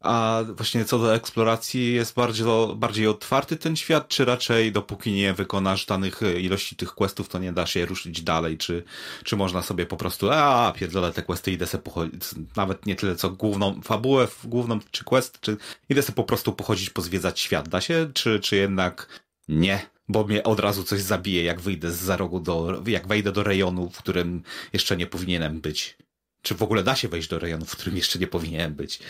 A 0.00 0.42
właśnie 0.56 0.84
co 0.84 0.98
do 0.98 1.14
eksploracji, 1.14 1.94
jest 1.94 2.14
bardziej, 2.14 2.46
bardziej 2.76 3.06
otwarty 3.06 3.56
ten 3.56 3.76
świat, 3.76 4.08
czy 4.08 4.24
raczej 4.24 4.72
dopóki 4.72 5.12
nie 5.12 5.34
wykonasz 5.34 5.86
danych 5.86 6.20
ilości 6.38 6.76
tych 6.76 6.94
questów, 6.94 7.28
to 7.28 7.38
nie 7.38 7.52
da 7.52 7.66
się 7.66 7.86
ruszyć 7.86 8.22
dalej, 8.22 8.58
czy, 8.58 8.84
czy 9.24 9.36
można 9.36 9.62
sobie 9.62 9.86
po 9.86 9.96
prostu, 9.96 10.30
a 10.30 10.72
pierdolę 10.76 11.12
te 11.12 11.22
questy, 11.22 11.52
idę 11.52 11.66
sobie 11.66 11.82
pochodzić, 11.82 12.22
nawet 12.56 12.86
nie 12.86 12.96
tyle 12.96 13.16
co 13.16 13.30
główną 13.30 13.82
fabułę, 13.82 14.28
główną 14.44 14.78
czy 14.90 15.04
quest, 15.04 15.40
czy 15.40 15.56
idę 15.88 16.02
sobie 16.02 16.16
po 16.16 16.24
prostu 16.24 16.52
pochodzić, 16.52 16.90
pozwiedzać 16.90 17.40
świat, 17.40 17.68
da 17.68 17.80
się, 17.80 18.10
czy, 18.14 18.40
czy 18.40 18.56
jednak 18.56 19.22
nie, 19.48 19.90
bo 20.08 20.24
mnie 20.24 20.42
od 20.42 20.60
razu 20.60 20.84
coś 20.84 21.00
zabije, 21.00 21.44
jak 21.44 21.60
wyjdę 21.60 21.90
z 21.90 21.96
za 21.96 22.16
rogu 22.16 22.40
do, 22.40 22.82
jak 22.86 23.06
wejdę 23.06 23.32
do 23.32 23.42
rejonu, 23.42 23.90
w 23.90 23.98
którym 23.98 24.42
jeszcze 24.72 24.96
nie 24.96 25.06
powinienem 25.06 25.60
być. 25.60 25.96
Czy 26.42 26.54
w 26.54 26.62
ogóle 26.62 26.82
da 26.82 26.96
się 26.96 27.08
wejść 27.08 27.28
do 27.28 27.38
rejonu, 27.38 27.64
w 27.64 27.76
którym 27.76 27.96
jeszcze 27.96 28.18
nie 28.18 28.26
powinienem 28.26 28.74
być? 28.74 29.00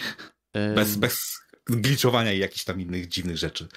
Bez, 0.74 0.96
bez 0.96 1.38
gliczowania 1.66 2.32
i 2.32 2.38
jakichś 2.38 2.64
tam 2.64 2.80
innych 2.80 3.08
dziwnych 3.08 3.36
rzeczy. 3.36 3.68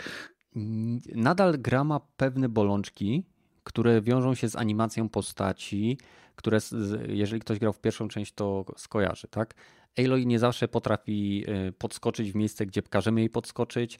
Nadal 1.15 1.59
gra 1.59 1.83
ma 1.83 1.99
pewne 1.99 2.49
bolączki, 2.49 3.23
które 3.63 4.01
wiążą 4.01 4.35
się 4.35 4.49
z 4.49 4.55
animacją 4.55 5.09
postaci, 5.09 5.97
które 6.35 6.59
jeżeli 7.07 7.41
ktoś 7.41 7.59
grał 7.59 7.73
w 7.73 7.79
pierwszą 7.79 8.07
część, 8.07 8.33
to 8.33 8.65
skojarzy, 8.77 9.27
tak? 9.27 9.53
Aloy 9.97 10.25
nie 10.25 10.39
zawsze 10.39 10.67
potrafi 10.67 11.45
e, 11.47 11.71
podskoczyć 11.71 12.31
w 12.31 12.35
miejsce, 12.35 12.65
gdzie 12.65 12.81
każemy 12.81 13.21
jej 13.21 13.29
podskoczyć. 13.29 13.99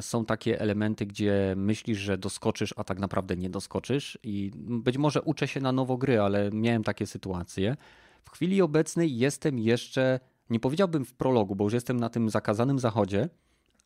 Są 0.00 0.24
takie 0.24 0.60
elementy, 0.60 1.06
gdzie 1.06 1.54
myślisz, 1.56 1.98
że 1.98 2.18
doskoczysz, 2.18 2.74
a 2.76 2.84
tak 2.84 2.98
naprawdę 2.98 3.36
nie 3.36 3.50
doskoczysz 3.50 4.18
i 4.22 4.50
być 4.56 4.98
może 4.98 5.22
uczę 5.22 5.48
się 5.48 5.60
na 5.60 5.72
nowo 5.72 5.96
gry, 5.96 6.20
ale 6.20 6.50
miałem 6.50 6.84
takie 6.84 7.06
sytuacje. 7.06 7.76
W 8.24 8.30
chwili 8.30 8.62
obecnej 8.62 9.18
jestem 9.18 9.58
jeszcze 9.58 10.20
nie 10.50 10.60
powiedziałbym 10.60 11.04
w 11.04 11.14
prologu, 11.14 11.56
bo 11.56 11.64
już 11.64 11.72
jestem 11.72 12.00
na 12.00 12.08
tym 12.08 12.30
zakazanym 12.30 12.78
zachodzie, 12.78 13.28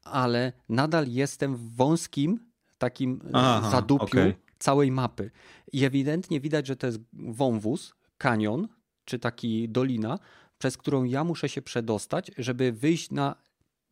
ale 0.04 0.52
nadal 0.68 1.09
jestem 1.09 1.56
w 1.56 1.74
wąskim 1.76 2.48
takim 2.78 3.20
e, 3.24 3.30
Aha, 3.32 3.70
zadupiu 3.70 4.04
okay. 4.04 4.34
całej 4.59 4.90
mapy. 4.90 5.30
I 5.72 5.84
ewidentnie 5.84 6.40
widać, 6.40 6.66
że 6.66 6.76
to 6.76 6.86
jest 6.86 6.98
wąwóz, 7.12 7.94
kanion, 8.18 8.68
czy 9.04 9.18
taki 9.18 9.68
dolina, 9.68 10.18
przez 10.59 10.76
którą 10.76 11.04
ja 11.04 11.24
muszę 11.24 11.48
się 11.48 11.62
przedostać, 11.62 12.30
żeby 12.38 12.72
wyjść 12.72 13.11
na 13.11 13.36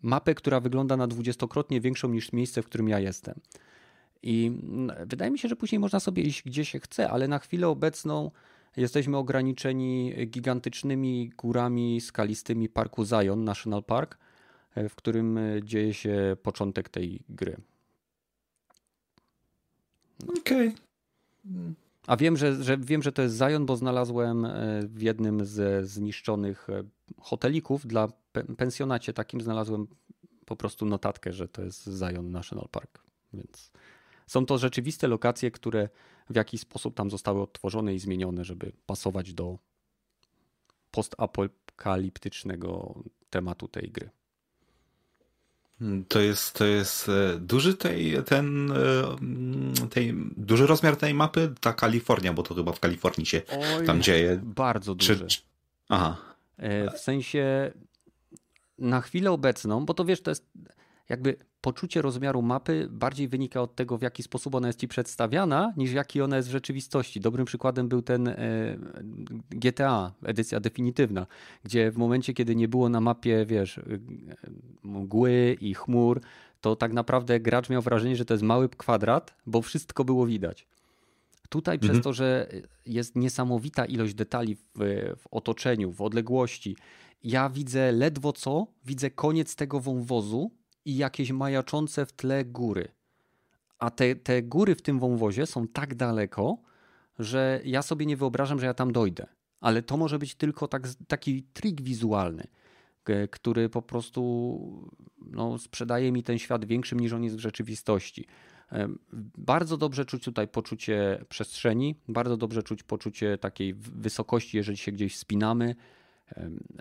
mapę, 0.02 0.34
która 0.34 0.60
wygląda 0.60 0.96
na 0.96 1.06
dwudziestokrotnie 1.06 1.80
większą 1.80 2.08
niż 2.08 2.32
miejsce, 2.32 2.62
w 2.62 2.66
którym 2.66 2.88
ja 2.88 3.00
jestem. 3.00 3.40
I 4.22 4.46
mm, 4.46 5.06
wydaje 5.06 5.30
mi 5.30 5.38
się, 5.38 5.48
że 5.48 5.56
później 5.56 5.78
można 5.78 6.00
sobie 6.00 6.22
iść 6.22 6.42
gdzie 6.42 6.64
się 6.64 6.80
chce, 6.80 7.10
ale 7.10 7.28
na 7.28 7.38
chwilę 7.38 7.68
obecną 7.68 8.30
Jesteśmy 8.76 9.16
ograniczeni 9.16 10.14
gigantycznymi 10.26 11.30
górami 11.36 12.00
skalistymi 12.00 12.68
parku 12.68 13.04
Zion 13.04 13.44
National 13.44 13.84
Park, 13.84 14.18
e, 14.74 14.88
w 14.88 14.94
którym 14.94 15.38
e, 15.38 15.62
dzieje 15.62 15.94
się 15.94 16.36
początek 16.42 16.88
tej 16.88 17.22
gry. 17.28 17.56
Okej. 20.40 20.68
Okay. 20.68 21.74
A 22.06 22.16
wiem 22.16 22.36
że, 22.36 22.64
że 22.64 22.78
wiem, 22.78 23.02
że 23.02 23.12
to 23.12 23.22
jest 23.22 23.36
Zion, 23.36 23.66
bo 23.66 23.76
znalazłem 23.76 24.44
e, 24.44 24.82
w 24.82 25.02
jednym 25.02 25.44
ze 25.44 25.86
zniszczonych 25.86 26.66
hotelików 27.20 27.86
dla 27.86 28.08
pensjonacie 28.56 29.12
takim 29.12 29.40
znalazłem 29.40 29.86
po 30.44 30.56
prostu 30.56 30.86
notatkę, 30.86 31.32
że 31.32 31.48
to 31.48 31.62
jest 31.62 31.84
Zion 31.84 32.30
National 32.30 32.68
Park. 32.70 33.02
Więc 33.32 33.72
są 34.26 34.46
to 34.46 34.58
rzeczywiste 34.58 35.08
lokacje, 35.08 35.50
które 35.50 35.88
w 36.30 36.36
jakiś 36.36 36.60
sposób 36.60 36.94
tam 36.94 37.10
zostały 37.10 37.42
odtworzone 37.42 37.94
i 37.94 37.98
zmienione, 37.98 38.44
żeby 38.44 38.72
pasować 38.86 39.34
do 39.34 39.58
postapokaliptycznego 40.90 42.94
tematu 43.30 43.68
tej 43.68 43.90
gry. 43.90 44.10
To 46.08 46.20
jest, 46.20 46.54
to 46.54 46.64
jest 46.64 47.08
e, 47.08 47.38
duży 47.40 47.74
tej, 47.74 48.24
ten, 48.24 48.72
e, 48.72 49.86
tej, 49.90 50.14
duży 50.36 50.66
rozmiar 50.66 50.96
tej 50.96 51.14
mapy, 51.14 51.54
ta 51.60 51.72
Kalifornia, 51.72 52.32
bo 52.32 52.42
to 52.42 52.54
chyba 52.54 52.72
w 52.72 52.80
Kalifornii 52.80 53.26
się 53.26 53.42
Oj, 53.78 53.86
tam 53.86 54.02
dzieje. 54.02 54.40
Bardzo 54.42 54.94
duży. 54.94 55.26
Czy, 55.26 55.40
aha. 55.88 56.16
E, 56.56 56.90
w 56.90 56.98
sensie 56.98 57.72
na 58.78 59.00
chwilę 59.00 59.30
obecną, 59.30 59.86
bo 59.86 59.94
to 59.94 60.04
wiesz, 60.04 60.22
to 60.22 60.30
jest 60.30 60.46
jakby 61.08 61.36
poczucie 61.60 62.02
rozmiaru 62.02 62.42
mapy 62.42 62.88
bardziej 62.90 63.28
wynika 63.28 63.62
od 63.62 63.74
tego, 63.74 63.98
w 63.98 64.02
jaki 64.02 64.22
sposób 64.22 64.54
ona 64.54 64.66
jest 64.66 64.80
ci 64.80 64.88
przedstawiana, 64.88 65.72
niż 65.76 65.92
jaki 65.92 66.22
ona 66.22 66.36
jest 66.36 66.48
w 66.48 66.52
rzeczywistości. 66.52 67.20
Dobrym 67.20 67.46
przykładem 67.46 67.88
był 67.88 68.02
ten 68.02 68.28
e, 68.28 68.36
GTA, 69.50 70.12
edycja 70.24 70.60
definitywna, 70.60 71.26
gdzie 71.64 71.90
w 71.90 71.96
momencie, 71.96 72.34
kiedy 72.34 72.56
nie 72.56 72.68
było 72.68 72.88
na 72.88 73.00
mapie, 73.00 73.46
wiesz, 73.46 73.80
mgły 74.82 75.56
i 75.60 75.74
chmur, 75.74 76.20
to 76.60 76.76
tak 76.76 76.92
naprawdę 76.92 77.40
gracz 77.40 77.70
miał 77.70 77.82
wrażenie, 77.82 78.16
że 78.16 78.24
to 78.24 78.34
jest 78.34 78.44
mały 78.44 78.68
kwadrat, 78.68 79.34
bo 79.46 79.62
wszystko 79.62 80.04
było 80.04 80.26
widać. 80.26 80.66
Tutaj 81.48 81.74
mhm. 81.74 81.92
przez 81.92 82.04
to, 82.04 82.12
że 82.12 82.48
jest 82.86 83.16
niesamowita 83.16 83.84
ilość 83.84 84.14
detali 84.14 84.54
w, 84.54 84.60
w 85.16 85.26
otoczeniu, 85.30 85.92
w 85.92 86.02
odległości, 86.02 86.76
ja 87.24 87.48
widzę 87.48 87.92
ledwo 87.92 88.32
co, 88.32 88.66
widzę 88.84 89.10
koniec 89.10 89.56
tego 89.56 89.80
wąwozu, 89.80 90.50
i 90.86 90.96
jakieś 90.96 91.32
majaczące 91.32 92.06
w 92.06 92.12
tle 92.12 92.44
góry. 92.44 92.88
A 93.78 93.90
te, 93.90 94.16
te 94.16 94.42
góry 94.42 94.74
w 94.74 94.82
tym 94.82 94.98
wąwozie 94.98 95.46
są 95.46 95.68
tak 95.68 95.94
daleko, 95.94 96.58
że 97.18 97.60
ja 97.64 97.82
sobie 97.82 98.06
nie 98.06 98.16
wyobrażam, 98.16 98.60
że 98.60 98.66
ja 98.66 98.74
tam 98.74 98.92
dojdę. 98.92 99.26
Ale 99.60 99.82
to 99.82 99.96
może 99.96 100.18
być 100.18 100.34
tylko 100.34 100.68
tak, 100.68 100.88
taki 101.08 101.42
trik 101.42 101.82
wizualny, 101.82 102.46
który 103.30 103.68
po 103.68 103.82
prostu 103.82 104.92
no, 105.26 105.58
sprzedaje 105.58 106.12
mi 106.12 106.22
ten 106.22 106.38
świat 106.38 106.64
większym 106.64 107.00
niż 107.00 107.12
on 107.12 107.24
jest 107.24 107.36
w 107.36 107.40
rzeczywistości. 107.40 108.26
Bardzo 109.38 109.76
dobrze 109.76 110.04
czuć 110.04 110.24
tutaj 110.24 110.48
poczucie 110.48 111.24
przestrzeni, 111.28 111.94
bardzo 112.08 112.36
dobrze 112.36 112.62
czuć 112.62 112.82
poczucie 112.82 113.38
takiej 113.38 113.74
wysokości, 113.74 114.56
jeżeli 114.56 114.78
się 114.78 114.92
gdzieś 114.92 115.16
spinamy. 115.16 115.74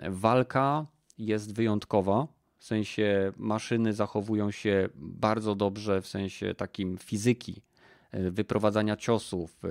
Walka 0.08 0.86
jest 1.18 1.54
wyjątkowa. 1.54 2.35
W 2.66 2.68
sensie 2.68 3.32
maszyny 3.36 3.92
zachowują 3.92 4.50
się 4.50 4.88
bardzo 4.94 5.54
dobrze 5.54 6.02
w 6.02 6.06
sensie 6.06 6.54
takim 6.54 6.98
fizyki, 6.98 7.62
e, 8.10 8.30
wyprowadzania 8.30 8.96
ciosów, 8.96 9.62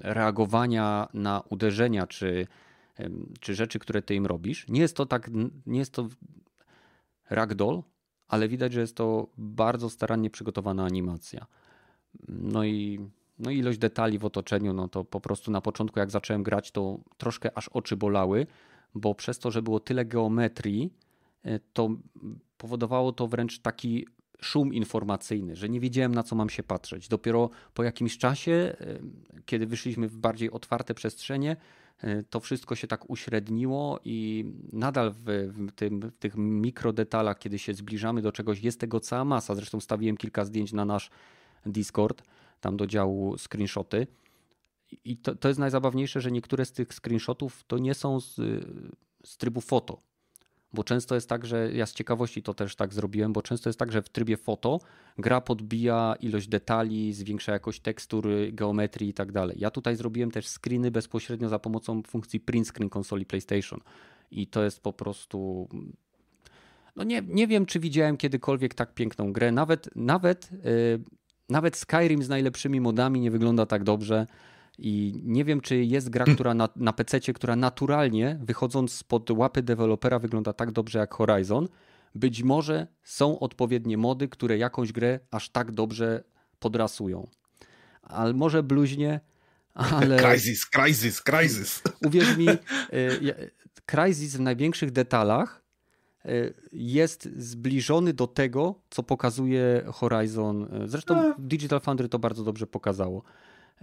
reagowania 0.00 1.08
na 1.14 1.42
uderzenia 1.50 2.06
czy, 2.06 2.46
czy 3.40 3.54
rzeczy, 3.54 3.78
które 3.78 4.02
ty 4.02 4.14
im 4.14 4.26
robisz. 4.26 4.68
Nie 4.68 4.80
jest 4.80 4.96
to 4.96 5.06
tak, 5.06 5.30
nie 5.66 5.78
jest 5.78 5.92
to 5.92 6.08
ragdoll, 7.30 7.82
ale 8.28 8.48
widać, 8.48 8.72
że 8.72 8.80
jest 8.80 8.96
to 8.96 9.28
bardzo 9.38 9.90
starannie 9.90 10.30
przygotowana 10.30 10.84
animacja. 10.84 11.46
No 12.28 12.64
i 12.64 13.00
no 13.38 13.50
ilość 13.50 13.78
detali 13.78 14.18
w 14.18 14.24
otoczeniu, 14.24 14.72
no 14.72 14.88
to 14.88 15.04
po 15.04 15.20
prostu 15.20 15.50
na 15.50 15.60
początku 15.60 15.98
jak 15.98 16.10
zacząłem 16.10 16.42
grać, 16.42 16.70
to 16.70 16.98
troszkę 17.16 17.58
aż 17.58 17.68
oczy 17.68 17.96
bolały, 17.96 18.46
bo 18.94 19.14
przez 19.14 19.38
to, 19.38 19.50
że 19.50 19.62
było 19.62 19.80
tyle 19.80 20.04
geometrii, 20.04 20.92
to 21.72 21.88
powodowało 22.56 23.12
to 23.12 23.26
wręcz 23.26 23.58
taki 23.58 24.06
szum 24.40 24.74
informacyjny, 24.74 25.56
że 25.56 25.68
nie 25.68 25.80
wiedziałem 25.80 26.14
na 26.14 26.22
co 26.22 26.36
mam 26.36 26.50
się 26.50 26.62
patrzeć. 26.62 27.08
Dopiero 27.08 27.50
po 27.74 27.82
jakimś 27.82 28.18
czasie, 28.18 28.52
e, 28.52 28.98
kiedy 29.46 29.66
wyszliśmy 29.66 30.08
w 30.08 30.16
bardziej 30.16 30.50
otwarte 30.50 30.94
przestrzenie, 30.94 31.56
e, 31.98 32.22
to 32.22 32.40
wszystko 32.40 32.74
się 32.74 32.86
tak 32.86 33.10
uśredniło 33.10 34.00
i 34.04 34.44
nadal 34.72 35.12
w, 35.12 35.24
w, 35.24 35.72
tym, 35.72 36.00
w 36.00 36.18
tych 36.18 36.36
mikrodetalach, 36.36 37.38
kiedy 37.38 37.58
się 37.58 37.74
zbliżamy 37.74 38.22
do 38.22 38.32
czegoś, 38.32 38.60
jest 38.60 38.80
tego 38.80 39.00
cała 39.00 39.24
masa. 39.24 39.54
Zresztą 39.54 39.80
stawiłem 39.80 40.16
kilka 40.16 40.44
zdjęć 40.44 40.72
na 40.72 40.84
nasz 40.84 41.10
Discord, 41.66 42.22
tam 42.60 42.76
do 42.76 42.86
działu 42.86 43.38
screenshoty. 43.38 44.06
I 45.04 45.16
to, 45.16 45.34
to 45.34 45.48
jest 45.48 45.60
najzabawniejsze, 45.60 46.20
że 46.20 46.30
niektóre 46.30 46.64
z 46.64 46.72
tych 46.72 46.88
screenshotów 46.94 47.64
to 47.66 47.78
nie 47.78 47.94
są 47.94 48.20
z, 48.20 48.34
z 49.24 49.36
trybu 49.36 49.60
foto. 49.60 50.11
Bo 50.74 50.84
często 50.84 51.14
jest 51.14 51.28
tak, 51.28 51.46
że 51.46 51.72
ja 51.72 51.86
z 51.86 51.92
ciekawości 51.92 52.42
to 52.42 52.54
też 52.54 52.76
tak 52.76 52.94
zrobiłem, 52.94 53.32
bo 53.32 53.42
często 53.42 53.68
jest 53.68 53.78
tak, 53.78 53.92
że 53.92 54.02
w 54.02 54.08
trybie 54.08 54.36
foto 54.36 54.80
gra 55.18 55.40
podbija 55.40 56.14
ilość 56.20 56.48
detali, 56.48 57.12
zwiększa 57.12 57.52
jakość 57.52 57.80
tekstury, 57.80 58.52
geometrii 58.52 59.08
i 59.08 59.14
tak 59.14 59.32
dalej. 59.32 59.56
Ja 59.60 59.70
tutaj 59.70 59.96
zrobiłem 59.96 60.30
też 60.30 60.48
screeny 60.48 60.90
bezpośrednio 60.90 61.48
za 61.48 61.58
pomocą 61.58 62.02
funkcji 62.02 62.40
print 62.40 62.68
screen 62.68 62.90
konsoli 62.90 63.26
PlayStation. 63.26 63.80
I 64.30 64.46
to 64.46 64.64
jest 64.64 64.80
po 64.80 64.92
prostu 64.92 65.68
no 66.96 67.04
nie, 67.04 67.22
nie 67.28 67.46
wiem, 67.46 67.66
czy 67.66 67.80
widziałem 67.80 68.16
kiedykolwiek 68.16 68.74
tak 68.74 68.94
piękną 68.94 69.32
grę. 69.32 69.52
Nawet, 69.52 69.88
nawet, 69.96 70.50
yy, 70.52 71.04
nawet 71.48 71.76
Skyrim 71.76 72.22
z 72.22 72.28
najlepszymi 72.28 72.80
modami 72.80 73.20
nie 73.20 73.30
wygląda 73.30 73.66
tak 73.66 73.84
dobrze. 73.84 74.26
I 74.84 75.20
nie 75.24 75.44
wiem, 75.44 75.60
czy 75.60 75.76
jest 75.84 76.10
gra, 76.10 76.24
która 76.24 76.54
na, 76.54 76.68
na 76.76 76.92
PC, 76.92 77.20
która 77.20 77.56
naturalnie, 77.56 78.38
wychodząc 78.42 78.92
spod 78.92 79.30
łapy 79.30 79.62
dewelopera, 79.62 80.18
wygląda 80.18 80.52
tak 80.52 80.72
dobrze 80.72 80.98
jak 80.98 81.14
Horizon. 81.14 81.68
Być 82.14 82.42
może 82.42 82.86
są 83.02 83.38
odpowiednie 83.38 83.98
mody, 83.98 84.28
które 84.28 84.58
jakąś 84.58 84.92
grę 84.92 85.20
aż 85.30 85.50
tak 85.50 85.72
dobrze 85.72 86.24
podrasują. 86.58 87.28
Ale 88.02 88.32
może 88.32 88.62
bluźnie, 88.62 89.20
ale. 89.74 90.18
Crysis, 90.24 90.66
Crysis, 90.66 91.20
Crysis. 91.20 91.82
Uwierz 92.06 92.36
mi, 92.36 92.46
Crysis 93.86 94.36
w 94.36 94.40
największych 94.40 94.90
detalach 94.90 95.62
e, 96.24 96.28
jest 96.72 97.28
zbliżony 97.36 98.12
do 98.12 98.26
tego, 98.26 98.80
co 98.90 99.02
pokazuje 99.02 99.84
Horizon. 99.92 100.68
Zresztą 100.86 101.34
Digital 101.38 101.80
Foundry 101.80 102.08
to 102.08 102.18
bardzo 102.18 102.44
dobrze 102.44 102.66
pokazało. 102.66 103.22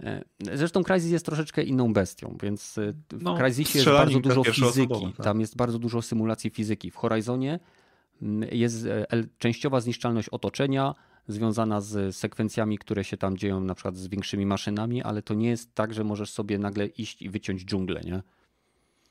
E, 0.00 0.24
zresztą 0.54 0.84
Crysis 0.84 1.10
jest 1.10 1.26
troszeczkę 1.26 1.62
inną 1.62 1.92
bestią, 1.92 2.36
więc 2.42 2.78
e, 2.78 2.92
w 3.10 3.22
no, 3.22 3.36
Crysisie 3.36 3.78
jest 3.78 3.90
bardzo 3.90 4.20
dużo 4.20 4.44
fizyki. 4.44 5.12
Tak. 5.16 5.24
Tam 5.24 5.40
jest 5.40 5.56
bardzo 5.56 5.78
dużo 5.78 6.02
symulacji 6.02 6.50
fizyki. 6.50 6.90
W 6.90 6.96
Horizonie 6.96 7.60
mm, 8.22 8.48
jest 8.52 8.86
e, 8.86 9.06
częściowa 9.38 9.80
zniszczalność 9.80 10.28
otoczenia 10.28 10.94
związana 11.28 11.80
z 11.80 12.16
sekwencjami, 12.16 12.78
które 12.78 13.04
się 13.04 13.16
tam 13.16 13.36
dzieją, 13.36 13.60
na 13.60 13.74
przykład 13.74 13.96
z 13.96 14.06
większymi 14.06 14.46
maszynami, 14.46 15.02
ale 15.02 15.22
to 15.22 15.34
nie 15.34 15.48
jest 15.48 15.74
tak, 15.74 15.94
że 15.94 16.04
możesz 16.04 16.30
sobie 16.30 16.58
nagle 16.58 16.86
iść 16.86 17.22
i 17.22 17.30
wyciąć 17.30 17.64
dżunglę, 17.64 18.00
nie? 18.04 18.22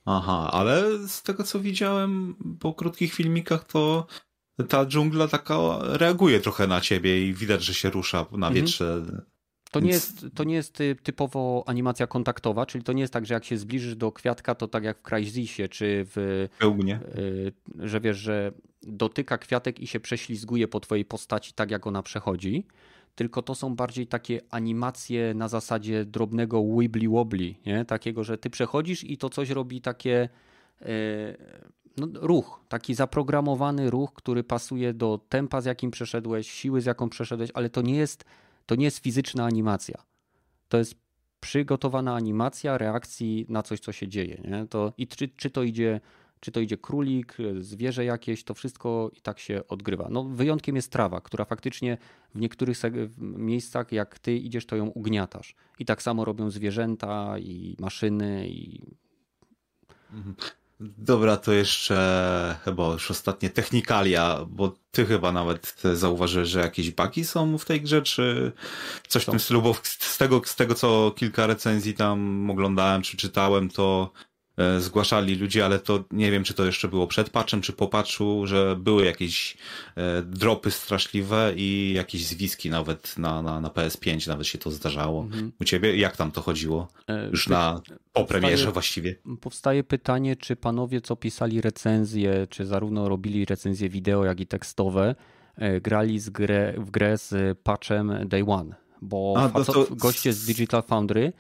Aha, 0.06 0.50
ale 0.54 1.08
z 1.08 1.24
tego 1.24 1.44
co 1.44 1.60
widziałem 1.60 2.36
po 2.60 2.74
krótkich 2.74 3.14
filmikach, 3.14 3.64
to 3.64 4.08
ta 4.68 4.86
dżungla 4.86 5.28
taka 5.28 5.58
reaguje 5.82 6.40
trochę 6.40 6.68
na 6.68 6.82
ciebie 6.82 7.28
i 7.28 7.34
widać, 7.34 7.64
że 7.64 7.74
się 7.74 7.90
rusza 7.90 8.18
na 8.18 8.48
mhm. 8.48 8.54
wietrze. 8.54 8.94
Mhm. 8.94 9.22
To 9.72 9.80
nie, 9.80 9.90
jest, 9.90 10.26
to 10.36 10.44
nie 10.44 10.56
jest 10.56 10.78
typowo 11.04 11.64
animacja 11.68 12.08
kontaktowa, 12.08 12.66
czyli 12.66 12.84
to 12.84 12.94
nie 12.94 13.02
jest 13.02 13.14
tak, 13.14 13.26
że 13.26 13.34
jak 13.34 13.46
się 13.46 13.58
zbliżysz 13.58 13.96
do 13.96 14.12
kwiatka, 14.12 14.56
to 14.56 14.68
tak 14.68 14.84
jak 14.84 14.98
w 14.98 15.02
Crysisie, 15.02 15.70
czy 15.70 16.06
w. 16.16 16.48
Pełnie. 16.60 17.00
Że 17.80 18.02
wiesz, 18.02 18.18
że 18.18 18.52
dotyka 18.84 19.38
kwiatek 19.38 19.80
i 19.80 19.88
się 19.88 20.00
prześlizguje 20.00 20.68
po 20.68 20.80
twojej 20.80 21.06
postaci, 21.06 21.54
tak 21.54 21.72
jak 21.72 21.88
ona 21.88 22.04
przechodzi. 22.04 22.66
Tylko 23.16 23.41
to 23.41 23.56
są 23.56 23.76
bardziej 23.76 24.08
takie 24.08 24.41
animacje 24.50 25.34
na 25.34 25.48
zasadzie 25.48 26.06
drobnego 26.06 26.64
wibbly 26.64 27.10
wobbly, 27.10 27.56
nie? 27.66 27.86
Takiego, 27.86 28.24
że 28.24 28.38
ty 28.38 28.50
przechodzisz 28.50 29.04
i 29.04 29.18
to 29.18 29.30
coś 29.30 29.50
robi 29.50 29.82
takie. 29.82 30.30
E, 30.82 30.88
no, 31.98 32.08
ruch, 32.14 32.62
taki 32.70 32.96
zaprogramowany 32.96 33.90
ruch, 33.90 34.14
który 34.14 34.44
pasuje 34.44 34.94
do 34.94 35.20
tempa, 35.30 35.62
z 35.62 35.66
jakim 35.66 35.91
przeszedłeś, 35.91 36.52
siły, 36.52 36.82
z 36.82 36.86
jaką 36.86 37.10
przeszedłeś, 37.10 37.50
ale 37.54 37.70
to 37.70 37.82
nie 37.82 37.96
jest 37.96 38.26
to 38.70 38.76
nie 38.76 38.86
jest 38.86 39.00
fizyczna 39.00 39.46
animacja. 39.46 40.04
To 40.68 40.78
jest 40.78 40.96
przygotowana 41.40 42.16
animacja 42.16 42.78
reakcji 42.78 43.46
na 43.50 43.64
coś, 43.64 43.80
co 43.80 43.91
się 43.91 44.08
dzieje. 44.08 44.41
Nie? 44.48 44.68
To, 44.68 44.94
I 44.98 45.08
czy, 45.08 45.28
czy, 45.28 45.50
to 45.50 45.64
idzie, 45.64 46.02
czy 46.40 46.52
to 46.52 46.60
idzie 46.60 46.78
królik, 46.78 47.38
zwierzę 47.60 48.06
jakieś, 48.06 48.44
to 48.44 48.54
wszystko 48.54 49.12
i 49.14 49.22
tak 49.22 49.40
się 49.40 49.68
odgrywa. 49.68 50.08
No, 50.12 50.24
wyjątkiem 50.24 50.76
jest 50.76 50.91
trawa, 50.91 51.22
która 51.22 51.46
faktycznie 51.46 51.98
w 52.36 52.40
niektórych 52.40 52.78
miejscach, 53.18 53.91
jak 53.91 54.20
ty 54.20 54.38
idziesz, 54.38 54.66
to 54.66 54.76
ją 54.76 54.86
ugniatasz. 54.86 55.56
I 55.80 55.86
tak 55.86 56.02
samo 56.02 56.26
robią 56.26 56.50
zwierzęta 56.50 57.40
i 57.40 57.76
maszyny 57.80 58.50
i 58.50 58.82
mhm. 60.14 60.36
Dobra, 60.80 61.38
to 61.38 61.52
jeszcze 61.54 62.56
chyba 62.66 62.88
już 62.88 63.12
ostatnie 63.12 63.50
technikalia, 63.50 64.46
bo 64.50 64.76
ty 64.92 65.06
chyba 65.06 65.32
nawet 65.32 65.82
zauważyłeś, 65.94 66.50
że 66.50 66.60
jakieś 66.60 66.92
bugi 66.92 67.26
są 67.26 67.58
w 67.58 67.66
tej 67.66 67.82
grze, 67.82 68.02
czy 68.02 68.52
coś 69.08 69.24
w 69.24 69.26
tym 69.26 69.40
stylu, 69.40 69.62
bo 69.62 69.76
z 69.84 70.18
tego, 70.18 70.42
z 70.46 70.56
tego 70.56 70.76
co 70.76 71.12
kilka 71.16 71.48
recenzji 71.48 71.94
tam 71.94 72.50
oglądałem, 72.52 73.02
czy 73.02 73.18
czytałem, 73.18 73.70
to 73.70 74.12
zgłaszali 74.80 75.36
ludzie, 75.36 75.65
ale 75.65 75.80
to 75.80 76.03
nie 76.11 76.31
wiem, 76.31 76.44
czy 76.44 76.53
to 76.53 76.65
jeszcze 76.65 76.88
było 76.88 77.07
przed 77.07 77.30
patchem, 77.30 77.61
czy 77.61 77.73
po 77.73 77.88
patchu, 77.88 78.48
że 78.48 78.76
były 78.76 79.06
jakieś 79.06 79.57
e, 79.95 80.22
dropy 80.22 80.72
straszliwe 80.72 81.53
i 81.56 81.94
jakieś 81.95 82.26
zwiski 82.26 82.69
nawet 82.69 83.18
na, 83.18 83.41
na, 83.41 83.61
na 83.61 83.69
PS5 83.69 84.27
nawet 84.27 84.48
się 84.48 84.57
to 84.57 84.72
zdarzało. 84.72 85.22
Mhm. 85.22 85.52
U 85.61 85.64
ciebie 85.64 85.98
jak 85.98 86.18
tam 86.18 86.31
to 86.31 86.41
chodziło? 86.41 86.88
E, 87.07 87.30
Już 87.30 87.48
na 87.48 87.81
po 88.14 88.26
premierze 88.26 88.72
właściwie. 88.72 89.15
Powstaje 89.41 89.84
pytanie, 89.84 90.36
czy 90.36 90.56
panowie, 90.56 91.02
co 91.02 91.15
pisali 91.15 91.61
recenzje, 91.61 92.48
czy 92.49 92.65
zarówno 92.65 93.10
robili 93.10 93.45
recenzje 93.45 93.90
wideo, 93.90 94.26
jak 94.26 94.40
i 94.40 94.48
tekstowe, 94.48 95.15
grali 95.81 96.19
z 96.19 96.30
grę, 96.30 96.73
w 96.77 96.91
grę 96.91 97.18
z 97.18 97.60
patchem 97.60 98.14
Day 98.26 98.44
One. 98.48 98.76
Bo 99.02 99.34
A, 99.38 99.60
no 99.60 99.65
to... 99.65 99.88
goście 99.91 100.34
z 100.34 100.45
Digital 100.45 100.84
Foundry 100.84 101.26
E, 101.26 101.34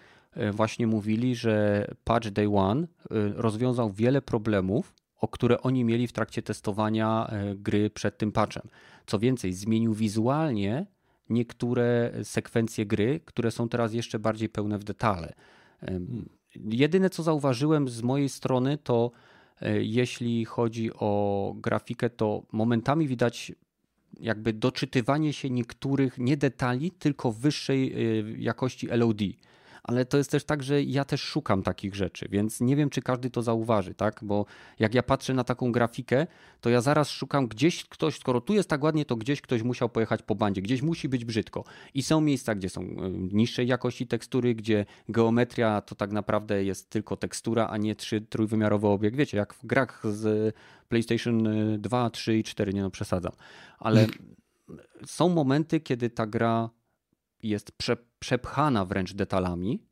właśnie 0.53 0.87
mówili, 0.87 1.35
że 1.35 1.85
patch 2.03 2.29
Day 2.29 2.55
One 2.55 2.81
e, 2.81 2.87
rozwiązał 3.35 3.91
wiele 3.91 4.21
problemów, 4.21 4.93
o 5.21 5.27
które 5.27 5.61
oni 5.61 5.83
mieli 5.83 6.07
w 6.07 6.11
trakcie 6.11 6.41
testowania 6.41 7.27
e, 7.27 7.55
gry 7.55 7.89
przed 7.89 8.17
tym 8.17 8.31
patchem. 8.31 8.63
Co 9.05 9.19
więcej, 9.19 9.53
zmienił 9.53 9.93
wizualnie 9.93 10.85
niektóre 11.29 12.11
sekwencje 12.23 12.85
gry, 12.85 13.19
które 13.25 13.51
są 13.51 13.69
teraz 13.69 13.93
jeszcze 13.93 14.19
bardziej 14.19 14.49
pełne 14.49 14.77
w 14.77 14.83
detale. 14.83 15.33
Jedyne 16.55 17.09
co 17.09 17.23
zauważyłem 17.23 17.89
z 17.89 18.01
mojej 18.01 18.29
strony 18.29 18.77
to 18.77 19.11
jeśli 19.79 20.45
chodzi 20.45 20.93
o 20.93 21.53
grafikę, 21.57 22.09
to 22.09 22.43
momentami 22.51 23.07
widać 23.07 23.51
jakby 24.19 24.53
doczytywanie 24.53 25.33
się 25.33 25.49
niektórych 25.49 26.17
nie 26.17 26.37
detali, 26.37 26.91
tylko 26.91 27.31
wyższej 27.31 27.95
jakości 28.43 28.87
LOD 28.87 29.21
ale 29.89 30.05
to 30.05 30.17
jest 30.17 30.31
też 30.31 30.43
tak, 30.43 30.63
że 30.63 30.83
ja 30.83 31.05
też 31.05 31.21
szukam 31.21 31.63
takich 31.63 31.95
rzeczy, 31.95 32.27
więc 32.29 32.61
nie 32.61 32.75
wiem, 32.75 32.89
czy 32.89 33.01
każdy 33.01 33.29
to 33.29 33.41
zauważy, 33.41 33.93
tak? 33.93 34.19
Bo 34.23 34.45
jak 34.79 34.93
ja 34.93 35.03
patrzę 35.03 35.33
na 35.33 35.43
taką 35.43 35.71
grafikę, 35.71 36.27
to 36.61 36.69
ja 36.69 36.81
zaraz 36.81 37.09
szukam 37.09 37.47
gdzieś 37.47 37.85
ktoś, 37.85 38.19
skoro 38.19 38.41
tu 38.41 38.53
jest 38.53 38.69
tak 38.69 38.83
ładnie, 38.83 39.05
to 39.05 39.15
gdzieś 39.15 39.41
ktoś 39.41 39.63
musiał 39.63 39.89
pojechać 39.89 40.21
po 40.23 40.35
bandzie, 40.35 40.61
gdzieś 40.61 40.81
musi 40.81 41.09
być 41.09 41.25
brzydko. 41.25 41.63
I 41.93 42.03
są 42.03 42.21
miejsca, 42.21 42.55
gdzie 42.55 42.69
są 42.69 42.81
e, 42.81 43.09
niższej 43.11 43.67
jakości 43.67 44.07
tekstury, 44.07 44.55
gdzie 44.55 44.85
geometria 45.09 45.81
to 45.81 45.95
tak 45.95 46.11
naprawdę 46.11 46.63
jest 46.63 46.89
tylko 46.89 47.17
tekstura, 47.17 47.67
a 47.67 47.77
nie 47.77 47.95
trzy, 47.95 48.21
trójwymiarowy 48.21 48.87
obiekt. 48.87 49.17
Wiecie, 49.17 49.37
jak 49.37 49.53
w 49.53 49.65
grach 49.65 50.03
z 50.11 50.55
PlayStation 50.87 51.47
2, 51.77 52.09
3 52.09 52.37
i 52.37 52.43
4, 52.43 52.73
nie 52.73 52.81
no 52.81 52.89
przesadzam. 52.89 53.33
Ale 53.79 54.07
są 55.05 55.29
momenty, 55.29 55.79
kiedy 55.79 56.09
ta 56.09 56.27
gra 56.27 56.69
jest 57.43 57.71
prze, 57.71 57.97
przepchana 58.19 58.85
wręcz 58.85 59.13
detalami 59.13 59.83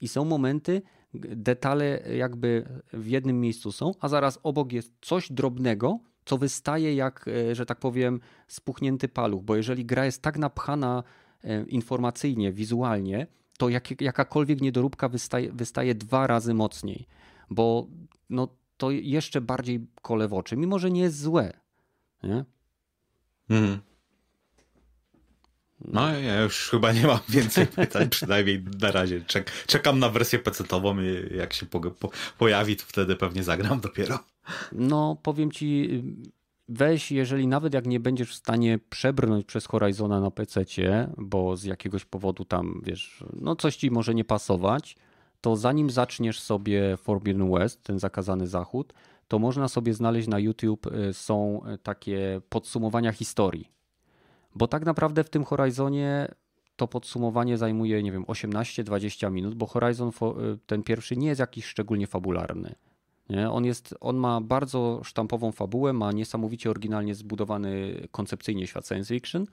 i 0.00 0.08
są 0.08 0.24
momenty, 0.24 0.82
detale 1.14 2.02
jakby 2.16 2.82
w 2.92 3.06
jednym 3.06 3.40
miejscu 3.40 3.72
są, 3.72 3.92
a 4.00 4.08
zaraz 4.08 4.38
obok 4.42 4.72
jest 4.72 4.92
coś 5.00 5.32
drobnego, 5.32 5.98
co 6.24 6.38
wystaje 6.38 6.94
jak, 6.94 7.28
e, 7.28 7.54
że 7.54 7.66
tak 7.66 7.78
powiem, 7.78 8.20
spuchnięty 8.48 9.08
paluch, 9.08 9.42
bo 9.42 9.56
jeżeli 9.56 9.84
gra 9.84 10.04
jest 10.04 10.22
tak 10.22 10.38
napchana 10.38 11.02
e, 11.44 11.64
informacyjnie, 11.64 12.52
wizualnie, 12.52 13.26
to 13.58 13.68
jak, 13.68 14.00
jakakolwiek 14.00 14.60
niedoróbka 14.60 15.08
wystaje, 15.08 15.52
wystaje 15.52 15.94
dwa 15.94 16.26
razy 16.26 16.54
mocniej, 16.54 17.06
bo 17.50 17.86
no, 18.30 18.48
to 18.76 18.90
jeszcze 18.90 19.40
bardziej 19.40 19.86
kole 20.02 20.28
w 20.28 20.34
oczy, 20.34 20.56
mimo 20.56 20.78
że 20.78 20.90
nie 20.90 21.00
jest 21.00 21.20
złe. 21.20 21.52
Nie? 22.22 22.44
Mhm. 23.50 23.80
No, 25.84 26.18
ja 26.18 26.40
już 26.40 26.68
chyba 26.70 26.92
nie 26.92 27.06
mam 27.06 27.18
więcej 27.28 27.66
pytań, 27.66 28.08
przynajmniej 28.08 28.64
na 28.80 28.92
razie. 28.92 29.20
Czek 29.20 29.50
czekam 29.66 29.98
na 29.98 30.08
wersję 30.08 30.38
PC-ową 30.38 30.96
i 31.02 31.36
jak 31.36 31.52
się 31.52 31.66
po 31.66 31.80
po 31.80 32.10
pojawi, 32.38 32.76
to 32.76 32.84
wtedy 32.86 33.16
pewnie 33.16 33.42
zagram 33.42 33.80
dopiero. 33.80 34.18
No, 34.72 35.16
powiem 35.22 35.52
ci, 35.52 36.02
weź, 36.68 37.12
jeżeli 37.12 37.46
nawet 37.46 37.74
jak 37.74 37.86
nie 37.86 38.00
będziesz 38.00 38.30
w 38.30 38.34
stanie 38.34 38.78
przebrnąć 38.90 39.46
przez 39.46 39.66
Horizona 39.66 40.20
na 40.20 40.30
PC, 40.30 40.64
bo 41.16 41.56
z 41.56 41.64
jakiegoś 41.64 42.04
powodu 42.04 42.44
tam, 42.44 42.82
wiesz, 42.84 43.24
no 43.40 43.56
coś 43.56 43.76
ci 43.76 43.90
może 43.90 44.14
nie 44.14 44.24
pasować, 44.24 44.96
to 45.40 45.56
zanim 45.56 45.90
zaczniesz 45.90 46.40
sobie 46.40 46.96
Forbidden 46.96 47.52
West, 47.52 47.82
ten 47.82 47.98
zakazany 47.98 48.46
zachód, 48.46 48.92
to 49.28 49.38
można 49.38 49.68
sobie 49.68 49.94
znaleźć 49.94 50.28
na 50.28 50.38
YouTube, 50.38 50.86
y, 50.86 51.12
są 51.12 51.62
takie 51.82 52.40
podsumowania 52.48 53.12
historii 53.12 53.72
bo 54.54 54.66
tak 54.66 54.86
naprawdę 54.86 55.24
w 55.24 55.30
tym 55.30 55.44
Horizonie 55.44 56.28
to 56.76 56.88
podsumowanie 56.88 57.58
zajmuje, 57.58 58.02
nie 58.02 58.12
wiem, 58.12 58.24
18-20 58.24 59.32
minut, 59.32 59.54
bo 59.54 59.66
Horizon 59.66 60.08
y, 60.08 60.12
ten 60.66 60.82
pierwszy 60.82 61.16
nie 61.16 61.28
jest 61.28 61.40
jakiś 61.40 61.64
szczególnie 61.64 62.06
fabularny. 62.06 62.74
Nie? 63.30 63.50
On, 63.50 63.64
jest, 63.64 63.94
on 64.00 64.16
ma 64.16 64.40
bardzo 64.40 65.00
sztampową 65.04 65.52
fabułę, 65.52 65.92
ma 65.92 66.12
niesamowicie 66.12 66.70
oryginalnie 66.70 67.14
zbudowany 67.14 68.00
koncepcyjnie 68.10 68.66
świat 68.66 68.88
science 68.88 69.14
fiction, 69.14 69.46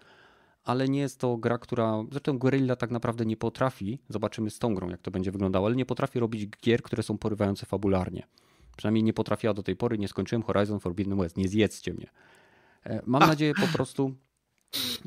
ale 0.64 0.90
nie 0.90 1.00
jest 1.00 1.20
to 1.20 1.38
gra, 1.38 1.58
która. 1.58 2.04
Zresztą 2.12 2.40
Guerrilla 2.40 2.76
tak 2.76 2.92
naprawdę 2.92 3.26
nie 3.26 3.38
potrafi, 3.38 4.00
zobaczymy 4.10 4.50
z 4.50 4.60
tą 4.60 4.76
grą, 4.76 4.90
jak 4.90 5.02
to 5.02 5.12
będzie 5.12 5.32
wyglądało, 5.32 5.66
ale 5.68 5.76
nie 5.76 5.86
potrafi 5.86 6.20
robić 6.20 6.48
gier, 6.64 6.82
które 6.82 7.04
są 7.04 7.18
porywające 7.18 7.66
fabularnie. 7.66 8.28
Przynajmniej 8.78 9.04
nie 9.04 9.14
potrafiła 9.14 9.54
do 9.54 9.64
tej 9.64 9.76
pory, 9.76 9.98
nie 9.98 10.08
skończyłem 10.08 10.44
Horizon 10.44 10.80
Forbidden 10.80 11.18
West, 11.18 11.38
nie 11.38 11.48
zjedzcie 11.48 11.94
mnie. 11.94 12.10
E, 12.86 13.02
mam 13.06 13.22
nadzieję 13.22 13.54
po 13.62 13.68
prostu, 13.78 14.14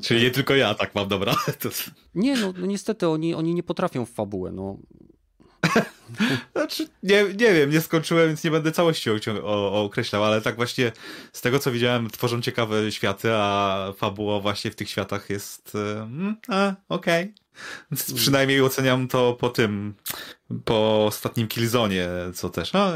Czyli 0.03 0.21
nie 0.21 0.31
tylko 0.31 0.55
ja 0.55 0.75
tak 0.75 0.95
mam, 0.95 1.07
dobra? 1.07 1.35
To... 1.59 1.69
Nie, 2.15 2.37
no, 2.37 2.53
no 2.57 2.65
niestety 2.65 3.07
oni, 3.07 3.33
oni 3.33 3.53
nie 3.53 3.63
potrafią 3.63 4.05
w 4.05 4.11
fabułę, 4.11 4.51
no. 4.51 4.77
Znaczy, 6.55 6.87
nie, 7.03 7.23
nie 7.23 7.53
wiem, 7.53 7.69
nie 7.69 7.81
skończyłem, 7.81 8.27
więc 8.27 8.43
nie 8.43 8.51
będę 8.51 8.71
całości 8.71 9.09
określał, 9.71 10.23
ale 10.23 10.41
tak 10.41 10.55
właśnie 10.55 10.91
z 11.33 11.41
tego 11.41 11.59
co 11.59 11.71
widziałem, 11.71 12.09
tworzą 12.09 12.41
ciekawe 12.41 12.91
światy, 12.91 13.29
a 13.33 13.93
fabuła 13.97 14.39
właśnie 14.39 14.71
w 14.71 14.75
tych 14.75 14.89
światach 14.89 15.29
jest. 15.29 15.73
Mm, 15.75 16.35
okej. 16.89 17.23
Okay. 17.23 17.42
Więc 17.91 18.13
przynajmniej 18.13 18.61
oceniam 18.61 19.07
to 19.07 19.33
po 19.33 19.49
tym, 19.49 19.93
po 20.65 21.05
ostatnim 21.05 21.47
Killzonie, 21.47 22.07
co 22.33 22.49
też, 22.49 22.73
no, 22.73 22.87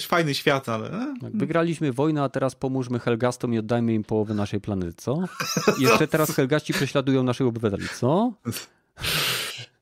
fajny 0.00 0.34
świat, 0.34 0.68
ale... 0.68 0.88
E. 0.88 1.14
Tak, 1.20 1.36
wygraliśmy 1.36 1.92
wojnę, 1.92 2.22
a 2.22 2.28
teraz 2.28 2.54
pomóżmy 2.54 2.98
Helgastom 2.98 3.54
i 3.54 3.58
oddajmy 3.58 3.94
im 3.94 4.04
połowę 4.04 4.34
naszej 4.34 4.60
planety, 4.60 4.92
co? 4.96 5.18
I 5.78 5.82
jeszcze 5.82 6.08
teraz 6.08 6.30
Helgaści 6.36 6.72
prześladują 6.72 7.22
naszych 7.22 7.46
obywateli, 7.46 7.88
co? 8.00 8.32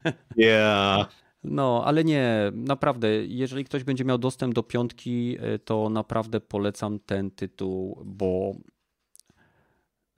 Yeah. 0.36 1.08
No, 1.44 1.82
ale 1.84 2.04
nie, 2.04 2.52
naprawdę, 2.54 3.08
jeżeli 3.26 3.64
ktoś 3.64 3.84
będzie 3.84 4.04
miał 4.04 4.18
dostęp 4.18 4.54
do 4.54 4.62
piątki, 4.62 5.36
e, 5.40 5.58
to 5.58 5.88
naprawdę 5.88 6.40
polecam 6.40 6.98
ten 6.98 7.30
tytuł, 7.30 8.02
bo 8.04 8.52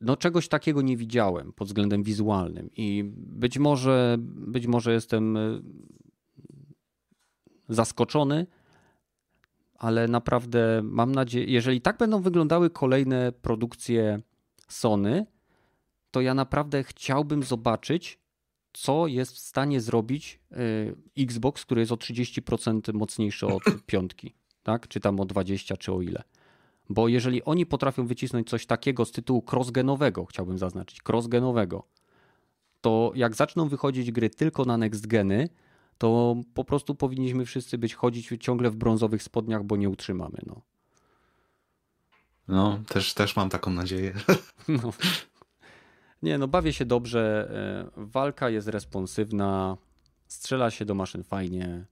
no 0.05 0.17
czegoś 0.17 0.49
takiego 0.49 0.83
nie 0.83 0.97
widziałem 0.97 1.53
pod 1.53 1.69
względem 1.69 2.03
wizualnym 2.03 2.71
i 2.77 3.05
być 3.17 3.59
może, 3.59 4.17
być 4.19 4.67
może 4.67 4.93
jestem 4.93 5.37
e, 5.37 5.61
zaskoczony, 7.69 8.47
ale 9.79 10.09
naprawdę 10.09 10.81
mam 10.85 11.13
nadzieję, 11.13 11.47
jeżeli 11.47 11.81
tak 11.81 11.99
będą 11.99 12.23
wyglądały 12.23 12.71
kolejne 12.71 13.33
produkcje 13.33 14.21
Sony, 14.69 15.27
to 16.11 16.21
ja 16.21 16.35
naprawdę 16.35 16.85
chciałbym 16.85 17.43
zobaczyć, 17.43 18.19
co 18.73 19.07
jest 19.07 19.33
w 19.33 19.39
stanie 19.39 19.81
zrobić 19.81 20.41
e, 20.51 20.57
Xbox, 21.23 21.65
który 21.65 21.81
jest 21.81 21.93
o 21.93 21.97
30% 21.97 22.95
mocniejszy 22.95 23.47
od 23.47 23.63
piątki, 23.87 24.35
tak? 24.63 24.89
Czy 24.89 25.01
tam 25.01 25.21
o 25.21 25.25
20, 25.25 25.77
czy 25.77 25.93
o 25.93 26.03
ile. 26.03 26.23
Bo 26.89 27.09
jeżeli 27.09 27.45
oni 27.45 27.67
potrafią 27.67 28.07
wycisnąć 28.07 28.51
coś 28.51 28.67
takiego 28.67 29.05
z 29.05 29.13
tytułu 29.13 29.45
crossgenowego, 29.53 30.25
chciałbym 30.25 30.59
zaznaczyć, 30.59 31.03
crossgenowego, 31.09 31.85
to 32.81 33.13
jak 33.15 33.35
zaczną 33.35 33.69
wychodzić 33.69 34.13
gry 34.13 34.31
tylko 34.31 34.65
na 34.65 34.77
next 34.79 35.07
geny, 35.07 35.49
to 35.99 36.37
po 36.55 36.65
prostu 36.65 36.95
powinniśmy 36.95 37.45
wszyscy 37.45 37.79
być 37.79 37.95
chodzić 37.95 38.29
ciągle 38.41 38.71
w 38.71 38.77
brązowych 38.77 39.23
spodniach, 39.23 39.65
bo 39.65 39.77
nie 39.77 39.91
utrzymamy. 39.91 40.39
No, 40.47 40.63
no 42.49 42.79
też, 42.89 43.15
też 43.15 43.37
mam 43.37 43.51
taką 43.51 43.71
nadzieję. 43.71 44.15
No. 44.69 44.93
Nie, 46.23 46.39
no 46.39 46.49
bawię 46.49 46.73
się 46.73 46.85
dobrze. 46.85 47.51
E, 47.97 48.05
walka 48.05 48.51
jest 48.51 48.69
responsywna, 48.69 49.77
strzela 50.27 50.71
się 50.71 50.85
do 50.85 50.95
maszyn 50.95 51.23
fajnie. 51.23 51.87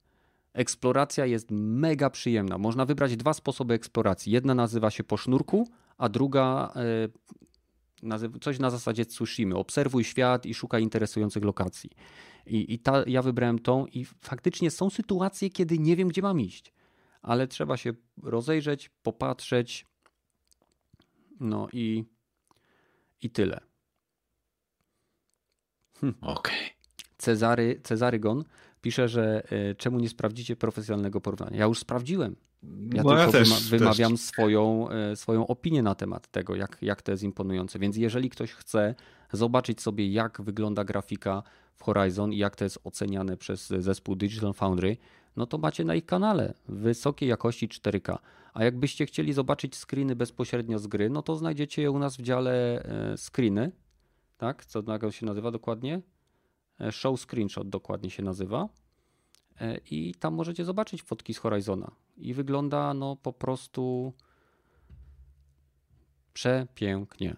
Eksploracja 0.54 1.26
jest 1.26 1.50
mega 1.50 2.10
przyjemna. 2.10 2.58
Można 2.58 2.84
wybrać 2.84 3.16
dwa 3.16 3.34
sposoby 3.34 3.74
eksploracji. 3.74 4.32
Jedna 4.32 4.54
nazywa 4.54 4.90
się 4.90 5.04
po 5.04 5.16
sznurku, 5.16 5.68
a 5.98 6.08
druga 6.08 6.72
e, 6.76 8.38
coś 8.40 8.58
na 8.58 8.70
zasadzie 8.70 9.06
Tsushimy. 9.06 9.56
Obserwuj 9.56 10.04
świat 10.04 10.46
i 10.46 10.54
szukaj 10.54 10.82
interesujących 10.82 11.44
lokacji. 11.44 11.90
I, 12.46 12.74
i 12.74 12.78
ta, 12.78 13.04
ja 13.06 13.22
wybrałem 13.22 13.58
tą 13.58 13.86
i 13.86 14.04
faktycznie 14.04 14.70
są 14.70 14.90
sytuacje, 14.90 15.50
kiedy 15.50 15.78
nie 15.78 15.96
wiem, 15.96 16.08
gdzie 16.08 16.22
mam 16.22 16.40
iść. 16.40 16.72
Ale 17.22 17.48
trzeba 17.48 17.76
się 17.76 17.92
rozejrzeć, 18.22 18.90
popatrzeć. 19.02 19.86
No 21.40 21.68
i, 21.72 22.04
i 23.22 23.30
tyle. 23.30 23.60
Hm. 26.00 26.14
Okej. 26.20 26.54
Okay. 26.54 26.82
Cezary, 27.18 27.80
Cezarygon 27.84 28.44
pisze, 28.82 29.08
że 29.08 29.42
y, 29.70 29.74
czemu 29.74 29.98
nie 29.98 30.08
sprawdzicie 30.08 30.56
profesjonalnego 30.56 31.20
porównania. 31.20 31.56
Ja 31.56 31.64
już 31.64 31.78
sprawdziłem. 31.78 32.36
Ja 32.62 33.02
no 33.02 33.10
tylko 33.10 33.16
ja 33.16 33.32
też, 33.32 33.48
wyma 33.48 33.78
wymawiam 33.78 34.12
też. 34.12 34.20
Swoją, 34.20 34.88
y, 35.12 35.16
swoją 35.16 35.46
opinię 35.46 35.82
na 35.82 35.94
temat 35.94 36.28
tego, 36.28 36.54
jak, 36.54 36.78
jak 36.82 37.02
to 37.02 37.10
jest 37.10 37.22
imponujące. 37.22 37.78
Więc 37.78 37.96
jeżeli 37.96 38.30
ktoś 38.30 38.52
chce 38.52 38.94
zobaczyć 39.32 39.80
sobie, 39.80 40.08
jak 40.08 40.42
wygląda 40.42 40.84
grafika 40.84 41.42
w 41.76 41.82
Horizon 41.82 42.32
i 42.32 42.36
jak 42.36 42.56
to 42.56 42.64
jest 42.64 42.78
oceniane 42.84 43.36
przez 43.36 43.68
zespół 43.68 44.16
Digital 44.16 44.54
Foundry, 44.54 44.96
no 45.36 45.46
to 45.46 45.58
macie 45.58 45.84
na 45.84 45.94
ich 45.94 46.06
kanale 46.06 46.54
wysokiej 46.68 47.28
jakości 47.28 47.68
4K. 47.68 48.18
A 48.54 48.64
jakbyście 48.64 49.06
chcieli 49.06 49.32
zobaczyć 49.32 49.76
screeny 49.76 50.16
bezpośrednio 50.16 50.78
z 50.78 50.86
gry, 50.86 51.10
no 51.10 51.22
to 51.22 51.36
znajdziecie 51.36 51.82
je 51.82 51.90
u 51.90 51.98
nas 51.98 52.16
w 52.16 52.22
dziale 52.22 52.84
screeny, 53.16 53.72
tak? 54.38 54.64
Co 54.64 55.10
się 55.10 55.26
nazywa 55.26 55.50
dokładnie? 55.50 56.00
E, 56.80 56.92
show 56.92 57.20
Screenshot 57.20 57.68
dokładnie 57.68 58.10
się 58.10 58.22
nazywa. 58.22 58.68
E, 59.60 59.78
I 59.90 60.14
tam 60.14 60.34
możecie 60.34 60.64
zobaczyć 60.64 61.02
fotki 61.02 61.34
z 61.34 61.38
Horizona. 61.38 61.90
I 62.16 62.34
wygląda 62.34 62.94
no 62.94 63.16
po 63.16 63.32
prostu 63.32 64.12
przepięknie. 66.32 67.36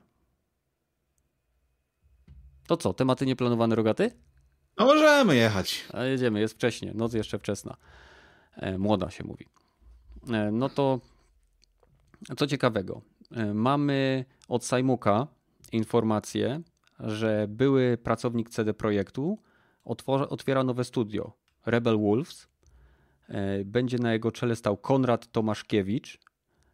To 2.66 2.76
co, 2.76 2.92
tematy 2.92 3.26
nieplanowane 3.26 3.74
rogaty? 3.74 4.10
No 4.78 4.84
możemy 4.86 5.36
jechać. 5.36 5.84
A 5.92 6.04
jedziemy, 6.04 6.40
jest 6.40 6.54
wcześnie, 6.54 6.92
noc 6.94 7.12
jeszcze 7.12 7.38
wczesna. 7.38 7.76
E, 8.56 8.78
młoda 8.78 9.10
się 9.10 9.24
mówi. 9.24 9.46
no 10.52 10.68
to 10.68 11.00
co 12.36 12.46
ciekawego. 12.46 13.02
mamy 13.54 14.24
od 14.48 14.64
Sajmuka 14.64 15.26
informację, 15.72 16.62
że 17.00 17.46
były 17.48 17.98
pracownik 18.02 18.50
CD 18.50 18.74
Projektu 18.74 19.38
otwiera 20.28 20.64
nowe 20.64 20.84
studio 20.84 21.32
Rebel 21.66 21.98
Wolves. 21.98 22.48
E, 23.28 23.64
będzie 23.64 23.98
na 23.98 24.12
jego 24.12 24.32
czele 24.32 24.56
stał 24.56 24.76
Konrad 24.76 25.32
Tomaszkiewicz. 25.32 26.18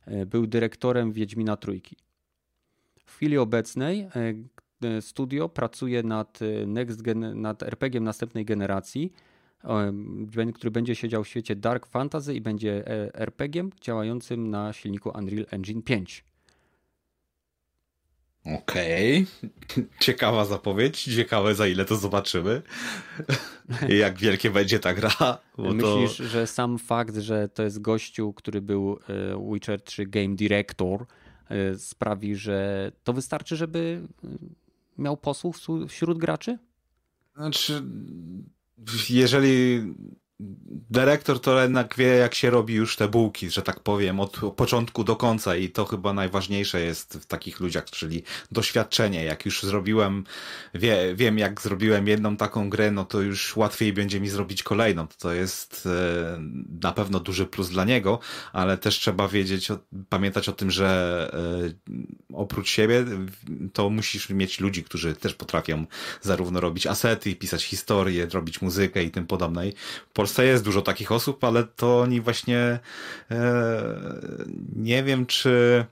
E, 0.07 0.27
był 0.27 0.47
dyrektorem 0.47 1.13
Wiedźmina 1.13 1.57
Trójki. 1.57 1.97
W 3.05 3.17
chwili 3.17 3.39
obecnej 3.39 4.09
e, 4.85 5.03
studio 5.03 5.49
pracuje 5.49 6.03
nad, 6.03 6.39
next 6.67 7.03
gen, 7.03 7.41
nad 7.41 7.63
RPG 7.63 8.01
następnej 8.01 8.45
generacji, 8.45 9.13
który 10.55 10.71
będzie 10.71 10.95
siedział 10.95 11.25
w 11.25 11.29
świecie 11.29 11.57
Dark 11.57 11.87
Fantasy 11.87 12.35
i 12.35 12.41
będzie 12.41 12.87
RPG 13.15 13.69
działającym 13.81 14.51
na 14.51 14.73
silniku 14.73 15.13
Unreal 15.19 15.47
Engine 15.51 15.83
5. 15.83 16.25
Okej, 18.45 19.27
okay. 19.73 19.87
ciekawa 20.01 20.45
zapowiedź, 20.45 21.03
ciekawe 21.03 21.55
za 21.55 21.67
ile 21.67 21.85
to 21.85 21.97
zobaczymy. 21.97 22.63
Jak 23.89 24.19
wielkie 24.19 24.51
będzie 24.51 24.79
ta 24.79 24.95
gra. 24.95 25.39
Myślisz, 25.59 26.17
to... 26.17 26.25
że 26.25 26.47
sam 26.47 26.79
fakt, 26.79 27.17
że 27.17 27.49
to 27.49 27.63
jest 27.63 27.81
gościu, 27.81 28.33
który 28.33 28.63
był 28.63 28.99
e, 29.09 29.53
Witcher 29.53 29.83
3 29.83 30.07
Game 30.07 30.35
Director, 30.35 31.07
e, 31.49 31.79
sprawi, 31.79 32.37
że 32.37 32.93
to 33.05 33.13
wystarczy, 33.13 33.57
żeby 33.57 34.03
e, 34.25 34.29
miał 34.99 35.17
posłuch 35.17 35.57
wśród 35.89 36.19
graczy? 36.19 36.59
Znaczy, 37.37 37.83
jeżeli 39.11 39.83
dyrektor 40.91 41.41
to 41.41 41.63
jednak 41.63 41.97
wie, 41.97 42.07
jak 42.07 42.35
się 42.35 42.51
robi 42.51 42.75
już 42.75 42.97
te 42.97 43.09
bułki, 43.09 43.51
że 43.51 43.63
tak 43.63 43.81
powiem, 43.81 44.21
od 44.21 44.41
początku 44.57 45.05
do 45.05 45.17
końca 45.17 45.57
i 45.57 45.69
to 45.69 45.85
chyba 45.85 46.13
najważniejsze 46.13 46.81
jest 46.81 47.15
w 47.15 47.27
takich 47.27 47.61
ludziach, 47.61 47.85
czyli 47.91 48.23
doświadczenie. 48.53 49.25
Jak 49.25 49.45
już 49.45 49.63
zrobiłem, 49.63 50.25
wie, 50.75 51.15
wiem, 51.15 51.39
jak 51.39 51.61
zrobiłem 51.61 52.09
jedną 52.09 52.37
taką 52.37 52.71
grę, 52.71 52.91
no 52.91 53.05
to 53.05 53.21
już 53.21 53.57
łatwiej 53.57 53.93
będzie 53.93 54.21
mi 54.21 54.29
zrobić 54.29 54.63
kolejną. 54.63 55.07
To 55.19 55.33
jest 55.33 55.87
e, 55.87 56.41
na 56.81 56.93
pewno 56.93 57.21
duży 57.21 57.47
plus 57.47 57.69
dla 57.69 57.85
niego, 57.85 58.19
ale 58.53 58.79
też 58.79 58.99
trzeba 58.99 59.29
wiedzieć, 59.29 59.69
pamiętać 60.09 60.49
o 60.49 60.53
tym, 60.53 60.71
że 60.71 61.31
e, 62.33 62.37
oprócz 62.37 62.71
siebie 62.71 63.05
to 63.73 63.91
musisz 63.91 64.31
mieć 64.31 64.61
ludzi, 64.61 64.85
którzy 64.85 65.15
też 65.15 65.35
potrafią 65.35 65.87
zarówno 66.23 66.61
robić 66.61 66.87
asety, 66.87 67.37
pisać 67.37 67.65
historię, 67.65 68.27
robić 68.33 68.63
muzykę 68.63 69.05
i 69.05 69.11
tym 69.11 69.27
podobnej. 69.27 69.75
Polsce 70.31 70.47
jest 70.47 70.65
dużo 70.65 70.83
takich 70.83 71.13
osób, 71.13 71.45
ale 71.45 71.65
to 71.65 72.01
oni 72.01 72.21
właśnie 72.21 72.79
e, 73.31 73.83
nie 74.77 75.05
wiem, 75.05 75.27
czy 75.27 75.85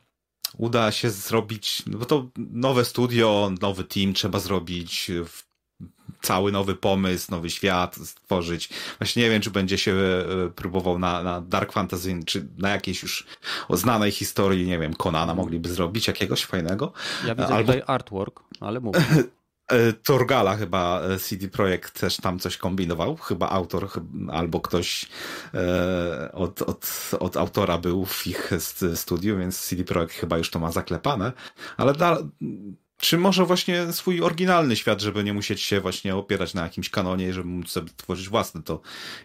uda 0.58 0.92
się 0.92 1.10
zrobić, 1.10 1.82
no 1.86 1.98
bo 1.98 2.04
to 2.04 2.28
nowe 2.36 2.84
studio, 2.84 3.52
nowy 3.60 3.84
team 3.84 4.14
trzeba 4.14 4.38
zrobić, 4.38 5.10
cały 6.22 6.52
nowy 6.52 6.74
pomysł, 6.74 7.30
nowy 7.30 7.50
świat 7.50 7.96
stworzyć. 7.96 8.68
Właśnie 8.98 9.22
nie 9.22 9.30
wiem, 9.30 9.42
czy 9.42 9.50
będzie 9.50 9.78
się 9.78 9.92
e, 9.92 10.50
próbował 10.50 10.98
na, 10.98 11.22
na 11.22 11.40
Dark 11.40 11.72
Fantasy, 11.72 12.20
czy 12.26 12.48
na 12.58 12.70
jakiejś 12.70 13.02
już 13.02 13.26
znanej 13.70 14.10
historii, 14.10 14.66
nie 14.66 14.78
wiem, 14.78 14.94
Konana 14.94 15.34
mogliby 15.34 15.68
zrobić 15.68 16.08
jakiegoś 16.08 16.44
fajnego. 16.44 16.92
Ja 17.26 17.34
widzę 17.34 17.48
Albo... 17.48 17.72
tutaj 17.72 17.82
artwork, 17.86 18.40
ale 18.60 18.80
mówię. 18.80 19.00
E, 19.72 19.92
Torgala 19.92 20.56
chyba 20.56 21.00
e, 21.00 21.18
CD 21.18 21.48
Projekt 21.48 22.00
też 22.00 22.16
tam 22.16 22.38
coś 22.38 22.56
kombinował, 22.56 23.16
chyba 23.16 23.48
autor 23.48 23.88
albo 24.30 24.60
ktoś 24.60 25.06
e, 25.54 26.32
od, 26.32 26.62
od, 26.62 27.10
od 27.20 27.36
autora 27.36 27.78
był 27.78 28.04
w 28.04 28.26
ich 28.26 28.50
studiu, 28.94 29.38
więc 29.38 29.60
CD 29.60 29.84
Projekt 29.84 30.14
chyba 30.14 30.38
już 30.38 30.50
to 30.50 30.58
ma 30.58 30.72
zaklepane, 30.72 31.32
ale 31.76 31.92
da, 31.94 32.18
czy 32.96 33.18
może 33.18 33.44
właśnie 33.44 33.92
swój 33.92 34.22
oryginalny 34.22 34.76
świat, 34.76 35.00
żeby 35.00 35.24
nie 35.24 35.32
musieć 35.32 35.62
się 35.62 35.80
właśnie 35.80 36.16
opierać 36.16 36.54
na 36.54 36.62
jakimś 36.62 36.90
kanonie, 36.90 37.32
żeby 37.32 37.48
móc 37.48 37.70
sobie 37.70 37.90
tworzyć 37.96 38.28
własny, 38.28 38.62
to 38.62 38.80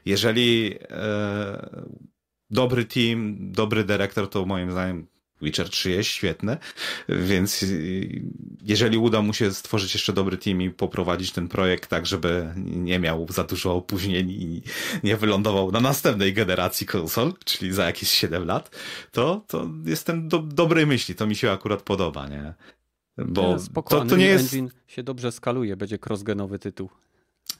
jeżeli 0.06 0.76
e, 0.90 1.94
dobry 2.50 2.86
team, 2.86 3.38
dobry 3.52 3.84
dyrektor, 3.84 4.30
to 4.30 4.46
moim 4.46 4.72
zdaniem 4.72 5.08
Witcher 5.44 5.70
3 5.70 5.92
jest 5.92 6.10
świetny, 6.10 6.58
więc 7.10 7.66
jeżeli 8.62 8.98
uda 8.98 9.22
mu 9.22 9.34
się 9.34 9.54
stworzyć 9.54 9.94
jeszcze 9.94 10.14
dobry 10.14 10.38
team 10.38 10.62
i 10.62 10.70
poprowadzić 10.70 11.32
ten 11.32 11.48
projekt 11.48 11.90
tak, 11.90 12.06
żeby 12.06 12.54
nie 12.56 13.00
miał 13.00 13.28
za 13.30 13.44
dużo 13.44 13.76
opóźnień 13.76 14.32
i 14.32 14.62
nie 15.04 15.18
wylądował 15.18 15.72
na 15.72 15.80
następnej 15.80 16.34
generacji 16.34 16.88
konsol, 16.88 17.34
czyli 17.46 17.74
za 17.74 17.86
jakieś 17.86 18.10
7 18.10 18.46
lat, 18.46 18.76
to, 19.12 19.42
to 19.48 19.70
jestem 19.86 20.28
do, 20.28 20.40
dobrej 20.40 20.88
myśli, 20.88 21.16
to 21.16 21.28
mi 21.28 21.36
się 21.36 21.52
akurat 21.52 21.82
podoba, 21.82 22.28
nie? 22.28 22.54
Bo 23.18 23.58
to, 23.90 24.06
to 24.06 24.16
nie 24.16 24.26
jest... 24.26 24.54
Engine 24.54 24.70
się 24.88 25.04
dobrze 25.04 25.32
skaluje, 25.32 25.78
będzie 25.78 25.98
crossgenowy 26.06 26.60
tytuł. 26.60 26.90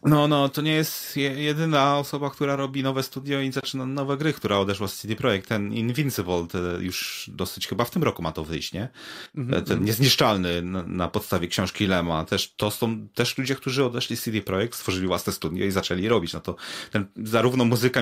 No, 0.06 0.28
no, 0.28 0.50
to 0.50 0.62
nie 0.62 0.72
jest 0.72 1.18
jedyna 1.18 1.98
osoba, 1.98 2.30
która 2.30 2.56
robi 2.56 2.84
nowe 2.84 3.04
studio 3.04 3.40
i 3.40 3.52
zaczyna 3.52 3.86
nowe 3.86 4.18
gry, 4.18 4.34
która 4.34 4.58
odeszła 4.58 4.88
z 4.88 4.98
CD 4.98 5.16
Projekt. 5.16 5.50
Ten 5.50 5.74
Invincible 5.74 6.48
już 6.80 7.30
dosyć 7.34 7.68
chyba 7.68 7.86
w 7.86 7.92
tym 7.92 8.04
roku 8.04 8.22
ma 8.22 8.32
to 8.32 8.44
wyjść, 8.44 8.74
nie? 8.74 8.90
Mm 9.36 9.50
-hmm. 9.50 9.68
Ten 9.68 9.84
niezniszczalny 9.84 10.62
na, 10.62 10.84
na, 10.84 11.08
podstawie 11.08 11.48
książki 11.48 11.88
Lema. 11.88 12.26
Też, 12.26 12.54
to 12.56 12.72
są 12.72 13.08
też 13.08 13.38
ludzie, 13.38 13.56
którzy 13.56 13.86
odeszli 13.86 14.18
z 14.18 14.24
CD 14.24 14.42
Projekt, 14.42 14.76
stworzyli 14.76 15.08
własne 15.08 15.34
studio 15.34 15.66
i 15.66 15.72
zaczęli 15.72 16.08
robić. 16.08 16.34
No 16.34 16.40
to 16.40 16.56
ten, 16.92 17.06
zarówno 17.18 17.66
muzyka, 17.66 18.02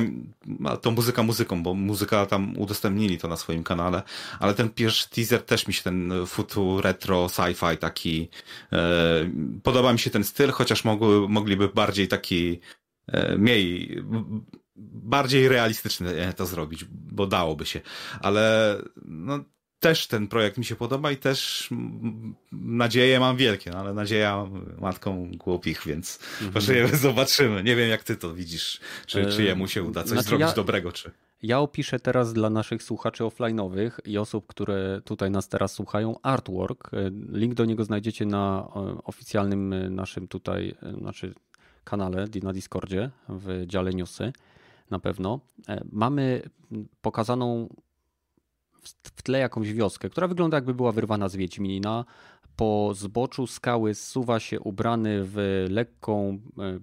to 0.82 0.92
muzyka 0.92 1.24
muzyką, 1.24 1.64
bo 1.64 1.74
muzyka 1.74 2.26
tam 2.26 2.58
udostępnili 2.58 3.18
to 3.18 3.28
na 3.28 3.38
swoim 3.38 3.64
kanale, 3.64 4.04
ale 4.40 4.54
ten 4.54 4.70
pierwszy 4.70 5.10
teaser 5.10 5.42
też 5.42 5.68
mi 5.68 5.74
się 5.74 5.84
ten 5.84 6.14
futu 6.28 6.82
retro 6.82 7.26
sci-fi 7.26 7.78
taki 7.78 8.30
e, 8.74 9.32
podoba 9.64 9.94
mi 9.94 10.00
się 10.00 10.10
ten 10.10 10.24
styl, 10.24 10.52
chociaż 10.52 10.86
mogły, 10.86 11.30
mogliby 11.30 11.68
bardziej 11.68 11.91
bardziej 11.92 12.08
taki, 12.08 12.60
e, 13.08 13.38
mniej, 13.38 13.98
bardziej 14.76 15.50
realistyczny 15.50 16.34
to 16.36 16.46
zrobić, 16.46 16.86
bo 16.90 17.28
dałoby 17.28 17.66
się. 17.66 17.82
Ale 18.22 18.76
no, 19.06 19.40
też 19.82 20.08
ten 20.08 20.28
projekt 20.28 20.58
mi 20.58 20.66
się 20.66 20.76
podoba 20.76 21.12
i 21.12 21.18
też 21.18 21.70
nadzieje 22.52 23.20
mam 23.20 23.38
wielkie, 23.38 23.72
no, 23.72 23.78
ale 23.78 23.94
nadzieja 23.94 24.48
matką 24.82 25.32
głupich, 25.38 25.82
więc 25.86 26.20
mhm. 26.42 26.96
zobaczymy. 27.10 27.64
Nie 27.64 27.76
wiem, 27.76 27.90
jak 27.90 28.04
ty 28.04 28.16
to 28.16 28.34
widzisz, 28.34 28.80
czy, 29.06 29.26
czy 29.26 29.44
jemu 29.44 29.68
się 29.68 29.84
uda 29.84 30.02
coś 30.02 30.10
znaczy 30.10 30.28
zrobić 30.28 30.48
ja... 30.48 30.54
dobrego, 30.54 30.92
czy... 30.92 31.12
Ja 31.44 31.60
opiszę 31.60 32.00
teraz 32.00 32.34
dla 32.34 32.50
naszych 32.50 32.84
słuchaczy 32.84 33.24
offline'owych 33.24 33.92
i 34.06 34.18
osób, 34.18 34.48
które 34.48 35.02
tutaj 35.06 35.32
nas 35.32 35.50
teraz 35.50 35.74
słuchają, 35.74 36.16
artwork. 36.22 36.94
E, 36.94 37.12
link 37.32 37.54
do 37.54 37.66
niego 37.66 37.84
znajdziecie 37.84 38.26
na 38.26 38.68
e, 38.76 38.98
oficjalnym 39.04 39.96
naszym 39.96 40.28
tutaj, 40.28 40.76
znaczy 41.00 41.34
kanale, 41.84 42.28
na 42.44 42.54
Discordzie, 42.54 43.12
w 43.30 43.64
dziale 43.68 43.92
newsy 43.92 44.34
na 44.92 45.00
pewno. 45.00 45.40
E, 45.68 45.84
mamy 45.92 46.42
pokazaną 47.02 47.70
w 49.04 49.22
tle 49.22 49.40
jakąś 49.40 49.74
wioskę, 49.74 50.10
która 50.10 50.28
wygląda 50.28 50.58
jakby 50.58 50.74
była 50.74 50.92
wyrwana 50.92 51.30
z 51.30 51.36
Wiedźmina. 51.36 52.06
Po 52.56 52.92
zboczu 52.96 53.48
skały 53.48 53.96
zsuwa 53.96 54.40
się 54.40 54.60
ubrany 54.60 55.20
w 55.24 55.66
lekką, 55.70 56.40
e, 56.60 56.80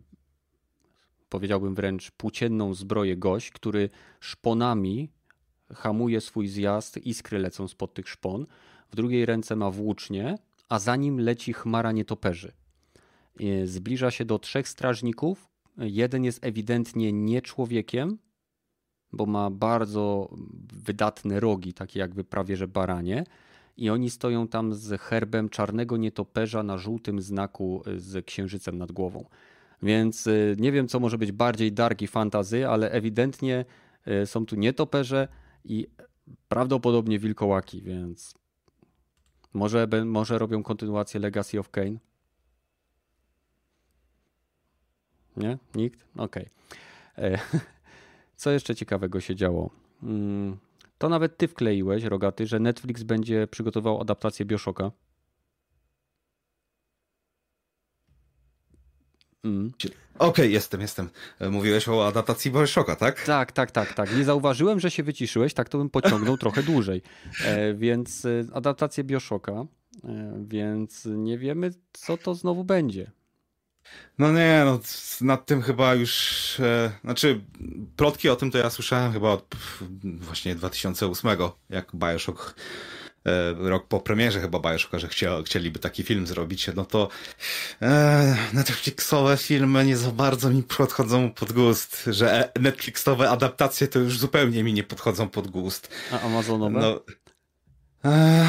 powiedziałbym 1.28 1.74
wręcz 1.74 2.10
płócienną 2.10 2.74
zbroję 2.74 3.16
gość, 3.16 3.50
który 3.50 3.90
szponami 4.20 5.10
hamuje 5.74 6.20
swój 6.20 6.48
zjazd, 6.48 6.96
iskry 6.96 7.38
lecą 7.38 7.68
spod 7.68 7.94
tych 7.94 8.08
szpon. 8.08 8.46
W 8.90 8.96
drugiej 8.96 9.26
ręce 9.26 9.56
ma 9.56 9.70
włócznie, 9.70 10.38
a 10.68 10.78
za 10.78 10.96
nim 10.96 11.20
leci 11.20 11.52
chmara 11.52 11.92
nietoperzy. 11.92 12.52
E, 13.40 13.66
zbliża 13.66 14.10
się 14.10 14.24
do 14.24 14.39
trzech 14.39 14.69
strażników. 14.69 15.48
Jeden 15.78 16.24
jest 16.24 16.44
ewidentnie 16.44 17.12
nie 17.12 17.43
człowiekiem, 17.43 18.19
bo 19.12 19.27
ma 19.27 19.51
bardzo 19.51 20.28
wydatne 20.73 21.40
rogi, 21.40 21.74
takie 21.74 22.01
jakby 22.01 22.24
prawie 22.24 22.56
że 22.56 22.69
baranie. 22.69 23.24
I 23.77 23.90
oni 23.90 24.10
stoją 24.10 24.48
tam 24.48 24.74
z 24.74 25.01
herbem 25.01 25.48
czarnego 25.48 25.97
nietoperza 25.97 26.62
na 26.62 26.78
żółtym 26.78 27.23
znaku 27.23 27.82
e, 27.86 27.98
z 27.98 28.27
księżycem 28.27 28.78
nad 28.78 28.93
głową. 28.93 29.24
Więc 29.82 30.27
e, 30.27 30.32
nie 30.59 30.73
wiem, 30.73 30.89
co 30.89 31.01
może 31.01 31.19
być 31.19 31.32
bardziej 31.32 31.73
dark 31.73 32.02
i 32.02 32.06
fantazy, 32.06 32.69
ale 32.69 32.90
ewidentnie 32.90 33.65
są 34.24 34.47
tu 34.47 34.56
nietoperze 34.56 35.28
i 35.65 35.86
prawdopodobnie 36.48 37.19
wilkołaki, 37.19 37.82
więc 37.82 38.35
może, 39.55 39.89
może 40.05 40.39
robią 40.39 40.62
kontynuację 40.62 41.20
Legacy 41.20 41.60
of 41.60 41.70
Kane. 41.70 41.98
Nie? 45.39 45.59
Nikt? 45.74 46.05
Okej. 46.16 46.48
Okay. 47.16 47.32
E, 47.32 47.39
co 48.36 48.51
jeszcze 48.51 48.74
ciekawego 48.74 49.20
się 49.20 49.36
działo? 49.36 49.70
Mm, 50.02 50.56
to 50.98 51.09
nawet 51.09 51.36
ty 51.36 51.48
wkleiłeś, 51.48 52.05
Rogaty, 52.05 52.47
że 52.47 52.60
Netflix 52.60 53.02
będzie 53.02 53.47
przygotował 53.47 54.01
adaptację 54.01 54.47
Bioshocka. 54.47 54.90
Mm. 59.44 59.73
Okej, 59.78 59.94
okay, 60.19 60.48
jestem, 60.48 60.81
jestem. 60.81 61.09
Mówiłeś 61.51 61.89
o 61.89 62.06
adaptacji 62.06 62.51
Bioshocka, 62.51 62.97
tak? 62.97 63.23
Tak, 63.23 63.52
tak, 63.52 63.70
tak, 63.70 63.94
tak. 63.94 64.16
Nie 64.16 64.24
zauważyłem, 64.24 64.81
że 64.81 64.90
się 64.90 65.02
wyciszyłeś, 65.02 65.55
tak 65.55 65.69
to 65.69 65.78
bym 65.78 65.90
pociągnął 65.90 66.36
trochę 66.44 66.62
dłużej. 66.62 67.02
E, 67.44 67.74
więc 67.74 68.24
e, 68.24 68.44
adaptację 68.52 69.05
Bioshocka, 69.05 69.52
e, 70.05 70.44
więc 70.48 71.09
nie 71.10 71.39
wiemy, 71.39 71.70
co 71.93 72.16
to 72.16 72.35
znowu 72.35 72.65
będzie. 72.65 73.10
No 74.19 74.32
nie, 74.32 74.62
no 74.65 74.78
nad 75.20 75.47
tym 75.47 75.62
chyba 75.62 75.94
już, 75.94 76.60
e, 76.60 76.90
znaczy 77.05 77.40
plotki 77.97 78.28
o 78.28 78.36
tym 78.36 78.51
to 78.51 78.59
ja 78.59 78.70
słyszałem 78.70 79.12
chyba 79.12 79.31
od 79.31 79.55
właśnie 80.02 80.55
2008, 80.55 81.31
jak 81.70 81.90
Bioshock 81.94 82.55
e, 83.24 83.52
rok 83.52 83.89
po 83.89 84.01
premierze 84.01 84.40
chyba 84.40 84.59
Bioshocka, 84.60 84.98
że 84.98 85.09
chcia, 85.09 85.43
chcieliby 85.43 85.78
taki 85.78 86.02
film 86.02 86.27
zrobić, 86.27 86.70
no 86.77 86.85
to 86.85 87.09
e, 87.82 88.36
Netflixowe 88.52 89.36
filmy 89.36 89.85
nie 89.85 89.97
za 89.97 90.10
bardzo 90.10 90.51
mi 90.51 90.62
podchodzą 90.62 91.32
pod 91.32 91.52
gust, 91.52 92.05
że 92.06 92.52
e, 92.55 92.60
Netflixowe 92.60 93.31
adaptacje 93.31 93.89
to 93.89 93.98
już 93.98 94.19
zupełnie 94.19 94.65
mi 94.65 94.73
nie 94.73 94.85
podchodzą 94.85 95.28
pod 95.28 95.48
gust. 95.48 95.89
A 96.12 96.20
Amazonowe? 96.20 96.81
No, 96.81 97.01
e, 98.05 98.47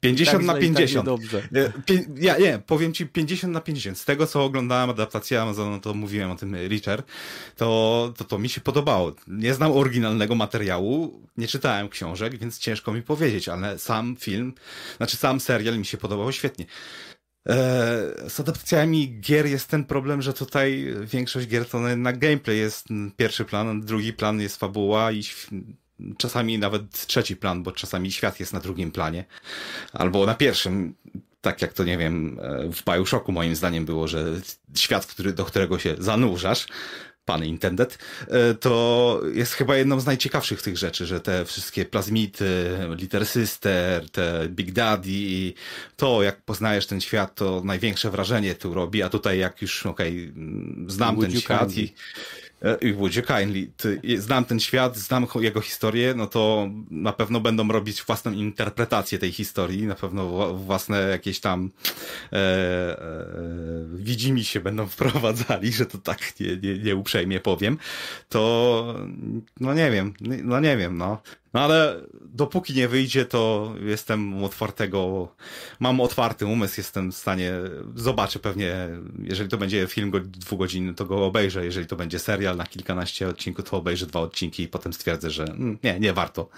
50 0.00 0.38
tak 0.38 0.46
na 0.46 0.54
50. 0.54 0.94
Tak 0.94 1.04
dobrze. 1.04 1.48
Ja 2.16 2.38
nie, 2.38 2.58
powiem 2.66 2.92
ci 2.92 3.06
50 3.06 3.52
na 3.52 3.60
50. 3.60 3.98
Z 3.98 4.04
tego, 4.04 4.26
co 4.26 4.44
oglądałem 4.44 4.90
adaptację 4.90 5.42
Amazonu, 5.42 5.80
to 5.80 5.94
mówiłem 5.94 6.30
o 6.30 6.36
tym 6.36 6.56
Richard, 6.68 7.06
to, 7.56 8.12
to 8.16 8.24
to 8.24 8.38
mi 8.38 8.48
się 8.48 8.60
podobało. 8.60 9.12
Nie 9.26 9.54
znam 9.54 9.72
oryginalnego 9.72 10.34
materiału, 10.34 11.22
nie 11.36 11.48
czytałem 11.48 11.88
książek, 11.88 12.38
więc 12.38 12.58
ciężko 12.58 12.92
mi 12.92 13.02
powiedzieć, 13.02 13.48
ale 13.48 13.78
sam 13.78 14.16
film, 14.16 14.54
znaczy 14.96 15.16
sam 15.16 15.40
serial 15.40 15.78
mi 15.78 15.86
się 15.86 15.98
podobał 15.98 16.32
świetnie. 16.32 16.66
z 18.28 18.40
adaptacjami 18.40 19.20
gier 19.20 19.46
jest 19.46 19.68
ten 19.68 19.84
problem, 19.84 20.22
że 20.22 20.32
tutaj 20.32 20.94
większość 21.04 21.46
gier 21.46 21.66
to 21.68 21.88
jednak 21.88 22.18
gameplay 22.18 22.58
jest 22.58 22.86
pierwszy 23.16 23.44
plan, 23.44 23.80
drugi 23.80 24.12
plan 24.12 24.40
jest 24.40 24.56
fabuła 24.56 25.12
i 25.12 25.22
czasami 26.18 26.58
nawet 26.58 27.06
trzeci 27.06 27.36
plan, 27.36 27.62
bo 27.62 27.72
czasami 27.72 28.12
świat 28.12 28.40
jest 28.40 28.52
na 28.52 28.60
drugim 28.60 28.90
planie. 28.90 29.24
Albo 29.92 30.26
na 30.26 30.34
pierwszym, 30.34 30.94
tak 31.40 31.62
jak 31.62 31.72
to, 31.72 31.84
nie 31.84 31.98
wiem, 31.98 32.40
e, 32.42 32.72
w 32.72 32.84
Bioshocku 32.84 33.32
moim 33.32 33.56
zdaniem 33.56 33.84
było, 33.84 34.08
że 34.08 34.24
świat, 34.74 35.06
który, 35.06 35.32
do 35.32 35.44
którego 35.44 35.78
się 35.78 35.94
zanurzasz, 35.98 36.66
pan 37.24 37.44
intended, 37.44 37.98
e, 38.28 38.54
to 38.54 39.20
jest 39.34 39.52
chyba 39.52 39.76
jedną 39.76 40.00
z 40.00 40.06
najciekawszych 40.06 40.62
tych 40.62 40.78
rzeczy, 40.78 41.06
że 41.06 41.20
te 41.20 41.44
wszystkie 41.44 41.84
plazmity, 41.84 42.78
Liter 42.96 43.26
Sister, 43.26 44.10
te 44.10 44.48
Big 44.48 44.72
Daddy, 44.72 45.52
to 45.96 46.22
jak 46.22 46.42
poznajesz 46.42 46.86
ten 46.86 47.00
świat, 47.00 47.34
to 47.34 47.62
największe 47.64 48.10
wrażenie 48.10 48.54
tu 48.54 48.74
robi, 48.74 49.02
a 49.02 49.08
tutaj 49.08 49.38
jak 49.38 49.62
już, 49.62 49.86
okej, 49.86 50.32
okay, 50.32 50.90
znam 50.90 51.20
ten 51.20 51.40
świat 51.40 51.76
i 51.76 51.94
E, 52.62 52.92
would 52.92 53.16
you 53.16 53.22
kindly, 53.22 53.72
znam 54.18 54.44
ten 54.44 54.60
świat, 54.60 54.96
znam 54.96 55.26
jego 55.40 55.60
historię, 55.60 56.14
no 56.14 56.26
to 56.26 56.70
na 56.90 57.12
pewno 57.12 57.40
będą 57.40 57.68
robić 57.68 58.02
własną 58.02 58.32
interpretację 58.32 59.18
tej 59.18 59.32
historii, 59.32 59.86
na 59.86 59.94
pewno 59.94 60.54
własne 60.54 61.00
jakieś 61.00 61.40
tam 61.40 61.70
e, 62.32 62.36
e, 62.36 63.26
widzimi 63.94 64.44
się 64.44 64.60
będą 64.60 64.86
wprowadzali, 64.96 65.72
że 65.72 65.86
to 65.86 65.98
tak 65.98 66.40
nie, 66.40 66.56
nie, 66.56 66.78
nie 66.78 66.96
uprzejmie 66.96 67.40
powiem, 67.40 67.78
to 68.28 68.94
no 69.60 69.74
nie 69.74 69.90
wiem, 69.90 70.14
no 70.20 70.60
nie 70.60 70.76
wiem, 70.76 70.98
no. 70.98 71.22
No 71.54 71.60
ale 71.60 72.00
dopóki 72.20 72.74
nie 72.74 72.88
wyjdzie, 72.88 73.24
to 73.24 73.74
jestem 73.80 74.44
otwartego, 74.44 75.28
mam 75.80 76.00
otwarty 76.00 76.46
umysł, 76.46 76.74
jestem 76.80 77.12
w 77.12 77.16
stanie, 77.16 77.52
zobaczę 77.94 78.38
pewnie, 78.38 78.88
jeżeli 79.22 79.50
to 79.50 79.58
będzie 79.58 79.86
film 79.86 80.12
dwugodzinny, 80.24 80.94
to 80.94 81.04
go 81.04 81.26
obejrzę, 81.26 81.64
jeżeli 81.64 81.86
to 81.86 81.96
będzie 81.96 82.18
serial 82.18 82.56
na 82.56 82.66
kilkanaście 82.66 83.28
odcinków, 83.28 83.70
to 83.70 83.76
obejrzę 83.76 84.06
dwa 84.06 84.20
odcinki 84.20 84.62
i 84.62 84.68
potem 84.68 84.92
stwierdzę, 84.92 85.30
że 85.30 85.44
mm, 85.44 85.78
nie, 85.84 86.00
nie 86.00 86.12
warto. 86.12 86.48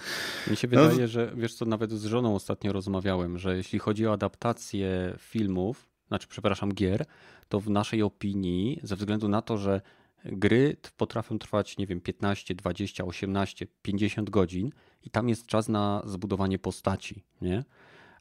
Mi 0.47 0.55
się 0.55 0.67
wydaje, 0.67 1.01
no, 1.01 1.07
że 1.07 1.31
wiesz 1.35 1.53
co, 1.53 1.65
nawet 1.65 1.91
z 1.91 2.05
żoną 2.05 2.35
ostatnio 2.35 2.73
rozmawiałem, 2.73 3.37
że 3.37 3.57
jeśli 3.57 3.79
chodzi 3.79 4.07
o 4.07 4.13
adaptację 4.13 5.15
filmów, 5.19 5.87
znaczy 6.07 6.27
przepraszam, 6.29 6.73
gier, 6.73 7.05
to 7.49 7.59
w 7.59 7.69
naszej 7.69 8.01
opinii, 8.01 8.79
ze 8.83 8.95
względu 8.95 9.27
na 9.27 9.41
to, 9.41 9.57
że 9.57 9.81
gry 10.25 10.77
potrafią 10.97 11.39
trwać, 11.39 11.77
nie 11.77 11.87
wiem, 11.87 12.01
15, 12.01 12.55
20, 12.55 13.05
18, 13.05 13.67
50 13.81 14.29
godzin 14.29 14.69
i 15.03 15.09
tam 15.09 15.29
jest 15.29 15.45
czas 15.45 15.69
na 15.69 16.01
zbudowanie 16.05 16.59
postaci, 16.59 17.23
nie? 17.41 17.63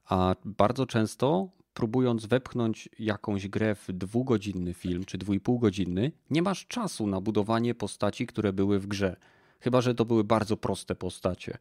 A 0.05 0.35
bardzo 0.45 0.87
często 0.87 1.49
próbując 1.75 2.27
wepchnąć 2.27 2.89
jakąś 2.99 3.49
grę 3.49 3.75
w 3.75 3.93
dwugodzinny 3.93 4.75
film 4.75 5.05
czy 5.05 5.19
dwójpółgodzinny, 5.19 6.13
nie 6.31 6.43
masz 6.43 6.67
czasu 6.67 7.07
na 7.07 7.21
budowanie 7.21 7.75
postaci, 7.75 8.27
które 8.27 8.53
były 8.53 8.79
w 8.79 8.87
grze. 8.87 9.17
Chyba, 9.61 9.81
że 9.81 9.95
to 9.95 10.05
były 10.05 10.25
bardzo 10.25 10.57
proste 10.57 10.95
postacie. 10.95 11.59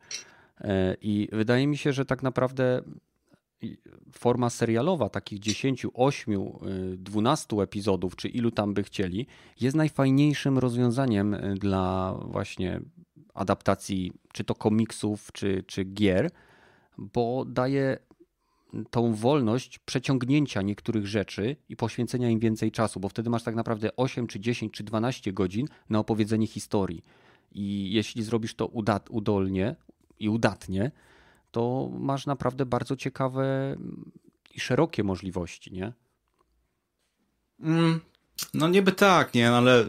E, 0.61 0.95
I 1.01 1.29
wydaje 1.31 1.67
mi 1.67 1.77
się, 1.77 1.93
że 1.93 2.05
tak 2.05 2.23
naprawdę 2.23 2.81
forma 4.11 4.49
serialowa 4.49 5.09
takich 5.09 5.39
10, 5.39 5.85
8, 5.93 6.35
12 6.97 7.57
epizodów, 7.57 8.15
czy 8.15 8.27
ilu 8.27 8.51
tam 8.51 8.73
by 8.73 8.83
chcieli, 8.83 9.27
jest 9.61 9.75
najfajniejszym 9.75 10.57
rozwiązaniem 10.57 11.33
y, 11.33 11.55
dla 11.55 12.15
właśnie 12.25 12.81
adaptacji 13.33 14.11
czy 14.33 14.43
to 14.43 14.55
komiksów, 14.55 15.31
czy, 15.31 15.63
czy 15.67 15.83
gier, 15.83 16.31
bo 16.97 17.45
daje 17.45 17.97
tą 18.89 19.13
wolność 19.13 19.79
przeciągnięcia 19.79 20.61
niektórych 20.61 21.07
rzeczy 21.07 21.55
i 21.69 21.75
poświęcenia 21.75 22.29
im 22.29 22.39
więcej 22.39 22.71
czasu, 22.71 22.99
bo 22.99 23.09
wtedy 23.09 23.29
masz 23.29 23.43
tak 23.43 23.55
naprawdę 23.55 23.95
8, 23.95 24.27
czy 24.27 24.39
10, 24.39 24.73
czy 24.73 24.83
12 24.83 25.33
godzin 25.33 25.67
na 25.89 25.99
opowiedzenie 25.99 26.47
historii. 26.47 27.03
I 27.51 27.93
jeśli 27.93 28.23
zrobisz 28.23 28.55
to 28.55 28.65
udolnie 29.09 29.75
i 30.19 30.29
udatnie, 30.29 30.91
to 31.51 31.89
masz 31.99 32.25
naprawdę 32.25 32.65
bardzo 32.65 32.95
ciekawe 32.95 33.75
i 34.55 34.59
szerokie 34.59 35.03
możliwości, 35.03 35.73
nie? 35.73 35.93
Mm, 37.59 37.99
no 38.53 38.67
niby 38.67 38.91
tak, 38.91 39.33
nie, 39.33 39.49
no 39.49 39.57
ale 39.57 39.85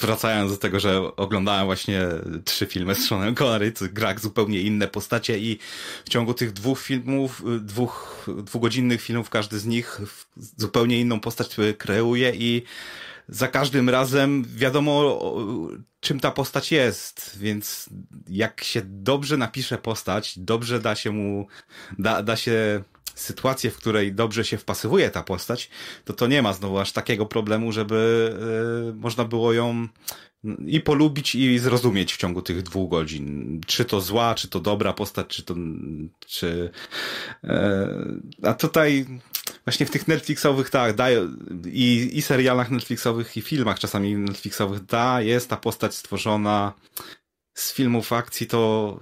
wracając 0.00 0.52
do 0.52 0.58
tego, 0.58 0.80
że 0.80 1.16
oglądałem 1.16 1.66
właśnie 1.66 2.02
trzy 2.44 2.66
filmy 2.66 2.94
z 2.94 3.06
Seanem 3.06 3.34
Connery, 3.34 3.72
to 3.72 3.84
gra 3.92 4.18
zupełnie 4.18 4.60
inne 4.60 4.88
postacie 4.88 5.38
i 5.38 5.58
w 6.04 6.08
ciągu 6.08 6.34
tych 6.34 6.52
dwóch 6.52 6.80
filmów, 6.80 7.42
dwóch, 7.60 8.26
dwugodzinnych 8.44 9.02
filmów, 9.02 9.30
każdy 9.30 9.58
z 9.58 9.66
nich 9.66 10.00
zupełnie 10.36 11.00
inną 11.00 11.20
postać 11.20 11.56
kreuje 11.78 12.32
i 12.34 12.62
za 13.30 13.48
każdym 13.48 13.88
razem 13.88 14.44
wiadomo, 14.56 15.20
czym 16.00 16.20
ta 16.20 16.30
postać 16.30 16.72
jest, 16.72 17.38
więc 17.38 17.90
jak 18.28 18.64
się 18.64 18.82
dobrze 18.84 19.36
napisze 19.36 19.78
postać, 19.78 20.38
dobrze 20.38 20.80
da 20.80 20.94
się 20.94 21.10
mu, 21.10 21.46
da, 21.98 22.22
da 22.22 22.36
się 22.36 22.82
sytuację, 23.14 23.70
w 23.70 23.76
której 23.76 24.12
dobrze 24.12 24.44
się 24.44 24.58
wpasowuje 24.58 25.10
ta 25.10 25.22
postać, 25.22 25.70
to 26.04 26.12
to 26.12 26.26
nie 26.26 26.42
ma 26.42 26.52
znowu 26.52 26.78
aż 26.78 26.92
takiego 26.92 27.26
problemu, 27.26 27.72
żeby 27.72 28.30
y, 28.90 28.94
można 28.94 29.24
było 29.24 29.52
ją 29.52 29.88
i 30.66 30.80
polubić 30.80 31.34
i 31.34 31.58
zrozumieć 31.58 32.12
w 32.14 32.16
ciągu 32.16 32.42
tych 32.42 32.62
dwóch 32.62 32.90
godzin. 32.90 33.60
Czy 33.66 33.84
to 33.84 34.00
zła, 34.00 34.34
czy 34.34 34.48
to 34.48 34.60
dobra 34.60 34.92
postać, 34.92 35.26
czy 35.26 35.42
to, 35.42 35.54
czy, 36.26 36.70
e, 37.44 37.88
a 38.42 38.54
tutaj 38.54 39.06
właśnie 39.64 39.86
w 39.86 39.90
tych 39.90 40.08
Netflixowych, 40.08 40.70
tak, 40.70 40.96
daje, 40.96 41.28
i, 41.66 42.10
i 42.14 42.22
serialach 42.22 42.70
Netflixowych, 42.70 43.36
i 43.36 43.42
filmach 43.42 43.78
czasami 43.78 44.14
Netflixowych, 44.14 44.84
da, 44.84 45.22
jest 45.22 45.50
ta 45.50 45.56
postać 45.56 45.94
stworzona 45.94 46.72
z 47.54 47.72
filmów 47.72 48.12
akcji, 48.12 48.46
to 48.46 49.00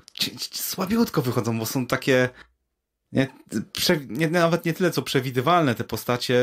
słabiutko 0.52 1.22
wychodzą, 1.22 1.58
bo 1.58 1.66
są 1.66 1.86
takie, 1.86 2.28
nie, 3.12 3.28
prze, 3.72 3.96
nie, 3.96 4.28
nawet 4.28 4.64
nie 4.64 4.74
tyle 4.74 4.90
co 4.90 5.02
przewidywalne 5.02 5.74
te 5.74 5.84
postacie 5.84 6.34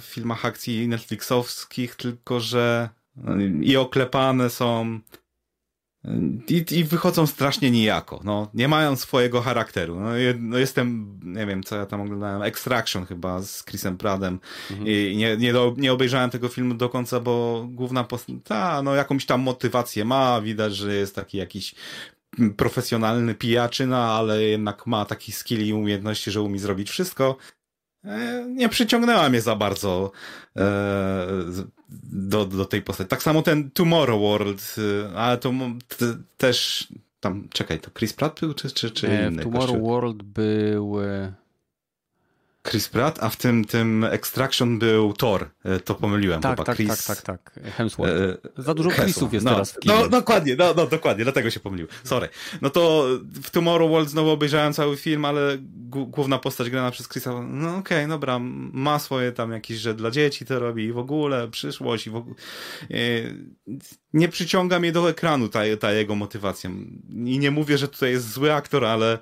filmach 0.02 0.44
akcji 0.44 0.88
Netflixowskich, 0.88 1.96
tylko 1.96 2.40
że 2.40 2.88
i 3.62 3.76
oklepane 3.76 4.50
są 4.50 5.00
i, 6.48 6.64
i 6.70 6.84
wychodzą 6.84 7.26
strasznie 7.26 7.70
nijako. 7.70 8.20
No, 8.24 8.50
nie 8.54 8.68
mają 8.68 8.96
swojego 8.96 9.40
charakteru. 9.40 10.00
No, 10.00 10.10
no, 10.38 10.58
jestem, 10.58 11.18
nie 11.22 11.46
wiem, 11.46 11.62
co 11.62 11.76
ja 11.76 11.86
tam 11.86 12.00
oglądałem, 12.00 12.42
Extraction 12.42 13.06
chyba 13.06 13.42
z 13.42 13.64
Chrisem 13.64 13.98
Pradem 13.98 14.38
mhm. 14.70 14.88
i 14.88 15.16
nie, 15.16 15.36
nie, 15.36 15.52
do, 15.52 15.74
nie 15.76 15.92
obejrzałem 15.92 16.30
tego 16.30 16.48
filmu 16.48 16.74
do 16.74 16.88
końca, 16.88 17.20
bo 17.20 17.66
główna 17.70 18.04
postać, 18.04 18.36
ta, 18.44 18.82
no 18.82 18.94
jakąś 18.94 19.26
tam 19.26 19.40
motywację 19.40 20.04
ma, 20.04 20.40
widać, 20.40 20.76
że 20.76 20.94
jest 20.94 21.14
taki 21.14 21.38
jakiś 21.38 21.74
profesjonalny 22.56 23.34
pijaczyna, 23.34 24.12
ale 24.12 24.42
jednak 24.42 24.86
ma 24.86 25.04
taki 25.04 25.32
skill 25.32 25.66
i 25.66 25.72
umiejętności, 25.72 26.30
że 26.30 26.42
umie 26.42 26.58
zrobić 26.58 26.90
wszystko. 26.90 27.36
E, 28.04 28.44
nie 28.48 28.68
przyciągnęła 28.68 29.28
mnie 29.28 29.40
za 29.40 29.56
bardzo 29.56 30.12
e, 30.56 31.26
do, 32.12 32.44
do 32.44 32.64
tej 32.64 32.82
postaci. 32.82 33.10
Tak 33.10 33.22
samo 33.22 33.42
ten 33.42 33.70
Tomorrow 33.70 34.20
World, 34.20 34.76
e, 34.78 35.16
ale 35.18 35.38
to 35.38 35.52
też 36.36 36.88
tam, 37.20 37.48
czekaj, 37.52 37.80
to 37.80 37.90
Chris 37.90 38.12
Pratt 38.12 38.40
był, 38.40 38.54
czy, 38.54 38.70
czy, 38.70 38.90
czy 38.90 39.08
nie, 39.08 39.28
inny? 39.28 39.42
Tomorrow 39.42 39.80
World 39.82 40.22
był... 40.22 40.96
Chris 42.68 42.88
Pratt, 42.88 43.22
a 43.22 43.28
w 43.28 43.36
tym, 43.36 43.64
tym 43.64 44.04
Extraction 44.04 44.78
był 44.78 45.12
Thor. 45.12 45.50
E, 45.64 45.80
to 45.80 45.94
pomyliłem 45.94 46.40
tak, 46.40 46.52
chyba. 46.52 46.64
Tak, 46.64 46.76
Chris... 46.76 47.06
tak, 47.06 47.22
tak, 47.22 47.52
tak. 47.52 47.64
Hemsworth. 47.76 48.14
E, 48.14 48.62
Za 48.62 48.74
dużo 48.74 48.90
Chrisów 48.90 49.32
jest 49.32 49.44
no, 49.44 49.52
teraz 49.52 49.72
w 49.72 49.78
kinie. 49.78 49.94
No, 49.94 50.08
dokładnie, 50.08 50.56
no, 50.56 50.74
no, 50.76 50.86
dokładnie, 50.86 51.24
dlatego 51.24 51.50
się 51.50 51.60
pomylił. 51.60 51.86
Sorry. 52.04 52.28
No 52.60 52.70
to 52.70 53.06
w 53.42 53.50
Tomorrow 53.50 54.08
znowu 54.08 54.30
obejrzałem 54.30 54.72
cały 54.72 54.96
film, 54.96 55.24
ale 55.24 55.58
główna 55.88 56.38
postać 56.38 56.70
grana 56.70 56.90
przez 56.90 57.08
Chrisa, 57.08 57.42
no 57.42 57.68
okej, 57.76 57.98
okay, 57.98 58.08
dobra, 58.08 58.38
ma 58.72 58.98
swoje 58.98 59.32
tam 59.32 59.52
jakieś, 59.52 59.78
że 59.78 59.94
dla 59.94 60.10
dzieci 60.10 60.46
to 60.46 60.58
robi 60.58 60.84
i 60.84 60.92
w 60.92 60.98
ogóle 60.98 61.48
przyszłość 61.48 62.06
i 62.06 62.10
w 62.10 62.16
ogóle... 62.16 62.34
E, 62.90 62.96
nie 64.12 64.28
przyciąga 64.28 64.78
mnie 64.78 64.92
do 64.92 65.10
ekranu 65.10 65.48
ta, 65.48 65.60
ta 65.80 65.92
jego 65.92 66.14
motywacja. 66.14 66.70
I 67.08 67.38
nie 67.38 67.50
mówię, 67.50 67.78
że 67.78 67.88
tutaj 67.88 68.10
jest 68.10 68.32
zły 68.32 68.54
aktor, 68.54 68.84
ale 68.84 69.18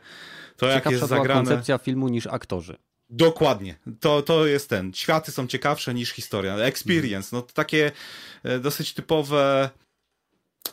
to 0.57 0.67
jak 0.67 0.91
jest 0.91 1.07
zagrane... 1.07 1.41
koncepcja 1.41 1.79
filmu 1.79 2.09
niż 2.09 2.27
aktorzy. 2.27 2.77
Dokładnie. 3.11 3.79
To, 4.01 4.23
to 4.23 4.47
jest 4.47 4.69
ten. 4.69 4.93
Światy 4.95 5.33
są 5.33 5.47
ciekawsze 5.47 5.95
niż 5.95 6.11
historia. 6.11 6.57
Experience. 6.57 7.37
No 7.37 7.43
to 7.43 7.53
takie 7.53 7.93
e, 8.43 8.59
dosyć 8.59 8.95
typowe. 8.95 9.71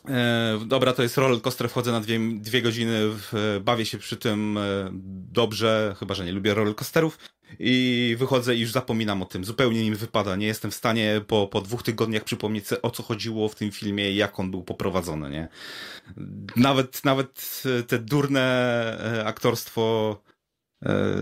E, 0.09 0.59
dobra, 0.65 0.93
to 0.93 1.03
jest 1.03 1.17
roller 1.17 1.41
coaster, 1.41 1.69
wchodzę 1.69 1.91
na 1.91 2.01
dwie, 2.01 2.19
dwie 2.35 2.61
godziny, 2.61 2.99
w, 3.01 3.59
bawię 3.63 3.85
się 3.85 3.97
przy 3.97 4.17
tym 4.17 4.57
e, 4.57 4.89
dobrze, 5.31 5.95
chyba 5.99 6.15
że 6.15 6.25
nie 6.25 6.31
lubię 6.31 6.53
roller 6.53 6.75
coasterów 6.75 7.17
i 7.59 8.15
wychodzę 8.19 8.55
i 8.55 8.59
już 8.59 8.71
zapominam 8.71 9.21
o 9.21 9.25
tym. 9.25 9.45
Zupełnie 9.45 9.83
nim 9.83 9.95
wypada. 9.95 10.35
Nie 10.35 10.47
jestem 10.47 10.71
w 10.71 10.75
stanie 10.75 11.21
po, 11.27 11.47
po 11.47 11.61
dwóch 11.61 11.83
tygodniach 11.83 12.23
przypomnieć 12.23 12.65
o 12.81 12.91
co 12.91 13.03
chodziło 13.03 13.49
w 13.49 13.55
tym 13.55 13.71
filmie 13.71 14.11
i 14.11 14.15
jak 14.15 14.39
on 14.39 14.51
był 14.51 14.63
poprowadzony, 14.63 15.29
nie? 15.29 15.47
Nawet, 16.55 17.05
nawet 17.05 17.63
te 17.87 17.99
durne 17.99 19.23
aktorstwo 19.25 20.17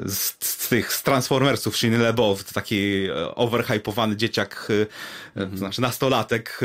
z, 0.05 0.35
z, 0.39 0.69
tych 0.69 0.93
z 0.93 1.03
Transformersów, 1.03 1.77
Shiny 1.77 1.97
LeBeouf, 1.97 2.53
taki 2.53 3.07
overhypowany 3.35 4.15
dzieciak, 4.15 4.67
mm 4.69 4.87
-hmm. 5.35 5.51
to 5.51 5.57
znaczy 5.57 5.81
nastolatek, 5.81 6.59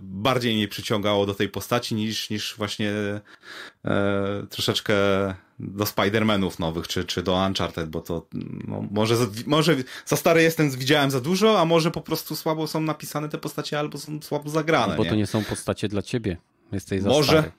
bardziej 0.00 0.56
mnie 0.56 0.68
przyciągało 0.68 1.26
do 1.26 1.34
tej 1.34 1.48
postaci 1.48 1.94
niż, 1.94 2.30
niż 2.30 2.54
właśnie 2.56 2.92
e, 3.84 4.46
troszeczkę 4.50 4.94
do 5.58 5.84
Spider-Manów 5.84 6.60
nowych, 6.60 6.88
czy, 6.88 7.04
czy 7.04 7.22
do 7.22 7.34
Uncharted, 7.46 7.88
bo 7.88 8.00
to 8.00 8.26
no, 8.68 8.84
może, 8.90 9.14
może 9.46 9.76
za 10.06 10.16
stary 10.16 10.42
jestem, 10.42 10.70
widziałem 10.70 11.10
za 11.10 11.20
dużo, 11.20 11.60
a 11.60 11.64
może 11.64 11.90
po 11.90 12.00
prostu 12.00 12.36
słabo 12.36 12.66
są 12.66 12.80
napisane 12.80 13.28
te 13.28 13.38
postacie, 13.38 13.78
albo 13.78 13.98
są 13.98 14.22
słabo 14.22 14.50
zagrane. 14.50 14.96
Bo 14.96 15.04
nie? 15.04 15.10
to 15.10 15.16
nie 15.16 15.26
są 15.26 15.44
postacie 15.44 15.88
dla 15.88 16.02
ciebie. 16.02 16.36
Jesteś 16.72 17.02
za 17.02 17.08
może, 17.08 17.32
stary. 17.32 17.52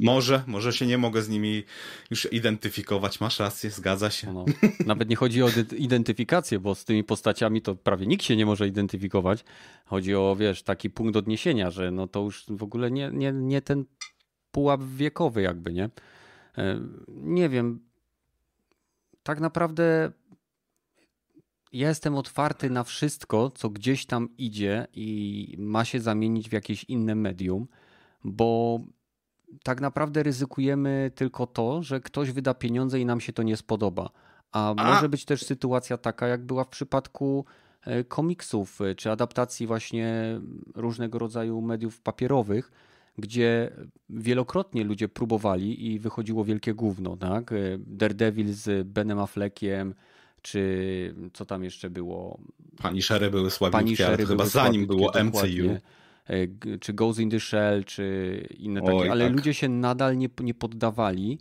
Może, 0.00 0.44
może 0.46 0.72
się 0.72 0.86
nie 0.86 0.98
mogę 0.98 1.22
z 1.22 1.28
nimi 1.28 1.64
już 2.10 2.32
identyfikować. 2.32 3.20
Masz 3.20 3.38
rację, 3.38 3.70
zgadza 3.70 4.10
się. 4.10 4.32
No, 4.32 4.44
nawet 4.86 5.08
nie 5.08 5.16
chodzi 5.16 5.42
o 5.42 5.48
identyfikację, 5.76 6.58
bo 6.58 6.74
z 6.74 6.84
tymi 6.84 7.04
postaciami 7.04 7.62
to 7.62 7.74
prawie 7.74 8.06
nikt 8.06 8.24
się 8.24 8.36
nie 8.36 8.46
może 8.46 8.68
identyfikować. 8.68 9.44
Chodzi 9.86 10.14
o, 10.14 10.36
wiesz, 10.36 10.62
taki 10.62 10.90
punkt 10.90 11.16
odniesienia, 11.16 11.70
że 11.70 11.90
no 11.90 12.06
to 12.06 12.20
już 12.20 12.44
w 12.48 12.62
ogóle 12.62 12.90
nie, 12.90 13.10
nie, 13.12 13.32
nie 13.32 13.62
ten 13.62 13.84
pułap 14.50 14.82
wiekowy 14.82 15.42
jakby, 15.42 15.72
nie? 15.72 15.90
E, 16.58 16.80
nie 17.08 17.48
wiem. 17.48 17.80
Tak 19.22 19.40
naprawdę 19.40 20.12
ja 21.74 21.88
jestem 21.88 22.14
otwarty 22.14 22.70
na 22.70 22.84
wszystko, 22.84 23.50
co 23.50 23.70
gdzieś 23.70 24.06
tam 24.06 24.28
idzie 24.38 24.86
i 24.92 25.56
ma 25.58 25.84
się 25.84 26.00
zamienić 26.00 26.48
w 26.48 26.52
jakieś 26.52 26.84
inne 26.84 27.14
medium, 27.14 27.66
bo 28.24 28.80
tak 29.62 29.80
naprawdę 29.80 30.22
ryzykujemy 30.22 31.10
tylko 31.14 31.46
to, 31.46 31.82
że 31.82 32.00
ktoś 32.00 32.30
wyda 32.30 32.54
pieniądze 32.54 33.00
i 33.00 33.06
nam 33.06 33.20
się 33.20 33.32
to 33.32 33.42
nie 33.42 33.56
spodoba. 33.56 34.10
A, 34.52 34.74
A. 34.76 34.94
może 34.94 35.08
być 35.08 35.24
też 35.24 35.42
sytuacja 35.42 35.98
taka, 35.98 36.28
jak 36.28 36.46
była 36.46 36.64
w 36.64 36.68
przypadku 36.68 37.44
e, 37.82 38.04
komiksów, 38.04 38.80
e, 38.80 38.94
czy 38.94 39.10
adaptacji 39.10 39.66
właśnie 39.66 40.40
różnego 40.74 41.18
rodzaju 41.18 41.60
mediów 41.60 42.00
papierowych, 42.00 42.72
gdzie 43.18 43.70
wielokrotnie 44.10 44.84
ludzie 44.84 45.08
próbowali 45.08 45.92
i 45.92 45.98
wychodziło 45.98 46.44
wielkie 46.44 46.74
gówno, 46.74 47.16
tak? 47.16 47.52
E, 47.52 47.56
Daredevil 47.78 48.52
z 48.52 48.88
Benem 48.88 49.18
Affleckiem, 49.18 49.94
czy 50.42 51.14
co 51.32 51.44
tam 51.44 51.64
jeszcze 51.64 51.90
było? 51.90 52.38
Pani 52.82 53.02
Szery 53.02 53.30
były 53.30 53.50
słabiutkie, 53.50 54.06
ale 54.06 54.16
chyba 54.16 54.46
zanim 54.46 54.86
było 54.86 55.12
MCU. 55.24 55.70
E, 55.70 55.80
czy 56.80 56.92
Goes 56.92 57.18
in 57.18 57.30
the 57.30 57.40
Shell, 57.40 57.84
czy 57.84 58.46
inne 58.58 58.82
Oj, 58.82 58.98
takie, 58.98 59.10
ale 59.10 59.24
tak. 59.24 59.36
ludzie 59.36 59.54
się 59.54 59.68
nadal 59.68 60.18
nie, 60.18 60.28
nie 60.40 60.54
poddawali 60.54 61.38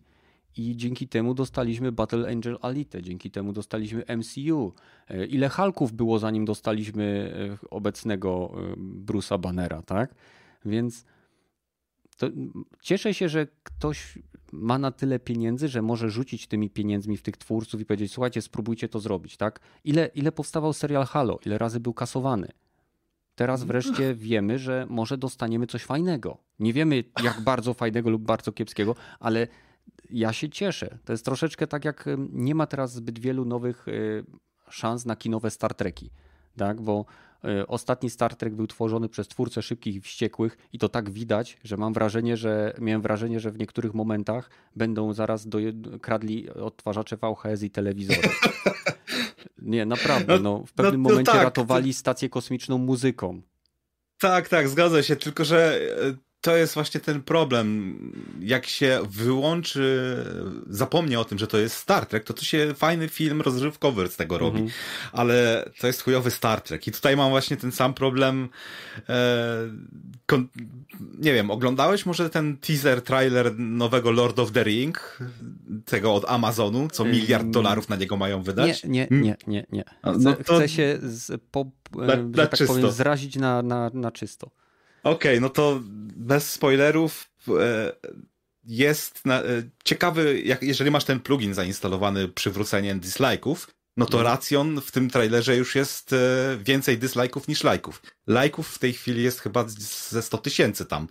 i 0.57 0.77
dzięki 0.77 1.07
temu 1.07 1.34
dostaliśmy 1.34 1.91
Battle 1.91 2.30
Angel 2.31 2.57
Alite, 2.61 3.01
dzięki 3.01 3.31
temu 3.31 3.53
dostaliśmy 3.53 4.03
MCU. 4.18 4.73
E, 5.10 5.26
ile 5.26 5.49
Hulków 5.49 5.93
było 5.93 6.19
zanim 6.19 6.45
dostaliśmy 6.45 7.34
e, 7.64 7.68
obecnego 7.69 8.51
Bruce'a 9.05 9.39
Bannera, 9.39 9.81
tak? 9.81 10.15
Więc 10.65 11.05
cieszę 12.81 13.14
się, 13.14 13.30
że 13.30 13.47
ktoś 13.64 14.19
ma 14.51 14.77
na 14.77 14.91
tyle 14.91 15.19
pieniędzy, 15.19 15.68
że 15.68 15.81
może 15.81 16.10
rzucić 16.10 16.47
tymi 16.47 16.69
pieniędzmi 16.69 17.18
w 17.18 17.22
tych 17.22 17.38
twórców 17.38 17.81
i 17.81 17.85
powiedzieć, 17.85 18.11
słuchajcie, 18.11 18.41
spróbujcie 18.41 18.89
to 18.89 18.99
zrobić, 18.99 19.38
tak? 19.38 19.60
Ile, 19.84 20.07
ile 20.07 20.31
powstawał 20.31 20.73
serial 20.73 21.05
Halo? 21.05 21.39
Ile 21.45 21.57
razy 21.57 21.80
był 21.80 21.93
kasowany? 21.93 22.47
Teraz 23.35 23.64
wreszcie 23.64 24.15
wiemy, 24.15 24.60
że 24.60 24.88
może 24.89 25.18
dostaniemy 25.18 25.68
coś 25.68 25.84
fajnego. 25.84 26.38
Nie 26.60 26.73
wiemy, 26.73 27.03
jak 27.23 27.41
bardzo 27.51 27.73
fajnego 27.73 28.10
lub 28.10 28.22
bardzo 28.22 28.51
kiepskiego, 28.51 28.95
ale 29.19 29.47
ja 30.10 30.34
się 30.34 30.49
cieszę. 30.49 30.97
To 31.05 31.14
jest 31.14 31.26
troszeczkę 31.26 31.68
tak, 31.68 31.85
jak 31.85 32.05
nie 32.30 32.55
ma 32.55 32.68
teraz 32.68 32.93
zbyt 32.93 33.19
wielu 33.19 33.45
nowych 33.45 33.88
y, 33.88 34.26
szans 34.69 35.05
na 35.05 35.15
kinowe 35.15 35.49
Star 35.49 35.73
Treki. 35.73 36.10
Tak? 36.57 36.81
Bo 36.81 37.05
y, 37.45 37.68
ostatni 37.68 38.10
Star 38.10 38.35
Trek 38.35 38.55
był 38.55 38.68
tworzony 38.68 39.10
przez 39.10 39.27
twórcę 39.27 39.61
szybkich 39.61 39.95
i 39.95 40.01
wściekłych 40.01 40.57
i 40.73 40.80
to 40.80 40.89
tak 40.89 41.10
widać, 41.10 41.57
że 41.64 41.77
mam 41.77 41.93
wrażenie, 41.93 42.38
że 42.38 42.73
miałem 42.80 43.01
wrażenie, 43.01 43.39
że 43.39 43.51
w 43.51 43.60
niektórych 43.60 43.93
momentach 43.93 44.49
będą 44.76 45.14
zaraz 45.14 45.47
do, 45.47 45.57
kradli 46.01 46.49
odtwarzacze 46.49 47.18
VHS 47.18 47.64
i 47.64 47.69
telewizory. 47.69 48.30
Nie, 49.64 49.85
naprawdę. 49.85 50.40
No, 50.40 50.64
w 50.68 50.73
pewnym 50.73 51.02
no, 51.02 51.10
no 51.10 51.10
momencie 51.10 51.31
tak, 51.31 51.44
ratowali 51.44 51.94
to... 51.94 51.99
stację 51.99 52.30
kosmiczną 52.30 52.77
muzyką. 52.77 53.41
Tak, 54.19 54.49
tak, 54.49 54.69
zgadza 54.69 55.03
się. 55.03 55.15
Tylko, 55.15 55.45
że 55.45 55.80
e, 56.10 56.14
to 56.43 56.55
jest 56.55 56.73
właśnie 56.73 56.99
ten 56.99 57.21
problem. 57.21 57.97
Jak 58.39 58.67
się 58.67 58.99
wyłączy, 59.09 60.17
zapomnie 60.69 61.19
o 61.19 61.25
tym, 61.25 61.39
że 61.39 61.47
to 61.47 61.57
jest 61.57 61.75
Star 61.75 62.05
Trek, 62.05 62.23
to 62.23 62.33
to 62.33 62.43
się 62.43 62.73
fajny 62.75 63.09
film 63.09 63.41
rozrywkowy 63.41 64.07
z 64.07 64.15
tego 64.15 64.37
robi. 64.37 64.59
Mhm. 64.59 64.79
Ale 65.11 65.65
to 65.79 65.87
jest 65.87 66.01
chujowy 66.01 66.31
Star 66.31 66.61
Trek. 66.61 66.87
I 66.87 66.91
tutaj 66.91 67.17
mam 67.17 67.29
właśnie 67.29 67.57
ten 67.57 67.71
sam 67.71 67.93
problem. 67.93 68.49
E, 69.09 69.69
kon, 70.25 70.47
nie 71.19 71.33
wiem, 71.33 71.51
oglądałeś 71.51 72.05
może 72.05 72.29
ten 72.29 72.57
teaser, 72.57 73.01
trailer 73.01 73.59
nowego 73.59 74.11
Lord 74.11 74.39
of 74.39 74.51
the 74.51 74.63
Ring? 74.63 75.19
Tego 75.85 76.13
od 76.13 76.25
Amazonu, 76.25 76.87
co 76.91 77.05
miliard 77.05 77.47
dolarów 77.47 77.89
na 77.89 77.95
niego 77.95 78.17
mają 78.17 78.43
wydać? 78.43 78.83
Nie, 78.83 79.07
nie, 79.11 79.21
nie, 79.21 79.35
nie. 79.47 79.65
nie. 79.71 79.83
Chcę, 79.83 80.13
no 80.19 80.33
to... 80.33 80.43
chcę 80.43 80.69
się 80.69 80.99
z, 81.01 81.41
po, 81.51 81.65
na 81.95 82.47
tak 82.47 82.57
czysto. 82.57 82.73
powiem, 82.73 82.91
zrazić 82.91 83.35
na, 83.35 83.61
na, 83.61 83.91
na 83.93 84.11
czysto. 84.11 84.51
Okej, 85.03 85.31
okay, 85.31 85.41
no 85.41 85.49
to 85.49 85.80
bez 86.15 86.51
spoilerów 86.51 87.30
e, 87.47 87.93
jest 88.63 89.25
na, 89.25 89.43
e, 89.43 89.45
ciekawy, 89.84 90.41
jak, 90.41 90.63
jeżeli 90.63 90.91
masz 90.91 91.03
ten 91.03 91.19
plugin 91.19 91.53
zainstalowany, 91.53 92.27
przywrócenie 92.27 92.95
dislike'ów, 92.95 93.67
no 93.97 94.05
to 94.05 94.17
mhm. 94.17 94.34
racjon 94.34 94.81
w 94.81 94.91
tym 94.91 95.09
trailerze 95.09 95.57
już 95.57 95.75
jest 95.75 96.13
e, 96.13 96.17
więcej 96.63 96.99
dislike'ów 96.99 97.47
niż 97.47 97.63
lajków. 97.63 98.01
Lajków 98.27 98.67
w 98.67 98.80
tej 98.80 98.93
chwili 98.93 99.23
jest 99.23 99.39
chyba 99.39 99.65
ze 99.67 100.21
100 100.21 100.38
tysięcy 100.38 100.85
tam. 100.85 101.07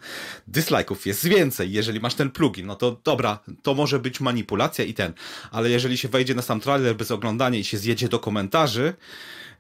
Dislike'ów 0.49 1.07
jest 1.07 1.27
więcej, 1.27 1.73
jeżeli 1.73 2.01
masz 2.01 2.15
ten 2.15 2.31
plugin. 2.31 2.67
No 2.67 2.77
to 2.77 3.01
dobra, 3.05 3.39
to 3.63 3.75
może 3.75 3.99
być 3.99 4.21
manipulacja 4.21 4.85
i 4.85 4.95
ten. 4.95 5.13
Ale 5.51 5.71
jeżeli 5.71 5.99
się 5.99 6.09
wejdzie 6.09 6.35
na 6.35 6.43
sam 6.43 6.61
trailer 6.61 6.97
bez 6.97 7.11
oglądania 7.11 7.59
i 7.59 7.65
się 7.65 7.79
zjedzie 7.79 8.09
do 8.09 8.19
komentarzy, 8.19 8.95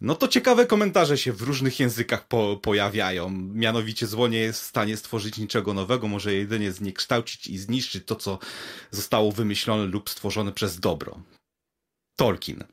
no 0.03 0.15
to 0.15 0.29
ciekawe 0.29 0.67
komentarze 0.67 1.19
się 1.19 1.33
w 1.33 1.43
różnych 1.43 1.81
językach 1.81 2.29
po, 2.29 2.57
pojawiają. 2.63 3.31
Mianowicie 3.55 4.07
zło 4.07 4.29
nie 4.29 4.39
jest 4.39 4.61
w 4.61 4.67
stanie 4.67 4.97
stworzyć 4.97 5.39
niczego 5.39 5.75
nowego, 5.75 6.09
może 6.09 6.35
jedynie 6.35 6.73
zniekształcić 6.73 7.47
i 7.47 7.59
zniszczyć 7.59 8.07
to, 8.07 8.17
co 8.17 8.39
zostało 8.91 9.33
wymyślone 9.33 9.85
lub 9.85 10.11
stworzone 10.11 10.53
przez 10.53 10.81
dobro. 10.81 11.21
Tolkien. 12.17 12.65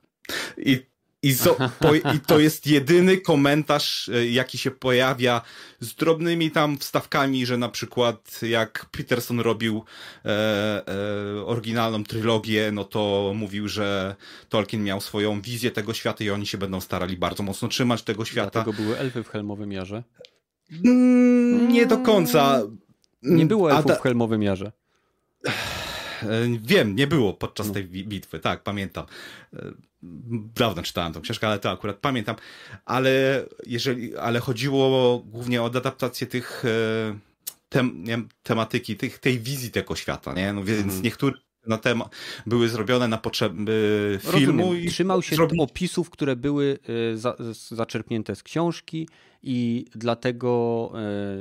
I 0.57 0.85
i, 1.23 1.33
zo, 1.33 1.55
po, 1.79 1.95
I 1.95 2.19
to 2.27 2.39
jest 2.39 2.67
jedyny 2.67 3.17
komentarz, 3.17 4.09
e, 4.09 4.27
jaki 4.27 4.57
się 4.57 4.71
pojawia 4.71 5.41
z 5.79 5.95
drobnymi 5.95 6.51
tam 6.51 6.77
wstawkami, 6.77 7.45
że 7.45 7.57
na 7.57 7.69
przykład 7.69 8.41
jak 8.41 8.85
Peterson 8.91 9.39
robił 9.39 9.83
e, 10.25 10.29
e, 10.29 11.45
oryginalną 11.45 12.03
trylogię, 12.03 12.71
no 12.71 12.83
to 12.83 13.31
mówił, 13.35 13.67
że 13.67 14.15
Tolkien 14.49 14.83
miał 14.83 15.01
swoją 15.01 15.41
wizję 15.41 15.71
tego 15.71 15.93
świata 15.93 16.23
i 16.23 16.29
oni 16.29 16.47
się 16.47 16.57
będą 16.57 16.81
starali 16.81 17.17
bardzo 17.17 17.43
mocno 17.43 17.67
trzymać 17.67 18.03
tego 18.03 18.25
świata. 18.25 18.63
Dlatego 18.63 18.83
były 18.83 18.97
elfy 18.97 19.23
w 19.23 19.29
Helmowym 19.29 19.71
Jarze? 19.71 20.03
Mm, 20.85 21.71
nie 21.71 21.85
do 21.85 21.97
końca. 21.97 22.61
Nie 23.21 23.45
było 23.45 23.71
elfów 23.71 23.91
w 23.91 24.01
Helmowym 24.01 24.43
Jarze. 24.43 24.71
E, 25.45 25.51
wiem, 26.61 26.95
nie 26.95 27.07
było 27.07 27.33
podczas 27.33 27.67
no. 27.67 27.73
tej 27.73 27.83
bitwy, 27.83 28.39
tak, 28.39 28.63
pamiętam. 28.63 29.05
E, 30.03 30.07
dawno 30.55 30.83
czytałem 30.83 31.13
tą 31.13 31.21
książkę, 31.21 31.47
ale 31.47 31.59
to 31.59 31.71
akurat 31.71 31.97
pamiętam. 31.97 32.35
Ale 32.85 33.45
jeżeli, 33.65 34.17
ale 34.17 34.39
chodziło 34.39 35.19
głównie 35.25 35.61
o 35.61 35.65
adaptację 35.65 36.27
tych 36.27 36.65
e, 36.65 37.19
tem, 37.69 38.03
nie, 38.03 38.21
tematyki, 38.43 38.97
tych, 38.97 39.19
tej 39.19 39.39
wizji 39.39 39.71
tego 39.71 39.95
świata, 39.95 40.33
nie? 40.33 40.53
No 40.53 40.63
więc 40.63 40.83
mhm. 40.83 41.01
niektóre 41.01 41.33
na 41.67 41.77
temat 41.77 42.15
były 42.45 42.69
zrobione 42.69 43.07
na 43.07 43.17
potrzeby 43.17 44.19
filmu. 44.21 44.61
Rozumiem. 44.61 44.83
I 44.83 44.89
Trzymał 44.89 45.21
się 45.21 45.35
zrobi... 45.35 45.59
opisów, 45.59 46.09
które 46.09 46.35
były 46.35 46.79
za, 47.15 47.35
zaczerpnięte 47.71 48.35
z 48.35 48.43
książki 48.43 49.07
i 49.43 49.85
dlatego 49.95 50.91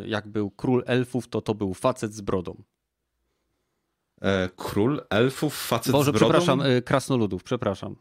jak 0.07 0.29
był 0.29 0.51
król 0.51 0.83
elfów, 0.87 1.29
to 1.29 1.41
to 1.41 1.55
był 1.55 1.75
facet 1.75 2.15
z 2.15 2.21
brodą. 2.21 2.63
E, 4.21 4.49
król 4.57 5.03
elfów, 5.11 5.55
facet 5.55 5.93
Boże, 5.93 6.11
z 6.11 6.15
brodą? 6.15 6.27
przepraszam, 6.27 6.63
e, 6.63 6.83
krasnoludów, 6.83 7.43
przepraszam. 7.43 7.97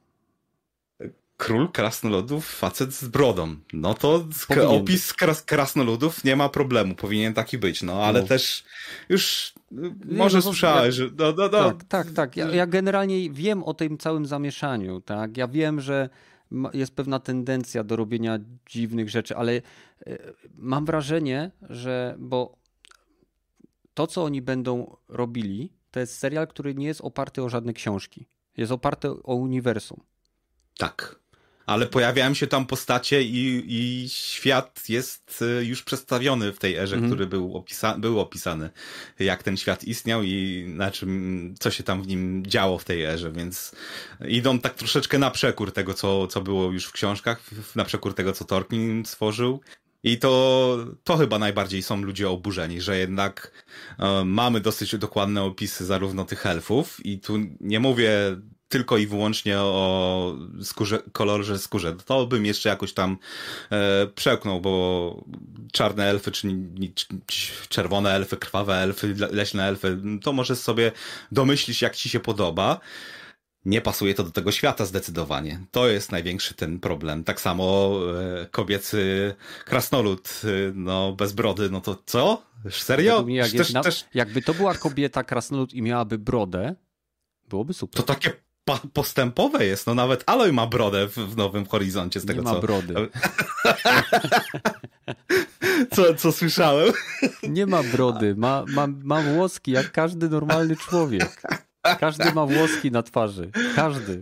Król 1.38 1.70
krasnoludów, 1.72 2.48
facet 2.48 2.94
z 2.94 3.08
brodą. 3.08 3.56
No 3.74 3.94
to 3.94 4.28
Powinien 4.48 4.82
opis 4.82 5.14
kras 5.14 5.42
krasnoludów 5.42 6.24
nie 6.24 6.36
ma 6.36 6.50
problemu, 6.50 6.96
powinien 6.96 7.34
taki 7.34 7.58
być, 7.58 7.84
no 7.84 8.04
ale 8.04 8.22
no. 8.22 8.28
też 8.28 8.64
już 9.10 9.54
nie, 9.72 10.18
może 10.18 10.38
no, 10.38 10.42
słyszałeś, 10.42 10.96
że... 10.96 11.10
No, 11.18 11.34
no, 11.38 11.50
no. 11.52 11.72
Tak, 11.72 11.84
tak, 11.88 12.12
tak. 12.12 12.38
Ja, 12.38 12.50
ja 12.50 12.68
generalnie 12.68 13.30
wiem 13.30 13.64
o 13.64 13.74
tym 13.74 13.98
całym 13.98 14.26
zamieszaniu, 14.26 15.02
tak. 15.02 15.38
Ja 15.38 15.48
wiem, 15.48 15.82
że 15.82 16.10
jest 16.74 16.96
pewna 16.96 17.20
tendencja 17.20 17.84
do 17.84 17.96
robienia 17.96 18.40
dziwnych 18.70 19.10
rzeczy, 19.10 19.36
ale 19.36 19.52
e, 19.54 19.62
mam 20.56 20.86
wrażenie, 20.86 21.52
że 21.70 22.16
bo 22.20 22.58
to, 23.94 24.08
co 24.08 24.24
oni 24.24 24.42
będą 24.42 24.98
robili, 25.10 25.74
to 25.92 26.00
jest 26.00 26.18
serial, 26.18 26.48
który 26.48 26.76
nie 26.76 26.88
jest 26.88 27.02
oparty 27.02 27.44
o 27.44 27.50
żadne 27.50 27.74
książki. 27.74 28.28
Jest 28.58 28.72
oparte 28.72 29.10
o 29.10 29.36
uniwersum. 29.36 30.00
Tak. 30.78 31.20
Ale 31.68 31.88
pojawiają 31.88 32.34
się 32.34 32.48
tam 32.48 32.66
postacie 32.66 33.24
i, 33.24 33.64
i 33.68 34.10
świat 34.10 34.90
jest 34.90 35.42
y, 35.62 35.66
już 35.66 35.84
przedstawiony 35.84 36.54
w 36.54 36.60
tej 36.60 36.76
erze, 36.76 36.96
mhm. 36.96 37.12
który 37.12 37.28
był, 37.28 37.58
opisa 37.58 37.98
był 37.98 38.20
opisany. 38.20 38.70
Jak 39.20 39.44
ten 39.44 39.58
świat 39.58 39.84
istniał 39.84 40.24
i 40.24 40.66
na 40.68 40.92
czym, 40.92 41.56
co 41.60 41.72
się 41.72 41.84
tam 41.84 42.04
w 42.04 42.08
nim 42.08 42.46
działo 42.46 42.78
w 42.78 42.86
tej 42.86 43.04
erze, 43.04 43.32
więc 43.32 43.76
idą 44.28 44.60
tak 44.60 44.74
troszeczkę 44.74 45.18
na 45.18 45.32
przekór 45.32 45.72
tego, 45.72 45.94
co, 45.94 46.28
co 46.28 46.42
było 46.42 46.72
już 46.72 46.86
w 46.86 46.92
książkach, 46.92 47.42
na 47.76 47.86
przekór 47.86 48.14
tego, 48.14 48.34
co 48.34 48.46
Tolkien 48.46 49.06
stworzył. 49.06 49.62
I 50.04 50.18
to, 50.18 50.78
to 51.04 51.18
chyba 51.18 51.40
najbardziej 51.40 51.84
są 51.84 52.02
ludzie 52.02 52.30
oburzeni, 52.30 52.82
że 52.82 52.98
jednak 52.98 53.52
e, 54.00 54.26
mamy 54.26 54.62
dosyć 54.62 54.98
dokładne 54.98 55.44
opisy 55.44 55.86
zarówno 55.86 56.26
tych 56.26 56.46
elfów 56.46 57.06
i 57.06 57.20
tu 57.20 57.38
nie 57.60 57.80
mówię 57.80 58.12
tylko 58.70 58.98
i 58.98 59.08
wyłącznie 59.08 59.60
o 59.60 60.36
skórze, 60.64 61.00
kolorze 61.12 61.60
skórze. 61.60 61.96
To 62.06 62.28
bym 62.28 62.46
jeszcze 62.46 62.70
jakoś 62.70 62.94
tam 62.94 63.18
e, 63.72 64.08
przełknął, 64.08 64.62
bo 64.62 65.24
czarne 65.72 66.06
elfy, 66.06 66.32
czy, 66.32 66.48
czy 67.26 67.52
czerwone 67.70 68.12
elfy, 68.12 68.38
krwawe 68.38 68.76
elfy, 68.76 69.16
leśne 69.32 69.68
elfy, 69.68 69.98
to 70.22 70.34
możesz 70.34 70.60
sobie 70.60 70.92
domyślić, 71.32 71.82
jak 71.82 71.96
ci 71.96 72.10
się 72.10 72.20
podoba 72.20 72.80
nie 73.68 73.82
pasuje 73.82 74.14
to 74.14 74.24
do 74.24 74.32
tego 74.32 74.52
świata 74.52 74.86
zdecydowanie. 74.86 75.60
To 75.72 75.88
jest 75.88 76.12
największy 76.12 76.54
ten 76.54 76.80
problem. 76.80 77.24
Tak 77.24 77.42
samo 77.42 77.96
e, 78.42 78.46
kobiecy 78.46 79.36
krasnolud, 79.66 80.42
e, 80.44 80.48
no 80.76 81.14
bez 81.14 81.34
brody, 81.34 81.70
no 81.70 81.82
to 81.82 81.98
co? 82.06 82.44
Serio? 82.70 83.24
Mnie, 83.24 83.36
jak 83.36 83.52
też, 83.52 83.74
też... 83.74 84.06
Jakby 84.14 84.42
to 84.42 84.54
była 84.54 84.74
kobieta 84.74 85.24
krasnolud 85.24 85.74
i 85.74 85.82
miałaby 85.82 86.18
brodę, 86.18 86.76
byłoby 87.50 87.74
super. 87.74 88.04
To 88.04 88.14
takie 88.14 88.47
postępowe 88.94 89.66
jest, 89.66 89.88
no 89.88 89.96
nawet 89.96 90.24
Aloy 90.26 90.54
ma 90.54 90.68
brodę 90.68 91.08
w, 91.08 91.16
w 91.16 91.38
Nowym 91.38 91.66
Horyzoncie 91.66 92.20
z 92.20 92.26
tego 92.26 92.42
nie 92.42 92.48
co... 92.48 92.54
ma 92.54 92.60
brody. 92.60 92.94
co, 95.96 96.14
co 96.16 96.32
słyszałem. 96.32 96.94
Nie 97.50 97.66
ma 97.66 97.84
brody, 97.84 98.36
ma, 98.36 98.66
ma, 98.68 98.88
ma 98.88 99.22
włoski 99.22 99.72
jak 99.72 99.92
każdy 99.92 100.30
normalny 100.30 100.76
człowiek. 100.76 101.42
Każdy 102.00 102.34
ma 102.34 102.46
włoski 102.46 102.92
na 102.92 103.04
twarzy. 103.04 103.52
Każdy. 103.76 104.22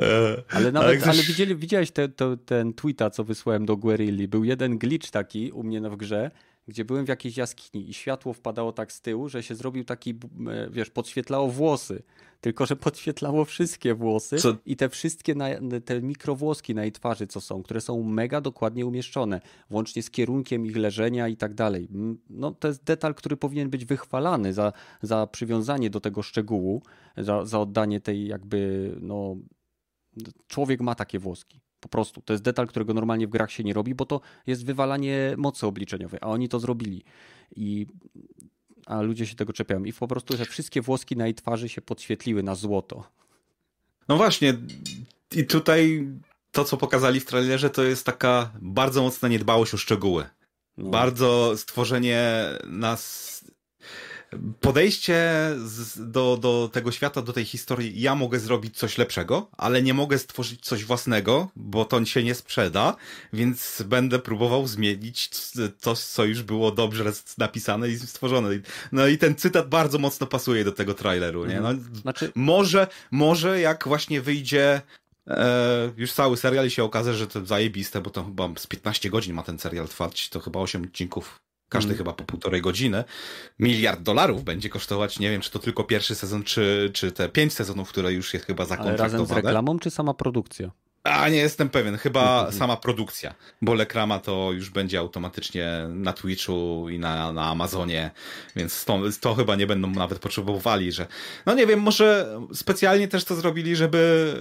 E, 0.00 0.42
ale 0.50 0.72
nawet, 0.72 1.02
ale, 1.02 1.12
ale 1.12 1.22
widzieli, 1.22 1.56
widziałeś 1.56 1.90
te, 1.90 2.08
te, 2.08 2.36
ten 2.36 2.74
tweeta, 2.74 3.10
co 3.10 3.24
wysłałem 3.24 3.66
do 3.66 3.76
Guerilli. 3.76 4.28
Był 4.28 4.44
jeden 4.44 4.78
glitch 4.78 5.10
taki 5.10 5.52
u 5.52 5.62
mnie 5.62 5.80
w 5.80 5.96
grze, 5.96 6.30
gdzie 6.68 6.84
byłem 6.84 7.04
w 7.04 7.08
jakiejś 7.08 7.36
jaskini 7.36 7.90
i 7.90 7.94
światło 7.94 8.32
wpadało 8.32 8.72
tak 8.72 8.92
z 8.92 9.00
tyłu, 9.00 9.28
że 9.28 9.42
się 9.42 9.54
zrobił 9.54 9.84
taki, 9.84 10.10
e, 10.10 10.70
wiesz, 10.70 10.90
podświetlało 10.90 11.48
włosy. 11.48 12.02
Tylko, 12.40 12.66
że 12.66 12.76
podświetlało 12.86 13.44
wszystkie 13.44 13.94
włosy 13.94 14.36
co? 14.36 14.56
i 14.66 14.76
te 14.76 14.88
wszystkie, 14.88 15.34
na, 15.34 15.46
te 15.84 16.02
mikrowłoski 16.02 16.74
na 16.74 16.82
jej 16.82 16.92
twarzy, 16.92 17.26
co 17.26 17.40
są, 17.40 17.62
które 17.62 17.80
są 17.80 18.02
mega 18.02 18.40
dokładnie 18.40 18.86
umieszczone, 18.86 19.40
włącznie 19.70 20.02
z 20.02 20.10
kierunkiem 20.10 20.66
ich 20.66 20.76
leżenia 20.76 21.28
i 21.28 21.36
tak 21.36 21.54
dalej. 21.54 21.88
No, 22.30 22.50
to 22.50 22.68
jest 22.68 22.84
detal, 22.84 23.14
który 23.14 23.36
powinien 23.36 23.70
być 23.70 23.84
wychwalany 23.84 24.52
za, 24.52 24.72
za 25.02 25.26
przywiązanie 25.26 25.90
do 25.90 26.00
tego 26.00 26.22
szczegółu, 26.22 26.82
za, 27.16 27.44
za 27.44 27.60
oddanie 27.60 28.00
tej 28.00 28.26
jakby, 28.26 28.90
no, 29.00 29.36
człowiek 30.46 30.80
ma 30.80 30.94
takie 30.94 31.18
włoski. 31.18 31.60
Po 31.80 31.88
prostu. 31.88 32.22
To 32.22 32.32
jest 32.32 32.42
detal, 32.42 32.66
którego 32.66 32.94
normalnie 32.94 33.26
w 33.26 33.30
grach 33.30 33.52
się 33.52 33.64
nie 33.64 33.74
robi, 33.74 33.94
bo 33.94 34.06
to 34.06 34.20
jest 34.46 34.64
wywalanie 34.64 35.34
mocy 35.36 35.66
obliczeniowej, 35.66 36.20
a 36.22 36.26
oni 36.26 36.48
to 36.48 36.60
zrobili. 36.60 37.04
I 37.56 37.86
a 38.86 39.02
ludzie 39.02 39.26
się 39.26 39.34
tego 39.34 39.52
czepiają. 39.52 39.84
I 39.84 39.92
po 39.92 40.08
prostu, 40.08 40.36
że 40.36 40.44
wszystkie 40.44 40.82
włoski 40.82 41.16
na 41.16 41.24
jej 41.24 41.34
twarzy 41.34 41.68
się 41.68 41.82
podświetliły 41.82 42.42
na 42.42 42.54
złoto. 42.54 43.04
No 44.08 44.16
właśnie. 44.16 44.54
I 45.36 45.46
tutaj 45.46 46.08
to, 46.52 46.64
co 46.64 46.76
pokazali 46.76 47.20
w 47.20 47.24
trailerze, 47.24 47.70
to 47.70 47.82
jest 47.82 48.06
taka 48.06 48.50
bardzo 48.60 49.02
mocna 49.02 49.28
niedbałość 49.28 49.74
o 49.74 49.76
szczegóły. 49.76 50.26
No. 50.76 50.90
Bardzo 50.90 51.56
stworzenie 51.56 52.44
nas 52.66 53.28
podejście 54.60 55.50
z, 55.64 56.10
do, 56.10 56.36
do 56.36 56.70
tego 56.72 56.92
świata, 56.92 57.22
do 57.22 57.32
tej 57.32 57.44
historii, 57.44 58.00
ja 58.00 58.14
mogę 58.14 58.38
zrobić 58.38 58.76
coś 58.76 58.98
lepszego, 58.98 59.50
ale 59.56 59.82
nie 59.82 59.94
mogę 59.94 60.18
stworzyć 60.18 60.60
coś 60.60 60.84
własnego, 60.84 61.48
bo 61.56 61.84
to 61.84 62.04
się 62.04 62.24
nie 62.24 62.34
sprzeda, 62.34 62.96
więc 63.32 63.82
będę 63.86 64.18
próbował 64.18 64.66
zmienić 64.66 65.28
coś, 65.78 65.98
co 65.98 66.24
już 66.24 66.42
było 66.42 66.72
dobrze 66.72 67.12
napisane 67.38 67.88
i 67.88 67.98
stworzone. 67.98 68.48
No 68.92 69.06
i 69.06 69.18
ten 69.18 69.34
cytat 69.34 69.68
bardzo 69.68 69.98
mocno 69.98 70.26
pasuje 70.26 70.64
do 70.64 70.72
tego 70.72 70.94
traileru, 70.94 71.46
nie? 71.46 71.60
No, 71.60 71.68
znaczy... 71.92 72.32
Może, 72.34 72.86
może 73.10 73.60
jak 73.60 73.88
właśnie 73.88 74.20
wyjdzie 74.20 74.82
E, 75.28 75.92
już 75.96 76.12
cały 76.12 76.36
serial 76.36 76.70
się 76.70 76.84
okaże, 76.84 77.14
że 77.14 77.26
to 77.26 77.46
zajebiste, 77.46 78.00
bo 78.00 78.10
to 78.10 78.24
chyba 78.24 78.48
z 78.56 78.66
15 78.66 79.10
godzin 79.10 79.34
ma 79.34 79.42
ten 79.42 79.58
serial 79.58 79.88
trwać, 79.88 80.28
to 80.28 80.40
chyba 80.40 80.60
8 80.60 80.84
odcinków 80.84 81.40
każdy 81.68 81.90
mm. 81.90 81.98
chyba 81.98 82.12
po 82.12 82.24
półtorej 82.24 82.62
godziny, 82.62 83.04
miliard 83.58 84.02
dolarów 84.02 84.44
będzie 84.44 84.68
kosztować, 84.68 85.18
nie 85.18 85.30
wiem, 85.30 85.40
czy 85.40 85.50
to 85.50 85.58
tylko 85.58 85.84
pierwszy 85.84 86.14
sezon, 86.14 86.44
czy, 86.44 86.90
czy 86.94 87.12
te 87.12 87.28
pięć 87.28 87.52
sezonów, 87.52 87.88
które 87.88 88.12
już 88.12 88.34
jest 88.34 88.46
chyba 88.46 88.64
zakontraktowane. 88.64 89.14
Ale 89.14 89.18
razem 89.18 89.26
z 89.26 89.44
reklamą, 89.44 89.78
czy 89.78 89.90
sama 89.90 90.14
produkcja? 90.14 90.70
A 91.10 91.28
nie 91.28 91.36
jestem 91.36 91.68
pewien, 91.68 91.96
chyba 91.96 92.38
mhm. 92.38 92.58
sama 92.58 92.76
produkcja, 92.76 93.34
bo 93.62 93.74
reklama 93.74 94.18
to 94.18 94.52
już 94.52 94.70
będzie 94.70 94.98
automatycznie 94.98 95.66
na 95.88 96.12
Twitchu 96.12 96.86
i 96.90 96.98
na, 96.98 97.32
na 97.32 97.46
Amazonie, 97.46 98.10
więc 98.56 98.84
to, 98.84 99.00
to 99.20 99.34
chyba 99.34 99.56
nie 99.56 99.66
będą 99.66 99.90
nawet 99.90 100.18
potrzebowali, 100.18 100.92
że 100.92 101.06
no 101.46 101.54
nie 101.54 101.66
wiem, 101.66 101.80
może 101.80 102.38
specjalnie 102.54 103.08
też 103.08 103.24
to 103.24 103.34
zrobili, 103.34 103.76
żeby 103.76 104.34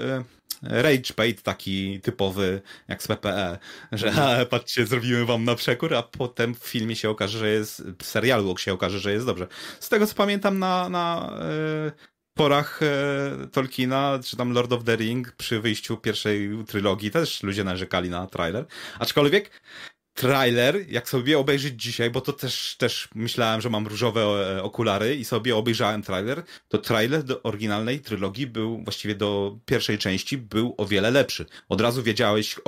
e, 0.64 0.82
rage 0.82 1.14
bait 1.18 1.42
taki 1.42 2.02
typowy 2.02 2.62
jak 2.88 3.04
z 3.04 3.08
PPE, 3.08 3.58
że 3.92 4.08
mhm. 4.08 4.42
a, 4.42 4.46
patrzcie, 4.56 4.86
zrobimy 4.86 5.26
wam 5.26 5.44
na 5.44 5.56
przekór, 5.56 5.96
a 5.96 6.04
potem 6.04 6.56
w 6.56 6.64
filmie 6.64 6.96
się 6.96 7.10
okaże, 7.10 7.40
że 7.40 7.50
jest, 7.50 7.84
w 8.00 8.06
serialu 8.06 8.58
się 8.58 8.74
okaże, 8.74 9.00
że 9.00 9.14
jest 9.14 9.26
dobrze. 9.26 9.48
Z 9.80 9.90
tego 9.90 10.08
co 10.08 10.16
pamiętam 10.16 10.60
na, 10.60 10.90
na 10.90 11.34
e, 11.42 12.17
porach 12.38 12.80
e, 12.84 13.48
Tolkiena, 13.52 14.20
czy 14.24 14.38
tam 14.38 14.54
Lord 14.54 14.74
of 14.74 14.84
the 14.84 14.96
Ring 14.96 15.32
przy 15.32 15.60
wyjściu 15.60 15.98
pierwszej 15.98 16.50
trylogii 16.68 17.12
też 17.12 17.44
ludzie 17.44 17.64
narzekali 17.64 18.10
na 18.10 18.28
trailer. 18.28 18.66
Aczkolwiek 19.00 19.52
trailer, 20.18 20.90
jak 20.90 21.10
sobie 21.10 21.40
obejrzeć 21.40 21.82
dzisiaj, 21.82 22.10
bo 22.10 22.22
to 22.22 22.34
też, 22.34 22.76
też 22.78 23.10
myślałem, 23.16 23.62
że 23.62 23.70
mam 23.70 23.88
różowe 23.88 24.22
e, 24.22 24.64
okulary 24.64 25.16
i 25.16 25.26
sobie 25.26 25.56
obejrzałem 25.56 26.02
trailer, 26.02 26.44
to 26.68 26.78
trailer 26.78 27.24
do 27.24 27.44
oryginalnej 27.44 28.00
trylogii 28.00 28.48
był, 28.48 28.84
właściwie 28.84 29.16
do 29.16 29.58
pierwszej 29.66 29.98
części, 29.98 30.38
był 30.38 30.76
o 30.78 30.86
wiele 30.86 31.12
lepszy. 31.12 31.46
Od 31.70 31.82
razu 31.82 32.04
wiedziałeś, 32.04 32.56
e, 32.58 32.60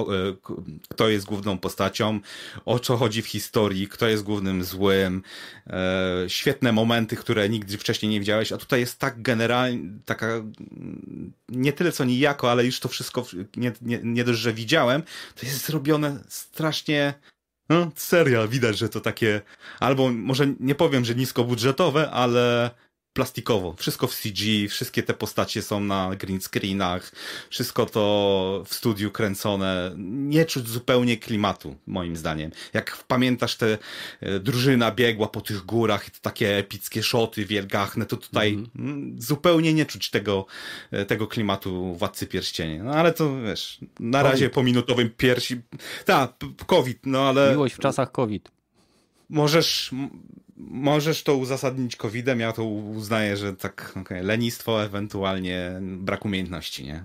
kto 0.89 1.09
jest 1.09 1.25
główną 1.25 1.57
postacią, 1.57 2.19
o 2.65 2.79
co 2.79 2.97
chodzi 2.97 3.21
w 3.21 3.27
historii, 3.27 3.87
kto 3.87 4.07
jest 4.07 4.23
głównym 4.23 4.63
złym, 4.63 5.23
e, 5.67 6.25
świetne 6.27 6.71
momenty, 6.71 7.15
które 7.15 7.49
nigdy 7.49 7.77
wcześniej 7.77 8.11
nie 8.11 8.19
widziałeś, 8.19 8.51
a 8.51 8.57
tutaj 8.57 8.79
jest 8.79 8.99
tak 8.99 9.21
generalnie, 9.21 9.89
taka, 10.05 10.27
nie 11.49 11.73
tyle 11.73 11.91
co 11.91 12.05
nijako, 12.05 12.51
ale 12.51 12.65
już 12.65 12.79
to 12.79 12.89
wszystko, 12.89 13.25
nie, 13.57 13.71
nie, 13.81 13.99
nie 14.03 14.23
dość, 14.23 14.39
że 14.39 14.53
widziałem, 14.53 15.03
to 15.35 15.45
jest 15.45 15.65
zrobione 15.65 16.19
strasznie 16.27 17.13
no, 17.69 17.91
serial, 17.95 18.47
widać, 18.47 18.77
że 18.77 18.89
to 18.89 18.99
takie, 18.99 19.41
albo 19.79 20.09
może 20.11 20.47
nie 20.59 20.75
powiem, 20.75 21.05
że 21.05 21.15
niskobudżetowe, 21.15 22.11
ale 22.11 22.71
plastikowo. 23.19 23.73
Wszystko 23.77 24.07
w 24.07 24.15
CG, 24.15 24.69
wszystkie 24.69 25.03
te 25.03 25.13
postacie 25.13 25.61
są 25.61 25.79
na 25.79 26.15
green 26.15 26.41
screenach, 26.41 27.11
wszystko 27.49 27.85
to 27.85 28.63
w 28.67 28.73
studiu 28.73 29.11
kręcone. 29.11 29.91
Nie 29.97 30.45
czuć 30.45 30.67
zupełnie 30.67 31.17
klimatu, 31.17 31.75
moim 31.87 32.15
zdaniem. 32.15 32.51
Jak 32.73 33.03
pamiętasz, 33.07 33.55
te 33.55 33.77
e, 34.21 34.39
drużyna 34.39 34.91
biegła 34.91 35.27
po 35.27 35.41
tych 35.41 35.65
górach 35.65 36.07
i 36.07 36.11
takie 36.21 36.57
epickie 36.57 37.03
szoty 37.03 37.45
wielgachne, 37.45 38.05
to 38.05 38.17
tutaj 38.17 38.57
-hmm. 38.57 39.13
zupełnie 39.17 39.73
nie 39.73 39.85
czuć 39.85 40.09
tego, 40.09 40.45
e, 40.91 41.05
tego 41.05 41.27
klimatu 41.27 41.95
Władcy 41.95 42.27
Pierścienie. 42.27 42.83
No 42.83 42.91
ale 42.91 43.13
to 43.13 43.41
wiesz, 43.41 43.79
na 43.99 44.19
COVID. 44.19 44.31
razie 44.31 44.49
po 44.49 44.63
minutowym 44.63 45.09
piersi... 45.17 45.61
Tak, 46.05 46.33
COVID, 46.67 46.99
no 47.05 47.21
ale... 47.21 47.51
Miłość 47.51 47.75
w 47.75 47.79
czasach 47.79 48.11
COVID. 48.11 48.51
Możesz 49.29 49.91
możesz 50.59 51.23
to 51.23 51.37
uzasadnić 51.37 51.95
COVID-em, 51.95 52.39
ja 52.39 52.53
to 52.53 52.63
uznaję, 52.63 53.37
że 53.37 53.55
tak 53.55 53.93
okay, 54.01 54.23
lenistwo, 54.23 54.83
ewentualnie 54.83 55.79
brak 55.81 56.25
umiejętności, 56.25 56.85
nie? 56.85 57.03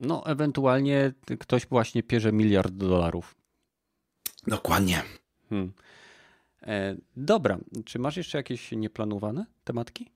No, 0.00 0.26
ewentualnie 0.26 1.12
ktoś 1.38 1.66
właśnie 1.66 2.02
pierze 2.02 2.32
miliard 2.32 2.72
dolarów. 2.72 3.34
Dokładnie. 4.46 5.02
Hmm. 5.48 5.72
E, 6.62 6.96
dobra, 7.16 7.58
czy 7.84 7.98
masz 7.98 8.16
jeszcze 8.16 8.38
jakieś 8.38 8.72
nieplanowane 8.72 9.46
tematki? 9.64 10.10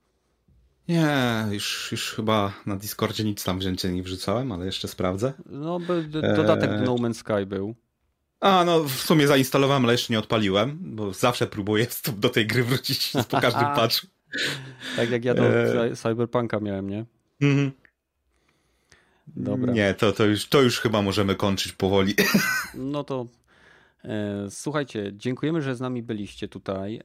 Nie, 0.88 1.46
już, 1.50 1.88
już 1.92 2.12
chyba 2.12 2.52
na 2.66 2.76
Discordzie 2.76 3.24
nic 3.24 3.44
tam 3.44 3.58
więcej 3.58 3.92
nie 3.94 4.02
wrzucałem, 4.02 4.52
ale 4.52 4.66
jeszcze 4.66 4.88
sprawdzę. 4.88 5.32
No, 5.46 5.78
dodatek 6.36 6.70
do 6.70 6.84
No 6.84 6.94
Man's 6.94 7.14
Sky 7.14 7.46
był. 7.46 7.74
A, 8.40 8.64
no 8.64 8.84
w 8.84 8.92
sumie 8.92 9.26
zainstalowałem, 9.26 9.84
ale 9.84 9.94
jeszcze 9.94 10.12
nie 10.12 10.18
odpaliłem, 10.18 10.78
bo 10.80 11.12
zawsze 11.12 11.46
próbuję 11.46 11.86
do 12.16 12.28
tej 12.28 12.46
gry 12.46 12.64
wrócić 12.64 13.12
po 13.30 13.40
każdym 13.40 13.64
patchu. 13.74 14.06
tak 14.96 15.10
jak 15.10 15.24
ja 15.24 15.34
do 15.34 15.44
e... 15.84 15.96
Cyberpunka 15.96 16.60
miałem, 16.60 16.90
nie? 16.90 17.04
Mhm. 17.40 17.72
Dobra. 19.26 19.72
Nie, 19.72 19.94
to, 19.94 20.12
to, 20.12 20.24
już, 20.24 20.48
to 20.48 20.62
już 20.62 20.80
chyba 20.80 21.02
możemy 21.02 21.34
kończyć 21.34 21.72
powoli. 21.72 22.14
No 22.74 23.04
to 23.04 23.26
e, 24.04 24.46
słuchajcie, 24.50 25.12
dziękujemy, 25.12 25.62
że 25.62 25.74
z 25.74 25.80
nami 25.80 26.02
byliście 26.02 26.48
tutaj. 26.48 27.02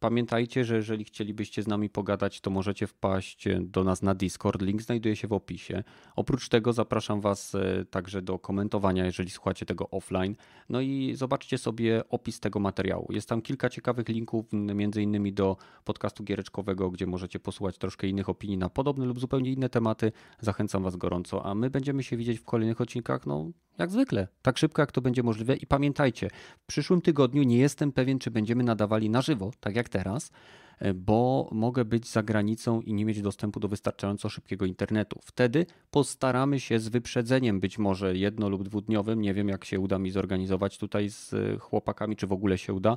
E, 0.00 0.10
Pamiętajcie, 0.10 0.64
że 0.64 0.76
jeżeli 0.76 1.04
chcielibyście 1.04 1.62
z 1.62 1.66
nami 1.66 1.90
pogadać, 1.90 2.40
to 2.40 2.50
możecie 2.50 2.86
wpaść 2.86 3.44
do 3.60 3.84
nas 3.84 4.02
na 4.02 4.14
Discord. 4.14 4.62
Link 4.62 4.82
znajduje 4.82 5.16
się 5.16 5.28
w 5.28 5.32
opisie. 5.32 5.84
Oprócz 6.16 6.48
tego 6.48 6.72
zapraszam 6.72 7.20
Was 7.20 7.54
e, 7.54 7.84
także 7.84 8.22
do 8.22 8.38
komentowania, 8.38 9.04
jeżeli 9.04 9.30
słuchacie 9.30 9.66
tego 9.66 9.90
offline. 9.90 10.36
No 10.68 10.80
i 10.80 11.14
zobaczcie 11.14 11.58
sobie 11.58 12.02
opis 12.08 12.40
tego 12.40 12.60
materiału. 12.60 13.06
Jest 13.10 13.28
tam 13.28 13.42
kilka 13.42 13.68
ciekawych 13.68 14.08
linków, 14.08 14.46
między 14.52 15.02
innymi 15.02 15.32
do 15.32 15.56
podcastu 15.84 16.24
giereczkowego, 16.24 16.90
gdzie 16.90 17.06
możecie 17.06 17.40
posłuchać 17.40 17.78
troszkę 17.78 18.06
innych 18.06 18.28
opinii 18.28 18.58
na 18.58 18.70
podobne 18.70 19.06
lub 19.06 19.20
zupełnie 19.20 19.52
inne 19.52 19.68
tematy. 19.68 20.12
Zachęcam 20.40 20.82
Was 20.82 20.96
gorąco, 20.96 21.46
a 21.46 21.54
my 21.54 21.70
będziemy 21.70 22.02
się 22.02 22.16
widzieć 22.16 22.38
w 22.38 22.44
kolejnych 22.44 22.80
odcinkach. 22.80 23.26
No, 23.26 23.50
jak 23.80 23.90
zwykle, 23.90 24.28
tak 24.42 24.58
szybko 24.58 24.82
jak 24.82 24.92
to 24.92 25.00
będzie 25.00 25.22
możliwe. 25.22 25.56
I 25.56 25.66
pamiętajcie, 25.66 26.30
w 26.58 26.66
przyszłym 26.66 27.00
tygodniu 27.00 27.42
nie 27.42 27.58
jestem 27.58 27.92
pewien, 27.92 28.18
czy 28.18 28.30
będziemy 28.30 28.64
nadawali 28.64 29.10
na 29.10 29.22
żywo, 29.22 29.50
tak 29.60 29.76
jak 29.76 29.88
teraz, 29.88 30.30
e, 30.78 30.94
bo 30.94 31.48
mogę 31.52 31.84
być 31.84 32.08
za 32.08 32.22
granicą 32.22 32.80
i 32.80 32.94
nie 32.94 33.04
mieć 33.04 33.22
dostępu 33.22 33.60
do 33.60 33.68
wystarczająco 33.68 34.28
szybkiego 34.28 34.66
internetu. 34.66 35.20
Wtedy 35.22 35.66
postaramy 35.90 36.60
się 36.60 36.78
z 36.78 36.88
wyprzedzeniem, 36.88 37.60
być 37.60 37.78
może 37.78 38.16
jedno 38.16 38.48
lub 38.48 38.62
dwudniowym. 38.62 39.20
Nie 39.20 39.34
wiem, 39.34 39.48
jak 39.48 39.64
się 39.64 39.80
uda 39.80 39.98
mi 39.98 40.10
zorganizować 40.10 40.78
tutaj 40.78 41.10
z 41.10 41.34
e, 41.34 41.58
chłopakami, 41.58 42.16
czy 42.16 42.26
w 42.26 42.32
ogóle 42.32 42.58
się 42.58 42.72
uda. 42.72 42.96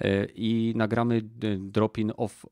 E, 0.00 0.24
I 0.24 0.72
nagramy 0.76 1.20
drop-in 1.58 2.12
of 2.16 2.46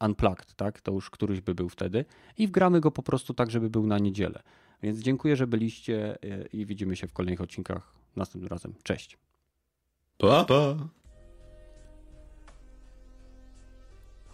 Unplugged, 0.00 0.54
tak? 0.54 0.80
To 0.80 0.92
już 0.92 1.10
któryś 1.10 1.40
by 1.40 1.54
był 1.54 1.68
wtedy. 1.68 2.04
I 2.38 2.46
wgramy 2.46 2.80
go 2.80 2.90
po 2.90 3.02
prostu 3.02 3.34
tak, 3.34 3.50
żeby 3.50 3.70
był 3.70 3.86
na 3.86 3.98
niedzielę. 3.98 4.42
Więc 4.82 4.98
dziękuję, 4.98 5.36
że 5.36 5.46
byliście 5.46 6.18
i 6.52 6.66
widzimy 6.66 6.96
się 6.96 7.06
w 7.06 7.12
kolejnych 7.12 7.40
odcinkach 7.40 7.92
następnym 8.16 8.48
razem. 8.50 8.74
Cześć. 8.82 9.18
Pa, 10.18 10.44
pa. 10.44 10.76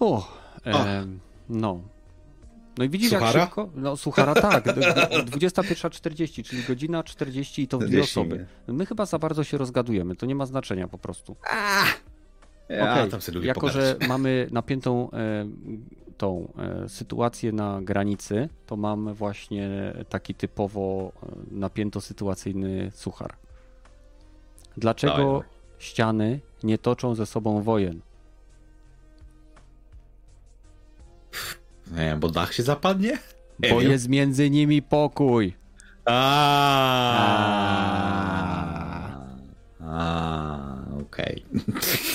O, 0.01 0.29
e, 0.67 1.07
no. 1.49 1.81
No 2.79 2.85
i 2.85 2.89
widzisz 2.89 3.11
Suchara? 3.11 3.41
jak 3.41 3.49
szybko? 3.49 3.71
No 3.75 3.97
suchara 3.97 4.35
tak, 4.35 4.65
21.40, 4.67 6.45
czyli 6.45 6.63
godzina 6.63 7.03
40 7.03 7.63
i 7.63 7.69
to 7.69 7.79
w 7.79 7.85
dwie 7.85 8.03
osoby. 8.03 8.47
My 8.67 8.87
chyba 8.87 9.07
za 9.07 9.19
bardzo 9.19 9.45
się 9.45 9.59
rozgadujemy, 9.59 10.17
to 10.17 10.27
nie 10.27 10.35
ma 10.35 10.47
znaczenia 10.47 10.89
po 10.89 10.99
prostu. 10.99 11.37
Ja 12.69 12.93
Okej, 12.93 13.11
tam 13.11 13.21
sobie 13.21 13.35
lubię 13.37 13.49
Jako, 13.49 13.61
pogadać. 13.61 14.01
że 14.01 14.09
mamy 14.09 14.49
napiętą 14.51 15.11
e, 15.11 15.47
tą 16.19 16.53
e, 16.59 16.89
sytuację 16.89 17.53
na 17.53 17.83
granicy, 17.83 18.49
to 18.67 18.77
mamy 18.77 19.15
właśnie 19.15 19.95
taki 20.09 20.35
typowo 20.35 21.13
e, 21.23 21.27
napięto-sytuacyjny 21.51 22.91
suchar. 22.95 23.35
Dlaczego 24.77 25.43
ściany 25.79 26.41
nie 26.63 26.79
toczą 26.79 27.15
ze 27.15 27.27
sobą 27.27 27.63
wojen? 27.63 28.01
Nie 31.93 32.17
bo 32.21 32.29
dach 32.29 32.55
się 32.55 32.63
zapadnie? 32.63 33.19
Nie 33.61 33.71
Bo 33.71 33.81
wiem. 33.81 33.91
jest 33.91 34.09
między 34.09 34.51
nimi 34.51 34.83
pokój. 34.83 35.55
A. 36.05 36.15
A. 39.81 40.77
Okej. 41.01 41.45